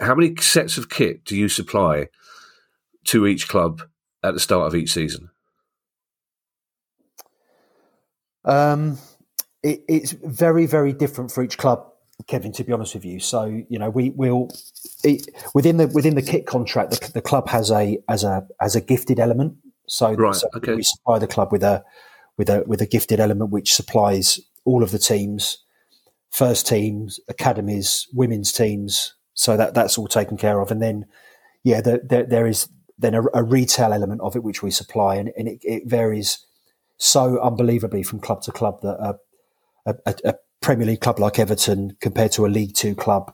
how 0.00 0.16
many 0.16 0.34
sets 0.36 0.78
of 0.78 0.90
kit 0.90 1.24
do 1.24 1.36
you 1.36 1.48
supply 1.48 2.08
to 3.04 3.28
each 3.28 3.46
club 3.46 3.82
at 4.24 4.34
the 4.34 4.40
start 4.40 4.66
of 4.66 4.74
each 4.74 4.92
season? 4.92 5.30
Um, 8.44 8.98
it, 9.62 9.84
it's 9.88 10.10
very, 10.10 10.66
very 10.66 10.92
different 10.92 11.30
for 11.30 11.44
each 11.44 11.56
club, 11.56 11.86
Kevin. 12.26 12.52
To 12.52 12.64
be 12.64 12.72
honest 12.72 12.94
with 12.94 13.04
you, 13.04 13.20
so 13.20 13.44
you 13.68 13.78
know, 13.78 13.90
we 13.90 14.10
will 14.10 14.50
within 15.54 15.76
the 15.76 15.86
within 15.88 16.14
the 16.14 16.22
kit 16.22 16.46
contract, 16.46 16.90
the, 16.90 17.12
the 17.12 17.22
club 17.22 17.48
has 17.48 17.70
a 17.70 17.98
as 18.08 18.24
a 18.24 18.46
as 18.60 18.74
a 18.76 18.80
gifted 18.80 19.18
element. 19.18 19.56
So, 19.86 20.12
Right, 20.12 20.34
so 20.34 20.48
okay. 20.54 20.74
we 20.74 20.82
supply 20.82 21.18
the 21.18 21.26
club 21.26 21.50
with 21.52 21.62
a 21.62 21.84
with 22.36 22.50
a 22.50 22.64
with 22.66 22.82
a 22.82 22.86
gifted 22.86 23.20
element 23.20 23.50
which 23.50 23.74
supplies 23.74 24.40
all 24.64 24.82
of 24.82 24.90
the 24.90 24.98
teams, 24.98 25.58
first 26.30 26.66
teams, 26.66 27.20
academies, 27.28 28.06
women's 28.12 28.52
teams. 28.52 29.14
So 29.34 29.56
that 29.56 29.74
that's 29.74 29.96
all 29.96 30.08
taken 30.08 30.36
care 30.36 30.60
of, 30.60 30.70
and 30.70 30.82
then 30.82 31.06
yeah, 31.62 31.80
the, 31.80 32.00
there 32.04 32.24
there 32.24 32.46
is 32.46 32.68
then 32.98 33.14
a, 33.14 33.22
a 33.32 33.42
retail 33.42 33.92
element 33.92 34.20
of 34.20 34.34
it 34.34 34.42
which 34.42 34.62
we 34.62 34.70
supply, 34.70 35.14
and, 35.14 35.30
and 35.36 35.48
it, 35.48 35.60
it 35.62 35.82
varies 35.86 36.44
so 36.96 37.40
unbelievably 37.40 38.02
from 38.02 38.18
club 38.18 38.42
to 38.42 38.52
club 38.52 38.80
that 38.82 39.18
a, 39.86 39.94
a 40.24 40.34
Premier 40.60 40.86
League 40.86 41.00
club 41.00 41.18
like 41.18 41.38
Everton 41.38 41.96
compared 42.00 42.32
to 42.32 42.46
a 42.46 42.48
League 42.48 42.74
Two 42.74 42.94
club, 42.94 43.32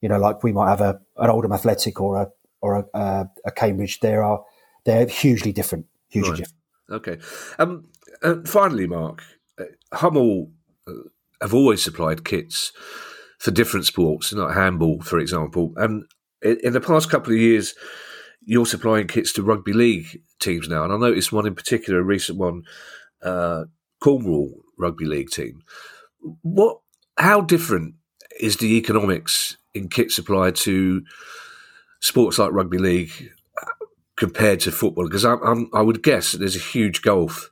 you 0.00 0.08
know, 0.08 0.18
like 0.18 0.42
we 0.42 0.52
might 0.52 0.70
have 0.70 0.80
a 0.80 1.00
an 1.18 1.30
Oldham 1.30 1.52
Athletic 1.52 2.00
or 2.00 2.22
a 2.22 2.28
or 2.60 2.76
a, 2.76 2.98
a, 2.98 3.30
a 3.44 3.50
Cambridge, 3.52 4.00
there 4.00 4.24
are 4.24 4.42
they're 4.84 5.06
hugely 5.06 5.52
different, 5.52 5.86
hugely 6.08 6.30
Right. 6.30 6.38
different. 6.38 6.60
Okay. 6.90 7.18
Um, 7.58 7.88
uh, 8.22 8.36
finally, 8.46 8.86
Mark, 8.86 9.22
uh, 9.58 9.64
Hummel 9.92 10.50
uh, 10.86 10.92
have 11.40 11.54
always 11.54 11.82
supplied 11.82 12.24
kits 12.24 12.72
for 13.38 13.50
different 13.50 13.86
sports, 13.86 14.32
not 14.32 14.54
handball, 14.54 15.02
for 15.02 15.18
example. 15.18 15.72
And 15.76 16.04
in, 16.42 16.58
in 16.62 16.72
the 16.72 16.80
past 16.80 17.10
couple 17.10 17.32
of 17.32 17.38
years, 17.38 17.74
you're 18.46 18.66
supplying 18.66 19.06
kits 19.06 19.32
to 19.34 19.42
rugby 19.42 19.72
league 19.72 20.22
teams 20.38 20.68
now. 20.68 20.84
And 20.84 20.92
I 20.92 20.96
noticed 20.96 21.32
one 21.32 21.46
in 21.46 21.54
particular, 21.54 22.00
a 22.00 22.04
recent 22.04 22.38
one, 22.38 22.62
uh, 23.22 23.64
Cornwall 24.00 24.52
rugby 24.78 25.06
league 25.06 25.30
team. 25.30 25.62
What? 26.42 26.80
How 27.16 27.40
different 27.40 27.94
is 28.40 28.56
the 28.56 28.76
economics 28.76 29.56
in 29.72 29.88
kit 29.88 30.10
supply 30.10 30.50
to 30.50 31.02
sports 32.00 32.38
like 32.38 32.52
rugby 32.52 32.78
league 32.78 33.30
compared 34.16 34.60
to 34.60 34.72
football? 34.72 35.04
Because 35.04 35.24
I'm, 35.24 35.42
I'm, 35.42 35.70
I 35.72 35.82
would 35.82 36.02
guess 36.02 36.32
that 36.32 36.38
there's 36.38 36.56
a 36.56 36.60
huge 36.60 37.02
gulf 37.02 37.50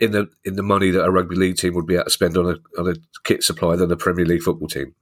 in 0.00 0.12
the 0.12 0.28
in 0.44 0.56
the 0.56 0.62
money 0.62 0.90
that 0.90 1.04
a 1.04 1.10
rugby 1.10 1.36
league 1.36 1.56
team 1.56 1.74
would 1.74 1.86
be 1.86 1.94
able 1.94 2.04
to 2.04 2.10
spend 2.10 2.36
on 2.36 2.46
a 2.46 2.80
on 2.80 2.88
a 2.88 2.94
kit 3.24 3.42
supply 3.42 3.76
than 3.76 3.90
a 3.90 3.96
Premier 3.96 4.24
League 4.24 4.42
football 4.42 4.68
team. 4.68 4.94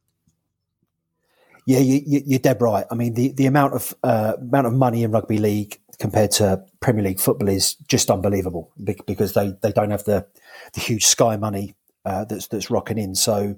Yeah, 1.66 1.80
you, 1.80 2.00
you're 2.06 2.38
dead 2.38 2.62
right. 2.62 2.86
I 2.92 2.94
mean, 2.94 3.14
the, 3.14 3.32
the 3.32 3.46
amount 3.46 3.74
of 3.74 3.92
uh, 4.04 4.34
amount 4.40 4.68
of 4.68 4.72
money 4.72 5.02
in 5.02 5.10
rugby 5.10 5.38
league 5.38 5.80
compared 5.98 6.30
to 6.32 6.64
Premier 6.80 7.02
League 7.02 7.18
football 7.18 7.48
is 7.48 7.74
just 7.88 8.10
unbelievable 8.10 8.72
because 9.06 9.32
they, 9.32 9.52
they 9.62 9.72
don't 9.72 9.90
have 9.90 10.04
the 10.04 10.26
the 10.74 10.80
huge 10.80 11.06
Sky 11.06 11.36
money 11.36 11.74
uh, 12.06 12.24
that's 12.24 12.46
that's 12.46 12.70
rocking 12.70 12.98
in. 12.98 13.14
So 13.14 13.56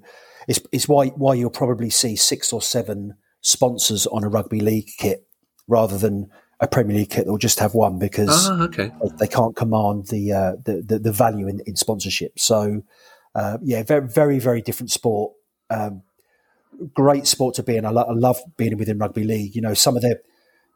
it's 0.49 0.61
it's 0.72 0.88
why 0.88 1.09
why 1.09 1.34
you'll 1.34 1.51
probably 1.51 1.90
see 1.90 2.16
six 2.16 2.53
or 2.53 2.62
seven 2.62 3.14
sponsors 3.42 4.07
on 4.07 4.24
a 4.24 4.28
rugby 4.28 4.61
league 4.61 4.88
kit 4.99 5.24
rather 5.68 5.99
than 5.99 6.30
a 6.61 6.66
Premier 6.66 6.96
League 6.96 7.11
kit 7.11 7.26
that 7.26 7.30
will 7.30 7.38
just 7.38 7.61
have 7.61 7.74
one 7.74 7.99
because 7.99 8.49
ah, 8.51 8.62
okay. 8.62 8.90
they 9.20 9.28
can't 9.28 9.55
command 9.55 10.07
the, 10.09 10.32
uh, 10.32 10.53
the, 10.64 10.82
the, 10.82 10.99
the 10.99 11.12
value 11.12 11.46
in, 11.46 11.61
in 11.66 11.76
sponsorship. 11.76 12.36
So 12.36 12.82
uh, 13.34 13.59
yeah, 13.62 13.82
very 13.84 14.09
very 14.09 14.38
very 14.38 14.62
different 14.62 14.90
sport. 14.90 15.34
Um, 15.70 16.03
great 16.94 17.26
sport 17.26 17.55
to 17.57 17.62
be 17.62 17.76
in. 17.76 17.84
I, 17.84 17.90
lo- 17.90 18.07
I, 18.09 18.12
love 18.12 18.38
being 18.57 18.76
within 18.78 18.99
rugby 18.99 19.24
league. 19.24 19.55
You 19.55 19.62
know, 19.62 19.74
some 19.74 19.96
of 19.96 20.03
the 20.03 20.20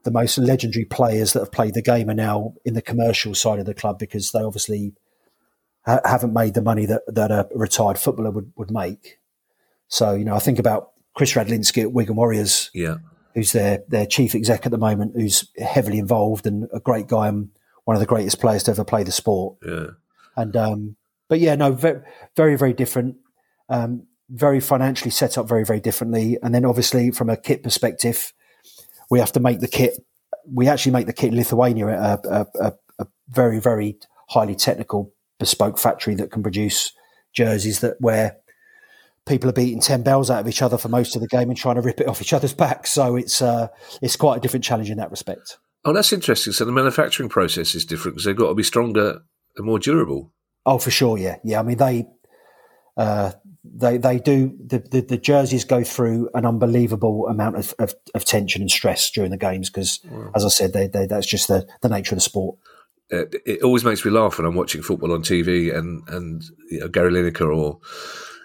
the 0.05 0.11
most 0.11 0.37
legendary 0.39 0.85
players 0.85 1.33
that 1.33 1.41
have 1.41 1.53
played 1.53 1.75
the 1.75 1.83
game 1.83 2.11
are 2.11 2.15
now 2.15 2.55
in 2.65 2.75
the 2.75 2.83
commercial 2.83 3.35
side 3.35 3.59
of 3.59 3.67
the 3.67 3.75
club 3.75 3.99
because 3.99 4.31
they 4.33 4.43
obviously 4.43 4.93
ha- 5.85 6.01
haven't 6.05 6.33
made 6.33 6.55
the 6.55 6.63
money 6.63 6.87
that, 6.87 7.03
that 7.09 7.31
a 7.31 7.49
retired 7.55 7.99
footballer 7.99 8.31
would, 8.31 8.53
would 8.57 8.71
make. 8.71 9.19
So, 9.89 10.15
you 10.15 10.25
know, 10.25 10.35
I 10.35 10.39
think 10.39 10.59
about 10.59 10.91
Kris 11.15 11.35
Radlinski 11.35 11.83
at 11.83 11.93
Wigan 11.93 12.17
Warriors, 12.17 12.71
yeah, 12.73 12.97
who's 13.35 13.53
their, 13.53 13.83
their 13.89 14.07
chief 14.07 14.35
exec 14.35 14.65
at 14.67 14.73
the 14.73 14.79
moment, 14.79 15.13
who's 15.15 15.51
heavily 15.59 15.99
involved 15.99 16.47
and 16.47 16.69
a 16.73 16.81
great 16.81 17.07
guy 17.07 17.29
and 17.29 17.51
one 17.85 17.97
of 17.97 18.01
the 18.01 18.07
greatest 18.07 18.41
players 18.41 18.63
to 18.65 18.71
ever 18.71 18.85
play 18.85 19.03
the 19.03 19.13
sport. 19.13 19.57
Yeah. 19.65 19.87
And, 20.37 20.57
um, 20.57 20.97
but 21.29 21.41
yeah, 21.41 21.55
no, 21.55 21.73
very, 21.73 22.01
very, 22.37 22.57
very 22.57 22.73
different. 22.73 23.17
Um, 23.69 24.07
very 24.29 24.61
financially 24.61 25.11
set 25.11 25.37
up 25.37 25.47
very, 25.47 25.65
very 25.65 25.81
differently. 25.81 26.39
And 26.43 26.55
then 26.55 26.65
obviously 26.65 27.11
from 27.11 27.29
a 27.29 27.37
kit 27.37 27.63
perspective, 27.63 28.33
we 29.11 29.19
have 29.19 29.33
to 29.33 29.41
make 29.41 29.61
the 29.61 29.69
kit. 29.69 29.95
We 30.51 30.69
actually 30.69 30.93
make 30.93 31.07
the 31.07 31.13
kit 31.13 31.33
in 31.33 31.37
Lithuania 31.37 31.89
at 31.89 32.25
a, 32.25 32.47
a, 32.61 32.73
a 32.99 33.07
very, 33.29 33.61
very 33.61 33.99
highly 34.29 34.55
technical 34.55 35.13
bespoke 35.43 35.79
factory 35.79 36.15
that 36.15 36.31
can 36.31 36.43
produce 36.43 36.93
jerseys 37.33 37.81
that 37.81 37.97
where 38.01 38.37
people 39.27 39.51
are 39.51 39.55
beating 39.55 39.81
ten 39.81 40.03
bells 40.03 40.31
out 40.31 40.41
of 40.41 40.49
each 40.49 40.63
other 40.63 40.79
for 40.79 40.89
most 40.89 41.17
of 41.17 41.21
the 41.21 41.29
game 41.29 41.49
and 41.49 41.57
trying 41.57 41.75
to 41.75 41.81
rip 41.81 42.01
it 42.01 42.07
off 42.07 42.23
each 42.23 42.33
other's 42.33 42.55
backs. 42.55 42.93
So 42.93 43.17
it's 43.17 43.43
uh, 43.43 43.69
it's 44.01 44.17
quite 44.17 44.37
a 44.37 44.41
different 44.41 44.65
challenge 44.65 44.91
in 44.91 44.99
that 44.99 45.11
respect. 45.11 45.59
Oh, 45.85 45.93
that's 45.93 46.13
interesting. 46.13 46.53
So 46.53 46.65
the 46.65 46.73
manufacturing 46.73 47.29
process 47.29 47.75
is 47.75 47.85
different 47.85 48.15
because 48.15 48.25
they've 48.25 48.37
got 48.37 48.49
to 48.49 48.55
be 48.55 48.63
stronger 48.63 49.23
and 49.57 49.67
more 49.67 49.81
durable. 49.81 50.33
Oh, 50.65 50.79
for 50.79 50.93
sure, 50.93 51.19
yeah, 51.19 51.39
yeah. 51.43 51.59
I 51.59 51.63
mean, 51.65 51.77
they 51.77 52.07
uh, 52.97 53.33
they 53.65 53.97
they 53.97 54.19
do 54.19 54.57
the, 54.65 54.79
the, 54.79 55.01
the, 55.01 55.19
jerseys 55.19 55.65
go 55.65 55.83
through 55.83 56.29
an 56.35 56.45
unbelievable 56.45 57.27
amount 57.29 57.57
of, 57.57 57.75
of, 57.79 57.95
of 58.15 58.25
tension 58.25 58.61
and 58.61 58.71
stress 58.71 59.11
during 59.11 59.31
the 59.31 59.37
games 59.37 59.71
because, 59.71 60.01
wow. 60.11 60.31
as 60.35 60.45
I 60.45 60.49
said, 60.49 60.73
they, 60.73 60.89
they, 60.89 61.07
that's 61.07 61.27
just 61.27 61.49
the, 61.49 61.67
the 61.81 61.89
nature 61.89 62.15
of 62.15 62.19
the 62.19 62.23
sport. 62.23 62.59
It 63.13 63.63
always 63.63 63.85
makes 63.85 64.05
me 64.05 64.11
laugh 64.11 64.39
when 64.39 64.47
I'm 64.47 64.55
watching 64.55 64.83
football 64.83 65.13
on 65.13 65.23
TV 65.23 65.77
and 65.77 66.07
and 66.09 66.43
you 66.71 66.81
know, 66.81 66.89
Gary 66.89 67.13
Lineker 67.13 67.55
or 67.55 67.79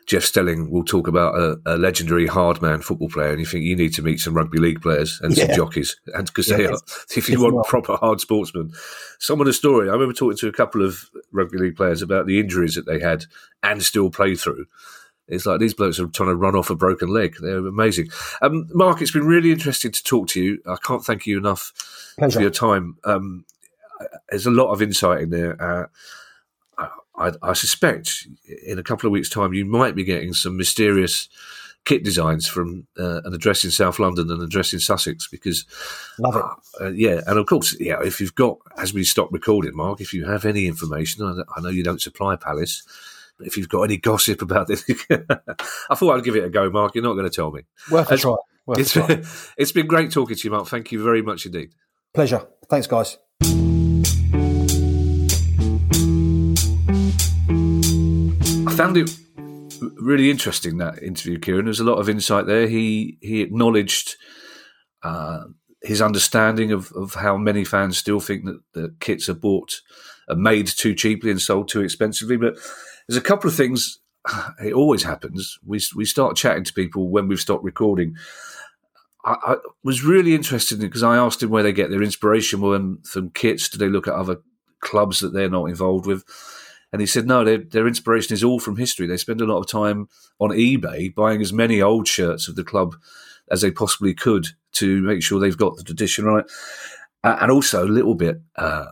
Jeff 0.07 0.24
Stelling 0.24 0.72
will 0.72 0.86
talk 0.86 1.07
about 1.07 1.36
a, 1.36 1.59
a, 1.65 1.78
legendary 1.78 2.28
hardman 2.28 2.82
football 2.82 3.09
player, 3.09 3.32
and 3.32 3.39
you 3.41 3.45
think 3.45 3.65
you 3.65 3.76
need 3.76 3.93
to 3.93 4.01
meet 4.01 4.20
some 4.22 4.34
rugby 4.34 4.57
league 4.57 4.82
players 4.82 5.20
and 5.22 5.36
yeah. 5.36 5.45
some 5.45 5.55
jockeys, 5.55 5.97
and 6.13 6.28
because 6.28 6.49
yeah, 6.49 6.57
they 6.57 6.65
are, 6.65 6.80
if 7.15 7.30
you 7.30 7.41
want 7.41 7.55
well. 7.55 7.63
proper 7.65 7.97
hard 7.97 8.22
sportsmen. 8.22 8.72
someone 9.20 9.49
a 9.49 9.53
story, 9.53 9.89
I 9.89 9.93
remember 9.93 10.13
talking 10.13 10.38
to 10.38 10.47
a 10.47 10.53
couple 10.53 10.84
of 10.84 11.09
rugby 11.34 11.57
league 11.57 11.76
players 11.76 12.01
about 12.01 12.26
the 12.26 12.39
injuries 12.39 12.76
that 12.76 12.86
they 12.86 13.01
had 13.01 13.26
and 13.63 13.84
still 13.84 14.09
play 14.09 14.36
through. 14.36 14.65
It's 15.28 15.45
like 15.45 15.59
these 15.59 15.74
blokes 15.74 15.99
are 15.99 16.07
trying 16.07 16.30
to 16.30 16.36
run 16.36 16.55
off 16.55 16.70
a 16.70 16.76
broken 16.76 17.09
leg. 17.09 17.36
They're 17.41 17.57
amazing. 17.57 18.07
Um, 18.41 18.70
Mark, 18.72 19.01
it's 19.01 19.11
been 19.11 19.28
really 19.28 19.51
interesting 19.51 19.91
to 19.91 20.03
talk 20.03 20.30
to 20.30 20.41
you. 20.41 20.61
I 20.65 20.78
can't 20.82 21.03
thank 21.03 21.28
you 21.28 21.38
enough 21.38 21.74
Pleasure. 22.18 22.39
for 22.39 22.41
your 22.41 22.51
time. 22.51 22.97
Um, 23.03 23.43
there's 24.29 24.45
a 24.45 24.51
lot 24.51 24.71
of 24.71 24.81
insight 24.81 25.21
in 25.21 25.29
there. 25.29 25.61
Uh, 25.61 25.87
I, 27.17 27.31
I, 27.41 27.53
suspect 27.53 28.27
in 28.65 28.77
a 28.77 28.83
couple 28.83 29.07
of 29.07 29.11
weeks' 29.11 29.29
time 29.29 29.53
you 29.53 29.65
might 29.65 29.95
be 29.95 30.03
getting 30.03 30.33
some 30.33 30.55
mysterious 30.55 31.29
kit 31.83 32.03
designs 32.03 32.47
from 32.47 32.85
uh, 32.99 33.21
an 33.23 33.33
address 33.33 33.63
in 33.63 33.71
South 33.71 33.97
London 33.97 34.29
and 34.29 34.39
an 34.39 34.45
address 34.45 34.73
in 34.73 34.79
Sussex 34.79 35.27
because 35.27 35.65
love 36.19 36.35
it. 36.35 36.83
Uh, 36.83 36.91
yeah, 36.91 37.21
and 37.25 37.39
of 37.39 37.45
course, 37.45 37.75
yeah. 37.79 38.03
If 38.03 38.21
you've 38.21 38.35
got, 38.35 38.57
as 38.77 38.93
we 38.93 39.03
stop 39.03 39.29
recording, 39.31 39.75
Mark, 39.75 40.01
if 40.01 40.13
you 40.13 40.25
have 40.25 40.45
any 40.45 40.67
information, 40.67 41.25
I, 41.25 41.57
I 41.57 41.61
know 41.61 41.69
you 41.69 41.83
don't 41.83 42.01
supply 42.01 42.35
Palace. 42.35 42.83
But 43.37 43.47
if 43.47 43.55
you've 43.55 43.69
got 43.69 43.83
any 43.83 43.97
gossip 43.97 44.41
about 44.41 44.67
this, 44.67 44.83
I 45.09 45.95
thought 45.95 46.17
I'd 46.17 46.23
give 46.23 46.35
it 46.35 46.43
a 46.43 46.49
go, 46.49 46.69
Mark. 46.69 46.95
You're 46.95 47.03
not 47.03 47.13
going 47.13 47.29
to 47.29 47.35
tell 47.35 47.51
me. 47.51 47.61
Worth 47.89 48.11
a 48.11 48.17
try. 48.17 48.35
Worth 48.65 48.79
it's, 48.79 48.95
a 48.95 49.05
try. 49.05 49.23
it's 49.57 49.71
been 49.71 49.87
great 49.87 50.11
talking 50.11 50.35
to 50.35 50.43
you, 50.43 50.51
Mark. 50.51 50.67
Thank 50.67 50.91
you 50.91 51.03
very 51.03 51.21
much 51.21 51.45
indeed. 51.45 51.73
Pleasure. 52.13 52.47
Thanks, 52.67 52.87
guys. 52.87 53.17
Found 58.78 58.95
it 58.95 59.17
really 59.99 60.30
interesting 60.30 60.78
that 60.78 61.01
interview, 61.01 61.39
Kieran. 61.39 61.65
There's 61.65 61.80
a 61.80 61.84
lot 61.84 61.97
of 61.97 62.09
insight 62.09 62.45
there. 62.45 62.67
He 62.67 63.17
he 63.21 63.41
acknowledged 63.41 64.15
uh, 65.01 65.45
his 65.82 65.99
understanding 65.99 66.71
of, 66.71 66.91
of 66.91 67.15
how 67.15 67.38
many 67.38 67.63
fans 67.63 67.97
still 67.97 68.19
think 68.19 68.45
that 68.45 68.59
the 68.73 68.95
kits 68.99 69.30
are 69.30 69.34
bought, 69.34 69.82
are 70.30 70.36
made 70.36 70.67
too 70.67 70.93
cheaply 70.93 71.32
and 71.32 71.41
sold 71.41 71.69
too 71.69 71.82
expensively. 71.82 72.38
But 72.38 72.55
there's 73.07 73.17
a 73.17 73.21
couple 73.21 73.49
of 73.49 73.55
things. 73.55 73.99
It 74.63 74.73
always 74.73 75.03
happens. 75.03 75.57
We 75.65 75.80
we 75.95 76.05
start 76.05 76.36
chatting 76.36 76.65
to 76.65 76.73
people 76.73 77.09
when 77.09 77.28
we've 77.28 77.39
stopped 77.39 77.63
recording. 77.63 78.15
I, 79.25 79.36
I 79.43 79.55
was 79.84 80.03
really 80.03 80.36
interested 80.36 80.80
because 80.80 81.03
I 81.03 81.17
asked 81.17 81.41
him 81.41 81.49
where 81.49 81.63
they 81.63 81.73
get 81.73 81.89
their 81.89 82.03
inspiration 82.03 82.59
from, 82.59 83.01
from 83.03 83.32
kits. 83.32 83.69
Do 83.69 83.80
they 83.80 83.89
look 83.89 84.07
at 84.07 84.13
other 84.13 84.38
clubs 84.82 85.19
that 85.21 85.34
they're 85.34 85.49
not 85.49 85.65
involved 85.65 86.05
with? 86.05 86.23
And 86.91 87.01
he 87.01 87.05
said, 87.05 87.27
no, 87.27 87.43
their, 87.43 87.57
their 87.57 87.88
inspiration 87.88 88.33
is 88.33 88.43
all 88.43 88.59
from 88.59 88.77
history. 88.77 89.07
They 89.07 89.17
spend 89.17 89.41
a 89.41 89.45
lot 89.45 89.59
of 89.59 89.67
time 89.67 90.07
on 90.39 90.51
eBay 90.51 91.13
buying 91.13 91.41
as 91.41 91.51
many 91.51 91.81
old 91.81 92.07
shirts 92.07 92.47
of 92.47 92.55
the 92.55 92.63
club 92.63 92.95
as 93.51 93.61
they 93.61 93.71
possibly 93.71 94.13
could 94.13 94.47
to 94.73 95.01
make 95.01 95.21
sure 95.21 95.39
they've 95.39 95.57
got 95.57 95.75
the 95.75 95.83
tradition 95.83 96.25
right. 96.25 96.45
Uh, 97.23 97.38
and 97.41 97.51
also 97.51 97.83
a 97.83 97.88
little 97.88 98.15
bit 98.15 98.41
uh, 98.55 98.85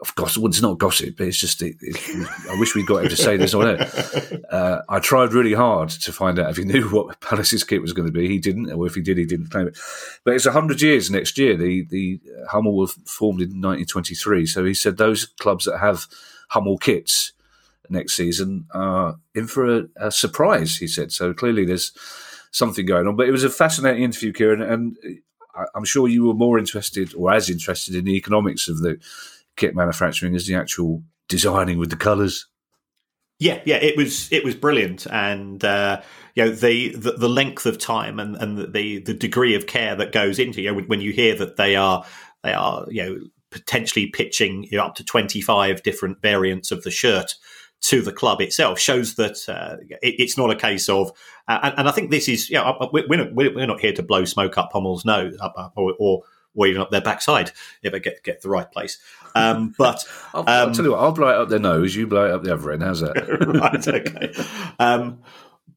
of 0.00 0.14
gossip. 0.16 0.42
Well, 0.42 0.50
it's 0.50 0.62
not 0.62 0.78
gossip, 0.78 1.16
but 1.16 1.28
it's 1.28 1.38
just, 1.38 1.62
it, 1.62 1.76
it, 1.80 2.28
I 2.50 2.58
wish 2.58 2.74
we'd 2.74 2.86
got 2.86 3.04
him 3.04 3.10
to 3.10 3.16
say 3.16 3.36
this 3.36 3.54
on 3.54 3.68
it. 3.68 4.40
Uh, 4.50 4.82
I 4.88 5.00
tried 5.00 5.32
really 5.32 5.54
hard 5.54 5.88
to 5.88 6.12
find 6.12 6.38
out 6.38 6.48
if 6.48 6.56
he 6.58 6.64
knew 6.64 6.88
what 6.90 7.18
Palace's 7.20 7.64
kit 7.64 7.82
was 7.82 7.92
going 7.92 8.06
to 8.06 8.12
be. 8.12 8.28
He 8.28 8.38
didn't, 8.38 8.70
or 8.70 8.86
if 8.86 8.94
he 8.94 9.00
did, 9.00 9.18
he 9.18 9.24
didn't 9.24 9.50
claim 9.50 9.66
it. 9.66 9.76
But 10.24 10.34
it's 10.34 10.44
100 10.44 10.80
years 10.80 11.10
next 11.10 11.36
year. 11.38 11.56
The, 11.56 11.84
the 11.90 12.20
Hummel 12.50 12.76
was 12.76 12.92
formed 13.04 13.40
in 13.40 13.48
1923. 13.48 14.46
So 14.46 14.64
he 14.64 14.74
said 14.74 14.96
those 14.96 15.24
clubs 15.24 15.64
that 15.64 15.78
have 15.78 16.06
Hummel 16.50 16.78
kits 16.78 17.32
next 17.90 18.14
season 18.14 18.66
are 18.72 19.16
in 19.34 19.46
for 19.46 19.78
a, 19.78 19.84
a, 19.96 20.10
surprise, 20.10 20.76
he 20.76 20.86
said. 20.86 21.12
So 21.12 21.34
clearly 21.34 21.64
there's 21.64 21.92
something 22.50 22.86
going 22.86 23.06
on. 23.06 23.16
But 23.16 23.28
it 23.28 23.32
was 23.32 23.44
a 23.44 23.50
fascinating 23.50 24.02
interview, 24.02 24.32
Kieran, 24.32 24.62
and 24.62 24.96
I'm 25.74 25.84
sure 25.84 26.08
you 26.08 26.24
were 26.24 26.34
more 26.34 26.58
interested 26.58 27.14
or 27.14 27.32
as 27.32 27.50
interested 27.50 27.94
in 27.94 28.04
the 28.04 28.16
economics 28.16 28.68
of 28.68 28.80
the 28.80 28.98
kit 29.56 29.74
manufacturing 29.74 30.34
as 30.34 30.46
the 30.46 30.54
actual 30.54 31.02
designing 31.28 31.78
with 31.78 31.90
the 31.90 31.96
colours. 31.96 32.46
Yeah, 33.38 33.60
yeah, 33.64 33.76
it 33.76 33.96
was 33.96 34.32
it 34.32 34.44
was 34.44 34.54
brilliant, 34.54 35.06
and 35.06 35.62
uh, 35.64 36.02
you 36.34 36.44
know 36.44 36.50
the, 36.52 36.94
the, 36.94 37.12
the 37.12 37.28
length 37.28 37.66
of 37.66 37.78
time 37.78 38.20
and 38.20 38.36
and 38.36 38.72
the 38.72 39.00
the 39.00 39.14
degree 39.14 39.56
of 39.56 39.66
care 39.66 39.96
that 39.96 40.12
goes 40.12 40.38
into 40.38 40.62
you 40.62 40.72
know 40.72 40.80
when 40.82 41.00
you 41.00 41.12
hear 41.12 41.34
that 41.36 41.56
they 41.56 41.74
are 41.74 42.04
they 42.44 42.52
are 42.52 42.86
you 42.88 43.02
know 43.02 43.18
potentially 43.54 44.08
pitching 44.08 44.64
you 44.64 44.76
know, 44.76 44.84
up 44.84 44.96
to 44.96 45.04
25 45.04 45.80
different 45.84 46.20
variants 46.20 46.72
of 46.72 46.82
the 46.82 46.90
shirt 46.90 47.36
to 47.82 48.02
the 48.02 48.12
club 48.12 48.40
itself 48.40 48.80
shows 48.80 49.14
that 49.14 49.36
uh, 49.48 49.76
it, 50.02 50.16
it's 50.18 50.36
not 50.36 50.50
a 50.50 50.56
case 50.56 50.88
of, 50.88 51.12
uh, 51.46 51.60
and, 51.62 51.74
and, 51.78 51.88
I 51.88 51.92
think 51.92 52.10
this 52.10 52.28
is, 52.28 52.50
yeah, 52.50 52.66
you 52.66 52.80
know, 52.80 52.90
we're, 52.92 53.16
not, 53.16 53.32
we're 53.32 53.66
not 53.66 53.78
here 53.78 53.92
to 53.92 54.02
blow 54.02 54.24
smoke 54.24 54.58
up 54.58 54.72
Hummel's 54.72 55.04
nose 55.04 55.36
up, 55.40 55.54
or, 55.76 55.94
or, 56.00 56.22
or 56.56 56.66
even 56.66 56.82
up 56.82 56.90
their 56.90 57.00
backside 57.00 57.52
if 57.82 57.94
I 57.94 57.98
get 58.00 58.24
get 58.24 58.42
the 58.42 58.48
right 58.48 58.70
place. 58.72 58.98
Um, 59.36 59.72
but 59.78 60.04
I'll, 60.32 60.40
um, 60.40 60.48
I'll, 60.48 60.72
tell 60.72 60.84
you 60.84 60.90
what, 60.90 61.00
I'll 61.00 61.12
blow 61.12 61.28
it 61.28 61.36
up 61.36 61.48
their 61.48 61.60
nose, 61.60 61.94
you 61.94 62.08
blow 62.08 62.26
it 62.26 62.32
up 62.32 62.42
the 62.42 62.54
other 62.54 62.72
end. 62.72 62.82
How's 62.82 63.00
that? 63.00 63.14
right, 63.60 63.88
okay. 63.88 64.32
Um, 64.80 65.20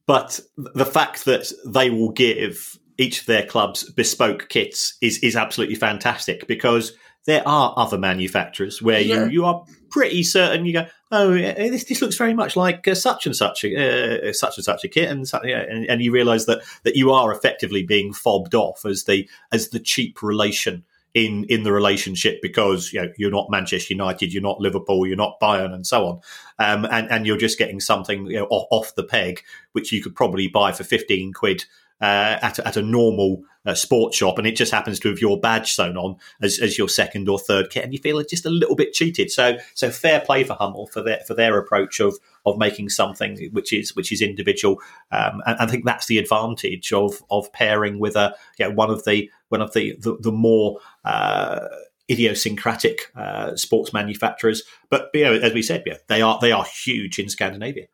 but 0.06 0.40
the 0.56 0.86
fact 0.86 1.26
that 1.26 1.52
they 1.64 1.90
will 1.90 2.10
give 2.10 2.78
each 2.96 3.20
of 3.20 3.26
their 3.26 3.46
clubs 3.46 3.88
bespoke 3.92 4.48
kits 4.48 4.96
is 5.00 5.18
is 5.18 5.36
absolutely 5.36 5.76
fantastic 5.76 6.46
because 6.48 6.92
there 7.28 7.46
are 7.46 7.74
other 7.76 7.98
manufacturers 7.98 8.80
where 8.80 9.00
yeah. 9.00 9.26
you, 9.26 9.30
you 9.30 9.44
are 9.44 9.62
pretty 9.90 10.22
certain 10.22 10.64
you 10.64 10.72
go, 10.72 10.86
oh, 11.12 11.34
this, 11.34 11.84
this 11.84 12.00
looks 12.00 12.16
very 12.16 12.32
much 12.32 12.56
like 12.56 12.88
uh, 12.88 12.94
such 12.94 13.26
and 13.26 13.36
such 13.36 13.64
a 13.64 14.30
uh, 14.30 14.32
such 14.32 14.56
and 14.56 14.64
such 14.64 14.82
a 14.82 14.88
kit, 14.88 15.10
and, 15.10 15.30
yeah, 15.44 15.58
and, 15.58 15.84
and 15.90 16.00
you 16.00 16.10
realise 16.10 16.46
that 16.46 16.62
that 16.84 16.96
you 16.96 17.12
are 17.12 17.30
effectively 17.30 17.82
being 17.82 18.14
fobbed 18.14 18.54
off 18.54 18.86
as 18.86 19.04
the 19.04 19.28
as 19.52 19.68
the 19.68 19.78
cheap 19.78 20.22
relation 20.22 20.84
in 21.12 21.44
in 21.50 21.64
the 21.64 21.72
relationship 21.72 22.40
because 22.40 22.94
you 22.94 23.02
know 23.02 23.12
you're 23.18 23.30
not 23.30 23.50
Manchester 23.50 23.92
United, 23.92 24.32
you're 24.32 24.42
not 24.42 24.58
Liverpool, 24.58 25.06
you're 25.06 25.14
not 25.14 25.38
Bayern, 25.38 25.74
and 25.74 25.86
so 25.86 26.06
on, 26.06 26.20
um, 26.58 26.86
and 26.90 27.10
and 27.10 27.26
you're 27.26 27.36
just 27.36 27.58
getting 27.58 27.78
something 27.78 28.24
you 28.24 28.38
know 28.38 28.46
off, 28.46 28.68
off 28.70 28.94
the 28.94 29.04
peg 29.04 29.42
which 29.72 29.92
you 29.92 30.02
could 30.02 30.16
probably 30.16 30.48
buy 30.48 30.72
for 30.72 30.82
fifteen 30.82 31.34
quid 31.34 31.66
uh, 32.00 32.38
at, 32.42 32.58
at 32.60 32.76
a 32.76 32.82
normal 32.82 33.42
uh, 33.66 33.74
sports 33.74 34.16
shop 34.16 34.38
and 34.38 34.46
it 34.46 34.56
just 34.56 34.72
happens 34.72 34.98
to 35.00 35.08
have 35.08 35.20
your 35.20 35.38
badge 35.38 35.72
sewn 35.72 35.96
on 35.96 36.16
as, 36.40 36.58
as 36.58 36.78
your 36.78 36.88
second 36.88 37.28
or 37.28 37.38
third 37.38 37.70
kit 37.70 37.84
and 37.84 37.92
you 37.92 37.98
feel 37.98 38.22
just 38.22 38.46
a 38.46 38.50
little 38.50 38.76
bit 38.76 38.92
cheated. 38.92 39.30
So 39.30 39.58
so 39.74 39.90
fair 39.90 40.20
play 40.20 40.44
for 40.44 40.54
Hummel 40.54 40.86
for 40.86 41.02
their 41.02 41.20
for 41.26 41.34
their 41.34 41.58
approach 41.58 42.00
of 42.00 42.18
of 42.46 42.56
making 42.56 42.88
something 42.88 43.50
which 43.52 43.72
is 43.72 43.94
which 43.94 44.12
is 44.12 44.22
individual. 44.22 44.80
Um, 45.12 45.42
and 45.46 45.56
I 45.58 45.66
think 45.66 45.84
that's 45.84 46.06
the 46.06 46.18
advantage 46.18 46.92
of 46.92 47.22
of 47.30 47.52
pairing 47.52 47.98
with 47.98 48.16
a 48.16 48.34
yeah 48.58 48.68
one 48.68 48.90
of 48.90 49.04
the 49.04 49.30
one 49.48 49.60
of 49.60 49.72
the 49.72 49.96
the, 49.98 50.16
the 50.20 50.32
more 50.32 50.78
uh, 51.04 51.66
idiosyncratic 52.10 53.12
uh, 53.16 53.54
sports 53.56 53.92
manufacturers. 53.92 54.62
But 54.88 55.10
you 55.12 55.24
know 55.24 55.34
as 55.34 55.52
we 55.52 55.62
said 55.62 55.82
yeah 55.84 55.96
they 56.06 56.22
are 56.22 56.38
they 56.40 56.52
are 56.52 56.64
huge 56.64 57.18
in 57.18 57.28
Scandinavia 57.28 57.86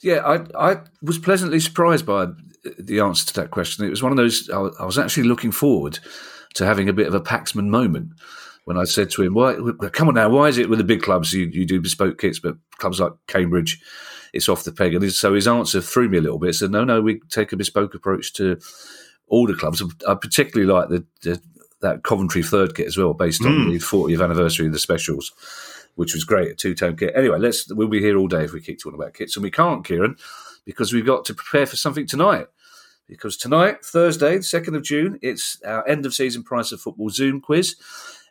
yeah, 0.00 0.20
I 0.24 0.72
I 0.72 0.80
was 1.02 1.18
pleasantly 1.18 1.60
surprised 1.60 2.06
by 2.06 2.28
the 2.78 3.00
answer 3.00 3.26
to 3.26 3.34
that 3.34 3.50
question. 3.50 3.84
It 3.84 3.90
was 3.90 4.02
one 4.02 4.12
of 4.12 4.16
those 4.16 4.48
I 4.50 4.84
was 4.84 4.98
actually 4.98 5.24
looking 5.24 5.52
forward 5.52 5.98
to 6.54 6.64
having 6.64 6.88
a 6.88 6.92
bit 6.92 7.06
of 7.06 7.14
a 7.14 7.20
Paxman 7.20 7.66
moment 7.66 8.10
when 8.64 8.78
I 8.78 8.84
said 8.84 9.10
to 9.10 9.22
him, 9.22 9.34
"Why? 9.34 9.56
Come 9.92 10.08
on 10.08 10.14
now, 10.14 10.28
why 10.28 10.48
is 10.48 10.58
it 10.58 10.68
with 10.68 10.78
the 10.78 10.84
big 10.84 11.02
clubs 11.02 11.32
you, 11.32 11.46
you 11.46 11.66
do 11.66 11.80
bespoke 11.80 12.18
kits, 12.18 12.38
but 12.38 12.56
clubs 12.78 13.00
like 13.00 13.12
Cambridge, 13.26 13.80
it's 14.32 14.48
off 14.48 14.64
the 14.64 14.72
peg?" 14.72 14.94
And 14.94 15.12
so 15.12 15.34
his 15.34 15.48
answer 15.48 15.80
threw 15.80 16.08
me 16.08 16.18
a 16.18 16.22
little 16.22 16.38
bit. 16.38 16.48
He 16.48 16.52
said, 16.54 16.70
"No, 16.70 16.84
no, 16.84 17.00
we 17.00 17.20
take 17.30 17.52
a 17.52 17.56
bespoke 17.56 17.94
approach 17.94 18.32
to 18.34 18.58
all 19.28 19.46
the 19.46 19.54
clubs. 19.54 19.82
I 20.08 20.14
particularly 20.14 20.70
like 20.70 20.88
the, 20.88 21.04
the 21.22 21.40
that 21.80 22.02
Coventry 22.02 22.42
third 22.42 22.74
kit 22.74 22.86
as 22.86 22.96
well, 22.96 23.12
based 23.12 23.44
on 23.44 23.52
mm. 23.52 23.72
the 23.72 23.78
40th 23.78 24.24
anniversary 24.24 24.66
of 24.66 24.72
the 24.72 24.78
specials." 24.78 25.32
Which 25.94 26.14
was 26.14 26.24
great, 26.24 26.50
a 26.50 26.54
two 26.54 26.74
tone 26.74 26.96
kit. 26.96 27.14
Anyway, 27.16 27.38
let's 27.38 27.72
we'll 27.72 27.88
be 27.88 28.00
here 28.00 28.16
all 28.16 28.28
day 28.28 28.44
if 28.44 28.52
we 28.52 28.60
keep 28.60 28.80
talking 28.80 28.98
about 28.98 29.14
kits, 29.14 29.36
and 29.36 29.42
we 29.42 29.50
can't, 29.50 29.84
Kieran, 29.84 30.16
because 30.64 30.92
we've 30.92 31.06
got 31.06 31.24
to 31.26 31.34
prepare 31.34 31.66
for 31.66 31.76
something 31.76 32.06
tonight. 32.06 32.46
Because 33.06 33.36
tonight, 33.36 33.84
Thursday, 33.84 34.38
the 34.38 34.42
second 34.42 34.76
of 34.76 34.82
June, 34.82 35.18
it's 35.20 35.60
our 35.64 35.86
end 35.86 36.06
of 36.06 36.14
season 36.14 36.42
price 36.42 36.72
of 36.72 36.80
football 36.80 37.10
Zoom 37.10 37.40
quiz. 37.40 37.76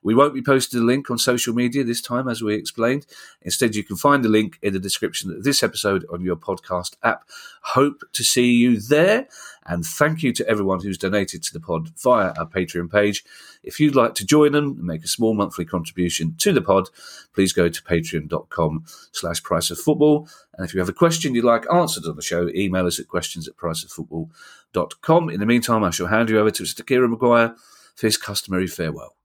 We 0.03 0.13
won't 0.13 0.34
be 0.34 0.41
posting 0.41 0.80
the 0.80 0.85
link 0.85 1.09
on 1.09 1.17
social 1.17 1.53
media 1.53 1.84
this 1.84 2.01
time, 2.01 2.27
as 2.27 2.41
we 2.41 2.55
explained. 2.55 3.05
Instead, 3.41 3.75
you 3.75 3.84
can 3.84 3.95
find 3.95 4.23
the 4.23 4.30
link 4.30 4.59
in 4.61 4.73
the 4.73 4.80
description 4.80 5.31
of 5.31 5.43
this 5.43 5.63
episode 5.63 6.05
on 6.11 6.21
your 6.21 6.35
podcast 6.35 6.95
app. 7.03 7.23
Hope 7.61 8.03
to 8.11 8.23
see 8.23 8.51
you 8.51 8.80
there. 8.80 9.27
And 9.65 9.85
thank 9.85 10.23
you 10.23 10.34
to 10.34 10.47
everyone 10.47 10.81
who's 10.81 10.97
donated 10.97 11.41
to 11.43 11.53
the 11.53 11.59
pod 11.59 11.91
via 11.97 12.34
our 12.38 12.45
Patreon 12.45 12.91
page. 12.91 13.23
If 13.63 13.80
you'd 13.80 13.95
like 13.95 14.13
to 14.15 14.25
join 14.25 14.51
them 14.51 14.75
and 14.77 14.84
make 14.84 15.05
a 15.05 15.07
small 15.07 15.34
monthly 15.34 15.63
contribution 15.63 16.35
to 16.39 16.51
the 16.51 16.61
pod, 16.61 16.89
please 17.34 17.53
go 17.53 17.69
to 17.69 17.81
patreon.com 17.81 18.84
slash 19.13 19.41
price 19.41 19.71
of 19.71 19.80
football. 19.80 20.27
And 20.57 20.65
if 20.65 20.73
you 20.73 20.81
have 20.81 20.89
a 20.89 20.93
question 20.93 21.34
you'd 21.34 21.45
like 21.45 21.71
answered 21.73 22.05
on 22.05 22.17
the 22.17 22.21
show, 22.21 22.49
email 22.49 22.85
us 22.85 22.99
at 22.99 23.07
questions 23.07 23.47
at 23.47 23.55
priceoffootball.com. 23.55 25.30
In 25.30 25.39
the 25.39 25.45
meantime, 25.45 25.84
I 25.84 25.91
shall 25.91 26.07
hand 26.07 26.30
you 26.30 26.39
over 26.39 26.51
to 26.51 26.63
Mr. 26.63 26.85
Kieran 26.85 27.11
Maguire 27.11 27.55
for 27.95 28.07
his 28.07 28.17
customary 28.17 28.67
farewell. 28.67 29.15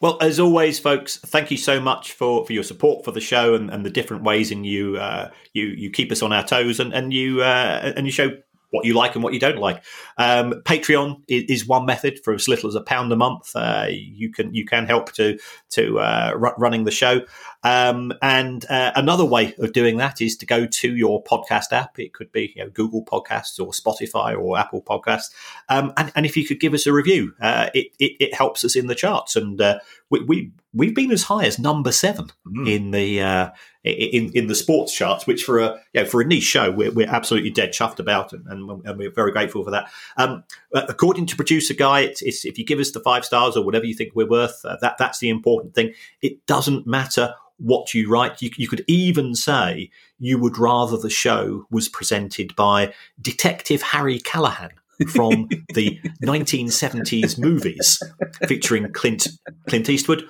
Well, 0.00 0.18
as 0.20 0.38
always, 0.38 0.78
folks, 0.78 1.16
thank 1.18 1.50
you 1.50 1.56
so 1.56 1.80
much 1.80 2.12
for, 2.12 2.44
for 2.44 2.52
your 2.52 2.62
support 2.62 3.04
for 3.04 3.10
the 3.10 3.20
show 3.20 3.54
and, 3.54 3.70
and 3.70 3.84
the 3.84 3.90
different 3.90 4.22
ways 4.22 4.50
in 4.50 4.64
you 4.64 4.96
uh, 4.96 5.30
you 5.52 5.66
you 5.66 5.90
keep 5.90 6.12
us 6.12 6.22
on 6.22 6.32
our 6.32 6.44
toes 6.44 6.80
and 6.80 6.92
and 6.92 7.12
you 7.12 7.42
uh, 7.42 7.92
and 7.96 8.06
you 8.06 8.12
show 8.12 8.36
what 8.74 8.84
you 8.84 8.92
like 8.92 9.14
and 9.14 9.22
what 9.22 9.32
you 9.32 9.38
don't 9.38 9.58
like. 9.58 9.84
Um, 10.18 10.54
Patreon 10.64 11.22
is, 11.28 11.44
is, 11.44 11.66
one 11.66 11.86
method 11.86 12.18
for 12.24 12.34
as 12.34 12.48
little 12.48 12.68
as 12.68 12.74
a 12.74 12.80
pound 12.80 13.12
a 13.12 13.16
month. 13.16 13.54
Uh, 13.54 13.86
you 13.88 14.32
can 14.32 14.52
you 14.52 14.64
can 14.66 14.86
help 14.86 15.12
to 15.12 15.38
to 15.70 16.00
uh, 16.00 16.32
r- 16.34 16.54
running 16.58 16.84
the 16.84 16.90
show. 16.90 17.20
Um, 17.62 18.12
and 18.20 18.64
uh, 18.68 18.92
another 18.94 19.24
way 19.24 19.54
of 19.58 19.72
doing 19.72 19.96
that 19.96 20.20
is 20.20 20.36
to 20.38 20.46
go 20.46 20.66
to 20.66 20.94
your 20.94 21.22
podcast 21.24 21.72
app. 21.72 21.98
It 21.98 22.12
could 22.12 22.30
be 22.30 22.52
you 22.54 22.64
know, 22.64 22.70
Google 22.70 23.02
Podcasts 23.04 23.58
or 23.58 23.70
Spotify 23.70 24.38
or 24.38 24.58
Apple 24.58 24.82
Podcasts. 24.82 25.30
Um, 25.70 25.92
and, 25.96 26.12
and, 26.14 26.26
if 26.26 26.36
you 26.36 26.46
could 26.46 26.60
give 26.60 26.74
us 26.74 26.86
a 26.86 26.92
review, 26.92 27.32
uh, 27.40 27.70
it, 27.72 27.86
it, 27.98 28.12
it, 28.20 28.34
helps 28.34 28.64
us 28.64 28.76
in 28.76 28.86
the 28.86 28.94
charts. 28.94 29.34
And 29.34 29.58
uh, 29.60 29.78
we, 30.14 30.24
we 30.24 30.52
we've 30.72 30.94
been 30.94 31.10
as 31.10 31.24
high 31.24 31.44
as 31.44 31.58
number 31.58 31.92
seven 31.92 32.30
mm. 32.46 32.70
in 32.70 32.90
the 32.90 33.20
uh, 33.20 33.50
in 33.82 34.30
in 34.32 34.46
the 34.46 34.54
sports 34.54 34.94
charts, 34.94 35.26
which 35.26 35.44
for 35.44 35.58
a 35.58 35.80
you 35.92 36.02
know, 36.02 36.04
for 36.04 36.20
a 36.20 36.24
niche 36.24 36.44
show, 36.44 36.70
we're, 36.70 36.92
we're 36.92 37.08
absolutely 37.08 37.50
dead 37.50 37.70
chuffed 37.70 37.98
about, 37.98 38.32
and, 38.32 38.46
and, 38.48 38.98
we're 38.98 39.10
very 39.10 39.32
grateful 39.32 39.64
for 39.64 39.70
that. 39.70 39.90
Um, 40.16 40.44
uh, 40.74 40.82
according 40.88 41.26
to 41.26 41.36
producer 41.36 41.74
guy, 41.74 42.00
it's, 42.00 42.22
it's, 42.22 42.44
if 42.44 42.58
you 42.58 42.64
give 42.64 42.78
us 42.78 42.90
the 42.90 43.00
five 43.00 43.24
stars 43.24 43.56
or 43.56 43.64
whatever 43.64 43.84
you 43.84 43.94
think 43.94 44.12
we're 44.14 44.28
worth, 44.28 44.64
uh, 44.64 44.76
that 44.80 44.96
that's 44.98 45.18
the 45.18 45.30
important 45.30 45.74
thing. 45.74 45.92
It 46.22 46.46
doesn't 46.46 46.86
matter 46.86 47.34
what 47.58 47.94
you 47.94 48.10
write. 48.10 48.42
You, 48.42 48.50
you 48.56 48.68
could 48.68 48.84
even 48.86 49.34
say 49.34 49.90
you 50.18 50.38
would 50.38 50.58
rather 50.58 50.96
the 50.96 51.10
show 51.10 51.66
was 51.70 51.88
presented 51.88 52.54
by 52.56 52.92
Detective 53.20 53.82
Harry 53.82 54.18
Callahan 54.18 54.70
from 55.08 55.48
the 55.74 56.00
1970s 56.22 57.38
movies 57.38 57.98
featuring 58.46 58.92
Clint 58.92 59.28
Clint 59.68 59.88
Eastwood 59.88 60.24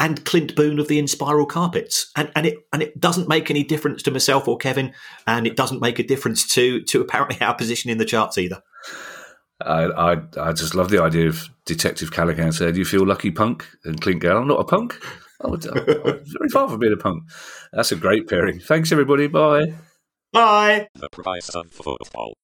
and 0.00 0.24
Clint 0.24 0.56
Boon 0.56 0.78
of 0.78 0.88
the 0.88 0.98
Inspiral 0.98 1.46
Carpets. 1.46 2.10
And, 2.16 2.32
and 2.34 2.46
it 2.46 2.58
and 2.72 2.82
it 2.82 2.98
doesn't 2.98 3.28
make 3.28 3.50
any 3.50 3.62
difference 3.62 4.02
to 4.04 4.10
myself 4.10 4.48
or 4.48 4.56
Kevin, 4.56 4.92
and 5.26 5.46
it 5.46 5.56
doesn't 5.56 5.80
make 5.80 5.98
a 5.98 6.02
difference 6.02 6.48
to 6.54 6.82
to 6.84 7.00
apparently 7.00 7.40
our 7.40 7.54
position 7.54 7.90
in 7.90 7.98
the 7.98 8.04
charts 8.04 8.38
either. 8.38 8.62
I, 9.60 9.84
I, 9.84 10.22
I 10.38 10.52
just 10.54 10.74
love 10.74 10.88
the 10.88 11.02
idea 11.02 11.28
of 11.28 11.48
Detective 11.66 12.10
Callahan 12.12 12.52
said, 12.52 12.76
"You 12.76 12.84
feel 12.84 13.06
lucky, 13.06 13.30
punk?" 13.30 13.66
And 13.84 14.00
Clint 14.00 14.22
going, 14.22 14.36
"I'm 14.36 14.48
not 14.48 14.60
a 14.60 14.64
punk. 14.64 14.98
I'm, 15.42 15.52
I'm 15.52 15.60
very 15.60 16.48
far 16.50 16.68
from 16.68 16.80
being 16.80 16.94
a 16.94 16.96
punk." 16.96 17.24
That's 17.72 17.92
a 17.92 17.96
great 17.96 18.26
pairing. 18.26 18.58
Thanks, 18.58 18.90
everybody. 18.90 19.28
Bye. 19.28 19.74
Bye. 20.32 20.88
The 20.94 21.10
price 21.10 21.50
of 21.50 21.70
football. 21.70 22.34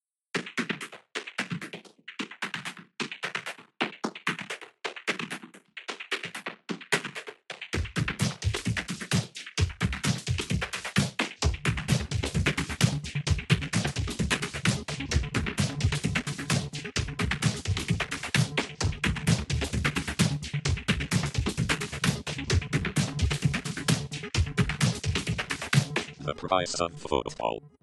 Price 26.57 26.81
of 26.81 26.91
football. 26.95 27.76